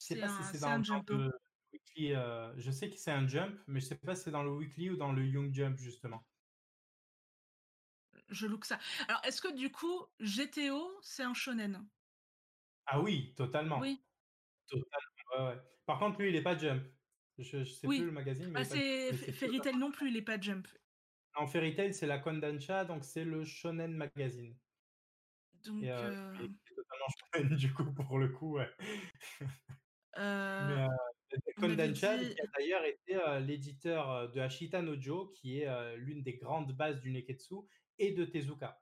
Je 0.00 0.06
sais 0.06 0.16
pas 0.20 0.28
si 0.28 0.34
un, 0.34 0.42
c'est 0.42 0.58
c'est 0.58 0.60
dans 0.60 0.68
un 0.68 0.78
le 0.78 0.84
jump. 0.84 1.10
weekly. 1.72 2.14
je 2.56 2.70
sais 2.70 2.88
que 2.88 2.96
c'est 2.96 3.10
un 3.10 3.26
jump, 3.26 3.58
mais 3.66 3.80
je 3.80 3.86
sais 3.86 3.96
pas 3.96 4.14
si 4.14 4.24
c'est 4.24 4.30
dans 4.30 4.44
le 4.44 4.52
weekly 4.52 4.90
ou 4.90 4.96
dans 4.96 5.12
le 5.12 5.26
young 5.26 5.52
jump 5.52 5.76
justement. 5.78 6.24
Je 8.28 8.46
look 8.46 8.64
ça. 8.64 8.78
Alors, 9.08 9.20
est-ce 9.24 9.40
que 9.40 9.52
du 9.52 9.72
coup, 9.72 10.06
GTO, 10.20 10.98
c'est 11.02 11.24
un 11.24 11.34
shonen? 11.34 11.88
Ah 12.86 13.00
oui, 13.00 13.34
totalement, 13.34 13.80
Oui, 13.80 14.02
totalement. 14.68 15.17
Ouais, 15.36 15.44
ouais. 15.44 15.58
Par 15.86 15.98
contre, 15.98 16.20
lui, 16.20 16.28
il 16.30 16.36
est 16.36 16.42
pas 16.42 16.56
jump. 16.56 16.82
Je, 17.38 17.62
je 17.62 17.64
sais 17.64 17.86
plus 17.86 18.04
le 18.04 18.10
magazine, 18.10 18.50
mais 18.50 18.60
Ah, 18.60 18.64
c'est 18.64 19.12
Fairy 19.12 19.60
Tail 19.60 19.76
non 19.76 19.92
plus, 19.92 20.10
il 20.10 20.16
est 20.16 20.22
pas 20.22 20.40
jump. 20.40 20.66
En 21.36 21.46
Fairy 21.46 21.74
Tail, 21.74 21.94
c'est 21.94 22.06
la 22.06 22.18
Kondansha, 22.18 22.84
donc 22.84 23.04
c'est 23.04 23.24
le 23.24 23.44
shonen 23.44 23.92
magazine. 23.94 24.56
Donc, 25.64 25.82
Et, 25.84 25.90
euh, 25.90 25.96
euh, 25.96 26.34
et 26.34 26.48
c'est 26.66 26.74
totalement 26.74 27.06
shonen 27.32 27.56
du 27.56 27.72
coup 27.72 27.92
pour 27.92 28.18
le 28.18 28.28
coup, 28.28 28.58
ouais. 28.58 28.68
euh, 30.18 30.86
Mais 31.58 31.64
euh, 31.64 31.86
dit. 31.86 32.00
qui 32.00 32.06
a 32.40 32.46
d'ailleurs 32.58 32.84
été 32.84 33.40
l'éditeur 33.46 34.32
de 34.32 34.40
Ashita 34.40 34.82
Nojo, 34.82 35.28
qui 35.28 35.60
est 35.60 35.96
l'une 35.96 36.22
des 36.22 36.34
grandes 36.38 36.72
bases 36.76 37.00
du 37.00 37.12
Neketsu, 37.12 37.54
et 37.98 38.12
de 38.12 38.24
Tezuka. 38.24 38.80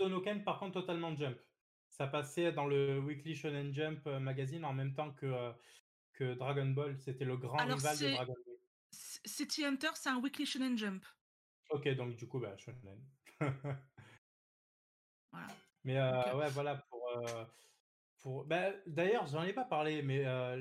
No 0.00 0.20
Ken, 0.20 0.44
par 0.44 0.58
contre, 0.60 0.80
totalement 0.80 1.16
jump. 1.16 1.38
Ça 1.96 2.08
passait 2.08 2.50
dans 2.50 2.66
le 2.66 2.98
Weekly 2.98 3.36
Shonen 3.36 3.72
Jump 3.72 4.04
euh, 4.08 4.18
magazine 4.18 4.64
en 4.64 4.72
même 4.72 4.94
temps 4.94 5.12
que, 5.12 5.26
euh, 5.26 5.52
que 6.12 6.34
Dragon 6.34 6.66
Ball. 6.66 6.98
C'était 6.98 7.24
le 7.24 7.36
grand 7.36 7.56
Alors, 7.56 7.76
rival 7.76 7.96
de 7.96 8.10
Dragon 8.14 8.34
Ball. 8.34 8.56
City 8.90 9.64
Hunter, 9.64 9.90
c'est 9.94 10.08
un 10.08 10.18
weekly 10.18 10.44
shonen 10.44 10.76
jump. 10.76 11.04
Ok, 11.70 11.88
donc 11.94 12.16
du 12.16 12.26
coup, 12.26 12.40
bah, 12.40 12.56
Shonen. 12.56 13.00
Voilà. 15.30 15.46
Mais 15.84 15.98
euh, 15.98 16.36
ouais, 16.36 16.50
voilà, 16.50 16.76
pour. 16.76 17.08
euh, 17.16 17.44
pour... 18.22 18.44
bah, 18.44 18.72
D'ailleurs, 18.86 19.26
j'en 19.26 19.44
ai 19.44 19.52
pas 19.52 19.64
parlé, 19.64 20.02
mais 20.02 20.24
euh, 20.26 20.56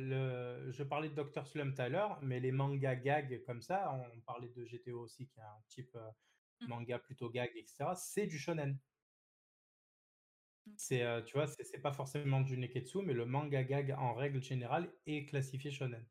le... 0.65 0.71
je 0.71 0.83
parlais 0.83 1.09
de 1.09 1.15
Dr. 1.15 1.47
Slum 1.47 1.73
tout 1.73 1.81
à 1.81 1.89
l'heure, 1.89 2.19
mais 2.21 2.39
les 2.39 2.51
mangas 2.51 2.95
gag 2.95 3.43
comme 3.45 3.61
ça, 3.61 3.91
on 4.15 4.21
parlait 4.21 4.49
de 4.49 4.65
GTO 4.65 4.99
aussi, 5.01 5.27
qui 5.27 5.39
est 5.39 5.43
un 5.43 5.63
type 5.67 5.95
euh, 5.95 6.09
Mm. 6.61 6.67
manga 6.67 6.99
plutôt 6.99 7.29
gag, 7.29 7.51
etc. 7.55 7.91
C'est 7.95 8.27
du 8.27 8.37
shonen. 8.37 8.77
Ok. 10.67 10.73
C'est, 10.77 11.03
euh, 11.03 11.21
tu 11.23 11.33
vois, 11.33 11.47
c'est 11.47 11.63
c'est 11.63 11.81
pas 11.81 11.93
forcément 11.93 12.41
du 12.41 12.57
neketsu, 12.57 12.99
mais 13.03 13.13
le 13.13 13.25
manga 13.25 13.63
gag 13.63 13.91
en 13.97 14.13
règle 14.13 14.41
générale 14.43 14.93
est 15.07 15.25
classifié 15.25 15.71
shonen. 15.71 16.07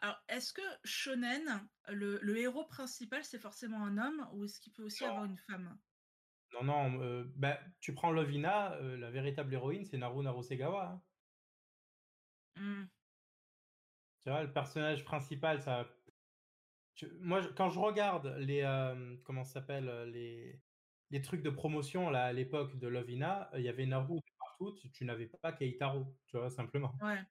Alors, 0.00 0.22
est-ce 0.28 0.52
que 0.52 0.60
shonen, 0.84 1.66
le 1.88 2.18
le 2.20 2.36
héros 2.38 2.66
principal, 2.66 3.24
c'est 3.24 3.38
forcément 3.38 3.82
un 3.82 3.96
homme 3.96 4.28
ou 4.34 4.44
est-ce 4.44 4.60
qu'il 4.60 4.72
peut 4.74 4.82
aussi 4.84 5.04
Non. 5.04 5.06
avoir 5.06 5.24
une 5.24 5.38
femme? 5.38 5.78
Non, 6.52 6.62
non, 6.64 7.00
heu, 7.02 7.32
bah, 7.36 7.58
tu 7.80 7.92
prends 7.92 8.12
Lovina, 8.12 8.76
heu, 8.80 8.94
la 8.96 9.10
véritable 9.10 9.52
héroïne, 9.54 9.84
c'est 9.84 9.98
Naru 9.98 10.22
Narusegawa, 10.22 10.88
hein. 10.88 11.02
Mmh. 12.56 12.90
Tu 14.22 14.30
vois, 14.30 14.42
le 14.44 14.52
personnage 14.52 15.04
principal, 15.04 15.60
ça 15.60 15.86
tu 16.94 17.08
moi, 17.20 17.40
je 17.40 17.48
quand 17.48 17.68
je 17.70 17.78
regarde 17.78 18.26
les, 18.38 18.62
comment 19.24 19.44
ça 19.44 19.54
s'appelle, 19.54 20.10
les 20.10 20.62
les 21.10 21.22
trucs 21.22 21.42
de 21.42 21.50
promotion 21.50 22.10
là, 22.10 22.24
à 22.26 22.32
l'époque 22.32 22.78
de 22.78 22.88
Lovina, 22.88 23.50
il 23.54 23.62
y 23.62 23.68
avait 23.68 23.86
Naru 23.86 24.16
de 24.16 24.32
partout, 24.38 24.74
tu 24.74 24.90
tu 24.90 25.04
n'avais 25.04 25.28
pas 25.28 25.52
Keitaro, 25.52 26.16
tu 26.26 26.38
vois? 26.38 26.50
Simplement. 26.50 26.94
Ouais. 27.00 27.24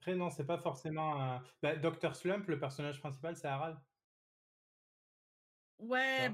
Après 0.00 0.14
non, 0.16 0.30
c'est 0.30 0.46
pas 0.46 0.58
forcément 0.58 1.20
un 1.20 1.42
bah, 1.62 1.76
Docteur 1.76 2.16
Slump, 2.16 2.46
le 2.48 2.58
personnage 2.58 3.00
principal, 3.00 3.36
c'est 3.36 3.48
Harald, 3.48 3.78
Ouais, 5.78 6.30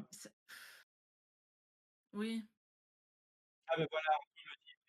oui. 2.12 2.48
Ah 3.66 3.74
ben 3.76 3.86
voilà, 3.90 4.08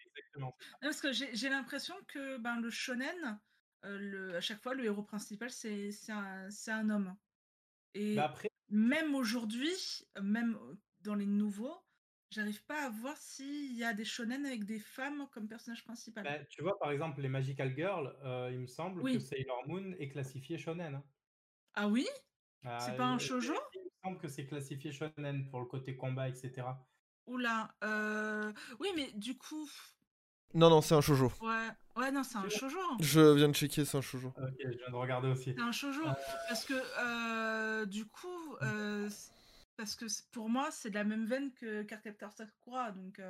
exactement. 0.05 0.53
Non, 0.81 0.89
parce 0.89 1.01
que 1.01 1.11
j'ai 1.13 1.49
l'impression 1.49 1.95
que, 2.07 2.37
ben, 2.37 2.59
le 2.59 2.69
shonen, 2.69 3.41
le 3.83 4.35
à 4.35 4.41
chaque 4.41 4.61
fois, 4.61 4.73
le 4.73 4.85
héros 4.85 5.03
principal, 5.03 5.51
c'est 5.51 5.91
c'est 5.91 6.11
un 6.11 6.49
c'est 6.49 6.71
un 6.71 6.89
homme 6.89 7.15
Bah, 7.95 7.95
et 8.01 8.17
après 8.23 8.49
même 8.69 9.15
aujourd'hui, 9.15 9.71
même, 10.21 10.59
dans 11.01 11.15
les 11.15 11.25
nouveaux, 11.25 11.77
j'arrive 12.31 12.65
pas 12.65 12.85
à 12.85 12.89
voir 12.89 13.17
s'il 13.17 13.73
y 13.75 13.83
a 13.83 13.93
des 13.93 14.05
shonen 14.05 14.45
avec 14.45 14.65
des 14.65 14.79
femmes 14.79 15.27
comme 15.31 15.47
personnage 15.47 15.83
principal. 15.83 16.35
bah, 16.35 16.45
tu 16.45 16.61
vois, 16.61 16.77
par 16.79 16.91
exemple, 16.91 17.21
les 17.21 17.29
Magical 17.29 17.75
Girls, 17.75 18.17
il 18.51 18.59
me 18.59 18.67
semble 18.67 19.07
que. 19.07 19.19
Sailor 19.19 19.67
Moon 19.67 19.93
est 19.93 20.09
classifié 20.09 20.57
shonen, 20.57 20.95
hein. 20.95 21.03
Ah 21.73 21.87
oui? 21.87 22.07
C'est 22.77 22.93
Ah, 22.93 22.95
pas 22.95 23.07
un 23.07 23.19
shoujo? 23.19 23.53
il 23.73 23.81
me 23.83 23.89
semble 24.03 24.17
que 24.19 24.27
c'est 24.27 24.45
classifié 24.47 24.91
shonen 24.91 25.49
pour 25.49 25.59
le 25.61 25.65
côté 25.67 25.95
combat 25.97 26.29
et 26.29 26.35
cetera. 26.35 26.89
Ouh 27.27 27.37
là, 27.37 27.75
oui, 28.79 28.89
mais 28.95 29.11
du 29.13 29.37
coup, 29.37 29.69
Non, 30.53 30.69
non, 30.69 30.81
c'est 30.81 30.95
un 30.95 31.01
shoujo. 31.01 31.31
ouais, 31.41 31.67
ouais, 31.95 32.11
non, 32.11 32.23
c'est 32.23 32.37
un 32.37 32.49
shoujo. 32.49 32.79
Je 32.99 33.33
viens 33.35 33.49
de 33.49 33.53
checker, 33.53 33.85
c'est 33.85 33.97
un 33.97 34.01
shoujo. 34.01 34.29
OK, 34.29 34.55
je 34.59 34.77
viens 34.77 34.89
de 34.89 34.95
regarder 34.95 35.27
aussi. 35.29 35.53
C'est 35.55 35.61
un 35.61 35.71
shoujo 35.71 36.03
Heu, 36.05 36.11
parce 36.47 36.65
que, 36.65 37.81
heu, 37.81 37.85
du 37.85 38.05
coup, 38.05 38.55
heu, 38.61 39.09
c 39.09 39.31
parce 39.77 39.95
que 39.95 40.05
pour 40.33 40.49
moi, 40.49 40.69
c'est 40.71 40.89
de 40.89 40.95
la 40.95 41.05
même 41.05 41.25
veine 41.25 41.51
que 41.53 41.83
Cardcaptor 41.83 42.33
Sakura 42.33 42.91
donc 42.91 43.21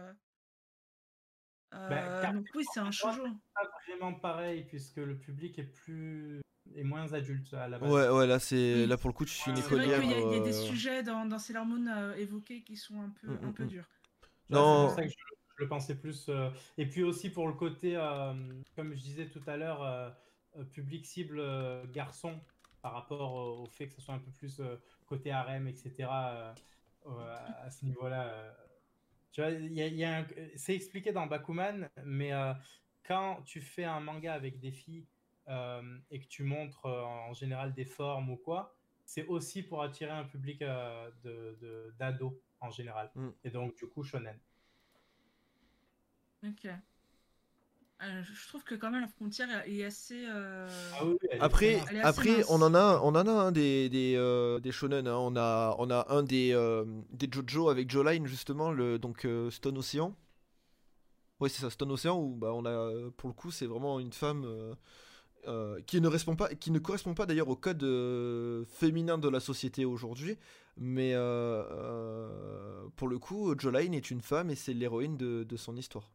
bah, 1.72 2.32
donc 2.34 2.48
oui, 2.56 2.66
c'est 2.74 2.80
un 2.80 2.92
shoujo. 2.92 3.24
c'est 3.26 3.54
pas 3.54 3.70
vraiment 3.88 4.14
pareil 4.14 4.64
puisque 4.64 4.98
le 4.98 5.18
public 5.18 5.60
est 5.60 5.64
plus 5.64 6.42
est 6.76 6.84
moins 6.84 7.12
adulte 7.14 7.54
à 7.54 7.68
la 7.68 7.78
base. 7.80 7.92
Ouais, 7.92 8.10
ouais, 8.10 8.28
là, 8.28 8.40
c'est 8.40 8.56
Oui. 8.56 8.88
là 8.88 8.98
pour 8.98 9.10
le 9.10 9.14
coup, 9.14 9.26
tu 9.26 9.34
suis 9.34 9.52
une 9.52 9.58
écolière. 9.58 10.02
il 10.04 10.10
y 10.12 10.14
a 10.16 10.40
des 10.40 10.56
euh, 10.56 10.68
sujets 10.68 11.04
dans 11.04 11.26
dans 11.26 11.40
Sailor 11.40 11.66
Moon, 11.66 12.14
évoqués 12.16 12.62
qui 12.62 12.78
sont 12.78 13.00
un 13.02 13.10
peu 13.10 13.28
Mm, 13.28 13.32
un 13.32 13.50
mm, 13.50 13.54
peu 13.54 13.64
mm. 13.64 13.68
durs. 13.68 13.86
C'est 14.48 14.56
Non. 14.56 14.88
pour 14.88 14.96
ça 14.96 15.04
que 15.04 15.10
je 15.10 15.16
je 15.60 15.64
le 15.66 15.70
pensais 15.70 15.98
plus, 16.00 16.30
heu 16.30 16.52
et 16.78 16.88
puis 16.90 17.04
aussi 17.04 17.30
pour 17.32 17.48
le 17.48 17.54
côté, 17.54 17.94
hem, 17.94 18.64
comme 18.76 18.94
je 18.96 19.02
disais 19.02 19.30
tout 19.30 19.44
à 19.48 19.58
l'heure, 19.58 19.84
heu 19.84 20.12
heu, 20.62 20.66
public 20.70 21.06
cible, 21.06 21.42
garçon 21.92 22.42
par 22.82 22.94
rapport 22.94 23.34
au 23.34 23.68
fait 23.68 23.88
que 23.90 23.94
ce 23.96 24.02
soit 24.02 24.16
un 24.16 24.20
peu 24.20 24.32
plus, 24.32 24.62
côté 25.06 25.32
harem 25.32 25.68
et 25.68 25.76
cetera, 25.76 26.56
heu, 27.06 27.12
heu, 27.12 27.22
à 27.22 27.70
ce 27.72 27.86
niveau-là, 27.86 28.56
tu 29.32 29.42
vois? 29.42 29.52
Il 29.52 29.74
y 29.74 29.82
a 29.82 29.88
y 29.88 30.04
a 30.06 30.20
un 30.20 30.28
c'est 30.58 30.76
expliqué 30.76 31.12
dans 31.14 31.28
Bakuman, 31.28 31.90
mais 32.06 32.32
quand 33.04 33.44
tu 33.44 33.62
fais 33.62 33.86
un 33.86 34.00
manga 34.02 34.34
avec 34.34 34.60
des 34.60 34.72
filles, 34.72 35.08
et 36.12 36.20
que 36.22 36.28
tu 36.28 36.44
montres, 36.44 36.86
en 36.86 37.34
général 37.34 37.74
des 37.74 37.86
formes 37.86 38.30
ou 38.32 38.38
quoi, 38.38 38.78
c'est 39.06 39.26
aussi 39.28 39.64
pour 39.64 39.82
attirer 39.84 40.12
un 40.12 40.26
public, 40.26 40.62
heu, 40.64 41.14
de 41.24 41.58
de 41.62 41.96
d'ados 42.00 42.36
en 42.62 42.70
général 42.72 43.14
Mm. 43.16 43.40
et 43.44 43.50
donc 43.52 43.76
du 43.78 43.88
coup 43.90 44.04
shonen. 44.04 44.40
OK. 46.44 46.66
Heu, 48.02 48.24
je 48.24 48.48
trouve 48.48 48.64
que 48.64 48.76
quand 48.76 48.92
même 48.92 49.02
la 49.02 49.08
frontière 49.08 49.50
est 49.68 49.84
assez, 49.84 50.26
heu, 50.26 50.68
Ah 50.92 51.06
oui, 51.06 51.18
oui, 51.22 51.28
elle 51.32 51.40
est 51.40 51.42
Après, 51.44 51.76
assez 51.82 52.00
après, 52.02 52.30
mince. 52.38 52.50
on 52.50 52.62
en 52.62 52.74
a, 52.76 53.00
on 53.04 53.10
en 53.16 53.28
a 53.28 53.32
un 53.32 53.52
des 53.52 53.90
des, 53.90 54.16
euh, 54.18 54.60
des 54.60 54.72
shonen. 54.72 55.08
hein. 55.08 55.18
On 55.18 55.36
a, 55.36 55.76
on 55.80 55.90
a 55.90 56.08
un 56.10 56.24
des 56.24 56.52
euh, 56.54 56.86
des 57.12 57.28
JoJo 57.32 57.70
avec 57.70 57.90
Joline 57.90 58.28
justement, 58.28 58.72
le 58.72 59.00
donc 59.00 59.26
euh, 59.26 59.50
Stone 59.52 59.78
Ocean. 59.78 60.16
Ouais, 61.40 61.48
c'est 61.50 61.62
ça, 61.62 61.70
Stone 61.70 61.92
Ocean 61.92 62.18
où 62.20 62.36
bah 62.36 62.52
on 62.54 62.66
a 62.66 62.70
euh, 62.70 63.12
pour 63.16 63.30
le 63.30 63.34
coup 63.34 63.50
c'est 63.52 63.66
vraiment 63.66 64.00
une 64.00 64.12
femme 64.12 64.44
euh, 64.46 64.76
euh, 65.48 65.82
qui 65.88 66.02
ne 66.02 66.08
répond 66.10 66.36
pas, 66.36 66.54
qui 66.56 66.72
ne 66.72 66.80
correspond 66.80 67.14
pas 67.16 67.26
d'ailleurs 67.28 67.50
au 67.50 67.56
code 67.58 67.84
euh, 67.84 68.66
féminin 68.68 69.18
de 69.18 69.30
la 69.30 69.40
société 69.42 69.86
aujourd'hui. 69.86 70.38
Mais 70.78 71.14
euh, 71.16 71.64
euh, 71.72 72.88
pour 72.98 73.08
le 73.10 73.20
coup, 73.20 73.54
Joline 73.60 73.94
est 73.96 74.12
une 74.12 74.22
femme 74.22 74.50
et 74.52 74.56
c'est 74.56 74.74
l'héroïne 74.74 75.18
de, 75.18 75.44
de 75.44 75.58
son 75.58 75.78
histoire. 75.78 76.10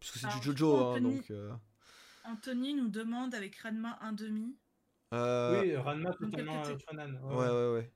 Puisque 0.00 0.16
c'est 0.18 0.26
du 0.26 0.40
Alors, 0.40 0.46
du 0.46 0.56
JoJo, 0.56 0.76
coup, 0.78 0.78
hein, 0.78 1.00
donc. 1.00 1.30
euh, 1.30 1.54
Anthony 2.24 2.72
nous 2.74 2.88
demande 2.88 3.34
avec 3.34 3.56
Ranma 3.58 3.98
1/2 4.00 4.58
euh, 5.12 5.62
Oui, 5.62 5.76
Ranma 5.76 6.10
totalement 6.18 6.64
euh, 6.66 6.78
shonen. 6.78 7.16
ouais, 7.30 7.36
Ouais, 7.36 7.50
ouais, 7.50 7.72
ouais, 7.74 7.94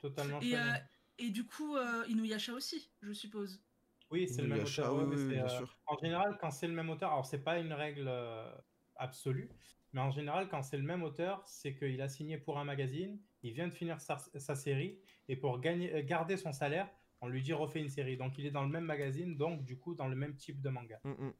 totalement 0.00 0.40
et 0.40 0.52
shonen. 0.52 0.80
et 1.18 1.30
du 1.30 1.44
coup, 1.46 1.76
heu, 1.76 2.08
Inuyasha 2.08 2.52
aussi, 2.54 2.92
je 3.00 3.12
suppose? 3.12 3.64
Oui, 4.10 4.28
c'est 4.28 4.42
le 4.42 4.48
même 4.48 4.64
auteur. 4.64 4.94
oui, 4.94 5.04
oui, 5.04 5.18
c'est, 5.18 5.38
euh, 5.40 5.64
en 5.86 5.96
général, 5.98 6.36
quand 6.40 6.50
c'est 6.50 6.68
le 6.68 6.74
même 6.74 6.90
auteur, 6.90 7.10
alors 7.12 7.26
c'est 7.26 7.42
pas 7.42 7.58
une 7.58 7.72
règle 7.72 8.06
euh, 8.06 8.54
absolue, 8.96 9.56
mais 9.92 10.00
en 10.00 10.10
général, 10.10 10.48
quand 10.48 10.62
c'est 10.62 10.76
le 10.76 10.82
même 10.84 11.02
auteur, 11.02 11.42
c'est 11.48 11.74
qu'il 11.74 12.00
a 12.02 12.08
signé 12.08 12.38
pour 12.38 12.58
un 12.58 12.64
magazine, 12.64 13.22
il 13.42 13.52
vient 13.54 13.66
de 13.68 13.72
finir 13.74 14.00
sa, 14.00 14.18
sa 14.18 14.54
série, 14.54 15.00
et 15.28 15.36
pour 15.36 15.58
gagner, 15.60 15.92
euh, 15.94 16.02
garder 16.04 16.36
son 16.36 16.52
salaire, 16.52 16.90
on 17.24 17.28
lui 17.28 17.42
dit 17.42 17.52
refait 17.52 17.80
une 17.80 17.88
série. 17.88 18.16
Donc 18.16 18.38
il 18.38 18.46
est 18.46 18.50
dans 18.50 18.62
le 18.62 18.68
même 18.68 18.84
magazine, 18.84 19.36
donc 19.36 19.64
du 19.64 19.76
coup 19.76 19.94
dans 19.94 20.08
le 20.08 20.16
même 20.16 20.36
type 20.36 20.60
de 20.60 20.68
manga. 20.68 21.00
Mm, 21.04 21.10
mm. 21.10 21.32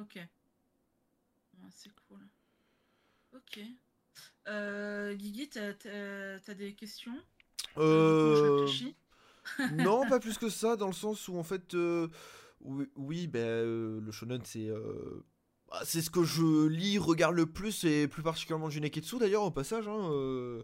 OK. 0.00 0.18
Ah, 1.60 1.66
c'est 1.70 1.90
cool. 2.08 2.26
OK. 3.34 3.60
Heu, 4.48 5.14
Guigui, 5.14 5.48
tu 5.50 5.58
as 5.58 5.74
tu 5.74 5.88
as 5.88 6.40
tu 6.40 6.50
as 6.50 6.54
des 6.54 6.74
questions? 6.74 7.16
Euh, 7.76 8.34
je 8.34 8.44
Euh, 8.44 8.50
réfléchis. 8.56 8.96
non, 9.72 10.06
pas 10.06 10.20
plus 10.20 10.38
que 10.38 10.48
ça, 10.48 10.76
dans 10.76 10.86
le 10.88 10.92
sens 10.92 11.28
où 11.28 11.36
en 11.38 11.42
fait, 11.42 11.74
euh, 11.74 12.08
oui, 12.60 12.86
oui, 12.96 13.26
ben, 13.26 13.40
euh, 13.40 14.00
le 14.00 14.12
shonen 14.12 14.40
c'est 14.44 14.68
euh, 14.68 15.24
bah, 15.70 15.80
c'est 15.84 16.02
ce 16.02 16.10
que 16.10 16.22
je 16.24 16.66
lis, 16.66 16.98
regarde 16.98 17.34
le 17.34 17.46
plus, 17.46 17.84
et 17.84 18.08
plus 18.08 18.22
particulièrement 18.22 18.68
du 18.68 18.80
Neketsu 18.80 19.18
d'ailleurs 19.18 19.42
au 19.42 19.50
passage, 19.50 19.86
hein, 19.88 20.10
euh, 20.12 20.62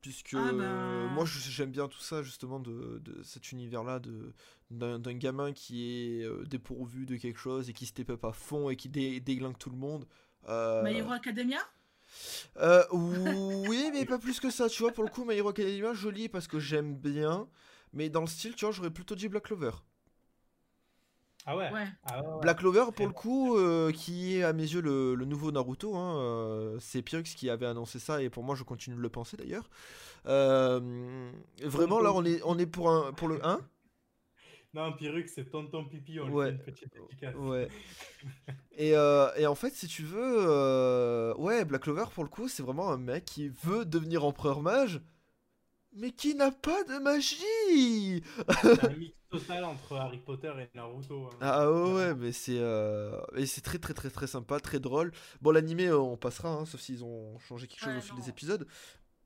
puisque 0.00 0.34
Ah, 0.34 0.52
ben. 0.52 0.64
euh, 0.64 1.08
moi 1.08 1.24
j'aime 1.26 1.70
bien 1.70 1.88
tout 1.88 2.00
ça 2.00 2.22
justement 2.22 2.60
de, 2.60 3.00
de 3.04 3.22
cet 3.22 3.52
univers-là, 3.52 3.98
de 4.00 4.32
d'un 4.70 4.98
gamin 5.14 5.52
qui 5.52 6.20
est 6.20 6.24
euh, 6.24 6.44
dépourvu 6.44 7.06
de 7.06 7.16
quelque 7.16 7.38
chose 7.38 7.70
et 7.70 7.72
qui 7.72 7.86
step 7.86 8.10
up 8.10 8.24
à 8.24 8.32
fond 8.32 8.68
et 8.70 8.76
qui 8.76 8.88
dé- 8.88 9.20
déglingue 9.20 9.56
tout 9.58 9.70
le 9.70 9.76
monde. 9.78 10.06
Euh, 10.48 10.82
My 10.82 10.96
Hero 10.98 11.12
Academia? 11.12 11.60
Euh, 12.56 12.84
oui, 12.92 13.90
mais 13.92 14.04
pas 14.04 14.18
plus 14.18 14.40
que 14.40 14.50
ça, 14.50 14.68
tu 14.68 14.82
vois, 14.82 14.92
pour 14.92 15.04
le 15.04 15.10
coup, 15.10 15.24
My 15.24 15.34
Hero 15.36 15.48
Academia, 15.50 15.92
je 15.94 16.08
lis 16.08 16.28
parce 16.28 16.46
que 16.48 16.58
j'aime 16.58 16.94
bien, 16.96 17.48
mais 17.92 18.08
dans 18.10 18.20
le 18.22 18.26
style, 18.26 18.54
tu 18.54 18.64
vois, 18.64 18.72
j'aurais 18.72 18.90
plutôt 18.90 19.14
dit 19.14 19.28
Black 19.28 19.44
Clover. 19.44 19.70
Ah 21.50 21.56
ouais, 21.56 21.72
Ouais. 21.72 21.84
Ah 22.04 22.20
ouais, 22.20 22.26
ouais. 22.28 22.40
Black 22.42 22.58
Clover, 22.58 22.84
pour 22.94 23.06
le 23.06 23.12
coup, 23.14 23.56
euh, 23.56 23.90
qui 23.90 24.36
est 24.36 24.42
à 24.42 24.52
mes 24.52 24.64
yeux 24.64 24.82
le, 24.82 25.14
le 25.14 25.24
nouveau 25.24 25.50
Naruto, 25.50 25.96
hein, 25.96 26.18
euh, 26.18 26.76
c'est 26.78 27.00
Pyrrhus 27.00 27.22
qui 27.22 27.48
avait 27.48 27.64
annoncé 27.64 27.98
ça, 27.98 28.22
et 28.22 28.28
pour 28.28 28.44
moi, 28.44 28.54
je 28.54 28.64
continue 28.64 28.96
de 28.96 29.00
le 29.00 29.08
penser 29.08 29.38
d'ailleurs. 29.38 29.70
Euh, 30.26 31.30
vraiment, 31.64 32.00
là, 32.00 32.12
on 32.12 32.22
est, 32.24 32.42
on 32.44 32.58
est 32.58 32.66
pour, 32.66 32.90
un, 32.90 33.12
pour 33.14 33.28
le 33.28 33.44
1. 33.44 33.60
Non, 34.74 34.92
Pyrrhus, 34.92 35.28
c'est 35.34 35.50
tonton 35.50 35.86
pipi, 35.86 36.20
on 36.20 36.26
lui 36.26 36.34
Ouais. 36.34 36.46
fait 36.46 36.52
une 36.52 36.58
petite. 36.62 36.92
Ouais. 37.36 37.68
Et, 38.76 38.94
euh, 38.94 39.28
et 39.36 39.46
en 39.46 39.54
fait, 39.54 39.70
si 39.74 39.86
tu 39.86 40.02
veux, 40.02 40.20
euh, 40.46 41.34
ouais, 41.36 41.64
Black 41.64 41.82
Clover, 41.84 42.04
pour 42.14 42.24
le 42.24 42.28
coup, 42.28 42.48
c'est 42.48 42.62
vraiment 42.62 42.90
un 42.90 42.98
mec 42.98 43.24
qui 43.24 43.48
veut 43.64 43.86
devenir 43.86 44.26
empereur 44.26 44.60
mage, 44.60 45.00
mais 45.92 46.12
qui 46.12 46.34
n'a 46.34 46.50
pas 46.50 46.84
de 46.84 46.98
magie 46.98 48.22
C'est 48.62 48.84
un 48.84 48.90
mix 48.90 49.14
total 49.30 49.64
entre 49.64 49.96
Harry 49.96 50.18
Potter 50.18 50.52
et 50.58 50.70
Naruto. 50.76 51.26
hein. 51.26 51.36
Ah 51.40 51.70
ouais, 51.70 51.92
ouais, 51.94 52.14
mais 52.14 52.32
c'est 52.32 52.58
euh, 52.58 53.20
et 53.36 53.46
c'est 53.46 53.60
très 53.60 53.78
très 53.78 53.94
très 53.94 54.10
très 54.10 54.26
sympa, 54.26 54.60
très 54.60 54.80
drôle. 54.80 55.12
Bon, 55.40 55.50
l'animé, 55.50 55.86
euh, 55.86 55.98
on 55.98 56.16
passera, 56.16 56.50
hein, 56.50 56.66
sauf 56.66 56.80
s'ils 56.80 57.04
ont 57.04 57.38
changé 57.38 57.66
quelque 57.66 57.80
chose 57.80 57.92
Ouais, 57.92 57.98
au 57.98 58.00
fil 58.00 58.14
non. 58.14 58.20
des 58.22 58.28
épisodes. 58.30 58.66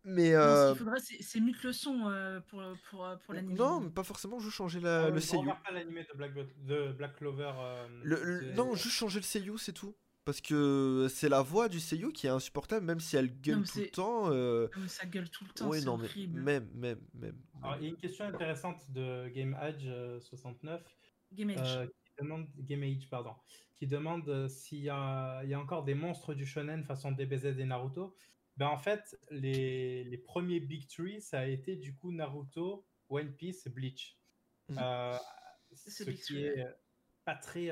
Mais 0.05 0.33
Non, 0.33 0.57
ce 0.57 0.67
euh, 0.67 0.69
qu'il 0.71 0.79
faudrait, 0.79 1.01
c'est 1.01 1.23
c'est 1.23 1.41
mute 1.41 1.63
le 1.63 1.73
son 1.73 2.09
euh, 2.09 2.41
pour, 2.49 2.61
pour, 2.91 3.05
euh, 3.07 3.17
pour 3.17 3.35
l'anime. 3.35 3.55
non, 3.57 3.81
mais 3.81 3.91
pas 3.91 4.03
forcément, 4.03 4.41
juste 4.41 4.57
changer 4.57 4.81
la, 4.81 5.05
Ah 5.05 5.11
le 5.11 5.21
je 5.21 5.21
seiyuu. 5.21 5.43
regarde 5.43 5.63
pas 5.63 5.71
l'animé 5.73 6.05
de 6.11 6.17
Black, 6.17 6.33
de 6.65 6.93
Black 6.93 7.17
Clover. 7.17 7.53
euh, 7.57 7.87
Le, 8.03 8.53
non, 8.55 8.75
juste 8.75 8.95
changer 8.97 9.21
le 9.21 9.25
seiyuu, 9.25 9.59
c'est 9.59 9.73
tout. 9.73 9.95
Parce 10.25 10.41
que 10.41 11.09
c'est 11.11 11.29
la 11.29 11.43
voix 11.43 11.69
du 11.69 11.81
seiyuu 11.81 12.13
qui 12.13 12.29
est 12.29 12.31
insupportable, 12.31 12.87
même 12.87 13.01
si 13.01 13.17
elle 13.17 13.41
gueule 13.41 13.65
tout 13.65 13.81
le 13.81 13.91
temps. 13.91 14.31
euh, 14.31 14.69
mais 14.77 14.87
ça 14.89 15.05
gueule 15.07 15.29
tout 15.29 15.45
le 15.45 15.51
temps, 15.51 15.69
Oui, 15.69 15.79
c'est 15.81 15.85
mais 15.87 15.91
horrible. 15.91 16.41
même, 16.41 16.69
même, 16.75 17.01
même. 17.15 17.43
Alors, 17.63 17.77
il 17.79 17.83
y 17.83 17.87
a 17.87 17.89
une 17.89 17.97
question 17.97 18.25
intéressante 18.27 18.89
de 18.93 19.29
Game 19.31 19.57
Edge 19.61 19.83
euh, 19.87 20.21
69 20.21 20.81
Game 21.33 21.51
Age. 21.51 21.77
euh, 21.77 21.87
qui 21.87 22.13
demande 22.23 22.47
Game 22.59 22.83
Age, 22.85 23.09
pardon, 23.11 23.35
qui 23.77 23.87
demande 23.89 24.29
euh, 24.29 24.47
s'il 24.49 24.79
y 24.83 24.91
a, 24.91 25.43
il 25.43 25.51
y 25.51 25.55
a 25.55 25.61
encore 25.61 25.83
des 25.83 25.95
monstres 25.95 26.35
du 26.35 26.47
shonen 26.47 26.85
façon 26.85 27.11
DBZ 27.11 27.47
et 27.59 27.65
Naruto. 27.65 28.15
Ben 28.57 28.69
en 28.69 28.77
fait, 28.79 29.19
les, 29.31 30.05
les 30.05 30.19
premiers 30.19 30.61
Big 30.61 30.87
Three, 30.87 31.21
ça 31.21 31.41
a 31.41 31.47
été 31.47 31.75
du 31.75 31.97
coup 31.97 32.13
Naruto, 32.13 32.87
One 33.09 33.35
Piece, 33.35 33.67
Bleach. 33.67 34.19
Mhm. 34.69 34.79
Euh, 34.81 35.17
C'est 35.73 35.91
ce 35.91 36.05
Big 36.05 36.17
qui 36.19 36.23
Three, 36.35 36.45
est 36.45 36.67
pas 37.25 37.35
très 37.35 37.71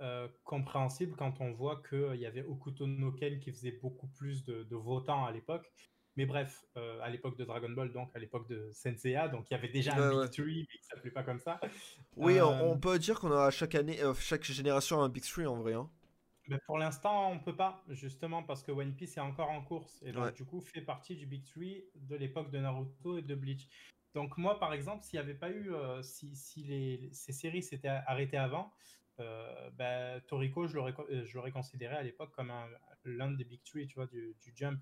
euh, 0.00 0.28
compréhensible 0.44 1.16
quand 1.16 1.40
on 1.40 1.52
voit 1.52 1.82
qu'il 1.88 2.16
y 2.20 2.26
avait 2.26 2.42
Okuto 2.44 2.86
no 2.86 3.12
Ken 3.12 3.38
qui 3.40 3.52
faisait 3.52 3.72
beaucoup 3.82 4.08
plus 4.08 4.44
de, 4.44 4.64
de 4.64 4.76
votants 4.76 5.24
à 5.24 5.32
l'époque. 5.32 5.70
Mais 6.16 6.26
bref, 6.26 6.64
euh, 6.76 7.00
à 7.00 7.10
l'époque 7.10 7.36
de 7.38 7.44
Dragon 7.44 7.70
Ball, 7.70 7.92
donc 7.92 8.10
à 8.14 8.18
l'époque 8.18 8.48
de 8.48 8.70
Senseiya, 8.72 9.28
donc 9.28 9.50
il 9.50 9.54
y 9.54 9.56
avait 9.56 9.68
déjà 9.68 9.94
un 9.96 10.02
Ouais, 10.10 10.14
Big. 10.14 10.30
Three, 10.30 10.66
mais 10.68 10.78
qui 10.78 10.84
s'appelait 10.86 11.12
pas 11.12 11.22
comme 11.22 11.38
ça. 11.40 11.60
Oui, 12.16 12.40
on, 12.40 12.52
Euh, 12.52 12.72
on 12.72 12.78
peut 12.78 12.98
dire 12.98 13.20
qu'on 13.20 13.32
a 13.32 13.50
chaque 13.50 13.74
année, 13.74 13.98
chaque 14.18 14.44
génération 14.44 15.00
un 15.02 15.08
Big 15.08 15.24
Three 15.24 15.46
en 15.46 15.56
vrai. 15.56 15.74
Hein. 15.74 15.90
Mais 16.48 16.58
pour 16.66 16.78
l'instant, 16.78 17.30
on 17.30 17.38
peut 17.40 17.54
pas, 17.56 17.84
justement 17.88 18.42
parce 18.42 18.62
que 18.62 18.72
One 18.72 18.94
Piece 18.96 19.16
est 19.16 19.20
encore 19.20 19.50
en 19.50 19.62
course 19.62 20.02
et 20.02 20.12
donc 20.12 20.24
Ouais. 20.24 20.32
du 20.32 20.44
coup 20.46 20.60
fait 20.60 20.80
partie 20.80 21.14
du 21.16 21.26
Big 21.26 21.44
Three 21.44 21.84
de 21.94 22.16
l'époque 22.16 22.50
de 22.50 22.58
Naruto 22.58 23.18
et 23.18 23.22
de 23.22 23.34
Bleach. 23.34 23.68
Donc 24.14 24.36
moi, 24.38 24.58
par 24.58 24.72
exemple, 24.72 25.04
s'il 25.04 25.18
n'y 25.18 25.24
avait 25.24 25.34
pas 25.38 25.50
eu, 25.50 25.70
si, 26.02 26.34
si 26.34 26.64
les, 26.64 27.10
ces 27.12 27.32
séries 27.32 27.62
s'étaient 27.62 27.88
arrêtées 27.88 28.38
avant, 28.38 28.72
euh, 29.20 29.70
bah, 29.70 30.20
Toriko, 30.22 30.66
je 30.66 30.74
l'aurais, 30.74 30.92
co- 30.94 31.06
euh, 31.10 31.24
je 31.24 31.34
l'aurais 31.36 31.50
considéré 31.52 31.94
à 31.96 32.02
l'époque 32.02 32.32
comme 32.34 32.50
un- 32.50 32.68
l'un 33.04 33.30
des 33.30 33.44
Big 33.44 33.62
Three, 33.64 33.86
tu 33.86 33.94
vois, 33.94 34.06
du, 34.06 34.34
du 34.40 34.52
Jump. 34.54 34.80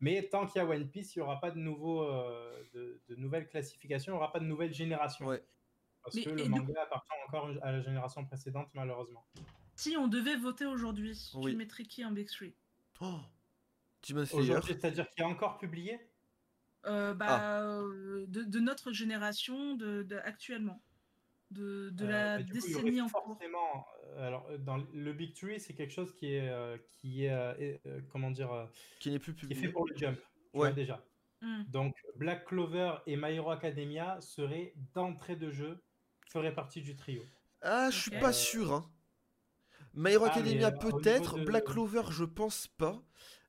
Mais 0.00 0.28
tant 0.28 0.46
qu'il 0.46 0.60
y 0.60 0.64
a 0.64 0.66
One 0.68 0.88
Piece, 0.90 1.16
il 1.16 1.18
n'y 1.18 1.22
aura 1.24 1.40
pas 1.40 1.50
de, 1.50 1.58
nouveau, 1.58 2.02
euh, 2.04 2.62
de, 2.72 3.00
de 3.08 3.14
nouvelles 3.16 3.48
classifications, 3.48 4.12
il 4.12 4.16
n'y 4.16 4.18
aura 4.22 4.32
pas 4.32 4.40
de 4.40 4.44
nouvelle 4.44 4.72
génération. 4.72 5.26
Ouais. 5.26 5.42
Parce 6.02 6.14
Mais- 6.14 6.24
que 6.24 6.30
le 6.30 6.44
manga 6.48 6.82
appartient 6.82 7.12
encore 7.26 7.50
à 7.62 7.72
la 7.72 7.80
génération 7.80 8.24
précédente, 8.24 8.68
malheureusement. 8.74 9.26
Si 9.74 9.96
on 9.96 10.08
devait 10.08 10.36
voter 10.36 10.66
aujourd'hui, 10.66 11.30
Oui. 11.34 11.52
tu 11.52 11.56
mettrais 11.56 11.84
qui 11.84 12.04
en 12.04 12.12
Big 12.12 12.28
Three? 12.28 12.54
Oh 13.00 13.18
Demon 14.08 14.24
Slayer. 14.24 14.42
Aujourd'hui, 14.50 14.74
c'est-à-dire 14.74 15.08
qu'il 15.10 15.24
a 15.24 15.28
encore 15.28 15.58
publié? 15.58 15.98
Euh, 16.86 17.12
bah, 17.14 17.26
Ah. 17.28 17.62
euh, 17.62 18.24
de, 18.28 18.44
de 18.44 18.60
notre 18.60 18.92
génération, 18.92 19.74
de, 19.74 20.04
de- 20.04 20.16
actuellement, 20.16 20.80
de, 21.50 21.90
de 21.90 22.04
Euh, 22.04 22.36
la 22.38 22.42
coup, 22.42 22.52
décennie 22.52 23.00
en 23.00 23.08
cours. 23.08 23.24
forcément, 23.26 23.86
euh, 24.16 24.26
alors 24.26 24.46
euh, 24.50 24.58
dans 24.58 24.78
le 24.92 25.12
Big 25.12 25.34
Three, 25.34 25.58
c'est 25.60 25.74
quelque 25.74 25.92
chose 25.92 26.14
qui 26.14 26.34
est, 26.34 26.52
qui 26.90 27.24
est, 27.24 27.80
comment 28.10 28.30
dire, 28.30 28.68
Qui 29.00 29.10
n'est 29.10 29.18
plus 29.18 29.34
qui 29.34 29.46
est 29.46 29.48
publié. 29.48 29.66
fait 29.66 29.72
pour 29.72 29.86
le 29.88 29.96
jump, 29.96 30.18
Ouais. 30.54 30.72
déjà. 30.72 31.04
Hmm. 31.40 31.62
Donc 31.68 31.94
Black 32.16 32.44
Clover 32.46 32.94
et 33.06 33.16
My 33.16 33.32
Hero 33.34 33.50
Academia 33.50 34.20
seraient 34.20 34.72
d'entrée 34.94 35.36
de 35.36 35.50
jeu, 35.50 35.78
feraient 36.28 36.54
partie 36.54 36.82
du 36.82 36.96
trio. 36.96 37.22
Ah, 37.62 37.90
je 37.90 37.98
suis 37.98 38.10
pas 38.10 38.32
sûr. 38.32 38.72
Hein. 38.72 38.90
My 39.94 40.12
Hero 40.12 40.24
Ah, 40.26 40.32
Academia 40.32 40.70
peut-être, 40.72 41.38
de- 41.38 41.44
Black 41.44 41.64
Clover 41.64 42.02
je 42.10 42.24
pense 42.24 42.66
pas. 42.66 43.00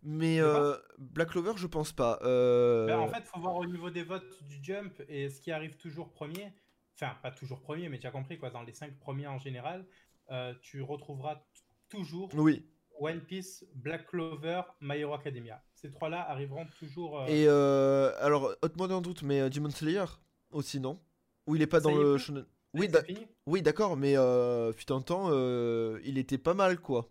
Mais 0.01 0.39
euh, 0.39 0.77
Black 0.97 1.29
Clover 1.29 1.53
je 1.57 1.67
pense 1.67 1.91
pas. 1.91 2.19
Euh, 2.21 2.85
Ben, 2.87 2.99
en 2.99 3.07
fait, 3.09 3.19
il 3.19 3.25
faut 3.25 3.39
voir 3.41 3.55
au 3.57 3.65
niveau 3.65 3.89
des 3.89 4.03
votes 4.03 4.41
du 4.45 4.63
jump 4.63 5.01
et 5.09 5.29
ce 5.29 5.41
qui 5.41 5.51
arrive 5.51 5.75
toujours 5.75 6.09
premier, 6.11 6.53
enfin 7.01 7.15
pas 7.21 7.31
toujours 7.31 7.61
premier, 7.61 7.89
mais 7.89 7.99
tu 7.99 8.07
as 8.07 8.11
compris 8.11 8.37
quoi, 8.37 8.49
dans 8.49 8.63
les 8.63 8.73
cinq 8.73 8.97
premiers 8.99 9.27
en 9.27 9.37
général, 9.39 9.85
euh, 10.31 10.53
tu 10.61 10.81
retrouveras 10.81 11.41
toujours 11.89 12.29
Oui. 12.35 12.65
One 12.99 13.21
Piece, 13.21 13.65
Black 13.75 14.07
Clover, 14.07 14.61
My 14.81 14.97
Hero 14.97 15.13
Academia. 15.13 15.63
Ces 15.73 15.89
trois-là 15.89 16.29
arriveront 16.29 16.65
toujours. 16.77 17.21
euh, 17.21 17.27
Et 17.27 17.45
euh, 17.47 18.11
alors, 18.19 18.53
ôte-moi 18.61 18.89
d'un 18.89 18.99
doute, 18.99 19.23
mais 19.23 19.49
Demon 19.49 19.69
Slayer 19.69 20.03
aussi, 20.51 20.81
non? 20.81 20.99
Ou 21.47 21.55
il 21.55 21.61
est 21.61 21.67
pas 21.67 21.79
Ça 21.79 21.89
dans 21.89 21.95
le 21.95 22.17
shonen? 22.17 22.45
Oui, 23.45 23.61
d'accord, 23.61 23.95
mais 23.95 24.15
fut 24.75 24.91
un 24.91 25.01
temps, 25.01 25.29
il 26.03 26.17
était 26.17 26.37
pas 26.37 26.53
mal 26.53 26.79
quoi. 26.79 27.09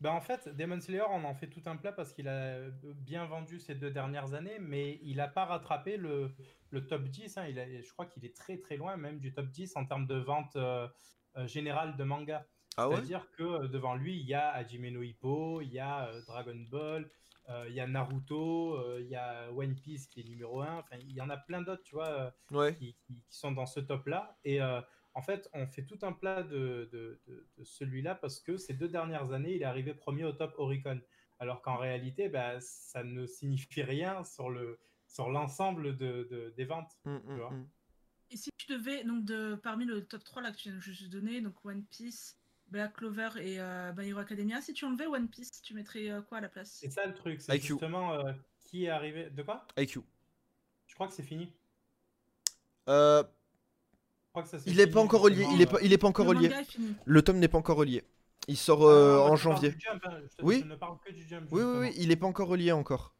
Ben, 0.00 0.10
en 0.10 0.20
fait, 0.20 0.48
Demon 0.54 0.78
Slayer, 0.80 1.04
on 1.10 1.24
en 1.24 1.34
fait 1.34 1.46
tout 1.48 1.62
un 1.66 1.76
plat 1.76 1.90
parce 1.92 2.12
qu'il 2.12 2.28
a 2.28 2.58
bien 2.82 3.24
vendu 3.24 3.58
ces 3.58 3.74
deux 3.74 3.90
dernières 3.90 4.34
années, 4.34 4.58
mais 4.60 4.98
il 5.02 5.16
n'a 5.16 5.28
pas 5.28 5.46
rattrapé 5.46 5.96
le, 5.96 6.34
le 6.70 6.86
top 6.86 7.04
10. 7.04 7.38
hein. 7.38 7.46
Il 7.48 7.58
a- 7.58 7.80
je 7.80 7.90
crois 7.92 8.04
qu'il 8.06 8.24
est 8.26 8.36
très 8.36 8.58
très 8.58 8.76
loin 8.76 8.96
même 8.98 9.18
du 9.20 9.32
top 9.32 9.46
10 9.46 9.74
en 9.76 9.86
termes 9.86 10.06
de 10.06 10.16
vente 10.16 10.54
euh, 10.56 10.86
euh, 11.36 11.46
générale 11.46 11.96
de 11.96 12.04
manga. 12.04 12.46
Ah 12.76 12.88
ouais? 12.88 12.96
C'est-à-dire 12.96 13.30
que 13.30 13.42
euh, 13.42 13.68
devant 13.68 13.94
lui, 13.94 14.18
il 14.18 14.26
y 14.26 14.34
a 14.34 14.50
Hajime 14.50 14.90
no 14.90 15.02
Hippo, 15.02 15.62
il 15.62 15.72
y 15.72 15.78
a 15.78 16.08
euh, 16.08 16.20
Dragon 16.26 16.56
Ball, 16.70 17.10
euh, 17.48 17.64
il 17.68 17.74
y 17.74 17.80
a 17.80 17.86
Naruto, 17.86 18.74
euh, 18.74 19.00
il 19.00 19.06
y 19.08 19.16
a 19.16 19.50
One 19.50 19.74
Piece 19.76 20.08
qui 20.08 20.20
est 20.20 20.24
numéro 20.24 20.60
1. 20.60 20.76
Enfin, 20.76 20.96
il 21.00 21.12
y 21.12 21.22
en 21.22 21.30
a 21.30 21.38
plein 21.38 21.62
d'autres, 21.62 21.82
tu 21.84 21.94
vois, 21.94 22.08
euh, 22.10 22.30
Ouais. 22.50 22.74
qui, 22.74 22.94
qui- 23.06 23.22
qui 23.22 23.34
sont 23.38 23.52
dans 23.52 23.64
ce 23.64 23.80
top-là. 23.80 24.36
Et 24.44 24.60
euh, 24.60 24.82
en 25.16 25.22
fait, 25.22 25.48
on 25.54 25.66
fait 25.66 25.82
tout 25.86 25.98
un 26.02 26.12
plat 26.12 26.42
de, 26.42 26.90
de- 26.92 27.18
de- 27.26 27.46
de 27.56 27.64
celui-là 27.64 28.14
parce 28.14 28.38
que 28.38 28.58
ces 28.58 28.74
deux 28.74 28.88
dernières 28.88 29.32
années, 29.32 29.54
il 29.56 29.62
est 29.62 29.64
arrivé 29.64 29.94
premier 29.94 30.24
au 30.24 30.32
top 30.32 30.54
Oricon. 30.58 31.00
Alors 31.38 31.62
qu'en 31.62 31.78
réalité, 31.78 32.28
bah, 32.28 32.60
ça 32.60 33.02
ne 33.02 33.26
signifie 33.26 33.82
rien 33.82 34.24
sur 34.24 34.50
le 34.50 34.78
sur 35.06 35.30
l'ensemble 35.30 35.96
de, 35.96 36.28
de- 36.30 36.52
des 36.56 36.64
ventes. 36.66 36.92
Mm, 37.04 37.16
vois. 37.34 37.50
mm. 37.50 37.68
Et 38.30 38.36
si 38.36 38.50
tu 38.58 38.70
devais, 38.72 39.04
donc 39.04 39.24
de, 39.24 39.54
parmi 39.54 39.86
le 39.86 40.04
top 40.04 40.22
3 40.22 40.42
là 40.42 40.50
que 40.50 40.56
tu 40.58 40.68
viens 40.68 40.76
de 40.76 40.82
juste 40.82 41.08
donner, 41.08 41.40
donc 41.40 41.64
One 41.64 41.84
Piece, 41.84 42.38
Black 42.68 42.94
Clover 42.94 43.30
et 43.40 43.58
euh, 43.58 43.94
My 43.96 44.08
Hero 44.08 44.18
Academia, 44.18 44.60
si 44.60 44.74
tu 44.74 44.84
enlevais 44.84 45.06
One 45.06 45.28
Piece, 45.28 45.62
tu 45.62 45.72
mettrais 45.72 46.10
euh, 46.10 46.20
quoi 46.20 46.38
à 46.38 46.40
la 46.42 46.50
place? 46.50 46.72
C'est 46.80 46.90
ça 46.90 47.06
le 47.06 47.14
truc, 47.14 47.40
c'est 47.40 47.58
justement 47.58 48.12
euh, 48.12 48.32
qui 48.60 48.84
est 48.84 48.90
arrivé. 48.90 49.30
De 49.30 49.42
quoi? 49.42 49.66
IQ. 49.78 50.00
Je 50.88 50.94
crois 50.94 51.06
que 51.06 51.14
c'est 51.14 51.22
fini. 51.22 51.50
Crois 54.36 54.42
que 54.42 54.50
ça, 54.50 54.58
il 54.66 54.78
est 54.80 54.86
pas 54.86 55.00
encore 55.00 55.22
relié, 55.22 55.46
il 55.54 55.62
est 55.62 55.66
euh, 55.66 55.70
pas, 55.70 55.78
il 55.80 55.94
est 55.94 55.96
pas 55.98 56.08
encore 56.08 56.26
Le 56.30 56.36
relié. 56.36 56.50
Le 57.06 57.22
tome 57.22 57.38
n'est 57.38 57.48
pas 57.48 57.56
encore 57.56 57.78
relié. 57.78 58.04
Il 58.48 58.58
sort 58.58 58.82
Ah, 58.82 58.92
euh, 58.92 59.16
moi, 59.16 59.30
en 59.30 59.36
janvier. 59.36 59.74
Jump, 59.78 60.02
hein. 60.04 60.18
Je 60.30 60.36
te- 60.36 60.44
Oui. 60.44 60.60
Je 60.60 60.66
ne 60.68 60.74
parle 60.76 60.98
que 61.02 61.10
du 61.10 61.26
jump. 61.26 61.48
Oui, 61.50 61.62
oui, 61.62 61.92
il 61.96 62.10
est 62.12 62.16
pas 62.16 62.26
encore 62.26 62.48
relié 62.48 62.70
encore. 62.70 63.14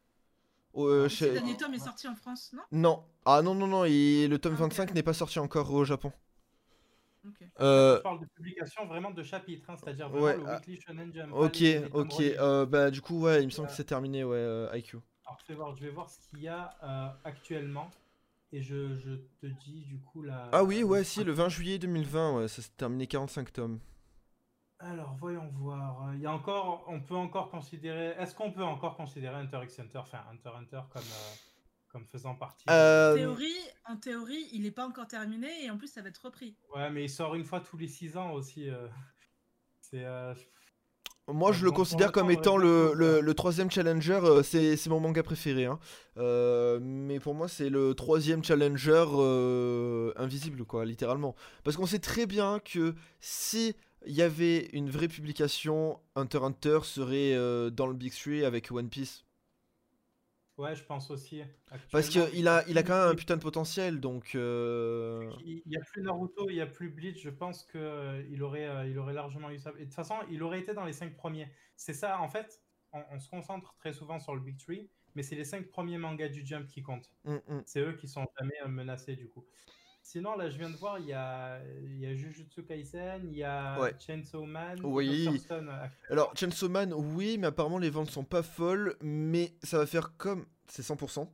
Euh, 0.76 1.04
Ah, 1.06 1.08
chez- 1.08 1.28
Le 1.28 1.32
dernier 1.32 1.56
tome 1.56 1.72
est 1.72 1.78
sorti 1.78 2.06
en 2.06 2.14
France, 2.14 2.52
non? 2.54 2.60
Non. 2.70 3.04
Ah 3.24 3.40
non, 3.40 3.54
non, 3.54 3.66
non, 3.66 3.86
il- 3.86 4.28
le 4.28 4.38
tome 4.38 4.52
Ah, 4.58 4.64
ok. 4.64 4.68
25 4.68 4.92
n'est 4.92 5.02
pas 5.02 5.14
sorti 5.14 5.38
encore 5.38 5.72
au 5.72 5.86
Japon. 5.86 6.12
Ok. 7.26 7.48
Euh, 7.60 7.96
Je 7.96 8.02
parle 8.02 8.20
de 8.20 8.26
publication 8.26 8.84
vraiment 8.86 9.10
de 9.10 9.22
chapitres, 9.22 9.70
hein, 9.70 9.76
c'est-à-dire 9.82 10.10
vraiment 10.10 10.26
Ouais, 10.26 10.36
le 10.36 10.44
ah. 10.46 10.56
Weekly 10.56 10.78
Shonen 10.82 11.10
Jump. 11.14 11.32
ok, 11.32 11.62
ok. 11.94 12.20
euh, 12.20 12.66
bah, 12.66 12.90
du 12.90 13.00
coup, 13.00 13.22
ouais, 13.22 13.42
il 13.42 13.46
me 13.46 13.50
semble 13.50 13.68
Euh, 13.68 13.70
que 13.70 13.76
c'est 13.78 13.84
terminé, 13.84 14.22
ouais, 14.22 14.36
euh, 14.36 14.68
IQ. 14.76 14.98
Alors, 15.24 15.38
je 15.42 15.48
vais 15.48 15.54
voir, 15.54 15.74
je 15.74 15.80
vais 15.82 15.90
voir 15.90 16.10
ce 16.10 16.18
qu'il 16.28 16.40
y 16.40 16.48
a 16.48 16.76
euh, 16.82 17.08
actuellement. 17.24 17.90
Et 18.52 18.62
je, 18.62 18.96
je 18.96 19.14
te 19.40 19.46
dis 19.46 19.84
du 19.84 20.00
coup 20.00 20.22
la. 20.22 20.48
Ah 20.52 20.62
oui, 20.64 20.82
ouais, 20.82 21.04
si, 21.04 21.24
le 21.24 21.32
20 21.32 21.48
juillet 21.48 21.78
2020, 21.78 22.36
ouais, 22.38 22.48
ça 22.48 22.62
s'est 22.62 22.70
terminé 22.76 23.06
45 23.06 23.52
tomes. 23.52 23.80
Alors 24.78 25.14
voyons 25.18 25.48
voir. 25.54 26.14
Il 26.14 26.20
y 26.20 26.26
a 26.26 26.32
encore, 26.32 26.84
on 26.88 27.00
peut 27.00 27.14
encore 27.16 27.50
considérer. 27.50 28.14
Est-ce 28.18 28.34
qu'on 28.34 28.52
peut 28.52 28.62
encore 28.62 28.96
considérer 28.96 29.34
Hunter 29.36 29.60
x 29.64 29.80
Hunter, 29.80 29.98
enfin 29.98 30.20
Hunter 30.30 30.50
x 30.62 30.72
Hunter 30.74 30.80
comme 30.92 31.02
euh, 31.02 31.34
comme 31.88 32.06
faisant 32.06 32.34
partie. 32.34 32.66
de- 32.66 32.72
Euh, 32.72 33.14
Théorie, 33.14 33.54
en 33.86 33.96
théorie, 33.96 34.48
il 34.52 34.62
n'est 34.62 34.70
pas 34.70 34.86
encore 34.86 35.06
terminé 35.06 35.64
et 35.64 35.70
en 35.70 35.78
plus 35.78 35.88
ça 35.88 36.02
va 36.02 36.08
être 36.10 36.18
repris. 36.24 36.56
Ouais, 36.74 36.90
mais 36.90 37.04
il 37.04 37.10
sort 37.10 37.34
une 37.34 37.44
fois 37.44 37.60
tous 37.60 37.76
les 37.78 37.88
6 37.88 38.16
ans 38.16 38.32
aussi. 38.32 38.68
euh. 38.70 38.86
C'est. 39.80 40.04
euh, 40.04 40.34
Moi, 41.28 41.50
je 41.52 41.64
le 41.64 41.72
considère 41.72 42.12
comme 42.12 42.30
étant 42.30 42.56
le, 42.56 42.92
le, 42.94 43.34
troisième 43.34 43.68
challenger. 43.70 44.20
euh, 44.22 44.42
c'est 44.44 44.76
c'est 44.76 44.88
mon 44.90 45.00
manga 45.00 45.22
préféré. 45.24 45.64
hein. 45.66 45.78
Euh, 46.18 46.78
mais 46.80 47.18
pour 47.18 47.34
moi, 47.34 47.48
c'est 47.48 47.68
le 47.68 47.94
troisième 47.94 48.44
challenger 48.44 49.04
euh, 49.14 50.12
invisible, 50.16 50.64
quoi, 50.64 50.84
littéralement. 50.84 51.34
Parce 51.64 51.76
qu'on 51.76 51.86
sait 51.86 51.98
très 51.98 52.26
bien 52.26 52.60
que 52.60 52.94
si 53.20 53.74
il 54.06 54.14
y 54.14 54.22
avait 54.22 54.66
une 54.72 54.88
vraie 54.88 55.08
publication, 55.08 55.98
Hunter 56.14 56.38
x 56.38 56.44
Hunter 56.46 56.78
serait 56.84 57.32
euh, 57.34 57.70
dans 57.70 57.88
le 57.88 57.94
Big 57.94 58.12
Three 58.14 58.44
avec 58.44 58.70
One 58.70 58.88
Piece. 58.88 59.25
Ouais, 60.58 60.74
je 60.74 60.84
pense 60.84 61.10
aussi. 61.10 61.42
Parce 61.90 62.08
qu'il 62.08 62.48
a, 62.48 62.64
il 62.68 62.78
a 62.78 62.82
quand 62.82 62.98
même 62.98 63.10
un 63.10 63.14
putain 63.14 63.36
de 63.36 63.42
potentiel, 63.42 64.00
donc... 64.00 64.34
euh, 64.34 65.30
Il 65.44 65.62
n'y 65.66 65.76
a 65.76 65.80
plus 65.80 66.02
Naruto, 66.02 66.48
il 66.48 66.54
n'y 66.54 66.60
a 66.62 66.66
plus 66.66 66.88
Bleach, 66.88 67.22
je 67.22 67.30
pense 67.30 67.62
qu'il 67.64 68.26
il 68.30 68.42
aurait, 68.42 68.66
euh, 68.66 68.86
il 68.88 68.98
aurait 68.98 69.12
largement 69.12 69.50
eu 69.50 69.58
ça. 69.58 69.70
Et 69.76 69.80
de 69.80 69.84
toute 69.84 69.94
façon, 69.94 70.14
il 70.30 70.42
aurait 70.42 70.60
été 70.60 70.72
dans 70.72 70.84
les 70.84 70.94
5 70.94 71.14
premiers. 71.14 71.50
C'est 71.76 71.92
ça, 71.92 72.20
en 72.20 72.28
fait, 72.28 72.62
on, 72.92 73.02
on 73.10 73.18
se 73.20 73.28
concentre 73.28 73.74
très 73.76 73.92
souvent 73.92 74.18
sur 74.18 74.34
le 74.34 74.40
Big 74.40 74.56
Three, 74.58 74.90
mais 75.14 75.22
c'est 75.22 75.36
les 75.36 75.44
5 75.44 75.68
premiers 75.68 75.98
mangas 75.98 76.28
du 76.28 76.46
Jump 76.46 76.66
qui 76.68 76.82
comptent. 76.82 77.12
hum, 77.24 77.40
hum. 77.48 77.62
C'est 77.66 77.80
eux 77.80 77.92
qui 77.94 78.08
sont 78.08 78.26
jamais 78.40 78.54
euh, 78.64 78.68
menacés 78.68 79.16
du 79.16 79.28
coup. 79.28 79.44
Sinon, 80.08 80.36
là, 80.36 80.48
je 80.48 80.56
viens 80.56 80.70
de 80.70 80.76
voir, 80.76 81.00
il 81.00 81.06
y 81.06 81.12
a, 81.12 81.58
il 81.82 81.98
y 81.98 82.06
a 82.06 82.14
Jujutsu 82.14 82.62
Kaisen, 82.62 83.22
il 83.24 83.38
y 83.38 83.42
a 83.42 83.76
Ouais. 83.80 83.92
Chainsaw 83.98 84.44
Man, 84.44 84.78
Oui. 84.84 85.40
Stone, 85.40 85.68
euh, 85.68 85.86
Alors, 86.10 86.32
Chainsaw 86.36 86.68
Man, 86.68 86.92
oui, 86.94 87.38
mais 87.38 87.48
apparemment 87.48 87.78
les 87.78 87.90
ventes 87.90 88.12
sont 88.12 88.22
pas 88.22 88.44
folles, 88.44 88.94
mais 89.00 89.52
ça 89.64 89.78
va 89.78 89.86
faire 89.86 90.16
comme... 90.16 90.46
C'est 90.68 90.82
100%. 90.82 91.28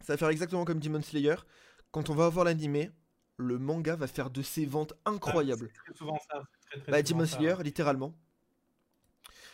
Ça 0.00 0.14
va 0.14 0.16
faire 0.16 0.30
exactement 0.30 0.64
comme 0.64 0.80
Demon 0.80 1.02
Slayer. 1.02 1.34
Quand 1.90 2.08
on 2.08 2.14
va 2.14 2.24
avoir 2.24 2.46
l'animé, 2.46 2.90
le 3.36 3.58
manga 3.58 3.94
va 3.94 4.06
faire 4.06 4.30
de 4.30 4.40
ses 4.40 4.64
ventes 4.64 4.94
incroyables. 5.04 5.68
C'est 5.74 5.92
très 5.92 5.98
souvent 5.98 6.18
ça. 6.30 6.42
c'est 6.60 6.68
Très, 6.70 6.80
très 6.80 6.92
Bah, 6.92 7.02
Demon. 7.02 7.26
Slayer, 7.26 7.56
littéralement. 7.62 8.14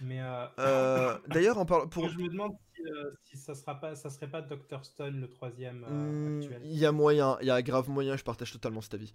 Mais 0.01 0.21
euh, 0.21 0.47
Euh, 0.59 1.19
D'ailleurs, 1.29 1.65
pour... 1.66 2.03
moi, 2.03 2.09
je 2.12 2.19
me 2.19 2.29
demande 2.29 2.53
si, 2.75 2.83
euh, 2.83 3.11
si 3.25 3.37
ça 3.37 3.55
sera 3.55 3.81
pas, 3.81 3.95
ça 3.95 4.11
serait 4.11 4.29
pas 4.29 4.43
Dr. 4.43 4.85
Stone 4.85 5.21
le 5.21 5.29
troisième 5.29 5.85
Hmm, 5.87 6.41
actuel. 6.41 6.62
Il 6.65 6.79
y 6.79 6.85
a 6.87 6.93
moyen, 6.93 7.39
il 7.41 7.47
y 7.47 7.51
a 7.51 7.62
grave 7.62 7.89
moyen, 7.89 8.16
je 8.16 8.25
partage 8.25 8.53
totalement 8.53 8.81
cet 8.81 8.95
avis. 8.95 9.12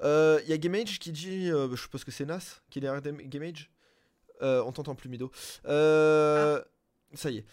Il 0.00 0.44
y 0.48 0.52
a 0.52 0.58
Gamage 0.58 0.98
qui 0.98 1.12
dit, 1.12 1.48
je 1.48 1.76
suppose 1.76 2.04
que 2.04 2.10
c'est 2.10 2.24
Nas 2.26 2.60
qui 2.70 2.78
est 2.78 2.82
derrière 2.82 3.02
Gamage, 3.02 3.70
on 4.40 4.72
t'entend 4.72 4.94
plus, 4.94 5.08
Mido. 5.08 5.30
Euh, 5.66 6.62
Ça 7.14 7.30
y 7.30 7.38
est. 7.38 7.46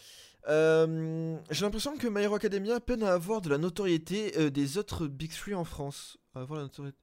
Euh, 0.48 1.38
J'ai 1.52 1.66
l'impression 1.66 1.98
que 1.98 2.08
My 2.08 2.22
Hero 2.24 2.36
Academia 2.36 2.80
peine 2.80 3.04
à 3.04 3.12
avoir 3.14 3.42
de 3.42 3.50
la 3.50 3.58
notoriété 3.58 4.38
euh, 4.38 4.50
des 4.50 4.78
autres 4.78 5.06
Big 5.08 5.32
Three 5.32 5.54
en 5.54 5.66
France. 5.66 6.18
À 6.34 6.40
avoir 6.42 6.58
la 6.60 6.64
notoriété. 6.64 6.98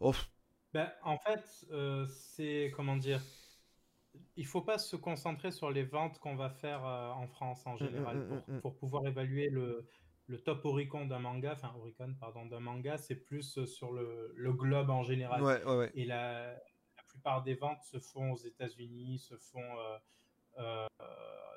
Oh, 0.00 0.14
Ben, 0.72 0.88
en 1.02 1.18
fait, 1.18 1.42
euh, 1.72 2.06
c'est 2.06 2.72
comment 2.76 2.96
dire, 2.96 3.20
il 4.38 4.46
faut 4.46 4.62
pas 4.62 4.78
se 4.78 4.96
concentrer 4.96 5.50
sur 5.50 5.70
les 5.70 5.82
ventes 5.82 6.18
qu'on 6.20 6.36
va 6.36 6.48
faire 6.48 6.86
euh, 6.86 7.10
en 7.10 7.26
France 7.26 7.66
en 7.66 7.76
général 7.76 8.18
mm, 8.18 8.22
mm, 8.22 8.28
pour, 8.28 8.54
mm. 8.54 8.60
pour 8.60 8.76
pouvoir 8.76 9.06
évaluer 9.06 9.50
le, 9.50 9.86
le 10.28 10.38
top 10.38 10.64
Oricon 10.64 11.06
d'un 11.06 11.18
manga, 11.18 11.52
enfin 11.52 11.72
Oricon, 11.76 12.14
pardon, 12.20 12.46
d'un 12.46 12.60
manga, 12.60 12.98
c'est 12.98 13.16
plus 13.16 13.58
euh, 13.58 13.66
sur 13.66 13.92
le, 13.92 14.32
le 14.36 14.52
globe 14.52 14.90
en 14.90 15.02
général. 15.02 15.42
ouais, 15.42 15.64
ouais, 15.64 15.76
ouais. 15.76 15.90
Et 15.94 16.04
la, 16.04 16.52
la 16.52 17.02
plupart 17.08 17.42
des 17.42 17.54
ventes 17.54 17.82
se 17.82 17.98
font 17.98 18.32
aux 18.32 18.36
États-Unis, 18.36 19.18
se 19.18 19.36
font 19.36 19.60
euh, 19.60 19.98
euh, 20.58 20.86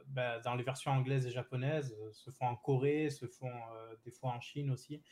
bah, 0.08 0.40
dans 0.40 0.56
les 0.56 0.64
versions 0.64 0.91
anglaises 0.91 1.28
et 1.28 1.32
japonaises, 1.32 1.95
se 2.14 2.32
font 2.32 2.48
en 2.48 2.56
Corée, 2.56 3.10
se 3.10 3.28
font 3.28 3.52
des 4.03 4.12
fois 4.12 4.32
en 4.32 4.40
Chine 4.40 4.72
aussi. 4.72 5.03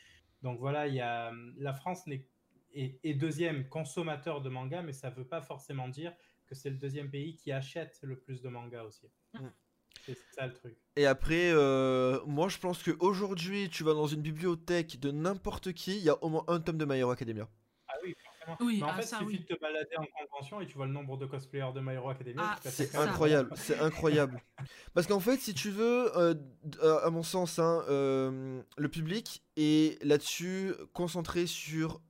Donc 0.42 0.58
voilà, 0.58 0.88
il 0.88 0.94
y 0.94 1.00
a, 1.00 1.32
la 1.56 1.74
France 1.74 2.06
n'est, 2.06 2.26
est 2.72 3.14
deuxième 3.14 3.68
consommateur 3.68 4.40
de 4.40 4.48
manga, 4.48 4.82
mais 4.82 4.92
ça 4.92 5.10
ne 5.10 5.14
veut 5.14 5.26
pas 5.26 5.42
forcément 5.42 5.88
dire 5.88 6.14
que 6.50 6.56
c'est 6.56 6.70
le 6.70 6.76
deuxième 6.76 7.10
pays 7.10 7.36
qui 7.36 7.52
achète 7.52 7.98
le 8.02 8.18
plus 8.18 8.42
de 8.42 8.48
mangas 8.48 8.82
aussi. 8.82 9.06
Mm. 9.34 9.46
C'est 10.04 10.18
ça 10.32 10.46
le 10.46 10.52
truc. 10.52 10.76
Et 10.96 11.06
après, 11.06 11.52
euh, 11.52 12.20
moi 12.26 12.48
je 12.48 12.58
pense 12.58 12.82
qu'aujourd'hui, 12.82 13.68
tu 13.70 13.84
vas 13.84 13.94
dans 13.94 14.06
une 14.06 14.22
bibliothèque 14.22 14.98
de 14.98 15.10
n'importe 15.10 15.72
qui, 15.72 15.96
il 15.96 16.02
y 16.02 16.08
a 16.08 16.22
au 16.22 16.28
moins 16.28 16.44
un 16.48 16.60
tome 16.60 16.78
de 16.78 16.84
My 16.84 16.96
Hero 16.96 17.10
Academia. 17.10 17.48
Ah 17.86 17.94
oui, 18.02 18.14
forcément. 18.22 18.56
Oui, 18.60 18.78
Mais 18.78 18.84
en 18.84 18.88
ah, 18.88 18.94
fait, 18.94 19.02
ça, 19.02 19.18
il 19.20 19.26
suffit 19.26 19.38
oui. 19.38 19.46
de 19.48 19.54
te 19.54 19.60
balader 19.60 19.96
en 19.96 20.26
convention 20.26 20.60
et 20.60 20.66
tu 20.66 20.74
vois 20.74 20.86
le 20.86 20.92
nombre 20.92 21.16
de 21.18 21.26
cosplayers 21.26 21.72
de 21.74 21.80
My 21.80 21.92
Hero 21.92 22.10
Academia. 22.10 22.42
Ah, 22.42 22.58
C'est 22.64 22.94
incroyable, 22.96 23.50
c'est 23.56 23.78
incroyable. 23.78 24.40
Parce 24.94 25.06
qu'en 25.06 25.20
fait, 25.20 25.36
si 25.36 25.54
tu 25.54 25.70
veux, 25.70 26.16
euh, 26.16 26.34
euh, 26.82 27.04
à 27.04 27.10
mon 27.10 27.22
sens, 27.22 27.58
hein, 27.58 27.84
euh, 27.88 28.62
le 28.76 28.88
public 28.88 29.44
est 29.56 30.02
là-dessus 30.02 30.72
concentré 30.94 31.46
sur 31.46 32.00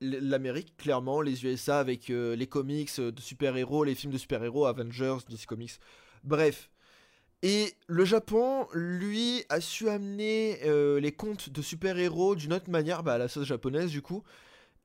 l'Amérique, 0.00 0.76
clairement, 0.76 1.20
les 1.22 1.44
USA 1.44 1.78
avec 1.80 2.10
euh, 2.10 2.36
les 2.36 2.46
comics 2.46 2.90
euh, 2.98 3.10
de 3.12 3.20
super-héros, 3.20 3.84
les 3.84 3.94
films 3.94 4.12
de 4.12 4.18
super-héros, 4.18 4.66
Avengers, 4.66 5.18
DC 5.28 5.46
Comics, 5.46 5.72
bref. 6.24 6.70
Et 7.42 7.74
le 7.88 8.04
Japon, 8.06 8.66
lui, 8.74 9.44
a 9.50 9.60
su 9.60 9.88
amener 9.90 10.60
euh, 10.64 11.00
les 11.00 11.12
contes 11.12 11.50
de 11.50 11.62
super-héros 11.62 12.36
d'une 12.36 12.54
autre 12.54 12.70
manière, 12.70 13.02
bah, 13.02 13.14
à 13.14 13.18
la 13.18 13.28
sauce 13.28 13.46
japonaise, 13.46 13.90
du 13.90 14.02
coup. 14.02 14.22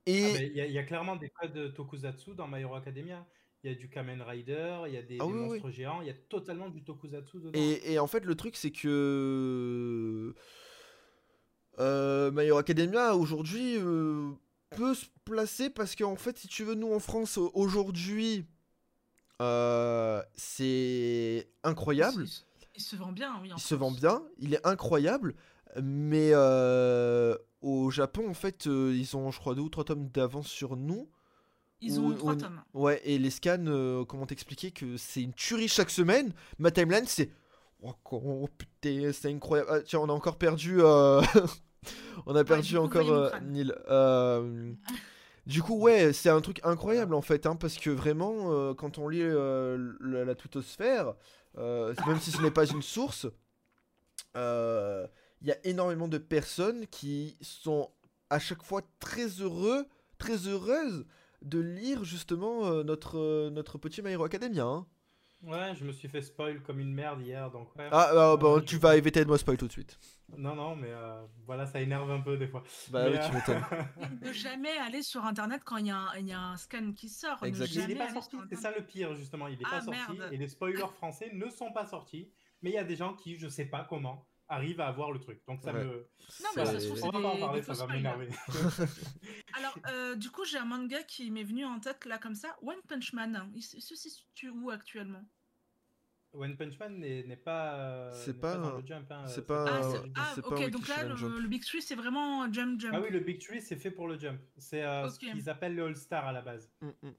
Et... 0.06 0.26
Ah, 0.26 0.44
Il 0.44 0.54
y, 0.58 0.62
a- 0.62 0.66
il 0.66 0.74
y 0.74 0.78
a 0.78 0.84
clairement 0.84 1.16
des 1.16 1.30
codes 1.30 1.74
tokusatsu 1.74 2.36
dans 2.36 2.48
My 2.48 2.62
Hero 2.62 2.76
Academia. 2.76 3.26
Il 3.64 3.72
y 3.72 3.74
a 3.74 3.78
du 3.78 3.90
Kamen 3.90 4.22
Rider, 4.22 4.84
il 4.88 4.94
y 4.94 4.98
a 4.98 5.02
des, 5.02 5.18
Ah 5.20 5.26
des 5.26 5.32
oui, 5.32 5.34
oui, 5.34 5.40
oui. 5.42 5.48
monstres 5.62 5.70
géants, 5.72 6.02
il 6.02 6.08
y 6.08 6.12
a 6.12 6.14
totalement 6.14 6.70
du 6.70 6.84
tokusatsu 6.84 7.38
dedans. 7.40 7.52
Et, 7.60 7.94
et 7.94 8.00
en 8.00 8.08
fait, 8.08 8.26
le 8.26 8.36
truc, 8.36 8.56
c'est 8.56 8.72
que. 8.72 10.34
Euh, 11.80 12.32
My 12.32 12.44
Hero 12.46 12.58
Academia, 12.58 13.16
aujourd'hui, 13.16 13.78
euh, 13.78 14.32
peut 14.72 14.94
se 14.96 15.06
placer 15.26 15.70
parce 15.70 15.96
qu'en 15.96 16.16
fait, 16.16 16.38
si 16.38 16.48
tu 16.48 16.64
veux, 16.64 16.76
nous 16.76 16.94
en 16.94 17.00
France, 17.00 17.38
au- 17.38 17.52
aujourd'hui, 17.54 18.46
euh, 19.42 20.22
c'est 20.36 21.50
incroyable. 21.64 22.26
Il, 22.76 22.82
se- 22.82 22.96
vend 22.96 23.12
bien, 23.12 23.40
oui. 23.42 23.52
en 23.52 23.58
Il 23.58 23.62
se 23.62 23.76
vend 23.76 23.92
bien, 23.92 24.22
il 24.38 24.54
est 24.54 24.66
incroyable. 24.66 25.36
Mais 25.82 26.32
euh, 26.34 27.36
au 27.62 27.92
Japon, 27.92 28.28
en 28.30 28.34
fait, 28.34 28.68
euh, 28.68 28.94
ils 28.96 29.16
ont, 29.16 29.32
je 29.32 29.40
crois, 29.40 29.56
deux 29.56 29.62
ou 29.62 29.70
trois 29.70 29.84
tomes 29.84 30.08
d'avance 30.10 30.48
sur 30.48 30.76
nous. 30.76 31.10
Ils 31.82 32.00
ont 32.00 32.14
trois 32.14 32.34
ou- 32.34 32.38
tomes. 32.38 32.62
Ouais, 32.74 33.02
et 33.06 33.18
les 33.18 33.30
scans, 33.30 34.04
comment 34.08 34.26
t'expliquer 34.26 34.72
que 34.72 34.98
c'est 34.98 35.22
une 35.22 35.34
tuerie 35.34 35.68
chaque 35.70 35.90
semaine? 35.90 36.34
Ma 36.58 36.72
timeline, 36.72 37.06
c'est. 37.06 37.30
Oh, 37.82 37.94
oh, 38.12 38.50
putain, 38.58 39.12
c'est 39.14 39.32
incroyable. 39.32 39.70
Ah, 39.72 39.80
tiens, 39.82 40.00
on 40.00 40.10
a 40.10 40.14
encore 40.14 40.38
perdu. 40.38 40.80
euh, 41.86 41.90
on 42.26 42.36
a 42.36 42.44
perdu 42.44 42.78
encore 42.78 43.10
euh. 43.12 43.30
Neil. 43.42 43.74
Euh, 43.90 44.74
Du 45.48 45.64
coup, 45.64 45.80
ouais, 45.80 46.14
c'est 46.14 46.30
un 46.30 46.42
truc 46.42 46.60
incroyable 46.64 47.14
en 47.16 47.22
fait, 47.24 47.46
hein, 47.48 47.56
parce 47.56 47.78
que 47.78 47.90
vraiment, 47.90 48.52
euh, 48.54 48.74
quand 48.76 48.98
on 49.00 49.08
lit 49.10 49.22
euh, 49.24 49.94
la, 50.00 50.24
la 50.26 50.36
tutosphère, 50.36 51.16
euh, 51.58 51.94
même 52.06 52.20
si 52.20 52.32
ce 52.32 52.42
n'est 52.42 52.52
pas 52.52 52.66
une 52.68 52.84
source, 52.84 53.26
euh, 54.36 55.08
il 55.42 55.48
y 55.48 55.52
a 55.52 55.58
énormément 55.66 56.08
de 56.08 56.18
personnes 56.18 56.86
qui 56.88 57.38
sont 57.42 57.90
à 58.30 58.38
chaque 58.40 58.62
fois 58.64 58.82
très 59.00 59.28
heureux, 59.28 59.88
très 60.20 60.48
heureuses 60.48 61.06
de 61.42 61.60
lire 61.60 62.04
justement 62.04 62.66
euh, 62.68 62.84
notre, 62.84 63.18
euh, 63.18 63.50
notre 63.50 63.78
petit 63.78 64.02
My 64.02 64.12
Hero 64.12 64.26
Academia. 64.26 64.66
hein. 64.66 64.86
Ouais, 65.42 65.74
je 65.74 65.86
me 65.86 65.94
suis 65.94 66.10
fait 66.10 66.22
spoil 66.22 66.62
comme 66.62 66.80
une 66.82 66.94
merde 66.94 67.22
hier, 67.22 67.50
donc 67.50 67.74
ouais. 67.78 67.88
Ah, 67.92 68.10
ah, 68.12 68.38
bah, 68.38 68.56
Euh, 68.58 68.62
tu 68.62 68.76
je- 68.76 68.82
vas 68.82 68.98
éviter 68.98 69.22
de 69.24 69.28
moi 69.30 69.38
spoil 69.38 69.58
tout 69.58 69.68
de 69.68 69.72
suite. 69.72 69.98
Non, 70.38 70.56
non, 70.56 70.76
mais 70.76 70.90
euh, 70.92 71.26
voilà, 71.46 71.66
ça 71.66 71.82
énerve 71.82 72.10
un 72.12 72.22
peu 72.22 72.38
des 72.38 72.48
fois. 72.48 72.64
Bah 72.90 73.04
Mais, 73.06 73.12
oui, 73.12 73.18
euh, 73.18 73.28
tu 73.28 73.34
m'étonnes. 73.36 73.66
Ne 74.22 74.32
jamais 74.34 74.78
aller 74.78 75.02
sur 75.02 75.26
internet 75.26 75.62
quand 75.66 75.78
il 75.78 75.88
y, 75.88 75.92
a 75.92 75.98
un- 75.98 76.16
il 76.18 76.28
y 76.28 76.32
a 76.34 76.40
un 76.42 76.58
scan 76.58 76.94
qui 76.94 77.10
sort. 77.10 77.40
Ne 77.42 77.48
Exact. 77.48 77.70
Mais 77.76 77.82
il 77.84 77.88
n'est 77.90 77.96
pas 77.96 78.14
sorti, 78.14 78.38
c'est 78.50 78.56
ça 78.56 78.72
le 78.72 78.86
pire 78.86 79.16
justement, 79.16 79.48
il 79.48 79.58
n'est 79.58 79.66
Ah, 79.66 79.80
pas 79.80 79.82
sorti 79.82 80.00
merde. 80.18 80.30
et 80.34 80.38
les 80.38 80.48
spoilers 80.48 80.88
français 80.96 81.32
ne 81.34 81.50
sont 81.50 81.72
pas 81.72 81.86
sortis, 81.86 82.32
mais 82.62 82.70
il 82.70 82.74
y 82.74 82.78
a 82.78 82.84
des 82.84 82.96
gens 82.96 83.14
qui, 83.16 83.38
je 83.38 83.48
sais 83.48 83.66
pas 83.66 83.86
comment, 83.90 84.26
arrivent 84.48 84.82
à 84.82 84.88
avoir 84.88 85.12
le 85.12 85.20
truc. 85.20 85.42
Donc 85.48 85.62
ça 85.62 85.72
Ouais. 85.74 85.84
me... 85.84 85.92
Non, 86.42 86.50
mais 86.56 86.66
ça 86.66 86.72
se 86.74 86.80
C'est- 86.80 86.88
trouve, 86.88 87.04
On 87.04 87.12
va 87.12 87.22
pas 87.22 87.36
en 87.36 87.40
parler, 87.40 87.62
ça 87.62 87.74
va 87.74 87.88
m'énerver. 87.88 88.30
Alors, 89.58 89.78
euh, 89.88 90.16
du 90.16 90.30
coup, 90.32 90.46
j'ai 90.46 90.58
un 90.58 90.66
manga 90.66 91.04
qui 91.04 91.30
m'est 91.32 91.44
venu 91.44 91.66
en 91.66 91.80
tête 91.80 92.06
là 92.06 92.18
comme 92.18 92.36
ça. 92.36 92.56
One 92.62 92.82
Punch 92.88 93.14
Man. 93.14 93.52
Il 93.56 93.62
se 93.62 93.96
situe 93.96 94.50
où 94.50 94.70
actuellement? 94.72 95.24
One 96.34 96.56
Punch 96.56 96.78
Man 96.80 97.00
n'est 97.00 97.36
pas, 97.36 97.74
euh, 97.76 98.12
C'est 98.14 98.40
pas 98.40 98.54
Jump. 98.86 99.12
hein, 99.12 99.24
c'est 99.28 99.40
euh, 99.40 99.44
pas 99.46 99.66
Ah, 99.68 99.78
un- 99.80 99.92
c'est- 99.92 99.98
ah, 100.16 100.34
pas 100.42 100.48
ok, 100.48 100.62
un 100.62 100.70
donc 100.70 100.88
là, 100.88 101.04
le, 101.04 101.48
Big 101.48 101.64
Three, 101.66 101.82
c'est 101.82 101.96
vraiment 101.96 102.52
Jump 102.54 102.80
Jump. 102.80 102.94
Ah 102.96 103.02
oui, 103.02 103.10
le 103.10 103.20
Big 103.20 103.40
Tree, 103.42 103.62
c'est 103.62 103.76
fait 103.78 103.90
pour 103.90 104.08
le 104.08 104.18
Jump. 104.20 104.40
C'est 104.58 104.84
euh, 104.84 105.10
ce 105.10 105.16
Ok. 105.16 105.32
qu'ils 105.32 105.50
appellent 105.50 105.76
le 105.76 105.86
All-Star 105.86 106.28
à 106.28 106.32
la 106.32 106.42
base. 106.42 106.70
Mm, 106.82 106.88
mm. 107.02 107.12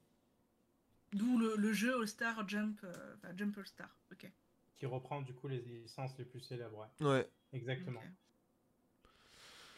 D'où 1.14 1.38
le, 1.38 1.56
le 1.56 1.72
jeu 1.72 1.96
All-Star 1.98 2.48
Jump, 2.48 2.78
euh, 2.84 3.14
enfin, 3.16 3.34
Jump 3.36 3.58
All-Star. 3.58 3.88
Ok. 4.12 4.30
Qui 4.78 4.86
reprend 4.86 5.20
du 5.22 5.34
coup 5.34 5.48
les 5.48 5.58
licences 5.58 6.16
les 6.16 6.24
plus 6.24 6.40
célèbres. 6.40 6.86
ouais. 7.00 7.06
Ouais. 7.06 7.28
Exactement. 7.52 8.00
ok. 8.00 8.06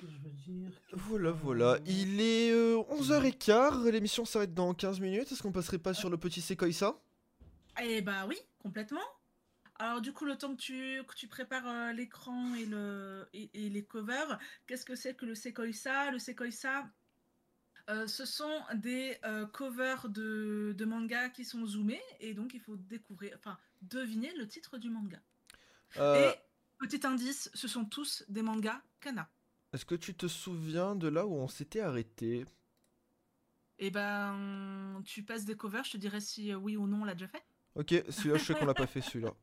Je 0.03 0.07
veux 0.07 0.31
dire? 0.31 0.71
Que- 0.91 0.97
Voilà, 0.97 1.31
voilà. 1.31 1.79
Il 1.87 2.21
est 2.21 2.51
euh, 2.53 2.83
11h15, 2.91 3.89
l'émission 3.89 4.25
s'arrête 4.27 4.53
dans 4.53 4.75
15 4.75 5.01
minutes. 5.01 5.33
Est-ce 5.33 5.43
qu'on 5.43 5.53
passerait 5.53 5.79
pas 5.79 5.95
sur 5.95 6.11
le 6.11 6.19
petit 6.19 6.41
Sekoïsa? 6.43 6.95
Eh 7.83 8.03
bah 8.03 8.27
oui, 8.29 8.37
complètement. 8.59 9.01
Alors 9.83 10.01
du 10.01 10.13
coup, 10.13 10.27
le 10.27 10.39
temps 10.39 10.55
que 10.55 10.61
tu, 10.61 11.03
que 11.09 11.15
tu 11.17 11.27
prépares 11.27 11.67
euh, 11.67 11.93
l'écran 11.93 12.55
et, 12.55 12.67
le, 12.67 13.29
et, 13.33 13.51
et 13.53 13.69
les 13.69 13.85
covers, 13.85 14.39
qu'est-ce 14.69 14.85
que 14.85 14.95
c'est 14.95 15.15
que 15.17 15.27
le 15.27 15.35
Sekoïsa 15.35 16.13
Le 16.13 16.21
Sekoïsa, 16.21 16.89
euh, 17.91 18.07
ce 18.07 18.25
sont 18.25 18.61
des 18.75 19.19
euh, 19.25 19.45
covers 19.45 20.09
de, 20.09 20.73
de 20.79 20.85
mangas 20.85 21.31
qui 21.31 21.45
sont 21.45 21.67
zoomés 21.67 22.01
et 22.21 22.33
donc 22.33 22.55
il 22.55 22.61
faut 22.61 22.77
découvrir, 22.77 23.35
enfin 23.37 23.59
deviner 23.81 24.33
le 24.37 24.47
titre 24.47 24.79
du 24.79 24.89
manga. 24.89 25.21
Et 25.97 26.31
petit 26.79 27.05
indice, 27.05 27.51
ce 27.53 27.67
sont 27.67 27.85
tous 27.85 28.23
des 28.29 28.43
mangas 28.43 28.81
kana. 29.01 29.29
Est-ce 29.73 29.85
que 29.85 29.97
tu 29.97 30.15
te 30.15 30.29
souviens 30.29 30.95
de 30.95 31.09
là 31.09 31.27
où 31.27 31.35
on 31.35 31.49
s'était 31.49 31.81
arrêté? 31.81 32.47
Et 33.81 33.91
ben, 33.91 35.03
tu 35.05 35.25
passes 35.25 35.45
des 35.45 35.57
covers, 35.57 35.83
je 35.83 35.91
te 35.91 35.97
dirai 35.97 36.21
si 36.21 36.55
oui 36.55 36.77
ou 36.77 36.87
non 36.87 37.03
on 37.03 37.05
l'a 37.05 37.15
déjà 37.15 37.27
fait. 37.27 37.43
Ok, 37.75 37.89
celui-là, 38.11 38.37
je 38.37 38.45
sais 38.45 38.55
qu'on 38.55 38.67
l'a 38.67 38.75
pas 38.75 38.87
fait, 38.87 39.01
celui-là. 39.01 39.35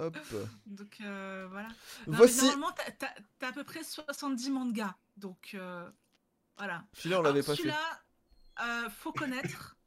Hop. 0.00 0.16
Donc 0.66 0.98
euh, 1.00 1.46
voilà. 1.50 1.68
Non, 1.68 1.74
mais 2.08 2.16
Voici. 2.16 2.44
Normalement, 2.44 2.72
t'as- 2.98 3.46
à 3.48 3.52
peu 3.52 3.64
près 3.64 3.82
70 3.84 4.50
mangas. 4.50 4.94
Donc 5.16 5.52
euh, 5.54 5.88
voilà. 6.58 6.84
Celui-là, 6.94 7.20
on 7.20 7.22
l'avait 7.22 7.42
pas 7.42 7.52
fait. 7.54 7.62
Celui-là, 7.62 8.00
euh, 8.64 8.90
faut 8.90 9.12
connaître. 9.12 9.76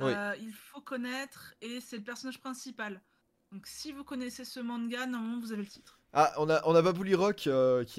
Oui. 0.00 0.12
Euh, 0.14 0.32
il 0.40 0.52
faut 0.52 0.80
connaître 0.80 1.54
et 1.60 1.80
c'est 1.80 1.96
le 1.96 2.04
personnage 2.04 2.40
principal. 2.40 3.02
Donc 3.50 3.66
si 3.66 3.90
vous 3.90 4.04
connaissez 4.04 4.44
ce 4.44 4.60
manga, 4.60 5.06
normalement 5.06 5.40
vous 5.40 5.50
avez 5.50 5.62
le 5.62 5.68
titre. 5.68 5.98
Ah, 6.12 6.32
on 6.38 6.48
a, 6.48 6.62
on 6.66 6.74
a 6.76 6.82
Babouli 6.82 7.16
Rock 7.16 7.34
qui 7.34 7.48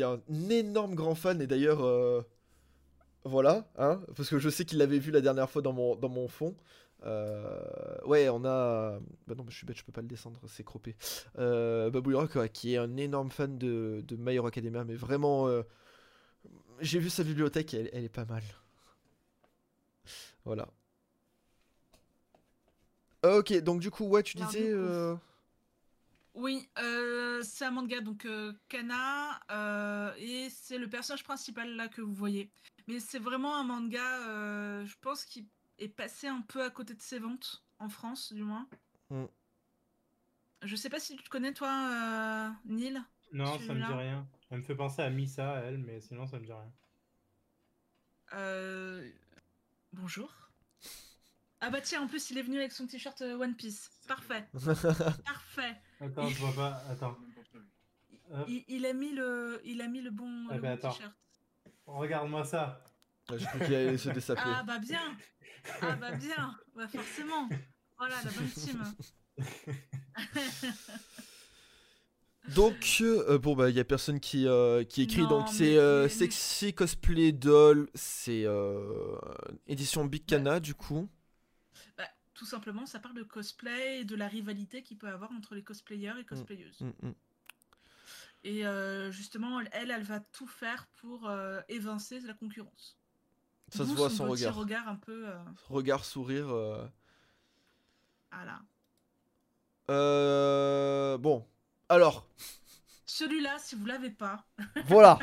est 0.01 0.05
un 0.05 0.21
énorme 0.49 0.95
grand 0.95 1.13
fan 1.15 1.41
et 1.41 1.45
d'ailleurs, 1.47 2.25
voilà, 3.25 3.69
hein, 3.77 3.99
parce 4.15 4.29
que 4.29 4.39
je 4.39 4.49
sais 4.49 4.63
qu'il 4.63 4.77
l'avait 4.77 4.97
vu 4.99 5.11
la 5.11 5.19
dernière 5.19 5.49
fois 5.49 5.61
dans 5.61 5.73
mon, 5.73 5.97
dans 5.97 6.07
mon 6.07 6.29
fond. 6.29 6.55
Euh, 7.03 7.97
ouais, 8.05 8.29
on 8.29 8.43
a. 8.45 8.99
Bah 9.27 9.35
non, 9.35 9.45
je 9.49 9.55
suis 9.55 9.65
bête, 9.65 9.77
je 9.77 9.83
peux 9.83 9.91
pas 9.91 10.01
le 10.01 10.07
descendre, 10.07 10.41
c'est 10.47 10.63
croppé. 10.63 10.95
Euh, 11.37 11.89
Babouli 11.89 12.15
Rock, 12.15 12.35
ouais, 12.35 12.49
qui 12.49 12.73
est 12.73 12.77
un 12.77 12.97
énorme 12.97 13.31
fan 13.31 13.57
de, 13.57 14.03
de 14.05 14.15
My 14.17 14.35
Hero 14.35 14.47
Academia, 14.47 14.83
mais 14.83 14.95
vraiment, 14.95 15.47
euh, 15.47 15.63
j'ai 16.81 16.99
vu 16.99 17.09
sa 17.09 17.23
bibliothèque, 17.23 17.73
elle, 17.73 17.89
elle 17.93 18.03
est 18.03 18.09
pas 18.09 18.25
mal. 18.25 18.43
Voilà. 20.45 20.69
Ok, 23.23 23.53
donc 23.63 23.81
du 23.81 23.91
coup, 23.91 24.05
ouais, 24.05 24.23
tu 24.23 24.37
Alors, 24.37 24.49
disais. 24.49 24.71
coup, 24.71 24.77
euh, 24.77 25.15
Oui, 26.33 26.69
euh, 26.79 27.41
c'est 27.43 27.65
un 27.65 27.71
manga 27.71 28.01
donc 28.01 28.25
euh, 28.25 28.53
Kana 28.69 29.39
euh, 29.51 30.13
et 30.17 30.49
c'est 30.49 30.77
le 30.77 30.89
personnage 30.89 31.23
principal 31.23 31.75
là 31.75 31.87
que 31.87 32.01
vous 32.01 32.13
voyez. 32.13 32.49
Mais 32.87 32.99
c'est 32.99 33.19
vraiment 33.19 33.55
un 33.55 33.63
manga, 33.63 34.27
euh, 34.27 34.85
je 34.85 34.95
pense, 35.01 35.25
qui 35.25 35.47
est 35.79 35.89
passé 35.89 36.27
un 36.27 36.41
peu 36.41 36.63
à 36.63 36.69
côté 36.69 36.93
de 36.93 37.01
ses 37.01 37.19
ventes 37.19 37.63
en 37.79 37.89
France, 37.89 38.33
du 38.33 38.43
moins. 38.43 38.67
Mm. 39.09 39.25
Je 40.63 40.75
sais 40.75 40.89
pas 40.89 40.99
si 40.99 41.15
tu 41.15 41.23
te 41.23 41.29
connais, 41.29 41.53
toi, 41.53 41.69
euh, 41.69 42.49
Neil. 42.65 43.01
Non, 43.31 43.57
ça 43.59 43.73
me 43.73 43.79
dit 43.79 43.93
rien. 43.93 44.27
Elle 44.49 44.57
me 44.59 44.63
fait 44.63 44.75
penser 44.75 45.01
à 45.01 45.09
Misa, 45.09 45.61
elle, 45.63 45.77
mais 45.77 46.01
sinon 46.01 46.25
ça 46.27 46.39
me 46.39 46.45
dit 46.45 46.51
rien. 46.51 46.71
Euh, 48.33 49.09
Bonjour. 49.93 50.31
Ah 51.61 51.69
bah 51.69 51.81
tiens, 51.81 52.03
en 52.03 52.07
plus, 52.07 52.29
il 52.29 52.37
est 52.37 52.41
venu 52.41 52.57
avec 52.57 52.71
son 52.71 52.87
t-shirt 52.87 53.21
euh, 53.21 53.37
One 53.37 53.55
Piece. 53.55 53.89
Parfait. 54.07 54.47
Parfait. 55.25 55.75
Attends, 55.99 56.27
je 56.27 56.39
vois 56.39 56.53
pas. 56.53 56.83
Attends. 56.89 57.17
Il, 58.47 58.63
il 58.67 58.85
a 58.85 58.93
mis 58.93 59.11
le, 59.11 59.59
il 59.65 59.81
a 59.81 59.87
mis 59.87 60.01
le 60.01 60.11
bon, 60.11 60.47
Ah 60.49 60.55
le 60.55 60.61
bah 60.61 60.69
bon 60.69 60.73
attends. 60.75 60.91
t-shirt. 60.91 61.13
Regarde-moi 61.87 62.45
ça. 62.45 62.83
J'ai 63.37 63.45
cru 63.45 63.59
qu'il 63.65 63.75
allait 63.75 63.97
se. 63.97 64.09
Ah 64.37 64.63
bah 64.63 64.79
bien. 64.79 65.17
Ah 65.81 65.95
bah 65.95 66.11
bien. 66.11 66.55
Bah 66.75 66.87
forcément. 66.87 67.49
Voilà, 67.97 68.15
la 68.23 68.31
bonne 68.31 68.49
team. 68.49 68.83
Donc, 72.55 72.97
euh, 73.01 73.37
bon, 73.37 73.55
bah, 73.55 73.69
il 73.69 73.75
y 73.75 73.79
a 73.79 73.85
personne 73.85 74.19
qui, 74.19 74.47
euh, 74.47 74.83
qui 74.83 75.03
écrit. 75.03 75.21
Non, 75.21 75.29
donc, 75.29 75.49
c'est 75.49 75.77
euh, 75.77 76.03
mais- 76.03 76.09
Sexy 76.09 76.73
Cosplay 76.73 77.31
Doll. 77.31 77.89
C'est 77.93 78.45
édition 79.67 80.05
Big 80.05 80.25
Cana, 80.25 80.59
du 80.59 80.73
coup. 80.73 81.09
Bah, 81.97 82.07
tout 82.33 82.45
simplement, 82.45 82.85
ça 82.85 82.99
parle 82.99 83.15
de 83.15 83.23
cosplay 83.23 84.01
et 84.01 84.05
de 84.05 84.15
la 84.15 84.27
rivalité 84.27 84.81
qu'il 84.81 84.97
peut 84.97 85.09
avoir 85.09 85.31
entre 85.31 85.55
les 85.55 85.63
cosplayers 85.63 86.19
et 86.19 86.25
cosplayeuses. 86.25 86.81
Mm, 86.81 87.07
mm. 87.07 87.13
Et 88.45 88.65
euh, 88.65 89.11
justement, 89.11 89.59
elle, 89.59 89.91
elle 89.91 90.03
va 90.03 90.19
tout 90.19 90.47
faire 90.47 90.87
pour 90.95 91.29
évincer 91.67 92.19
la 92.21 92.33
concurrence. 92.33 92.98
Ça 93.71 93.85
se 93.85 93.91
voit 93.93 94.09
son 94.09 94.27
regard. 94.27 94.55
regard 94.55 94.87
un 94.87 94.95
peu. 94.95 95.27
euh, 95.29 95.37
Regard, 95.69 96.05
sourire. 96.05 96.49
euh. 96.49 96.85
voilà. 98.31 98.59
Euh, 99.89 101.17
Bon. 101.17 101.45
Alors, 101.89 102.27
Celui-là, 103.05 103.57
si 103.59 103.75
vous 103.75 103.85
l'avez 103.85 104.11
pas, 104.11 104.45
voilà. 104.87 105.17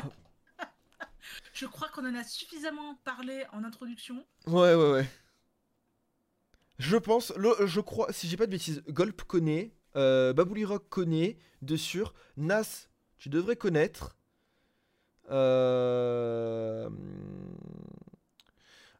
je 1.53 1.65
crois 1.65 1.87
qu'on 1.89 2.05
en 2.05 2.15
a 2.15 2.23
suffisamment 2.23 2.95
parlé 3.05 3.45
en 3.53 3.63
introduction. 3.63 4.25
Ouais, 4.45 4.75
ouais, 4.75 4.91
ouais. 4.91 5.09
Je 6.79 6.97
pense, 6.97 7.33
le- 7.37 7.65
je 7.65 7.79
crois, 7.79 8.11
si 8.13 8.27
j'ai 8.27 8.37
pas 8.37 8.45
de 8.45 8.51
bêtises, 8.51 8.83
Golp 8.89 9.21
connaît, 9.23 9.73
euh, 9.95 10.33
Babouli 10.33 10.65
Rock 10.65 10.87
connaît, 10.89 11.37
de 11.61 11.75
sûr. 11.77 12.13
Nas, 12.35 12.87
tu 13.17 13.29
devrais 13.29 13.55
connaître. 13.55 14.15
Euh, 15.29 16.89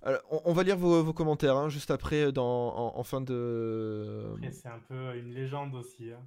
alors, 0.08 0.22
on, 0.32 0.42
on 0.46 0.54
va 0.54 0.64
lire 0.64 0.78
vos, 0.78 1.04
vos 1.04 1.14
commentaires 1.14 1.56
hein, 1.58 1.70
juste 1.70 1.92
après, 1.92 2.32
dans, 2.32 2.44
en, 2.76 2.98
en 2.98 3.04
fin 3.04 3.22
de. 3.22 4.32
Après, 4.36 4.52
c'est 4.52 4.70
un 4.70 4.80
peu 4.80 5.16
une 5.18 5.34
légende 5.34 5.76
aussi. 5.76 6.12
hein. 6.12 6.26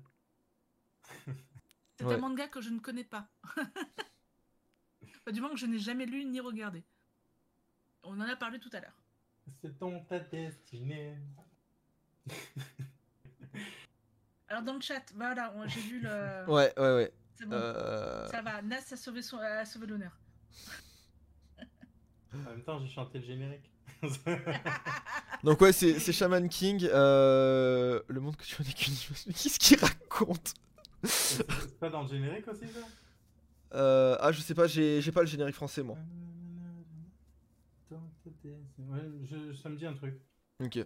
C'est 1.96 2.04
Ouais. 2.06 2.14
un 2.14 2.18
manga 2.18 2.46
que 2.48 2.60
je 2.60 2.70
ne 2.70 2.78
connais 2.78 3.04
pas. 3.04 3.28
Enfin, 3.56 5.32
du 5.32 5.40
moins 5.40 5.50
que 5.50 5.56
je 5.56 5.66
n'ai 5.66 5.78
jamais 5.78 6.06
lu 6.06 6.24
ni 6.24 6.40
regardé. 6.40 6.84
On 8.04 8.18
en 8.18 8.28
a 8.28 8.36
parlé 8.36 8.58
tout 8.58 8.70
à 8.72 8.80
l'heure. 8.80 9.02
C'est 9.60 9.78
ton 9.78 10.00
ta 10.04 10.18
destinée. 10.20 11.18
Alors 14.48 14.62
dans 14.62 14.74
le 14.74 14.80
chat, 14.80 15.02
voilà, 15.14 15.52
j'ai 15.66 15.80
vu 15.80 16.00
le. 16.00 16.44
Ouais, 16.48 16.72
ouais, 16.78 16.94
ouais. 16.94 17.12
C'est 17.34 17.46
bon. 17.46 17.52
Euh, 17.56 18.26
Ça 18.28 18.42
va, 18.42 18.62
Nas 18.62 18.78
a 18.92 18.96
sauvé, 18.96 19.22
son... 19.22 19.38
a 19.38 19.64
sauvé 19.64 19.86
l'honneur. 19.86 20.18
En 22.32 22.38
même 22.38 22.62
temps, 22.62 22.78
j'ai 22.80 22.88
chanté 22.92 23.18
le 23.18 23.24
générique. 23.24 23.69
Donc, 25.44 25.60
ouais, 25.60 25.72
c'est 25.72 25.98
c'est 25.98 26.12
Shaman 26.12 26.48
King. 26.48 26.88
euh, 26.92 28.00
Le 28.08 28.20
monde 28.20 28.36
que 28.36 28.44
tu 28.44 28.56
connais 28.56 28.72
qu'une 28.72 28.94
Qu'est-ce 28.94 29.58
qu'il 29.58 29.78
raconte? 29.78 30.54
C'est 31.04 31.46
pas 31.78 31.88
dans 31.88 32.02
le 32.02 32.08
générique 32.08 32.46
aussi, 32.48 32.66
ça? 32.72 32.80
Euh, 33.74 34.16
Ah, 34.20 34.32
je 34.32 34.40
sais 34.40 34.54
pas, 34.54 34.66
j'ai 34.66 35.00
j'ai 35.00 35.12
pas 35.12 35.20
le 35.22 35.26
générique 35.26 35.54
français, 35.54 35.82
moi. 35.82 35.96
Ouais, 38.78 39.00
je- 39.24 39.52
ça 39.54 39.68
me 39.68 39.76
dit 39.76 39.86
un 39.86 39.94
truc. 39.94 40.14
Ok. 40.62 40.78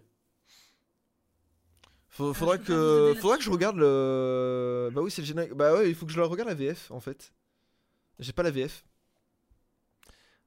Faut- 2.08 2.30
Ah, 2.30 2.34
faudra 2.34 2.58
que, 2.58 3.14
faudra 3.20 3.36
que 3.38 3.42
je 3.42 3.50
regarde 3.50 3.76
le. 3.76 4.90
Bah 4.92 5.00
oui, 5.02 5.10
c'est 5.10 5.22
le 5.22 5.26
générique. 5.26 5.52
Bah 5.54 5.74
ouais, 5.74 5.88
il 5.88 5.94
faut 5.94 6.06
que 6.06 6.12
je 6.12 6.16
le 6.18 6.24
regarde 6.26 6.48
la 6.48 6.54
VF 6.54 6.90
en 6.90 7.00
fait. 7.00 7.32
J'ai 8.20 8.32
pas 8.32 8.42
la 8.44 8.50
VF. 8.52 8.84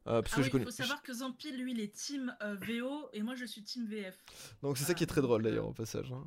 Euh, 0.07 0.21
parce 0.21 0.33
Ah 0.33 0.37
que 0.37 0.41
oui, 0.55 0.61
il 0.61 0.63
faut 0.65 0.71
savoir 0.71 1.01
que 1.03 1.13
Zampi, 1.13 1.51
lui, 1.51 1.71
il 1.73 1.79
est 1.81 1.93
team 1.93 2.35
euh, 2.41 2.55
VO 2.61 3.09
et 3.13 3.21
moi 3.21 3.35
je 3.35 3.45
suis 3.45 3.61
team 3.63 3.85
VF. 3.87 4.17
Donc 4.63 4.77
c'est 4.77 4.85
ça 4.85 4.93
qui 4.93 5.03
est 5.03 5.07
très 5.07 5.21
drôle 5.21 5.41
donc, 5.41 5.47
euh, 5.47 5.51
d'ailleurs 5.51 5.67
au 5.67 5.73
passage. 5.73 6.11
hein. 6.11 6.23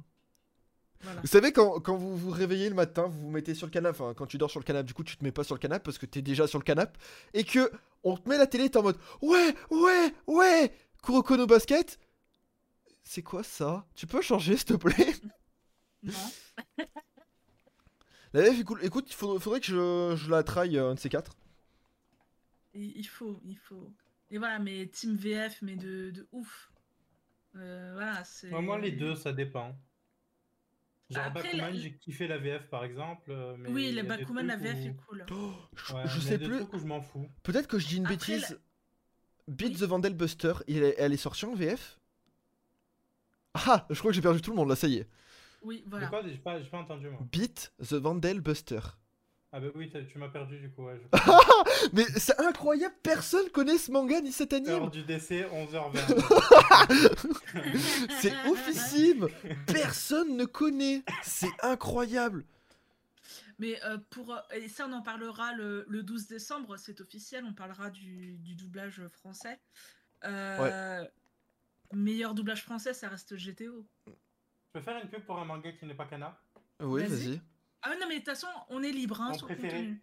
Voilà. 1.02 1.20
Vous 1.22 1.28
savez, 1.28 1.50
quand, 1.50 1.80
quand 1.80 1.96
vous 1.96 2.14
vous 2.14 2.30
réveillez 2.30 2.68
le 2.68 2.74
matin, 2.74 3.06
vous 3.06 3.22
vous 3.22 3.30
mettez 3.30 3.54
sur 3.54 3.66
le 3.66 3.70
canapé. 3.70 3.98
Enfin, 3.98 4.12
quand 4.12 4.26
tu 4.26 4.36
dors 4.36 4.50
sur 4.50 4.60
le 4.60 4.64
canapé, 4.66 4.86
du 4.86 4.92
coup, 4.92 5.02
tu 5.02 5.16
te 5.16 5.24
mets 5.24 5.32
pas 5.32 5.44
sur 5.44 5.54
le 5.54 5.58
canapé 5.60 5.82
parce 5.82 5.96
que 5.96 6.04
t'es 6.04 6.20
déjà 6.20 6.46
sur 6.46 6.58
le 6.58 6.64
canapé. 6.64 6.98
Et 7.32 7.42
que 7.44 7.70
on 8.04 8.18
te 8.18 8.28
met 8.28 8.36
la 8.36 8.46
télé, 8.46 8.68
t'es 8.68 8.76
en 8.76 8.82
mode 8.82 8.98
Ouais, 9.22 9.54
ouais, 9.70 10.14
ouais 10.26 10.74
Kuroko 11.02 11.38
no 11.38 11.46
basket 11.46 11.98
C'est 13.02 13.22
quoi 13.22 13.42
ça? 13.42 13.86
Tu 13.94 14.06
peux 14.06 14.20
changer 14.20 14.56
s'il 14.58 14.66
te 14.66 14.74
plaît? 14.74 15.14
Non. 16.02 16.12
La 18.32 18.42
VF. 18.42 18.60
Écoute, 18.82 19.06
il 19.08 19.14
faudrait, 19.14 19.38
faudrait 19.40 19.60
que 19.60 19.66
je, 19.66 20.14
je 20.16 20.30
la 20.30 20.42
traille 20.42 20.78
un 20.78 20.94
de 20.94 20.98
ces 20.98 21.08
quatre. 21.08 21.36
Il 22.82 23.04
faut, 23.06 23.40
il 23.44 23.56
faut. 23.56 23.92
Et 24.30 24.38
voilà, 24.38 24.58
mais 24.58 24.86
team 24.86 25.16
VF, 25.16 25.60
mais 25.62 25.76
de, 25.76 26.10
de 26.10 26.26
ouf. 26.32 26.70
Euh, 27.56 27.92
voilà, 27.94 28.22
c'est. 28.24 28.50
Moi, 28.50 28.78
les 28.78 28.92
deux, 28.92 29.14
ça 29.16 29.32
dépend. 29.32 29.76
Genre 31.10 31.24
Après, 31.24 31.42
Bakuman, 31.42 31.70
la- 31.72 31.72
j'ai 31.76 31.92
kiffé 31.96 32.28
la 32.28 32.38
VF 32.38 32.68
par 32.68 32.84
exemple. 32.84 33.32
euh, 33.32 33.56
Mais 33.58 33.68
Oui, 33.70 33.82
il 33.86 33.88
y 33.88 33.92
les 33.94 33.98
a 33.98 34.02
des 34.02 34.08
Bakuman, 34.08 34.46
la 34.46 34.56
VF 34.56 34.76
où- 34.76 34.86
est 34.86 34.96
cool. 35.08 35.26
Oh, 35.32 35.52
je, 35.74 35.94
Ouais, 35.94 36.08
sais 36.20 36.38
plus. 36.38 36.58
trucs 36.58 36.72
où 36.74 36.78
je 36.78 36.86
m'en 36.86 37.00
fous. 37.00 37.28
Peut-être 37.42 37.66
que 37.66 37.80
je 37.80 37.88
dis 37.88 37.96
une 37.96 38.06
Après, 38.06 38.16
bêtise. 38.16 38.60
Beat 39.48 39.70
Oui. 39.74 39.76
the 39.80 39.82
Vandal 39.82 40.14
Buster, 40.14 40.52
il 40.68 40.84
est- 40.84 40.94
elle 40.98 41.12
est 41.12 41.16
sortie 41.16 41.44
en 41.46 41.54
VF 41.54 41.98
Ah, 43.54 43.86
je 43.90 43.98
crois 43.98 44.12
que 44.12 44.14
j'ai 44.14 44.22
perdu 44.22 44.40
tout 44.40 44.50
le 44.52 44.56
monde 44.56 44.68
là, 44.68 44.76
ça 44.76 44.86
y 44.86 44.98
est. 44.98 45.08
Oui, 45.62 45.82
voilà. 45.88 46.06
quoi? 46.06 46.22
J'ai 46.24 46.38
pas, 46.38 46.60
j'ai 46.62 46.70
pas 46.70 46.78
entendu 46.78 47.08
moi. 47.08 47.18
Beat 47.32 47.72
the 47.80 47.94
Vandal 47.94 48.40
Buster. 48.40 48.78
Ah 49.52 49.58
bah 49.58 49.66
oui, 49.74 49.90
tu 50.08 50.18
m'as 50.18 50.28
perdu 50.28 50.60
du 50.60 50.70
coup. 50.70 50.84
Ouais, 50.86 50.96
je- 51.12 51.88
Mais 51.92 52.04
c'est 52.16 52.38
incroyable, 52.40 52.94
personne 53.02 53.48
connaît 53.50 53.78
ce 53.78 53.90
manga 53.90 54.20
ni 54.20 54.30
cet 54.30 54.52
anime. 54.52 54.70
Heure 54.70 54.90
du 54.90 55.02
décès, 55.02 55.42
11h20. 55.52 55.98
C'est 58.20 58.32
oufissime. 58.48 59.28
Personne 59.66 60.36
ne 60.36 60.44
connaît. 60.44 61.02
C'est 61.22 61.50
incroyable. 61.62 62.44
Mais 63.58 63.82
euh, 63.84 63.98
pour. 64.10 64.32
euh, 64.32 64.38
Et 64.54 64.68
ça, 64.68 64.86
on 64.88 64.92
en 64.92 65.02
parlera 65.02 65.52
le, 65.54 65.84
le 65.88 66.02
12 66.02 66.28
décembre, 66.28 66.76
c'est 66.76 67.00
officiel, 67.00 67.44
on 67.44 67.52
parlera 67.52 67.90
du, 67.90 68.34
du 68.38 68.54
doublage 68.54 69.02
français. 69.08 69.58
Euh, 70.24 71.04
Meilleur 71.92 72.34
doublage 72.34 72.62
français, 72.62 72.94
ça 72.94 73.08
reste 73.08 73.34
GTO. 73.36 73.84
je 74.06 74.12
peux 74.74 74.80
faire 74.80 75.02
une 75.02 75.10
pub 75.10 75.24
pour 75.24 75.38
un 75.40 75.44
manga 75.44 75.72
qui 75.72 75.84
n'est 75.86 75.94
pas 75.94 76.06
Kana 76.06 76.40
Oui, 76.80 77.02
Vas-y. 77.02 77.08
vas-y. 77.10 77.40
Ah 77.82 77.94
non, 78.00 78.06
mais 78.08 78.14
de 78.14 78.18
toute 78.20 78.26
façon, 78.28 78.46
on 78.68 78.82
est 78.82 78.92
libre 78.92 79.20
hein, 79.20 79.28
Mon 79.30 79.34
sur 79.38 79.46
préféré. 79.46 79.70
contenu. 79.78 80.02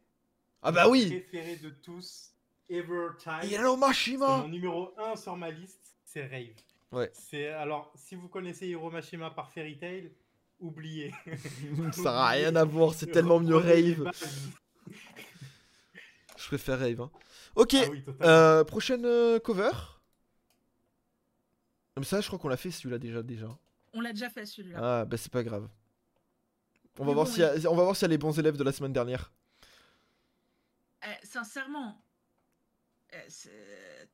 Ah 0.62 0.72
bah 0.72 0.90
oui. 0.90 1.08
préféré 1.08 1.56
de 1.58 1.70
tous, 1.70 2.32
Ever 2.70 3.10
Time. 3.20 3.42
Yellow 3.44 3.74
C'est 3.76 3.80
Mashima. 3.80 4.38
mon 4.40 4.48
numéro 4.48 4.94
1 4.98 5.16
sur 5.16 5.38
ma 5.38 5.52
liste, 5.52 5.96
c'est 6.04 6.26
Rave. 6.26 6.56
Ouais. 6.92 7.12
C'est 7.14 7.50
alors 7.50 7.92
si 7.96 8.16
vous 8.16 8.28
connaissez 8.30 8.68
Hiro 8.68 8.90
Mashima 8.90 9.30
par 9.30 9.52
Fairy 9.52 9.78
Tail, 9.78 10.12
oubliez. 10.60 11.14
Ça 11.92 12.04
n'a 12.12 12.28
rien 12.28 12.56
à 12.56 12.64
voir, 12.64 12.94
c'est 12.94 13.08
tellement 13.08 13.40
mieux 13.40 13.56
Rave. 13.58 14.10
Je 16.38 16.48
préfère 16.48 16.80
Rave. 16.80 17.02
hein. 17.02 17.12
Ok, 17.56 17.74
Ah 17.76 17.90
oui, 17.92 18.04
euh, 18.22 18.64
prochaine 18.64 19.06
euh, 19.06 19.40
cover. 19.40 19.72
Comme 21.96 22.04
ça, 22.04 22.22
je 22.22 22.28
crois 22.28 22.38
qu'on 22.40 22.48
l'a 22.48 22.58
fait 22.58 22.72
celui-là 22.72 23.00
déjà. 23.00 23.24
déjà. 23.24 23.48
On 23.94 24.02
l'a 24.02 24.12
déjà 24.14 24.30
fait 24.30 24.46
celui-là. 24.46 24.78
Ah, 25.02 25.06
bah 25.06 25.18
c'est 25.18 25.32
pas 25.32 25.44
grave. 25.44 25.68
On 27.00 27.04
va, 27.04 27.10
Mais 27.10 27.14
voir 27.14 27.28
bon, 27.28 27.36
y 27.36 27.44
a- 27.44 27.72
on 27.72 27.76
va 27.76 27.84
voir 27.84 27.96
s'il 27.96 28.04
y 28.04 28.06
a 28.06 28.10
les 28.10 28.18
bons 28.18 28.38
élèves 28.40 28.58
de 28.58 28.64
la 28.64 28.72
semaine 28.72 28.94
dernière. 28.94 29.32
Eh, 31.04 31.26
sincèrement, 31.26 32.02
eh, 33.14 33.18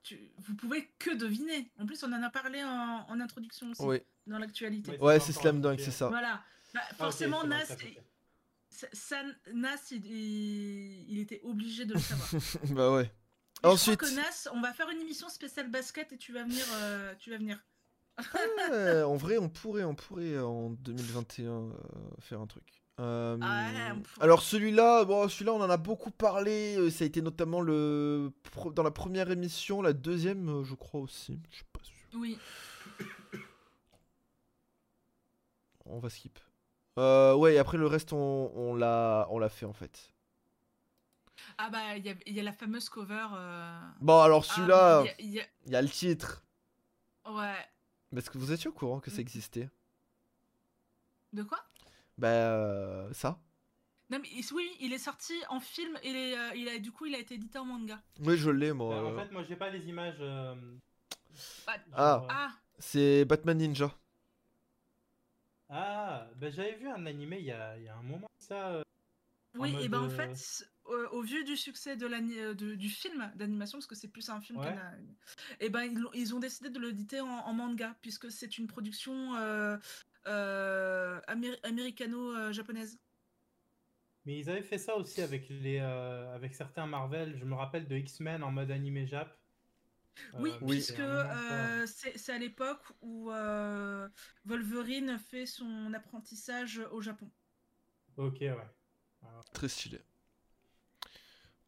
tu- 0.04 0.32
vous 0.38 0.56
pouvez 0.56 0.92
que 1.00 1.12
deviner. 1.16 1.72
En 1.80 1.86
plus, 1.86 2.04
on 2.04 2.12
en 2.12 2.22
a 2.24 2.30
parlé 2.30 2.64
en, 2.64 3.06
en 3.10 3.20
introduction 3.20 3.72
aussi, 3.72 3.82
Oui. 3.84 4.02
dans 4.28 4.38
l'actualité. 4.38 4.98
Ouais, 5.00 5.20
c'est 5.20 5.32
Slam 5.34 5.62
Dunk, 5.62 5.80
c'est 5.80 5.92
ça. 5.92 6.10
Voilà. 6.10 6.42
Bah, 6.74 6.82
Ah, 6.90 6.94
forcément, 6.96 7.44
Nas, 7.46 7.66
ça 7.66 7.76
ça- 8.92 9.24
Nas 9.54 9.78
il, 9.92 10.06
il- 10.08 11.06
il 11.12 11.20
était 11.20 11.40
obligé 11.44 11.86
de 11.86 11.94
le 11.94 12.00
savoir. 12.00 12.28
Et 12.34 12.38
bah 12.74 12.92
ouais. 12.92 13.12
je 13.64 13.70
Ensuite, 13.70 13.98
crois 14.00 14.10
que 14.10 14.16
Nas, 14.16 14.50
on 14.52 14.60
va 14.62 14.74
faire 14.74 14.90
une 14.90 15.00
émission 15.00 15.30
spéciale 15.30 15.70
basket 15.70 16.12
et 16.12 16.18
tu 16.18 16.34
vas 16.34 16.44
venir. 16.44 16.66
euh, 16.74 17.14
tu 17.20 17.30
vas 17.30 17.38
venir. 17.38 17.64
Ouais, 18.72 19.04
en 19.04 19.16
vrai, 19.16 19.38
on 19.38 19.50
pourrait, 19.50 19.84
on 19.84 19.96
pourrait 19.96 20.34
euh, 20.34 20.46
en 20.46 20.70
2021 20.72 21.50
euh, 21.52 21.72
faire 22.20 22.40
un 22.42 22.48
truc. 22.48 22.64
Euh, 23.00 23.38
Ah 23.42 23.70
ouais, 23.74 24.02
alors 24.20 24.44
celui-là, 24.44 25.04
bon, 25.06 25.28
celui-là, 25.28 25.54
on 25.54 25.62
en 25.62 25.70
a 25.70 25.78
beaucoup 25.78 26.12
parlé. 26.12 26.92
Ça 26.92 27.04
a 27.04 27.08
été 27.08 27.22
notamment 27.24 27.60
le 27.62 28.32
dans 28.76 28.84
la 28.84 28.92
première 28.92 29.32
émission, 29.32 29.82
la 29.82 29.94
deuxième, 29.94 30.64
je 30.64 30.76
crois 30.76 31.02
aussi. 31.02 31.40
Je 31.50 31.56
suis 31.56 31.66
pas 31.74 31.80
sûr. 31.84 32.20
Oui. 32.20 32.38
On 35.86 36.00
va 36.00 36.10
skip. 36.10 36.40
Euh, 37.00 37.34
ouais, 37.36 37.56
et 37.56 37.58
après 37.58 37.78
le 37.78 37.88
reste, 37.88 38.14
on, 38.14 38.52
on 38.56 38.76
l'a 38.76 39.28
on 39.32 39.40
l'a 39.40 39.50
fait 39.50 39.66
en 39.66 39.74
fait. 39.74 40.12
Ah 41.58 41.70
bah, 41.72 41.98
il 41.98 42.06
y, 42.06 42.10
a- 42.10 42.16
il 42.28 42.34
y 42.34 42.40
a 42.40 42.44
la 42.44 42.54
fameuse 42.54 42.90
cover. 42.90 43.26
euh, 43.34 43.80
Bon, 44.00 44.22
alors 44.22 44.46
ah, 44.50 44.54
celui-là, 44.54 45.04
il 45.04 45.06
y 45.06 45.10
a- 45.10 45.16
il 45.20 45.30
y 45.34 45.40
a- 45.42 45.46
il 45.66 45.72
y 45.72 45.76
a 45.76 45.82
le 45.82 45.90
titre. 45.90 46.44
Ouais. 47.28 47.56
Mais 48.14 48.20
est-ce 48.20 48.30
que 48.30 48.38
vous 48.38 48.54
étiez 48.54 48.70
au 48.70 48.74
courant 48.74 49.02
que 49.02 49.12
ça 49.12 49.18
Mm. 49.18 49.22
existait 49.22 49.70
De 51.34 51.44
quoi? 51.44 51.60
Bah, 52.18 52.28
euh, 52.30 53.12
ça. 53.14 53.40
Non 54.10 54.20
mais 54.22 54.30
il- 54.32 54.46
oui, 54.54 54.70
il 54.80 54.94
est 54.94 54.98
sorti 55.00 55.34
en 55.50 55.60
film 55.60 55.98
et 56.04 56.14
les, 56.14 56.34
euh, 56.36 56.56
il 56.56 56.70
a, 56.70 56.78
du 56.78 56.92
coup 56.92 57.06
il 57.08 57.16
a 57.16 57.20
été 57.20 57.36
édité 57.36 57.58
en 57.58 57.66
manga. 57.66 58.02
Oui, 58.22 58.38
je 58.38 58.50
l'ai, 58.52 58.72
moi. 58.72 58.96
Bah, 58.96 59.04
en 59.04 59.12
euh. 59.12 59.18
fait, 59.26 59.32
moi, 59.32 59.44
j'ai 59.44 59.56
pas 59.56 59.70
les 59.70 59.88
images. 59.90 60.18
euh, 60.20 60.56
Bah, 61.66 61.74
Ah. 61.94 62.20
genre, 62.20 62.24
euh, 62.26 62.28
ah, 62.30 62.52
C'est 62.80 63.26
Batman 63.26 63.58
Ninja. 63.58 63.92
Ah, 65.70 66.28
bah, 66.36 66.50
j'avais 66.52 66.76
vu 66.76 66.88
un 66.88 67.06
animé 67.06 67.40
il 67.40 67.46
y 67.46 67.52
a, 67.52 67.78
il 67.78 67.84
y 67.84 67.88
a 67.90 67.96
un 67.96 68.04
moment, 68.04 68.30
ça. 68.38 68.70
euh, 68.76 68.84
oui, 69.56 69.76
et 69.82 69.90
ben 69.90 70.02
en 70.02 70.06
euh, 70.06 70.10
fait, 70.10 70.66
euh, 70.90 71.08
au 71.10 71.22
vu 71.22 71.44
du 71.44 71.56
succès 71.56 71.96
de 71.96 72.06
euh, 72.06 72.54
de- 72.54 72.76
du 72.76 72.90
film 72.90 73.32
d'animation, 73.36 73.78
parce 73.78 73.88
que 73.88 73.96
c'est 73.96 74.10
plus 74.10 74.30
un 74.30 74.42
film 74.42 74.60
Ouais. 74.60 74.66
qu'un 74.66 74.98
et 75.60 75.70
ben 75.70 75.84
ils, 76.14 76.36
ont 76.36 76.40
décidé 76.40 76.70
de 76.70 76.80
l'éditer 76.80 77.22
en, 77.22 77.28
en 77.28 77.54
manga, 77.54 77.96
puisque 78.02 78.32
c'est 78.32 78.58
une 78.58 78.68
production 78.68 79.36
euh, 79.36 79.78
euh, 80.28 81.20
améri- 81.28 81.60
américano-japonaise. 81.64 83.00
Mais 84.26 84.40
ils 84.40 84.50
avaient 84.50 84.64
fait 84.64 84.78
ça 84.78 84.96
aussi 84.96 85.22
avec, 85.22 85.50
les, 85.50 85.80
euh, 85.80 86.34
avec 86.34 86.56
certains 86.56 86.88
Marvel. 86.88 87.38
Je 87.38 87.46
me 87.46 87.56
rappelle 87.56 87.88
de 87.88 87.96
X-Men 87.96 88.44
en 88.44 88.52
mode 88.52 88.72
animé 88.72 89.06
Jap. 89.06 89.38
Oui, 90.40 90.52
Euh, 90.52 90.68
puisque 90.68 91.00
euh, 91.00 91.86
c'est 91.88 92.32
à 92.32 92.38
l'époque 92.38 92.84
où 93.02 93.32
euh, 93.32 94.08
Wolverine 94.46 95.18
fait 95.18 95.46
son 95.46 95.94
apprentissage 95.94 96.80
au 96.92 97.02
Japon. 97.02 97.30
Ok, 98.18 98.38
ouais. 98.42 98.56
Très 99.54 99.68
stylé. 99.68 100.00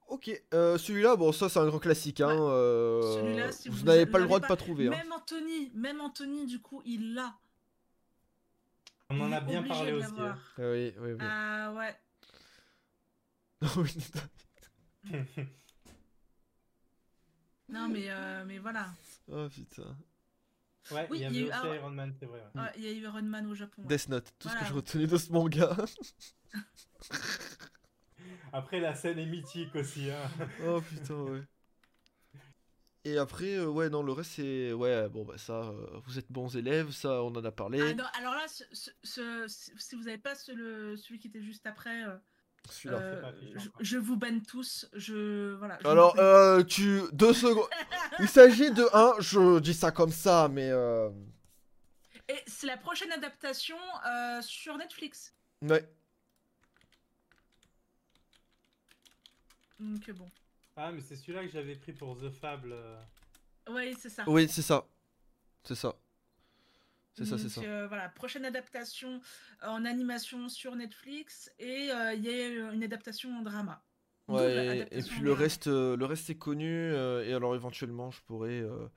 Ok, 0.07 0.29
euh, 0.53 0.77
celui-là, 0.77 1.15
bon, 1.15 1.31
ça 1.31 1.49
c'est 1.49 1.59
un 1.59 1.65
grand 1.67 1.79
classique. 1.79 2.21
Hein, 2.21 2.27
Ouais. 2.35 2.39
euh, 2.39 3.01
Celui-là, 3.15 3.51
si 3.51 3.69
vous 3.69 3.77
vous 3.77 3.83
n'avez 3.85 4.05
pas 4.05 4.19
le 4.19 4.25
droit 4.25 4.37
de 4.39 4.43
pas- 4.43 4.49
pas 4.49 4.55
trouver. 4.55 4.87
Hein. 4.87 4.91
Même 4.91 5.11
Anthony, 5.11 5.71
même 5.73 5.99
Anthony, 6.01 6.45
du 6.45 6.61
coup, 6.61 6.81
il 6.85 7.13
l'a. 7.15 7.33
On 9.09 9.19
en 9.21 9.31
a 9.31 9.39
bien 9.41 9.63
parlé 9.63 9.91
aussi. 9.93 10.11
hein. 10.17 10.37
Ah 10.57 10.61
oui, 10.71 10.93
oui, 10.99 11.11
oui. 11.13 11.17
Ah 11.21 11.73
ouais. 11.73 11.95
Non 17.67 17.87
mais 17.89 18.05
euh, 18.09 18.43
mais 18.45 18.59
voilà. 18.59 18.87
oh 19.31 19.47
putain. 19.49 19.97
ouais, 20.91 21.07
Oui, 21.09 21.17
il 21.19 21.21
y 21.23 21.25
a 21.25 21.29
eu- 21.31 21.43
aussi 21.45 21.51
ah. 21.63 21.75
Iron 21.75 21.89
Man, 21.89 22.13
c'est 22.19 22.27
vrai. 22.27 22.43
ouais. 22.53 22.61
Ouais, 22.61 22.71
Il 22.77 22.83
y 22.83 22.87
a 22.87 22.91
eu 22.91 23.01
Iron 23.03 23.23
Man 23.23 23.47
au 23.47 23.55
Japon. 23.55 23.81
ouais. 23.81 23.87
Death 23.87 24.07
Note, 24.09 24.31
tout 24.37 24.49
ce 24.49 24.53
que 24.55 24.65
j'ai 24.65 24.73
retenu 24.73 25.07
de 25.07 25.17
ce 25.17 25.31
manga. 25.31 25.75
Après, 28.55 28.79
la 28.79 28.95
scène 28.95 29.19
est 29.19 29.25
mythique 29.25 29.75
aussi. 29.75 30.09
Hein. 30.09 30.29
oh 30.65 30.79
putain, 30.79 31.13
ouais. 31.15 31.41
Et 33.03 33.17
après, 33.17 33.55
euh, 33.57 33.65
ouais, 33.67 33.89
non, 33.89 34.01
le 34.01 34.13
reste 34.13 34.31
c'est. 34.37 34.71
Ouais, 34.71 35.09
bon, 35.09 35.25
bah 35.25 35.37
ça, 35.37 35.53
euh, 35.63 35.99
vous 36.05 36.17
êtes 36.17 36.31
bons 36.31 36.55
élèves, 36.55 36.91
ça, 36.91 37.21
on 37.21 37.35
en 37.35 37.43
a 37.43 37.51
parlé. 37.51 37.79
Ah 37.81 37.93
non, 37.93 38.05
alors 38.17 38.33
là, 38.33 38.47
ce- 38.47 38.63
ce- 38.71 39.47
ce- 39.47 39.71
si 39.77 39.95
vous 39.95 40.03
n'avez 40.03 40.17
pas 40.17 40.35
ce- 40.35 40.53
le- 40.53 40.95
celui 40.95 41.19
qui 41.19 41.27
était 41.27 41.41
juste 41.41 41.67
après, 41.67 42.05
euh, 42.05 42.15
Celui-là. 42.69 43.01
euh, 43.01 43.31
je, 43.81 43.97
vous 43.97 44.15
banne 44.15 44.41
tous. 44.41 44.87
Je 44.93 45.53
voilà. 45.55 45.77
je 45.83 45.87
Alors, 45.87 46.17
euh, 46.17 46.63
tu. 46.63 47.01
Deux 47.11 47.33
secondes. 47.33 47.67
Il 48.19 48.29
s'agit 48.29 48.71
de 48.71 48.85
un, 48.93 49.13
je 49.19 49.59
dis 49.59 49.73
ça 49.73 49.91
comme 49.91 50.11
ça, 50.11 50.47
mais. 50.49 50.69
Euh... 50.71 51.09
Et 52.29 52.39
c'est 52.47 52.67
la 52.67 52.77
prochaine 52.77 53.11
adaptation 53.11 53.77
euh, 54.07 54.41
sur 54.41 54.77
Netflix. 54.77 55.35
Ouais. 55.61 55.87
Donc 59.79 60.09
bon. 60.11 60.29
Ah, 60.77 60.91
mais 60.91 61.01
c'est 61.01 61.15
celui-là 61.15 61.43
que 61.45 61.51
j'avais 61.51 61.75
pris 61.75 61.93
pour 61.93 62.17
The 62.17 62.29
Fable. 62.29 62.71
euh. 62.73 63.01
Oui, 63.69 63.95
c'est 63.99 64.09
ça. 64.09 64.23
Oui, 64.27 64.47
c'est 64.49 64.61
ça. 64.61 64.85
C'est 65.63 65.75
ça. 65.75 65.95
C'est 67.17 67.23
ça, 67.25 67.37
c'est 67.37 67.47
ça. 67.47 67.61
euh, 67.61 67.87
voilà, 67.87 68.09
prochaine 68.09 68.43
adaptation 68.43 69.21
en 69.63 69.85
animation 69.85 70.49
sur 70.49 70.75
Netflix 70.75 71.49
et 71.59 71.89
euh, 71.89 72.13
il 72.13 72.25
y 72.25 72.29
a 72.29 72.47
une 72.73 72.83
adaptation 72.83 73.37
en 73.37 73.41
drama. 73.41 73.81
Ouais, 74.27 74.85
et- 74.91 75.01
puis 75.01 75.21
le 75.21 75.29
drama. 75.29 75.41
reste, 75.43 75.67
euh, 75.67 75.95
le 75.95 76.05
reste 76.05 76.29
est 76.29 76.37
connu, 76.37 76.67
euh, 76.69 77.23
et 77.25 77.33
alors 77.33 77.55
éventuellement 77.55 78.11
je 78.11 78.21
pourrais... 78.23 78.59
euh, 78.59 78.87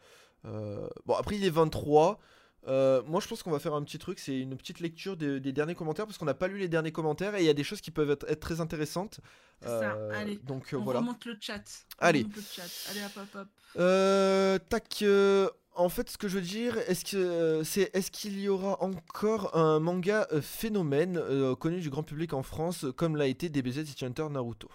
euh, 0.46 0.88
Bon, 1.06 1.14
après 1.14 1.36
il 1.36 1.44
est 1.44 1.50
23, 1.50 2.18
euh, 2.66 3.02
moi 3.06 3.20
je 3.20 3.28
pense 3.28 3.42
qu'on 3.42 3.50
va 3.50 3.58
faire 3.60 3.74
un 3.74 3.82
petit 3.82 3.98
truc, 3.98 4.18
c'est 4.18 4.38
une 4.38 4.56
petite 4.56 4.80
lecture 4.80 5.16
des, 5.16 5.40
des 5.40 5.52
derniers 5.52 5.74
commentaires, 5.74 6.06
parce 6.06 6.18
qu'on 6.18 6.24
n'a 6.26 6.34
pas 6.34 6.48
lu 6.48 6.58
les 6.58 6.68
derniers 6.68 6.92
commentaires, 6.92 7.34
et 7.36 7.40
il 7.42 7.46
y 7.46 7.50
a 7.50 7.54
des 7.54 7.64
choses 7.64 7.80
qui 7.80 7.90
peuvent 7.90 8.10
être, 8.10 8.26
être 8.28 8.40
très 8.40 8.60
intéressantes. 8.60 9.20
C'est 9.62 9.68
ça, 9.68 9.94
Euh, 9.94 10.10
allez. 10.14 10.36
Donc 10.44 10.72
euh, 10.72 10.76
On 10.78 10.82
voilà. 10.84 11.00
remonte 11.00 11.24
le 11.24 11.36
chat. 11.40 11.62
On 12.00 12.04
Allez. 12.06 12.20
remonte 12.22 12.36
le 12.36 12.42
chat. 12.42 12.90
Allez, 12.90 13.00
hop, 13.04 13.12
hop, 13.16 13.28
hop. 13.42 13.48
Euh, 13.78 14.58
tac. 14.68 15.02
euh, 15.02 15.48
en 15.74 15.88
fait, 15.88 16.10
ce 16.10 16.18
que 16.18 16.26
je 16.28 16.34
veux 16.36 16.44
dire, 16.44 16.76
est-ce 16.88 17.04
que 17.04 17.16
euh, 17.16 17.64
c'est 17.64 17.90
est-ce 17.94 18.10
qu'il 18.10 18.38
y 18.40 18.48
aura 18.48 18.82
encore 18.82 19.56
un 19.56 19.78
manga 19.78 20.26
euh, 20.32 20.40
phénomène 20.40 21.16
euh, 21.18 21.54
connu 21.54 21.80
du 21.80 21.88
grand 21.90 22.02
public 22.02 22.32
en 22.34 22.42
France, 22.42 22.84
comme 22.96 23.16
l'a 23.16 23.26
été 23.28 23.48
DBZ 23.48 23.84
City 23.84 24.04
Hunter 24.04 24.26
Naruto? 24.30 24.68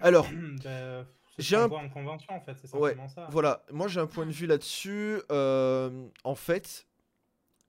Alors, 0.00 0.28
Bah, 0.64 1.04
J'ai 1.38 1.56
un- 1.56 1.64
en 1.70 1.88
convention, 1.88 2.34
en 2.34 2.40
fait. 2.40 2.56
C'est 2.64 2.74
Ouais, 2.76 2.96
ça. 3.14 3.26
Voilà, 3.30 3.64
moi 3.70 3.88
j'ai 3.88 4.00
un 4.00 4.06
point 4.06 4.24
de 4.26 4.30
vue 4.32 4.46
là-dessus. 4.46 5.20
Euh, 5.30 6.08
en 6.24 6.34
fait, 6.34 6.86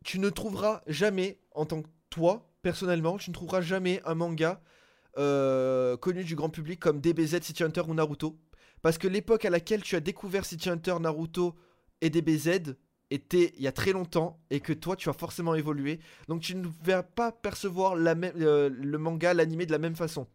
tu 0.05 0.19
ne 0.19 0.29
trouveras 0.29 0.81
jamais, 0.87 1.39
en 1.53 1.65
tant 1.65 1.81
que 1.81 1.89
toi, 2.09 2.49
personnellement, 2.61 3.17
tu 3.17 3.29
ne 3.29 3.33
trouveras 3.33 3.61
jamais 3.61 4.01
un 4.05 4.15
manga 4.15 4.61
euh, 5.17 5.97
connu 5.97 6.23
du 6.23 6.35
grand 6.35 6.49
public 6.49 6.79
comme 6.79 7.01
DBZ, 7.01 7.41
City 7.41 7.63
Hunter 7.63 7.81
ou 7.87 7.93
Naruto. 7.93 8.37
Parce 8.83 8.97
que 8.99 9.07
l'époque 9.07 9.45
à 9.45 9.49
laquelle 9.49 9.81
tu 9.81 9.95
as 9.95 9.99
découvert 9.99 10.45
City 10.45 10.69
Hunter, 10.69 10.95
Naruto 10.99 11.55
et 12.01 12.09
DBZ 12.11 12.75
était 13.09 13.53
il 13.57 13.63
y 13.63 13.67
a 13.67 13.71
très 13.71 13.91
longtemps 13.93 14.39
et 14.51 14.59
que 14.59 14.73
toi 14.73 14.95
tu 14.95 15.09
as 15.09 15.13
forcément 15.13 15.55
évolué. 15.55 15.99
Donc 16.27 16.41
tu 16.41 16.55
ne 16.55 16.67
vas 16.83 17.01
pas 17.03 17.31
percevoir 17.31 17.95
la 17.95 18.13
même, 18.15 18.33
euh, 18.39 18.69
le 18.69 18.97
manga, 18.99 19.33
l'animé 19.33 19.65
de 19.65 19.71
la 19.71 19.79
même 19.79 19.95
façon. 19.95 20.27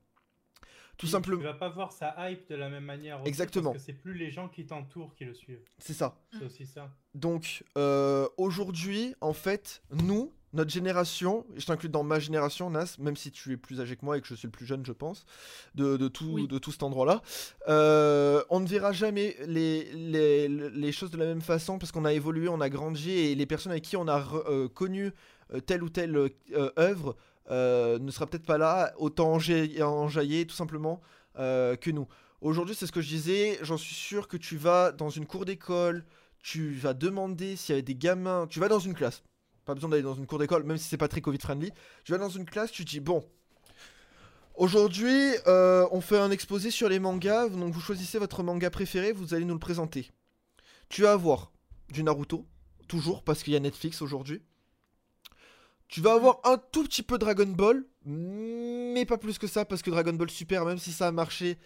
Tout 0.99 1.07
Tu- 1.07 1.13
simplement. 1.13 1.39
Tu 1.41 1.45
vas 1.45 1.55
pas 1.55 1.69
voir 1.71 1.91
sa 1.93 2.15
hype 2.31 2.49
de 2.49 2.55
la 2.55 2.69
même 2.69 2.85
manière. 2.85 3.21
aussi, 3.21 3.29
Exactement. 3.29 3.73
Parce 3.73 3.85
que 3.85 3.93
c'est 3.93 3.99
plus 3.99 4.15
les 4.15 4.31
gens 4.31 4.49
qui 4.49 4.67
t'entourent 4.67 5.15
qui 5.15 5.25
le 5.25 5.35
suivent. 5.35 5.63
C'est 5.79 5.95
ça. 5.95 6.17
C'est 6.39 6.45
aussi 6.45 6.67
ça. 6.67 6.91
Donc 7.15 7.65
euh, 7.77 8.29
aujourd'hui, 8.37 9.15
en 9.21 9.33
fait, 9.33 9.83
nous, 9.91 10.33
notre 10.53 10.71
génération, 10.71 11.47
je 11.57 11.65
t'inclus 11.65 11.89
dans 11.89 12.05
ma 12.05 12.21
génération, 12.21 12.69
Nas, 12.71 12.97
même 12.99 13.17
si 13.17 13.31
tu 13.33 13.53
es 13.53 13.57
plus 13.57 13.81
âgé 13.81 13.97
que 13.97 14.05
moi 14.05 14.19
et 14.19 14.21
que 14.21 14.27
je 14.27 14.35
suis 14.35 14.47
le 14.47 14.53
plus 14.53 14.67
jeune, 14.67 14.85
je 14.85 14.93
pense, 14.93 15.25
de, 15.75 15.97
de 15.97 16.09
tout, 16.09 16.27
Oui. 16.31 16.47
de 16.47 16.59
tout 16.59 16.71
cet 16.71 16.83
endroit-là, 16.83 17.23
euh, 17.69 18.45
on 18.51 18.61
ne 18.61 18.67
verra 18.67 18.93
jamais 18.93 19.35
les, 19.47 19.85
les, 19.93 20.49
les 20.49 20.93
choses 20.93 21.11
de 21.11 21.17
la 21.17 21.25
même 21.25 21.41
façon 21.41 21.79
parce 21.79 21.91
qu'on 21.91 22.05
a 22.05 22.13
évolué, 22.13 22.49
on 22.49 22.61
a 22.61 22.69
grandi 22.69 23.11
et 23.11 23.35
les 23.35 23.47
personnes 23.47 23.73
avec 23.73 23.85
qui 23.85 23.97
on 23.97 24.07
a 24.09 24.21
re- 24.21 24.45
euh, 24.49 24.69
connu 24.69 25.11
telle 25.67 25.83
ou 25.83 25.89
telle 25.89 26.17
euh, 26.17 26.29
œuvre 26.79 27.17
euh, 27.51 27.99
ne 27.99 28.11
sera 28.11 28.27
peut-être 28.27 28.47
pas 28.47 28.59
là, 28.59 28.93
autant 28.97 29.37
enja- 29.37 29.83
enjaillé 29.83 30.47
tout 30.47 30.55
simplement 30.55 31.01
euh, 31.39 31.77
que 31.77 31.91
nous. 31.91 32.07
Aujourd'hui, 32.41 32.75
c'est 32.75 32.87
ce 32.87 32.93
que 32.93 33.01
je 33.01 33.09
disais, 33.09 33.59
j'en 33.63 33.77
suis 33.77 33.95
sûr 33.95 34.27
que 34.27 34.37
tu 34.37 34.57
vas 34.57 34.91
dans 34.93 35.11
une 35.11 35.27
cour 35.27 35.45
d'école, 35.45 36.05
tu 36.43 36.73
vas 36.73 36.93
demander 36.93 37.55
s'il 37.57 37.77
y 37.77 37.79
a 37.79 37.83
des 37.83 37.95
gamins. 37.95 38.47
Tu 38.49 38.59
vas 38.59 38.69
dans 38.69 38.81
une 38.81 38.95
classe. 38.95 39.23
Pas 39.65 39.75
besoin 39.75 39.91
d'aller 39.91 40.03
dans 40.03 40.15
une 40.15 40.27
cour 40.27 40.41
d'école, 40.41 40.65
même 40.65 40.77
si 40.77 40.89
c'est 40.89 40.97
pas 40.97 41.07
très 41.07 41.21
Covid 41.21 41.39
friendly. 41.39 41.71
Tu 42.05 42.11
vas 42.11 42.19
dans 42.19 42.29
une 42.29 42.45
classe, 42.45 42.73
tu 42.73 42.85
dis 42.85 42.99
bon. 42.99 43.25
Aujourd'hui, 44.57 45.35
euh, 45.47 45.87
on 45.93 46.01
fait 46.01 46.19
un 46.19 46.33
exposé 46.33 46.71
sur 46.73 46.89
les 46.89 46.99
mangas. 46.99 47.49
Donc 47.49 47.73
vous 47.73 47.81
choisissez 47.81 48.19
votre 48.19 48.43
manga 48.43 48.71
préféré, 48.71 49.13
vous 49.13 49.35
allez 49.35 49.45
nous 49.45 49.55
le 49.55 49.61
présenter. 49.61 50.11
Tu 50.89 51.03
vas 51.03 51.13
avoir 51.13 51.53
du 51.91 52.03
Naruto, 52.03 52.45
toujours 52.89 53.23
parce 53.23 53.45
qu'il 53.45 53.53
y 53.53 53.57
a 53.57 53.61
Netflix 53.61 54.03
aujourd'hui. 54.03 54.43
Tu 55.93 56.01
vas 56.01 56.15
avoir 56.15 56.41
un 56.45 56.57
tout 56.57 56.85
petit 56.85 57.03
peu 57.03 57.19
Dragon 57.19 57.47
Ball, 57.47 57.85
mais 58.07 59.05
pas 59.05 59.19
plus 59.19 59.37
que 59.37 59.47
ça 59.47 59.67
parce 59.67 59.83
que 59.83 59.91
Dragon 59.91 60.15
Ball 60.15 60.31
Super, 60.31 60.65
même 60.65 60.79
si 60.79 60.91
ça 60.91 61.09
a 61.09 61.13
marché, 61.13 61.59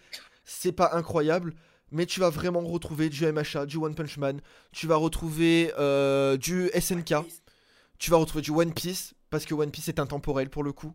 c'est 0.43 0.73
pas 0.73 0.89
incroyable. 0.95 1.53
Mais 1.91 2.05
tu 2.05 2.19
vas 2.19 2.29
vraiment 2.29 2.59
retrouver 2.59 3.07
du 3.07 3.25
MHA, 3.25 3.67
du 3.67 3.77
One 3.77 3.95
Punch 3.95 4.17
Man, 4.17 4.41
tu 4.73 4.85
vas 4.85 4.97
retrouver 4.97 5.71
euh, 5.79 6.35
du 6.35 6.69
SNK, 6.77 7.13
tu 7.99 8.11
vas 8.11 8.17
retrouver 8.17 8.41
du 8.41 8.51
One 8.51 8.73
Piece, 8.73 9.13
parce 9.29 9.45
que 9.45 9.53
One 9.53 9.71
Piece 9.71 9.87
est 9.87 9.97
intemporel 9.97 10.49
pour 10.49 10.65
le 10.65 10.73
coup. 10.73 10.93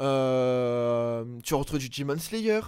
Euh, 0.00 1.24
tu 1.44 1.54
vas 1.54 1.60
retrouver 1.60 1.78
du 1.78 1.88
Demon 1.88 2.18
Slayer. 2.18 2.62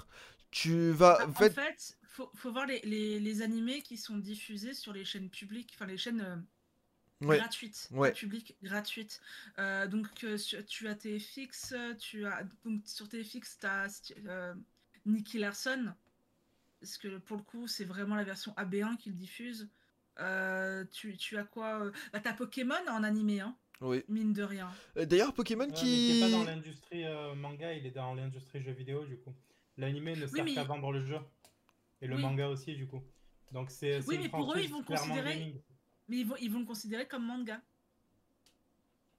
Tu 0.53 0.93
vas. 0.93 1.19
Ah, 1.23 1.27
en 1.27 1.33
fait, 1.33 1.97
faut, 2.05 2.31
faut 2.37 2.53
voir 2.53 2.67
les, 2.67 2.79
les, 2.85 3.19
les 3.19 3.43
animés 3.43 3.83
qui 3.83 3.97
sont 3.97 4.19
diffusés 4.19 4.75
sur 4.75 4.93
les 4.93 5.05
chaînes 5.05 5.29
publiques, 5.29 5.73
enfin 5.75 5.87
les 5.87 5.99
chaînes 5.99 6.21
euh, 6.21 6.37
ouais. 7.25 7.39
gratuites, 7.39 7.89
Ouais. 7.93 8.13
gratuites. 8.63 9.21
Euh, 9.59 9.87
donc 9.87 10.07
euh, 10.25 10.39
tu 10.67 10.89
as 10.89 10.95
TFX, 10.95 11.73
euh, 11.73 11.95
tu 11.95 12.27
as 12.27 12.45
donc 12.65 12.83
sur 12.87 13.09
TFX 13.09 13.59
tu 13.61 13.67
as 13.67 14.55
Nicky 15.07 15.39
Larson, 15.39 15.93
parce 16.81 16.97
que 16.99 17.19
pour 17.19 17.37
le 17.37 17.43
coup 17.43 17.67
c'est 17.67 17.85
vraiment 17.85 18.15
la 18.15 18.25
version 18.25 18.53
AB1 18.57 18.97
qu'ils 18.97 19.15
diffusent. 19.15 19.69
Euh, 20.21 20.85
tu, 20.93 21.17
tu 21.17 21.37
as 21.37 21.45
quoi 21.45 21.85
euh, 21.87 21.93
bah, 22.13 22.21
T'as 22.21 22.33
Pokémon 22.35 22.75
en 22.89 23.03
animé, 23.03 23.41
hein 23.41 23.57
Oui. 23.81 24.05
mine 24.09 24.33
de 24.33 24.45
rien. 24.45 24.71
Euh, 24.97 25.07
D'ailleurs, 25.07 25.35
Pokémon 25.35 25.65
Ouais, 25.67 25.73
qui. 25.73 26.11
il 26.11 26.17
est 26.17 26.21
pas 26.21 26.31
dans 26.31 26.45
l'industrie 26.45 27.05
euh, 27.05 27.35
manga, 27.35 27.73
il 27.75 27.85
est 27.85 27.91
dans 27.91 28.15
l'industrie 28.15 28.63
jeux 28.63 28.71
vidéo 28.73 29.05
du 29.05 29.17
coup. 29.19 29.35
L'animé 29.77 30.15
ne 30.15 30.27
sert 30.29 30.45
mais- 30.45 30.55
qu'à 30.55 30.63
vendre 30.65 30.93
le 30.93 31.05
jeu. 31.05 31.19
Et 32.01 32.07
le 32.07 32.15
Oui. 32.15 32.23
manga 32.23 32.49
aussi 32.49 32.77
du 32.77 32.87
coup. 32.87 33.03
Donc 33.51 33.71
c'est 33.71 34.05
Oui, 34.07 34.19
mais 34.19 34.29
pour 34.29 34.55
eux, 34.55 34.61
ils 34.61 34.71
vont 34.71 34.83
considérer- 34.85 35.35
gaming. 35.39 35.61
Mais 36.09 36.19
ils 36.19 36.27
vont, 36.27 36.37
ils 36.41 36.51
vont 36.51 36.61
le 36.61 36.67
considérer 36.67 37.07
comme 37.07 37.25
manga. 37.25 37.61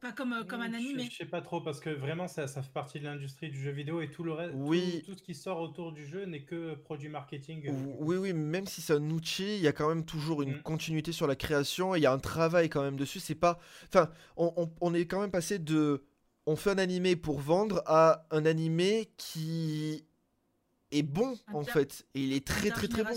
Pas 0.01 0.11
comme, 0.11 0.33
euh, 0.33 0.43
comme 0.43 0.61
un 0.61 0.69
Je- 0.69 0.75
animé. 0.75 1.07
Je 1.09 1.15
sais 1.17 1.25
pas 1.25 1.41
trop 1.41 1.61
parce 1.61 1.79
que 1.79 1.89
vraiment 1.89 2.27
ça, 2.27 2.47
ça 2.47 2.61
fait 2.61 2.71
partie 2.71 2.99
de 2.99 3.05
l'industrie 3.05 3.49
du 3.49 3.59
jeu 3.59 3.71
vidéo 3.71 4.01
et 4.01 4.11
tout 4.11 4.23
le 4.23 4.33
reste, 4.33 4.53
Oui. 4.55 5.01
tout, 5.05 5.13
tout 5.13 5.17
ce 5.17 5.23
qui 5.23 5.33
sort 5.33 5.59
autour 5.61 5.93
du 5.93 6.05
jeu 6.05 6.25
n'est 6.25 6.43
que 6.43 6.75
produit 6.75 7.09
marketing. 7.09 7.69
Oui, 7.99 8.17
oui, 8.17 8.33
même 8.33 8.67
si 8.67 8.81
c'est 8.81 8.93
un 8.93 9.09
outil, 9.09 9.55
il 9.55 9.61
y 9.61 9.67
a 9.67 9.71
quand 9.73 9.87
même 9.87 10.05
toujours 10.05 10.43
une 10.43 10.57
Mm. 10.57 10.61
continuité 10.61 11.11
sur 11.11 11.25
la 11.27 11.35
création, 11.35 11.95
et 11.95 11.99
il 11.99 12.01
y 12.01 12.05
a 12.05 12.11
un 12.11 12.19
travail 12.19 12.69
quand 12.69 12.83
même 12.83 12.97
dessus. 12.97 13.19
C'est 13.19 13.35
pas. 13.35 13.57
Enfin, 13.87 14.11
on, 14.37 14.53
on- 14.57 14.71
on 14.81 14.93
est 14.93 15.07
quand 15.07 15.21
même 15.21 15.31
passé 15.31 15.57
de. 15.59 16.03
On 16.45 16.55
fait 16.55 16.71
un 16.71 16.77
animé 16.77 17.15
pour 17.15 17.39
vendre 17.39 17.81
à 17.87 18.27
un 18.29 18.45
animé 18.45 19.09
qui 19.17 20.05
est 20.91 21.01
bon 21.03 21.35
en 21.53 21.63
fait. 21.63 22.05
Et 22.13 22.21
il 22.25 22.33
est 22.33 22.45
très 22.45 22.69
très 22.69 22.87
très 22.87 23.03
bon. 23.03 23.09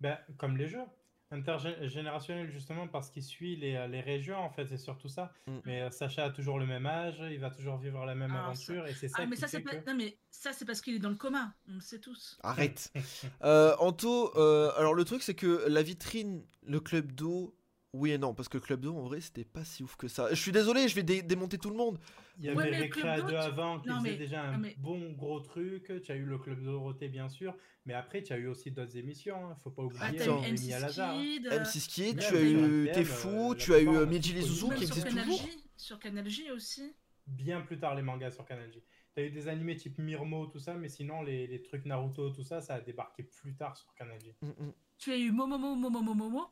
Ben, 0.00 0.16
comme 0.38 0.56
les 0.56 0.68
jeux. 0.68 0.84
Intergénérationnel 1.30 2.50
justement 2.50 2.88
parce 2.88 3.10
qu'il 3.10 3.22
suit 3.22 3.56
les, 3.56 3.74
euh, 3.76 3.86
les 3.86 4.00
régions 4.00 4.38
en 4.38 4.50
fait, 4.50 4.66
c'est 4.66 4.76
surtout 4.76 5.08
ça. 5.08 5.32
Mm. 5.46 5.58
Mais 5.64 5.82
euh, 5.82 5.90
Sacha 5.90 6.24
a 6.24 6.30
toujours 6.30 6.58
le 6.58 6.66
même 6.66 6.86
âge, 6.86 7.22
il 7.30 7.38
va 7.38 7.50
toujours 7.50 7.76
vivre 7.78 8.04
la 8.04 8.14
même 8.14 8.30
ça- 8.30 8.44
aventure 8.44 8.86
et 8.86 8.94
c'est 8.94 9.08
ça 9.08 9.18
Ah, 9.20 9.26
mais 9.26 9.36
ça, 9.36 9.46
c'est 9.48 9.60
pas... 9.60 9.76
que... 9.76 9.88
Non, 9.90 9.96
mais 9.96 10.18
ça, 10.30 10.52
c'est 10.52 10.64
parce 10.64 10.80
qu'il 10.80 10.94
est 10.94 10.98
dans 11.00 11.10
le 11.10 11.16
coma. 11.16 11.54
On 11.68 11.74
le 11.74 11.80
sait 11.80 11.98
tous. 12.00 12.38
Arrête. 12.42 12.92
Euh, 13.42 13.74
Anto, 13.78 14.36
euh, 14.36 14.70
alors 14.76 14.94
le 14.94 15.04
truc 15.04 15.22
c'est 15.22 15.34
que 15.34 15.64
la 15.68 15.82
vitrine, 15.82 16.44
le 16.62 16.78
club 16.80 17.12
d'eau, 17.12 17.56
oui 17.94 18.10
et 18.12 18.18
non, 18.18 18.34
parce 18.34 18.48
que 18.48 18.58
le 18.58 18.62
club 18.62 18.80
d'eau 18.80 18.94
en 18.96 19.02
vrai 19.02 19.20
c'était 19.20 19.44
pas 19.44 19.64
si 19.64 19.82
ouf 19.82 19.96
que 19.96 20.08
ça. 20.08 20.28
Je 20.30 20.34
suis 20.40 20.52
désolé, 20.52 20.88
je 20.88 20.94
vais 20.94 21.02
dé- 21.02 21.22
démonter 21.22 21.58
tout 21.58 21.70
le 21.70 21.76
monde. 21.76 21.98
Il 22.42 22.46
y 22.46 22.48
avait 22.48 22.56
Ouais, 22.56 22.64
mais 22.70 22.76
le 22.78 22.82
Récré 22.84 23.00
Club 23.02 23.12
à 23.12 23.20
d'eau, 23.20 23.26
deux 23.26 23.32
tu- 23.34 23.36
avant 23.38 23.80
qui 23.80 23.88
Non, 23.90 23.98
faisait 23.98 24.10
mais- 24.12 24.16
déjà 24.16 24.42
un 24.44 24.52
non, 24.52 24.58
mais- 24.58 24.74
bon 24.78 25.12
gros 25.12 25.40
truc. 25.40 25.92
Tu 26.02 26.10
as 26.10 26.16
eu 26.16 26.24
le 26.24 26.38
Club 26.38 26.62
Dorothée, 26.64 27.08
bien 27.08 27.28
sûr. 27.28 27.54
Mais 27.84 27.92
après, 27.92 28.22
tu 28.22 28.32
as 28.32 28.38
eu 28.38 28.46
aussi 28.46 28.70
d'autres 28.70 28.96
émissions. 28.96 29.46
hein. 29.50 29.54
Faut 29.62 29.70
pas 29.70 29.82
oublier. 29.82 30.00
Ah, 30.02 30.06
Attends. 30.08 30.16
t'as 30.24 30.30
on 30.32 30.42
eu 30.42 30.46
a 30.46 30.50
mis 30.52 30.72
à 30.72 30.78
M6 30.78 30.80
Lazare. 30.80 31.14
Kid. 31.20 31.46
euh, 31.46 31.58
M6 31.60 31.86
Kid, 31.88 32.18
tu 32.18 32.34
as 32.36 32.40
eu 32.42 32.84
T'es 32.86 32.92
thème, 32.92 33.04
fou, 33.04 33.52
euh, 33.52 33.54
tu 33.56 33.74
as 33.74 33.80
eu 33.80 33.88
euh. 33.88 34.06
Zouzous 34.40 34.68
même 34.68 34.78
qui 34.78 34.84
existe 34.84 35.08
toujours. 35.10 35.40
Sur 35.76 35.98
Canal 35.98 36.28
J 36.30 36.50
aussi. 36.50 36.94
Bien 37.26 37.60
plus 37.60 37.78
tard, 37.78 37.94
les 37.94 38.02
mangas 38.02 38.30
sur 38.30 38.46
Canal 38.46 38.72
J. 38.72 38.82
Tu 39.14 39.20
as 39.20 39.24
eu 39.24 39.30
des 39.30 39.46
animés 39.48 39.76
type 39.76 39.98
Mirmo, 39.98 40.46
tout 40.46 40.58
ça. 40.60 40.74
Mais 40.74 40.88
sinon, 40.88 41.20
les, 41.22 41.46
les 41.46 41.60
trucs 41.62 41.84
Naruto, 41.84 42.30
tout 42.30 42.42
ça, 42.44 42.62
ça 42.62 42.76
a 42.76 42.80
débarqué 42.80 43.22
plus 43.24 43.54
tard 43.54 43.76
sur 43.76 43.92
Canal 43.94 44.18
J. 44.22 44.32
Mm, 44.40 44.46
mm. 44.48 44.72
Tu 44.98 45.12
as 45.12 45.16
eu 45.18 45.30
Momomo 45.30 45.74
Momomo 45.74 46.14
Momo. 46.14 46.46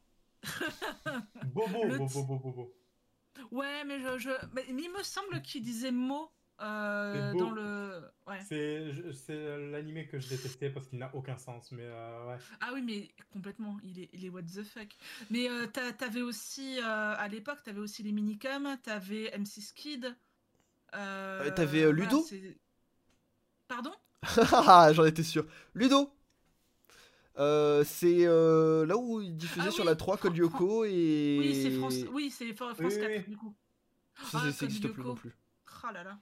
Bobo, 1.47 1.87
bobo, 1.99 2.09
bobo, 2.09 2.39
bobo. 2.39 2.75
Ouais, 3.51 3.85
mais 3.85 4.01
je, 4.01 4.19
je... 4.19 4.31
mais 4.53 4.65
il 4.69 4.75
me 4.93 5.03
semble 5.03 5.43
qu'il 5.43 5.63
disait 5.63 5.91
mot 5.93 6.31
euh, 6.61 7.33
dans 7.35 7.51
le. 7.51 8.01
Ouais. 8.27 8.41
C'est 8.49 9.59
l'animé 9.71 10.07
que 10.09 10.19
je 10.19 10.29
détestais 10.29 10.71
parce 10.71 10.89
qu'il 10.89 10.99
n'a 10.99 11.15
aucun 11.15 11.39
sens. 11.39 11.71
Mais 11.73 11.85
euh, 11.85 12.27
ouais. 12.29 12.37
Ah 12.61 12.71
oui, 12.75 12.83
mais 12.83 13.09
complètement, 13.33 13.77
il 13.83 14.01
est, 14.01 14.11
il 14.13 14.25
est 14.25 14.29
what 14.29 14.43
the 14.43 14.63
fuck. 14.63 14.89
Mais 15.31 15.49
euh, 15.49 15.67
t'a- 15.67 15.93
t'avais 15.93 16.23
aussi, 16.23 16.79
euh, 16.79 17.15
à 17.17 17.29
l'époque, 17.29 17.63
t'avais 17.63 17.81
aussi 17.81 18.03
les 18.03 18.13
minicums, 18.13 18.77
t'avais 18.83 19.31
M6 19.35 19.73
Kid. 19.73 20.17
t'avais, 21.55 21.85
euh, 21.85 21.93
voilà, 21.93 21.93
Ludo 21.93 22.23
c'est- 22.23 22.59
Pardon? 23.67 23.93
Ah, 24.53 24.91
J'en 24.93 25.05
étais 25.05 25.23
sûr. 25.23 25.47
Ludo 25.75 26.13
Euh, 27.39 27.85
c'est 27.85 28.27
euh, 28.27 28.85
là 28.87 28.97
où 28.97 29.21
il 29.21 29.37
diffusait 29.37 29.69
Ah 29.69 29.71
sur 29.71 29.85
oui, 29.85 29.91
la 29.91 29.97
3 29.97 30.17
Code 30.17 30.37
Lyoko 30.37 30.85
et. 30.85 31.37
Oui, 31.39 31.63
c'est 31.63 31.71
France, 31.71 31.95
oui, 32.13 32.31
c'est 32.31 32.53
Fran- 32.55 32.75
France 32.75 32.95
Oui, 32.95 33.01
4, 33.01 33.09
oui, 33.09 33.17
oui. 33.19 33.25
du 33.31 33.37
coup. 33.37 33.55
Ça, 34.17 34.23
Ah, 34.23 34.27
ça, 34.31 34.39
ça 34.39 34.59
Code 34.59 34.69
existe 34.71 34.89
plus 34.93 35.05
non 35.05 35.15
plus. 35.15 35.37
Ah 35.85 35.93
là 35.93 36.03
là. 36.05 36.19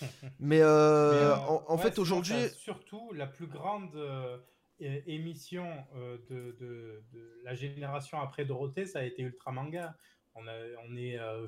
Mais, 0.40 0.60
euh, 0.60 1.10
Mais, 1.12 1.16
euh, 1.18 1.36
en, 1.36 1.64
en 1.68 1.76
ouais, 1.76 1.82
fait 1.82 1.98
aujourd'hui. 1.98 2.34
Surtout, 2.56 3.12
la 3.14 3.26
plus 3.26 3.46
grande 3.46 3.94
euh, 3.96 4.36
émission 4.80 5.66
euh, 5.96 6.18
de, 6.28 6.56
de- 6.60 7.02
de 7.12 7.40
la 7.42 7.54
génération 7.54 8.20
après 8.20 8.44
Dorothée, 8.44 8.86
ça 8.86 8.98
a 8.98 9.02
été 9.04 9.22
Ultra 9.22 9.52
Manga. 9.52 9.96
On, 10.34 10.46
a, 10.48 10.52
on 10.88 10.96
est 10.96 11.18
euh, 11.18 11.46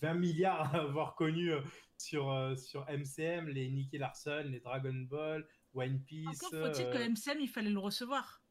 20 0.00 0.14
milliards 0.14 0.62
à 0.74 0.78
avoir 0.80 1.14
connu 1.14 1.52
euh, 1.52 1.60
sur, 1.98 2.32
euh, 2.32 2.56
sur 2.56 2.86
MCM 2.88 3.48
les 3.48 3.68
Nicky 3.68 3.98
Larson, 3.98 4.44
les 4.46 4.60
Dragon 4.60 4.94
Ball, 5.08 5.46
One 5.74 6.00
Piece. 6.00 6.26
Encore 6.28 6.50
faut-il 6.50 6.84
que 6.90 6.96
euh, 6.98 7.08
MCM, 7.08 7.40
il 7.40 7.48
fallait 7.48 7.70
le 7.70 7.78
recevoir. 7.78 8.42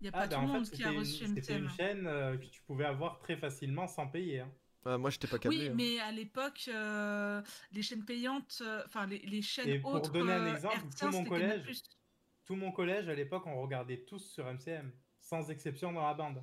Il 0.00 0.04
n'y 0.04 0.08
a 0.08 0.12
pas 0.12 0.18
ah, 0.22 0.26
bah, 0.26 0.34
tout 0.36 0.40
en 0.42 0.46
le 0.46 0.52
monde 0.52 0.66
fait, 0.66 0.76
qui 0.76 0.84
a 0.84 0.90
reçu 0.90 1.26
c'était 1.26 1.56
une 1.58 1.64
MCM. 1.64 1.76
chaîne 1.76 2.06
euh, 2.06 2.36
que 2.36 2.44
tu 2.46 2.60
pouvais 2.62 2.84
avoir 2.84 3.18
très 3.18 3.36
facilement 3.36 3.86
sans 3.86 4.06
payer. 4.08 4.40
hein. 4.40 4.50
Ah, 4.86 4.98
moi 4.98 5.08
j'étais 5.08 5.26
pas 5.28 5.38
câblé. 5.38 5.58
Oui, 5.60 5.68
hein. 5.68 5.74
mais 5.74 5.98
à 6.00 6.12
l'époque, 6.12 6.68
euh, 6.68 7.40
les 7.72 7.80
chaînes 7.82 8.04
payantes, 8.04 8.58
euh, 8.60 8.82
enfin 8.84 9.06
les, 9.06 9.18
les 9.20 9.40
chaînes 9.40 9.68
Et 9.68 9.78
pour 9.78 9.94
autres, 9.94 10.12
donner 10.12 10.32
un 10.32 10.44
euh, 10.46 10.54
exemple, 10.54 10.76
tout 10.98 11.08
mon 11.10 11.24
collège- 11.24 11.82
Tout 12.44 12.56
mon 12.56 12.70
collège, 12.70 13.08
à 13.08 13.14
l'époque, 13.14 13.46
on 13.46 13.62
regardait 13.62 14.04
tous 14.04 14.18
sur 14.18 14.44
MCM, 14.46 14.92
sans 15.20 15.50
exception 15.50 15.90
dans 15.92 16.06
la 16.06 16.12
bande. 16.12 16.42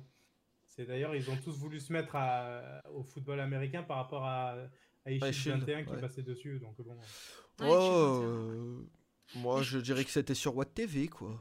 C'est 0.66 0.86
d'ailleurs, 0.86 1.14
ils 1.14 1.30
ont 1.30 1.36
tous 1.36 1.56
voulu 1.56 1.78
se 1.78 1.92
mettre 1.92 2.16
à- 2.16 2.82
au 2.92 3.04
football 3.04 3.38
américain 3.38 3.84
par 3.84 3.98
rapport 3.98 4.24
à, 4.26 4.56
à 5.04 5.10
Ishield 5.12 5.32
Shield, 5.34 5.60
21 5.60 5.84
qui 5.84 5.90
ouais. 5.92 6.00
passait 6.00 6.22
dessus. 6.24 6.58
Donc 6.58 6.74
bon. 6.80 6.94
Ouais, 6.96 7.68
Oh, 7.68 8.20
je 8.22 8.26
euh, 8.26 8.82
moi 9.36 9.62
je 9.62 9.78
dirais 9.78 10.04
que 10.04 10.10
c'était 10.10 10.34
sur 10.34 10.56
Watt 10.56 10.72
TV 10.74 11.08
quoi. 11.08 11.40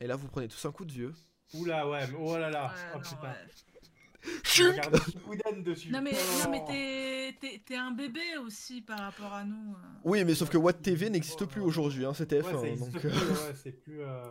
Et 0.00 0.06
là 0.06 0.16
vous 0.16 0.28
prenez 0.28 0.48
tous 0.48 0.64
un 0.66 0.72
coup 0.72 0.84
de 0.84 0.92
vieux. 0.92 1.14
Oula, 1.54 1.88
ouais, 1.88 2.06
mais 2.08 2.16
oh 2.20 2.36
là 2.36 2.50
là. 2.50 2.66
Ouais, 2.66 2.72
oh 2.94 2.96
non, 2.96 3.02
putain. 3.02 3.22
ouais. 3.22 4.32
Shippuden 4.44 5.62
dessus. 5.62 5.90
Non 5.90 6.02
mais, 6.02 6.12
Oh. 6.14 6.44
non, 6.44 6.50
mais 6.50 7.34
t'es- 7.64 7.76
un 7.76 7.92
bébé 7.92 8.36
aussi 8.44 8.82
par 8.82 8.98
rapport 8.98 9.32
à 9.32 9.44
nous. 9.44 9.72
euh. 9.74 9.98
Oui, 10.04 10.24
mais 10.24 10.34
sauf 10.34 10.50
que 10.50 10.56
Watt 10.58 10.82
TV 10.82 11.08
n'existe 11.10 11.44
plus 11.46 11.60
aujourd'hui, 11.60 12.04
hein, 12.04 12.12
c'était 12.14 12.42
Ouais, 12.42 12.50
F1. 12.52 12.52
ça 12.52 12.58
hein, 12.58 12.64
existe 12.64 12.92
donc, 12.92 13.00
plus, 13.00 13.08
euh, 13.10 13.46
ouais, 13.48 13.54
c'est 13.62 13.72
plus. 13.72 14.00
euh, 14.02 14.24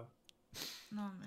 Non 0.91 1.09
mais, 1.19 1.25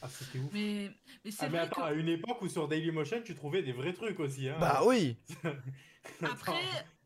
Ah, 0.00 0.08
c'était 0.08 0.38
ouf. 0.38 0.50
mais, 0.52 0.90
mais 1.24 1.30
c'est 1.30 1.44
Ah, 1.44 1.48
mais 1.48 1.58
vrai 1.58 1.66
attends, 1.66 1.80
que 1.82 1.86
à 1.86 1.92
une 1.92 2.08
époque 2.08 2.40
où 2.42 2.48
sur 2.48 2.68
Dailymotion, 2.68 3.22
tu 3.24 3.34
trouvais 3.34 3.62
des 3.62 3.72
vrais 3.72 3.92
trucs 3.92 4.18
aussi. 4.20 4.48
Hein. 4.48 4.56
Bah 4.60 4.82
oui 4.86 5.16
après, 6.22 6.62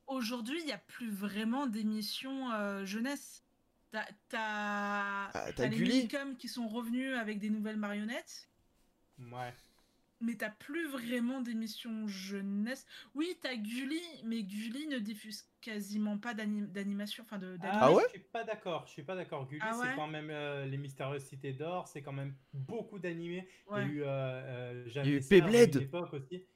aujourd'hui, 0.07 0.59
il 0.61 0.67
n'y 0.67 0.73
a 0.73 0.79
plus 0.79 1.11
vraiment 1.11 1.67
d'émissions 1.67 2.53
euh, 2.53 2.85
jeunesse. 2.85 3.43
T'as 3.93 4.05
t'as 4.29 5.31
Ah, 5.33 5.53
t'as 5.55 5.69
les 5.69 6.09
qui 6.39 6.49
sont 6.49 6.69
revenus 6.69 7.15
avec 7.17 7.39
des 7.39 7.51
nouvelles 7.51 7.77
marionnettes. 7.77 8.49
Ouais. 9.19 9.53
Mais 10.21 10.35
t'as 10.35 10.49
plus 10.51 10.87
vraiment 10.89 11.43
d'émissions 11.43 12.09
jeunesse. 12.09 12.87
Oui, 13.15 13.37
t'as 13.43 13.55
Gulli, 13.55 14.01
mais 14.25 14.43
Gulli 14.43 14.87
ne 14.89 14.99
diffuse 14.99 15.45
quasiment 15.61 16.17
pas 16.17 16.33
d'ani- 16.33 16.67
d'animation. 16.69 17.23
Enfin, 17.25 17.39
de, 17.39 17.57
d'animé. 17.59 17.79
Ah 17.83 17.93
ouais 17.93 18.03
Je 18.07 18.19
suis 18.21 18.29
pas 18.29 18.43
d'accord. 18.43 18.87
Je 18.87 18.93
suis 18.93 19.03
pas 19.03 19.15
d'accord. 19.15 19.47
Gulli, 19.47 19.61
Ah 19.63 19.73
c'est 19.75 19.89
ouais 19.89 19.95
quand 19.95 20.07
même 20.07 20.31
euh, 20.31 20.65
les 20.65 20.79
mystérieuses 20.79 21.25
cités 21.25 21.53
d'or. 21.53 21.87
C'est 21.87 22.01
quand 22.03 22.13
même 22.15 22.35
beaucoup 22.55 22.99
d'animés. 22.99 23.47
Ouais. 23.71 23.83
Il 23.83 23.89
y 23.89 23.91
a 23.91 23.93
eu 23.95 24.03
euh, 24.03 24.07
euh, 24.07 24.89
Jeanne 24.89 25.05
Il 25.05 25.11
y 25.11 25.13
a 25.13 25.17
eu 25.17 25.19
Lesser 25.19 25.41
à 25.41 25.45
Beyblade. 25.45 25.75
une 25.77 25.83
époque 25.83 26.13
aussi. 26.15 26.47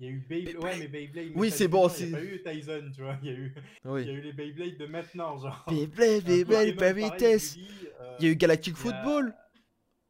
Il 0.00 0.06
y 0.06 0.08
a 0.08 0.12
eu 0.12 0.18
Beyblade. 0.26 0.56
Ouais, 0.64 0.78
mais 0.78 0.88
Beyblade. 0.88 1.32
Oui, 1.34 1.50
c'est 1.50 1.68
bon, 1.68 1.86
Il 1.98 2.06
n'y 2.08 2.14
a 2.14 2.18
pas 2.18 2.24
eu 2.24 2.42
Tyson, 2.42 2.90
tu 2.94 3.02
vois. 3.02 3.18
Il 3.22 3.28
y 3.28 3.30
a 3.30 3.34
eu, 3.36 3.54
il 3.84 3.86
y 3.86 3.88
a 3.88 3.92
Oui. 3.92 4.02
eu 4.08 4.20
les 4.22 4.32
Beyblade 4.32 4.78
de 4.78 4.86
maintenant, 4.86 5.36
genre. 5.38 5.62
Beyblade, 5.68 6.24
Beyblade, 6.24 6.76
pas 6.76 6.92
vitesse 6.94 7.58
euh, 8.00 8.16
Il 8.18 8.24
y 8.24 8.28
a 8.28 8.32
eu 8.32 8.36
Galactic 8.36 8.74
a- 8.74 8.78
Football 8.78 9.34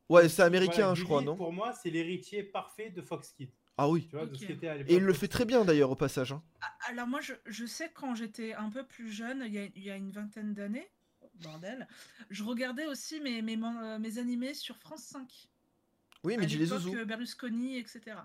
Ouais, 0.09 0.29
c'est 0.29 0.37
voilà, 0.43 0.47
américain, 0.47 0.95
je 0.95 1.05
crois, 1.05 1.23
non? 1.23 1.37
Pour 1.37 1.53
moi, 1.53 1.73
c'est 1.73 1.91
l'héritier 1.91 2.43
parfait 2.45 2.91
de 2.91 3.03
Fox 3.03 3.33
Kids. 3.33 3.53
Ah 3.77 3.89
oui. 3.89 4.07
Tu 4.09 4.17
vois, 4.17 4.27
de 4.27 4.35
ce 4.35 4.45
qui 4.45 4.53
était 4.53 4.69
à 4.69 4.77
l'époque. 4.77 4.91
Et 4.93 4.97
il 4.97 5.03
le 5.03 5.13
Fox 5.13 5.21
fait 5.21 5.29
très 5.29 5.45
bien 5.45 5.65
d'ailleurs 5.65 5.91
au 5.91 5.97
passage. 5.97 6.33
hein. 6.33 6.43
Ah, 6.61 6.67
Alors 6.89 7.07
moi, 7.07 7.21
je, 7.21 7.33
je 7.47 7.65
sais 7.67 7.91
quand 7.95 8.15
j'étais 8.15 8.53
un 8.55 8.71
peu 8.71 8.85
plus 8.85 9.11
jeune, 9.13 9.43
il 9.47 9.55
y 9.55 9.59
a, 9.59 9.65
il 9.75 9.83
y 9.83 9.91
a 9.91 9.97
une 9.97 10.11
vingtaine 10.13 10.53
d'années, 10.55 10.89
bordel, 11.43 11.87
je 12.29 12.43
regardais 12.45 12.87
aussi 12.87 13.21
mes, 13.21 13.41
mes, 13.43 13.57
euh, 13.57 13.99
mes 13.99 14.19
animés 14.19 14.55
sur 14.55 14.77
France 14.79 15.03
5. 15.05 15.49
Oui, 16.25 16.37
mais 16.39 16.47
dis 16.47 16.59
les 16.59 16.67
zouzous. 16.67 16.93
Berlusconi, 17.07 17.79
etc. 17.79 18.17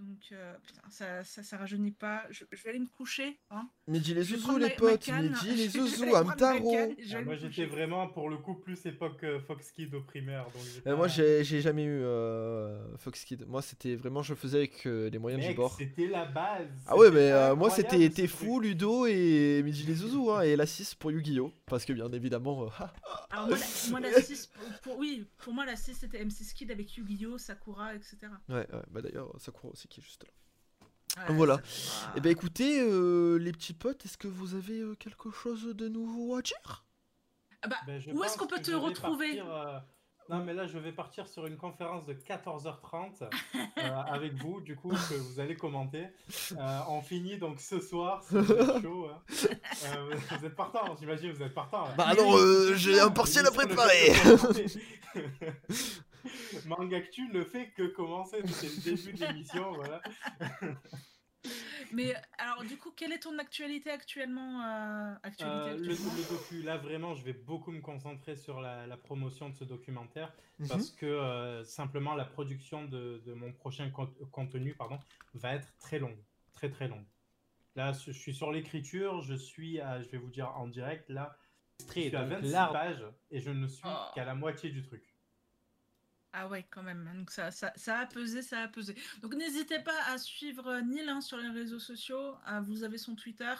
Donc, 0.00 0.18
euh, 0.32 0.54
putain, 0.66 0.80
ça, 0.88 1.22
ça, 1.24 1.42
ça 1.42 1.56
rajeunit 1.58 1.90
pas. 1.92 2.24
Je, 2.30 2.44
je 2.50 2.62
vais 2.64 2.70
aller 2.70 2.78
me 2.78 2.86
coucher. 2.86 3.38
Hein. 3.50 3.68
Mais 3.86 3.98
dis 4.00 4.14
les 4.14 4.22
zouzous, 4.22 4.56
les 4.56 4.68
ma- 4.68 4.74
potes. 4.74 5.08
dis 5.42 5.54
les 5.54 5.68
zouzous, 5.68 6.14
Amtaro. 6.16 6.74
Ah, 7.14 7.22
moi, 7.22 7.36
j'étais 7.36 7.66
vraiment 7.66 8.08
pour 8.08 8.30
le 8.30 8.38
coup 8.38 8.54
plus 8.54 8.84
époque 8.86 9.22
euh, 9.24 9.40
Fox 9.40 9.70
Kids 9.72 9.94
au 9.94 10.00
primaire. 10.00 10.44
Donc 10.44 10.62
Euh, 10.86 10.96
moi, 10.96 11.06
j'ai 11.08 11.44
jamais 11.44 11.84
eu 11.84 12.00
euh, 12.02 12.96
Fox 12.96 13.24
Kid. 13.24 13.46
Moi, 13.46 13.60
c'était 13.62 13.94
vraiment, 13.94 14.22
je 14.22 14.34
faisais 14.34 14.58
avec 14.58 14.86
euh, 14.86 15.10
les 15.10 15.18
moyens 15.18 15.46
du 15.46 15.54
bord. 15.54 15.76
C'était 15.76 16.06
la 16.06 16.24
base. 16.24 16.66
Ah 16.86 16.96
ouais, 16.96 17.10
mais 17.10 17.30
euh, 17.30 17.54
moi, 17.54 17.68
c'était 17.70 18.08
T'es 18.08 18.26
fou, 18.26 18.58
Ludo 18.60 19.06
et 19.06 19.62
Midi 19.62 19.84
les 19.84 19.94
zouzous. 19.96 20.30
Hein, 20.30 20.40
et 20.42 20.56
la 20.56 20.66
6 20.66 20.94
pour 20.94 21.10
Yu-Gi-Oh! 21.10 21.52
Parce 21.66 21.84
que 21.84 21.92
bien 21.92 22.10
évidemment. 22.12 22.68
Alors 23.30 23.48
moi, 23.48 23.58
la, 23.58 23.90
moi, 23.90 24.00
la 24.00 24.20
6, 24.20 24.46
pour, 24.46 24.80
pour- 24.80 24.98
oui, 24.98 25.26
pour 25.38 25.52
moi, 25.52 25.64
la 25.66 25.76
6, 25.76 25.94
c'était 25.94 26.24
M6 26.24 26.54
Kid 26.54 26.70
avec 26.70 26.96
Yu-Gi-Oh!, 26.96 27.38
Sakura, 27.38 27.94
etc. 27.94 28.16
ouais, 28.48 28.54
ouais, 28.56 28.66
bah 28.90 29.02
d'ailleurs, 29.02 29.32
Sakura 29.38 29.68
aussi 29.72 29.88
qui 29.90 30.00
est 30.00 30.02
juste 30.04 30.24
là. 30.24 30.30
Ouais, 31.28 31.34
Voilà. 31.34 31.60
Sakura. 31.64 32.12
Eh 32.16 32.20
ben 32.20 32.30
écoutez, 32.32 32.80
euh, 32.80 33.36
les 33.38 33.52
petits 33.52 33.74
potes, 33.74 34.04
est-ce 34.06 34.16
que 34.16 34.28
vous 34.28 34.54
avez 34.54 34.78
euh, 34.80 34.94
quelque 34.94 35.30
chose 35.30 35.64
de 35.64 35.88
nouveau 35.88 36.36
à 36.36 36.42
dire? 36.42 36.84
Ah 37.62 37.68
bah, 37.68 37.76
Ben, 37.86 38.00
Où 38.14 38.24
est-ce 38.24 38.38
qu'on 38.38 38.46
peut 38.46 38.60
te 38.62 38.70
retrouver? 38.72 39.36
partir, 39.36 39.52
euh, 39.52 39.78
Non, 40.30 40.44
mais 40.44 40.54
là, 40.54 40.66
je 40.68 40.78
vais 40.78 40.92
partir 40.92 41.26
sur 41.28 41.46
une 41.46 41.56
conférence 41.56 42.06
de 42.06 42.14
14h30 42.14 43.24
euh, 43.24 43.26
avec 44.06 44.34
vous, 44.34 44.60
du 44.60 44.76
coup, 44.76 44.90
que 44.90 45.14
vous 45.14 45.40
allez 45.40 45.56
commenter. 45.56 46.06
Euh, 46.52 46.78
on 46.88 47.02
finit 47.02 47.36
donc 47.38 47.60
ce 47.60 47.80
soir, 47.80 48.22
c'est 48.22 48.46
chaud. 48.82 49.08
Hein. 49.10 49.20
Euh, 49.86 50.14
vous 50.38 50.46
êtes 50.46 50.54
partant, 50.56 50.96
j'imagine, 50.98 51.32
vous 51.32 51.42
êtes 51.42 51.52
partant. 51.54 51.86
là. 51.88 51.94
Bah 51.98 52.14
non, 52.16 52.36
euh, 52.38 52.74
j'ai 52.76 53.00
un 53.00 53.10
partiel 53.10 53.44
à 53.46 53.50
préparer. 53.50 54.12
Mangactu 56.66 57.28
ne 57.32 57.42
fait 57.44 57.70
que 57.70 57.84
commencer, 57.88 58.38
c'est 58.46 58.68
le 58.90 58.96
début 58.96 59.12
de 59.18 59.24
l'émission, 59.26 59.72
voilà. 59.72 60.00
Mais 61.92 62.14
alors, 62.38 62.62
du 62.62 62.76
coup, 62.76 62.92
quelle 62.92 63.12
est 63.12 63.18
ton 63.20 63.36
actualité 63.38 63.90
actuellement 63.90 64.62
euh, 64.62 65.14
actualité 65.22 65.70
Euh, 65.70 65.76
le, 65.76 65.90
actuellement 65.92 66.12
le 66.16 66.36
docu, 66.36 66.62
là 66.62 66.76
vraiment, 66.76 67.14
je 67.14 67.24
vais 67.24 67.32
beaucoup 67.32 67.72
me 67.72 67.80
concentrer 67.80 68.36
sur 68.36 68.60
la, 68.60 68.86
la 68.86 68.96
promotion 68.96 69.48
de 69.50 69.54
ce 69.56 69.64
documentaire 69.64 70.32
Mhm. 70.60 70.68
parce 70.68 70.90
que 70.90 71.06
euh, 71.06 71.64
simplement 71.64 72.14
la 72.14 72.26
production 72.26 72.84
de, 72.84 73.22
de 73.24 73.32
mon 73.32 73.50
prochain 73.52 73.88
con- 73.90 74.12
contenu 74.30 74.74
pardon, 74.74 74.98
va 75.32 75.54
être 75.54 75.68
très 75.78 75.98
longue, 75.98 76.18
très 76.52 76.68
très 76.70 76.86
longue. 76.86 77.06
Là, 77.76 77.92
je 77.92 78.12
suis 78.12 78.34
sur 78.34 78.52
l'écriture, 78.52 79.22
je 79.22 79.34
suis, 79.34 79.80
à, 79.80 80.02
je 80.02 80.08
vais 80.10 80.18
vous 80.18 80.28
dire 80.30 80.50
en 80.56 80.68
direct, 80.68 81.08
là, 81.08 81.34
je 81.80 81.90
suis 81.92 82.14
à 82.14 82.20
donc 82.20 82.28
26 82.42 82.52
là- 82.52 82.66
pages 82.70 83.04
et 83.30 83.40
je 83.40 83.50
ne 83.50 83.66
suis 83.66 83.82
Oh. 83.88 84.10
qu'à 84.14 84.24
la 84.26 84.34
moitié 84.34 84.68
du 84.70 84.82
truc. 84.82 85.02
Ah 86.32 86.46
ouais, 86.48 86.64
quand 86.70 86.82
même. 86.82 87.10
Donc 87.16 87.30
ça, 87.30 87.50
ça, 87.50 87.72
ça 87.76 87.98
a 87.98 88.06
pesé, 88.06 88.42
ça 88.42 88.60
a 88.60 88.68
pesé. 88.68 88.94
Donc 89.20 89.34
n'hésitez 89.34 89.80
pas 89.80 89.98
à 90.08 90.16
suivre 90.18 90.66
euh, 90.68 90.80
Neil 90.80 91.08
hein, 91.08 91.20
sur 91.20 91.36
les 91.38 91.48
réseaux 91.48 91.80
sociaux. 91.80 92.34
Ah, 92.44 92.60
vous 92.60 92.84
avez 92.84 92.98
son 92.98 93.16
Twitter 93.16 93.52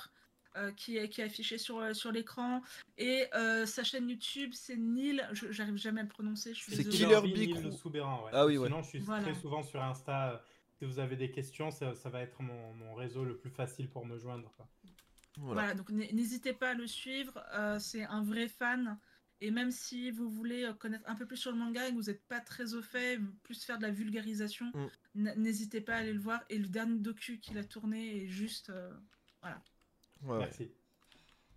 euh, 0.57 0.71
qui, 0.73 0.97
est, 0.97 1.09
qui 1.09 1.21
est 1.21 1.25
affiché 1.25 1.59
sur, 1.59 1.79
euh, 1.79 1.95
sur 1.95 2.13
l'écran. 2.13 2.63
Et 2.97 3.27
euh, 3.35 3.67
sa 3.67 3.83
chaîne 3.83 4.09
YouTube, 4.09 4.53
c'est 4.55 4.77
Neil. 4.77 5.21
Je 5.33 5.51
j'arrive 5.51 5.77
jamais 5.77 6.01
à 6.01 6.03
le 6.05 6.09
prononcer. 6.09 6.55
C'est. 6.55 6.85
Killer. 6.89 7.71
Soubéran, 7.73 8.25
ouais. 8.25 8.31
Ah 8.35 8.47
oui, 8.47 8.57
ouais. 8.57 8.69
Sinon, 8.69 8.83
je 8.83 8.89
suis 8.89 8.99
Voilà. 9.01 9.23
très 9.25 9.35
souvent 9.35 9.63
sur 9.65 9.83
Insta. 9.83 10.33
euh, 10.33 10.39
Si 10.79 10.85
vous 10.85 10.99
avez 11.01 11.17
des 11.17 11.31
questions, 11.33 11.71
ça, 11.73 11.95
ça 11.95 12.09
va 12.09 12.21
être 12.23 12.41
mon, 12.41 12.73
mon 12.75 12.95
réseau 12.95 13.25
le 13.25 13.37
plus 13.37 13.51
facile 13.51 13.89
pour 13.91 14.07
me 14.07 14.17
joindre. 14.19 14.51
quoi. 14.57 14.69
Voilà. 15.37 15.61
Voilà, 15.63 15.75
donc 15.75 15.91
n'hé- 15.91 16.13
n'hésitez 16.13 16.53
pas 16.53 16.71
à 16.71 16.75
le 16.75 16.87
suivre. 16.87 17.43
euh, 17.55 17.79
c'est 17.79 18.05
un 18.05 18.23
vrai 18.23 18.49
fan. 18.49 18.99
Et 19.43 19.51
même 19.51 19.71
si 19.71 20.11
vous 20.11 20.29
voulez 20.29 20.65
euh, 20.65 20.73
connaître 20.75 21.09
un 21.09 21.15
peu 21.15 21.27
plus 21.27 21.37
sur 21.39 21.51
le 21.51 21.57
manga 21.59 21.87
et 21.87 21.91
que 21.91 21.95
vous 21.97 22.05
n'êtes 22.11 22.23
pas 22.27 22.41
très 22.41 22.75
au 22.75 22.83
fait, 22.83 23.19
plus 23.43 23.65
faire 23.65 23.79
de 23.79 23.83
la 23.83 23.91
vulgarisation, 23.91 24.71
Mm. 25.15 25.31
n'hésitez 25.37 25.81
pas 25.81 25.95
à 25.95 25.99
aller 25.99 26.13
le 26.13 26.21
voir. 26.21 26.43
Et 26.51 26.59
le 26.59 26.69
dernier 26.69 26.99
docu 26.99 27.41
qu'il 27.41 27.59
a 27.59 27.65
tourné 27.65 28.25
est 28.25 28.27
juste 28.29 28.71
euh, 28.71 28.93
ouais. 29.43 30.39
Merci. 30.39 30.71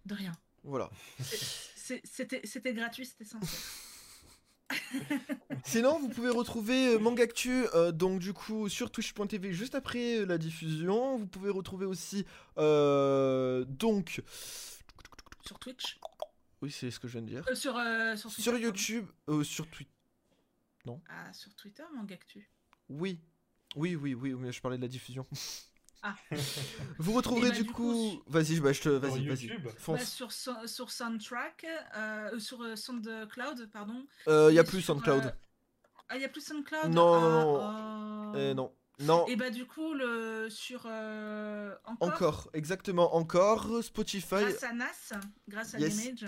de 0.06 0.14
rien. 0.16 0.32
Voilà. 0.64 0.90
C'était 1.20 2.74
gratuit, 2.74 3.06
c'était 3.06 3.26
sincère. 3.26 3.60
Sinon, 5.66 6.00
vous 6.00 6.10
pouvez 6.10 6.30
retrouver 6.30 6.96
euh, 6.96 7.00
Mangactu 7.00 7.66
euh, 7.76 7.92
donc 7.92 8.20
du 8.20 8.34
coup 8.34 8.70
sur 8.70 8.92
twitch.tv 8.92 9.54
juste 9.54 9.76
après 9.76 10.20
euh, 10.20 10.26
la 10.26 10.38
diffusion. 10.38 11.18
Vous 11.18 11.28
pouvez 11.28 11.50
retrouver 11.50 11.86
aussi 11.86 12.26
euh, 12.58 13.66
donc 13.66 14.22
Sur 15.46 15.60
Twitch. 15.60 16.00
Oui 16.64 16.72
c'est 16.72 16.90
ce 16.92 17.00
que 17.00 17.08
je 17.08 17.14
viens 17.14 17.22
de 17.22 17.28
dire 17.28 17.46
Euh, 17.50 17.56
sur, 17.56 17.78
euh, 17.78 18.16
sur, 18.16 18.30
Twitter, 18.30 18.42
sur 18.44 18.52
pardon. 18.54 18.66
YouTube 18.68 19.06
euh, 19.30 19.44
sur 19.44 19.68
Twitter. 19.70 19.92
Ah, 21.10 21.32
sur 21.34 21.54
Twitter, 21.56 21.84
Mangactu. 21.96 22.50
Oui. 22.90 23.20
Oui, 23.76 23.96
oui, 23.96 24.14
oui, 24.14 24.34
mais 24.34 24.52
je 24.52 24.62
parlais 24.62 24.78
de 24.78 24.82
la 24.82 24.88
diffusion. 24.90 25.26
Ah. 26.02 26.16
Vous 27.00 27.14
retrouverez 27.14 27.48
Et 27.48 27.52
bah, 27.52 27.56
du 27.58 27.64
du 27.64 27.72
coup. 27.72 27.94
coup, 28.18 28.24
Vas-y, 28.28 28.60
bah, 28.60 28.74
je 28.74 28.82
te. 28.82 28.90
Vas-y, 28.90 29.26
vas-y. 29.28 29.48
Bah, 29.88 29.98
sur, 30.00 30.32
so- 30.34 30.68
sur 30.68 30.92
Soundtrack, 30.92 31.66
sur 32.40 32.78
Soundcloud, 32.78 33.70
pardon. 33.72 34.06
Euh, 34.28 34.52
y 34.52 34.60
a 34.60 34.64
plus 34.66 34.82
sur, 34.82 34.96
SoundCloud. 34.96 35.26
euh, 35.28 35.32
Ah, 36.10 36.16
il 36.18 36.22
y 36.22 36.26
a 36.26 36.30
plus 36.30 36.42
Soundcloud? 36.42 36.92
Non, 36.92 37.14
Ah, 37.14 37.22
non, 37.22 38.34
oh. 38.34 38.38
Eh, 38.38 38.54
non. 38.54 38.74
Non. 39.00 39.26
Et 39.28 39.36
bah 39.36 39.50
du 39.50 39.66
coup, 39.66 39.94
le, 39.94 40.50
sur 40.50 40.84
euh, 40.86 41.74
encore, 41.86 42.08
Encore, 42.10 42.50
exactement, 42.54 43.16
encore. 43.16 43.82
Spotify. 43.84 44.28
grâce 44.42 44.64
à 44.64 44.74
Nas, 44.74 45.20
grâce 45.48 45.74
à 45.74 45.80
Yes. 45.80 46.06
Image. 46.06 46.26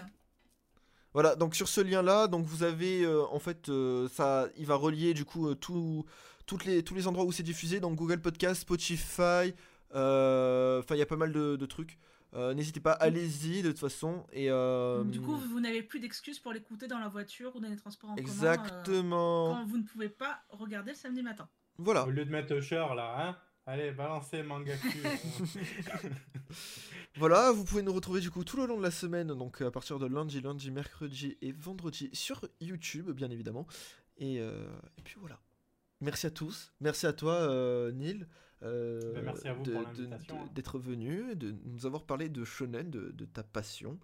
Voilà, 1.16 1.36
donc 1.36 1.56
sur 1.56 1.68
ce 1.68 1.82
lien-là, 1.82 2.28
donc 2.28 2.46
vous 2.46 2.62
avez 2.64 3.04
euh, 3.04 3.24
en 3.32 3.40
fait 3.40 3.70
euh, 3.70 4.08
ça, 4.10 4.48
il 4.58 4.66
va 4.68 4.76
relier 4.76 5.14
du 5.16 5.26
coup 5.26 5.48
euh, 5.50 5.56
tout- 5.56 6.06
toutes 6.46 6.66
les, 6.66 6.84
tous 6.84 6.94
les 6.94 7.08
endroits 7.08 7.26
où 7.26 7.32
c'est 7.32 7.42
diffusé, 7.42 7.80
donc 7.80 7.96
Google 7.96 8.20
Podcast, 8.22 8.62
Spotify, 8.62 9.54
euh, 9.96 10.80
enfin 10.80 10.96
il 10.96 11.00
y 11.00 11.02
a 11.02 11.06
pas 11.06 11.16
mal 11.16 11.32
de, 11.32 11.56
de 11.56 11.66
trucs. 11.66 11.98
Euh, 12.34 12.54
N'hésitez 12.54 12.82
pas, 12.82 12.92
allez-y 12.92 13.62
de 13.62 13.70
toute 13.70 13.80
façon 13.80 14.26
et 14.34 14.52
euh, 14.52 15.06
Du 15.06 15.22
coup, 15.22 15.38
vous 15.38 15.62
n'avez 15.62 15.82
plus 15.82 16.02
d'excuses 16.02 16.38
pour 16.40 16.52
l'écouter 16.52 16.86
dans 16.88 17.00
la 17.00 17.08
voiture 17.08 17.56
ou 17.56 17.62
dans 17.62 17.70
les 17.70 17.78
transports 17.78 18.10
en 18.10 18.16
commun. 18.16 18.28
euh, 18.28 18.32
exactement. 18.34 19.54
quand 19.54 19.66
vous 19.66 19.78
ne 19.78 19.84
pouvez 19.84 20.10
pas 20.10 20.42
regarder 20.50 20.92
le 20.92 20.98
samedi 20.98 21.24
matin. 21.24 21.48
Voilà. 21.78 22.06
Au 22.06 22.10
lieu 22.10 22.26
de 22.26 22.32
mettre 22.32 22.54
Usher 22.54 22.86
là, 22.96 23.16
hein? 23.30 23.38
Allez, 23.68 23.92
balancez 23.92 24.44
Mangactu. 24.44 25.00
Voilà, 27.18 27.52
vous 27.54 27.64
pouvez 27.64 27.82
nous 27.82 27.94
retrouver 27.94 28.20
du 28.20 28.30
coup 28.30 28.44
tout 28.44 28.58
le 28.58 28.66
long 28.66 28.78
de 28.78 28.84
la 28.84 28.92
semaine, 28.92 29.28
donc 29.30 29.62
à 29.62 29.72
partir 29.72 30.00
de 30.00 30.06
lundi, 30.06 30.42
lundi, 30.42 30.70
mercredi 30.70 31.38
et 31.42 31.54
vendredi 31.54 32.10
sur 32.12 32.46
YouTube, 32.60 33.10
bien 33.12 33.30
évidemment. 33.32 33.66
Et, 34.18 34.40
euh, 34.42 34.68
et 34.98 35.02
puis 35.02 35.16
voilà. 35.20 35.40
Merci 36.02 36.28
à 36.28 36.32
tous. 36.32 36.74
Merci 36.82 37.08
à 37.08 37.14
toi, 37.14 37.36
euh, 37.36 37.94
Neil. 37.94 38.28
euh, 38.64 39.14
Ben, 39.14 39.24
merci 39.24 39.48
à 39.48 39.54
vous 39.54 39.64
hein. 39.78 40.48
D'être 40.54 40.78
venu, 40.78 41.36
de 41.36 41.56
nous 41.64 41.86
avoir 41.86 42.04
parlé 42.04 42.28
de 42.28 42.44
Shonen, 42.44 42.92
de, 42.92 43.12
de 43.12 43.26
ta 43.26 43.44
passion. 43.44 43.98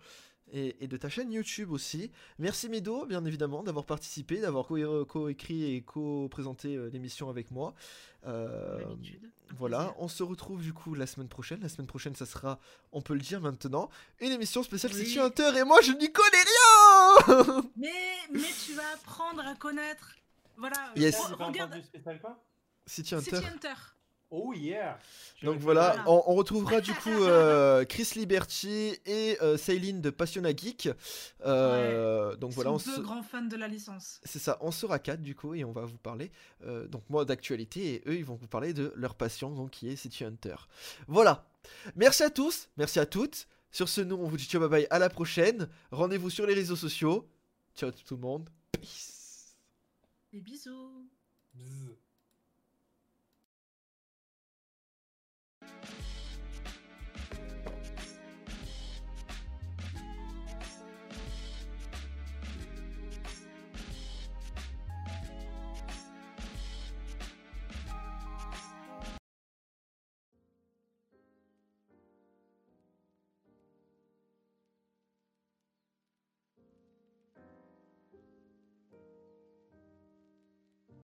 Et, 0.54 0.84
et 0.84 0.88
de 0.88 0.98
ta 0.98 1.08
chaîne 1.08 1.32
YouTube 1.32 1.72
aussi. 1.72 2.12
Merci 2.38 2.68
Mido, 2.68 3.06
bien 3.06 3.24
évidemment, 3.24 3.64
d'avoir 3.64 3.86
participé, 3.86 4.42
d'avoir 4.42 4.66
co- 4.68 5.06
co-écrit 5.06 5.76
et 5.76 5.82
co-présenté 5.82 6.76
euh, 6.76 6.90
l'émission 6.92 7.30
avec 7.30 7.52
moi. 7.52 7.74
Euh, 8.28 8.84
voilà, 9.58 9.96
on 9.98 10.08
se 10.08 10.24
retrouve 10.24 10.62
du 10.62 10.74
coup 10.74 10.94
la 10.94 11.08
semaine 11.08 11.30
prochaine. 11.30 11.62
La 11.62 11.70
semaine 11.70 11.88
prochaine, 11.88 12.16
ça 12.16 12.26
sera, 12.26 12.60
on 12.92 13.02
peut 13.02 13.14
le 13.14 13.22
dire 13.22 13.40
maintenant, 13.42 13.90
une 14.20 14.32
émission 14.32 14.62
spéciale 14.62 14.92
Oui. 14.94 15.06
City 15.06 15.20
Hunter 15.20 15.52
et 15.58 15.64
moi 15.64 15.80
je 15.82 15.92
n'y 15.94 16.12
connais 16.12 16.44
rien 16.44 17.62
Mais, 17.78 17.90
mais 18.32 18.50
tu 18.66 18.74
vas 18.74 18.94
apprendre 18.94 19.42
à 19.48 19.56
connaître. 19.56 20.16
Voilà. 20.58 20.92
Yes. 20.96 21.18
regarde 21.40 21.82
spécial 21.82 22.20
quoi? 22.20 22.44
City 22.86 23.16
Hunter. 23.16 23.38
City 23.38 23.48
Hunter. 23.48 23.74
Oh 24.34 24.54
yeah 24.54 24.98
Donc 25.44 25.60
voilà, 25.60 26.06
on, 26.08 26.24
on 26.26 26.36
retrouvera 26.36 26.80
du 26.80 26.94
coup 26.94 27.10
euh, 27.10 27.84
Chris 27.84 28.14
Liberty 28.16 28.96
et 29.06 29.38
euh, 29.42 29.58
Céline 29.58 30.00
de 30.00 30.10
Passionna 30.10 30.56
Geek. 30.56 30.90
Euh, 31.46 32.38
Donc 32.38 32.52
Ils 32.52 32.56
voilà, 32.56 32.70
sont 32.70 32.76
on 32.76 32.92
deux 32.92 32.96
se... 32.96 33.02
grands 33.02 33.24
fans 33.24 33.42
de 33.42 33.58
la 33.58 33.68
licence. 33.68 34.22
c'est 34.24 34.40
ça, 34.40 34.58
on 34.62 34.72
sera 34.72 35.00
quatre 35.00 35.22
du 35.22 35.36
coup 35.36 35.54
et 35.54 35.66
on 35.66 35.74
va 35.74 35.84
vous 35.84 35.98
parler, 35.98 36.32
euh, 36.66 36.88
donc 36.88 37.04
moi 37.10 37.26
d'actualité 37.26 37.96
et 37.96 38.04
eux 38.08 38.16
ils 38.16 38.24
vont 38.24 38.36
vous 38.36 38.48
parler 38.48 38.74
de 38.74 38.94
leur 38.96 39.16
passion 39.16 39.50
donc 39.50 39.72
qui 39.72 39.90
est 39.90 39.98
City 39.98 40.24
Hunter. 40.24 40.56
Voilà, 41.08 41.46
merci 41.98 42.24
à 42.24 42.30
tous, 42.30 42.70
merci 42.78 43.00
à 43.00 43.06
toutes. 43.06 43.48
Sur 43.70 43.90
ce, 43.90 44.00
nous 44.00 44.16
on 44.16 44.28
vous 44.30 44.38
dit 44.38 44.46
ciao 44.46 44.62
bye 44.62 44.70
bye, 44.70 44.88
à 44.92 45.00
la 45.00 45.10
prochaine. 45.10 45.68
Rendez-vous 45.92 46.30
sur 46.30 46.46
les 46.46 46.54
réseaux 46.54 46.78
sociaux. 46.78 47.28
Ciao 47.76 47.92
tout 47.92 48.16
le 48.16 48.22
monde. 48.22 48.50
Peace. 48.72 49.58
Des 50.32 50.40
bisous. 50.40 51.06
Bzz. 51.54 52.01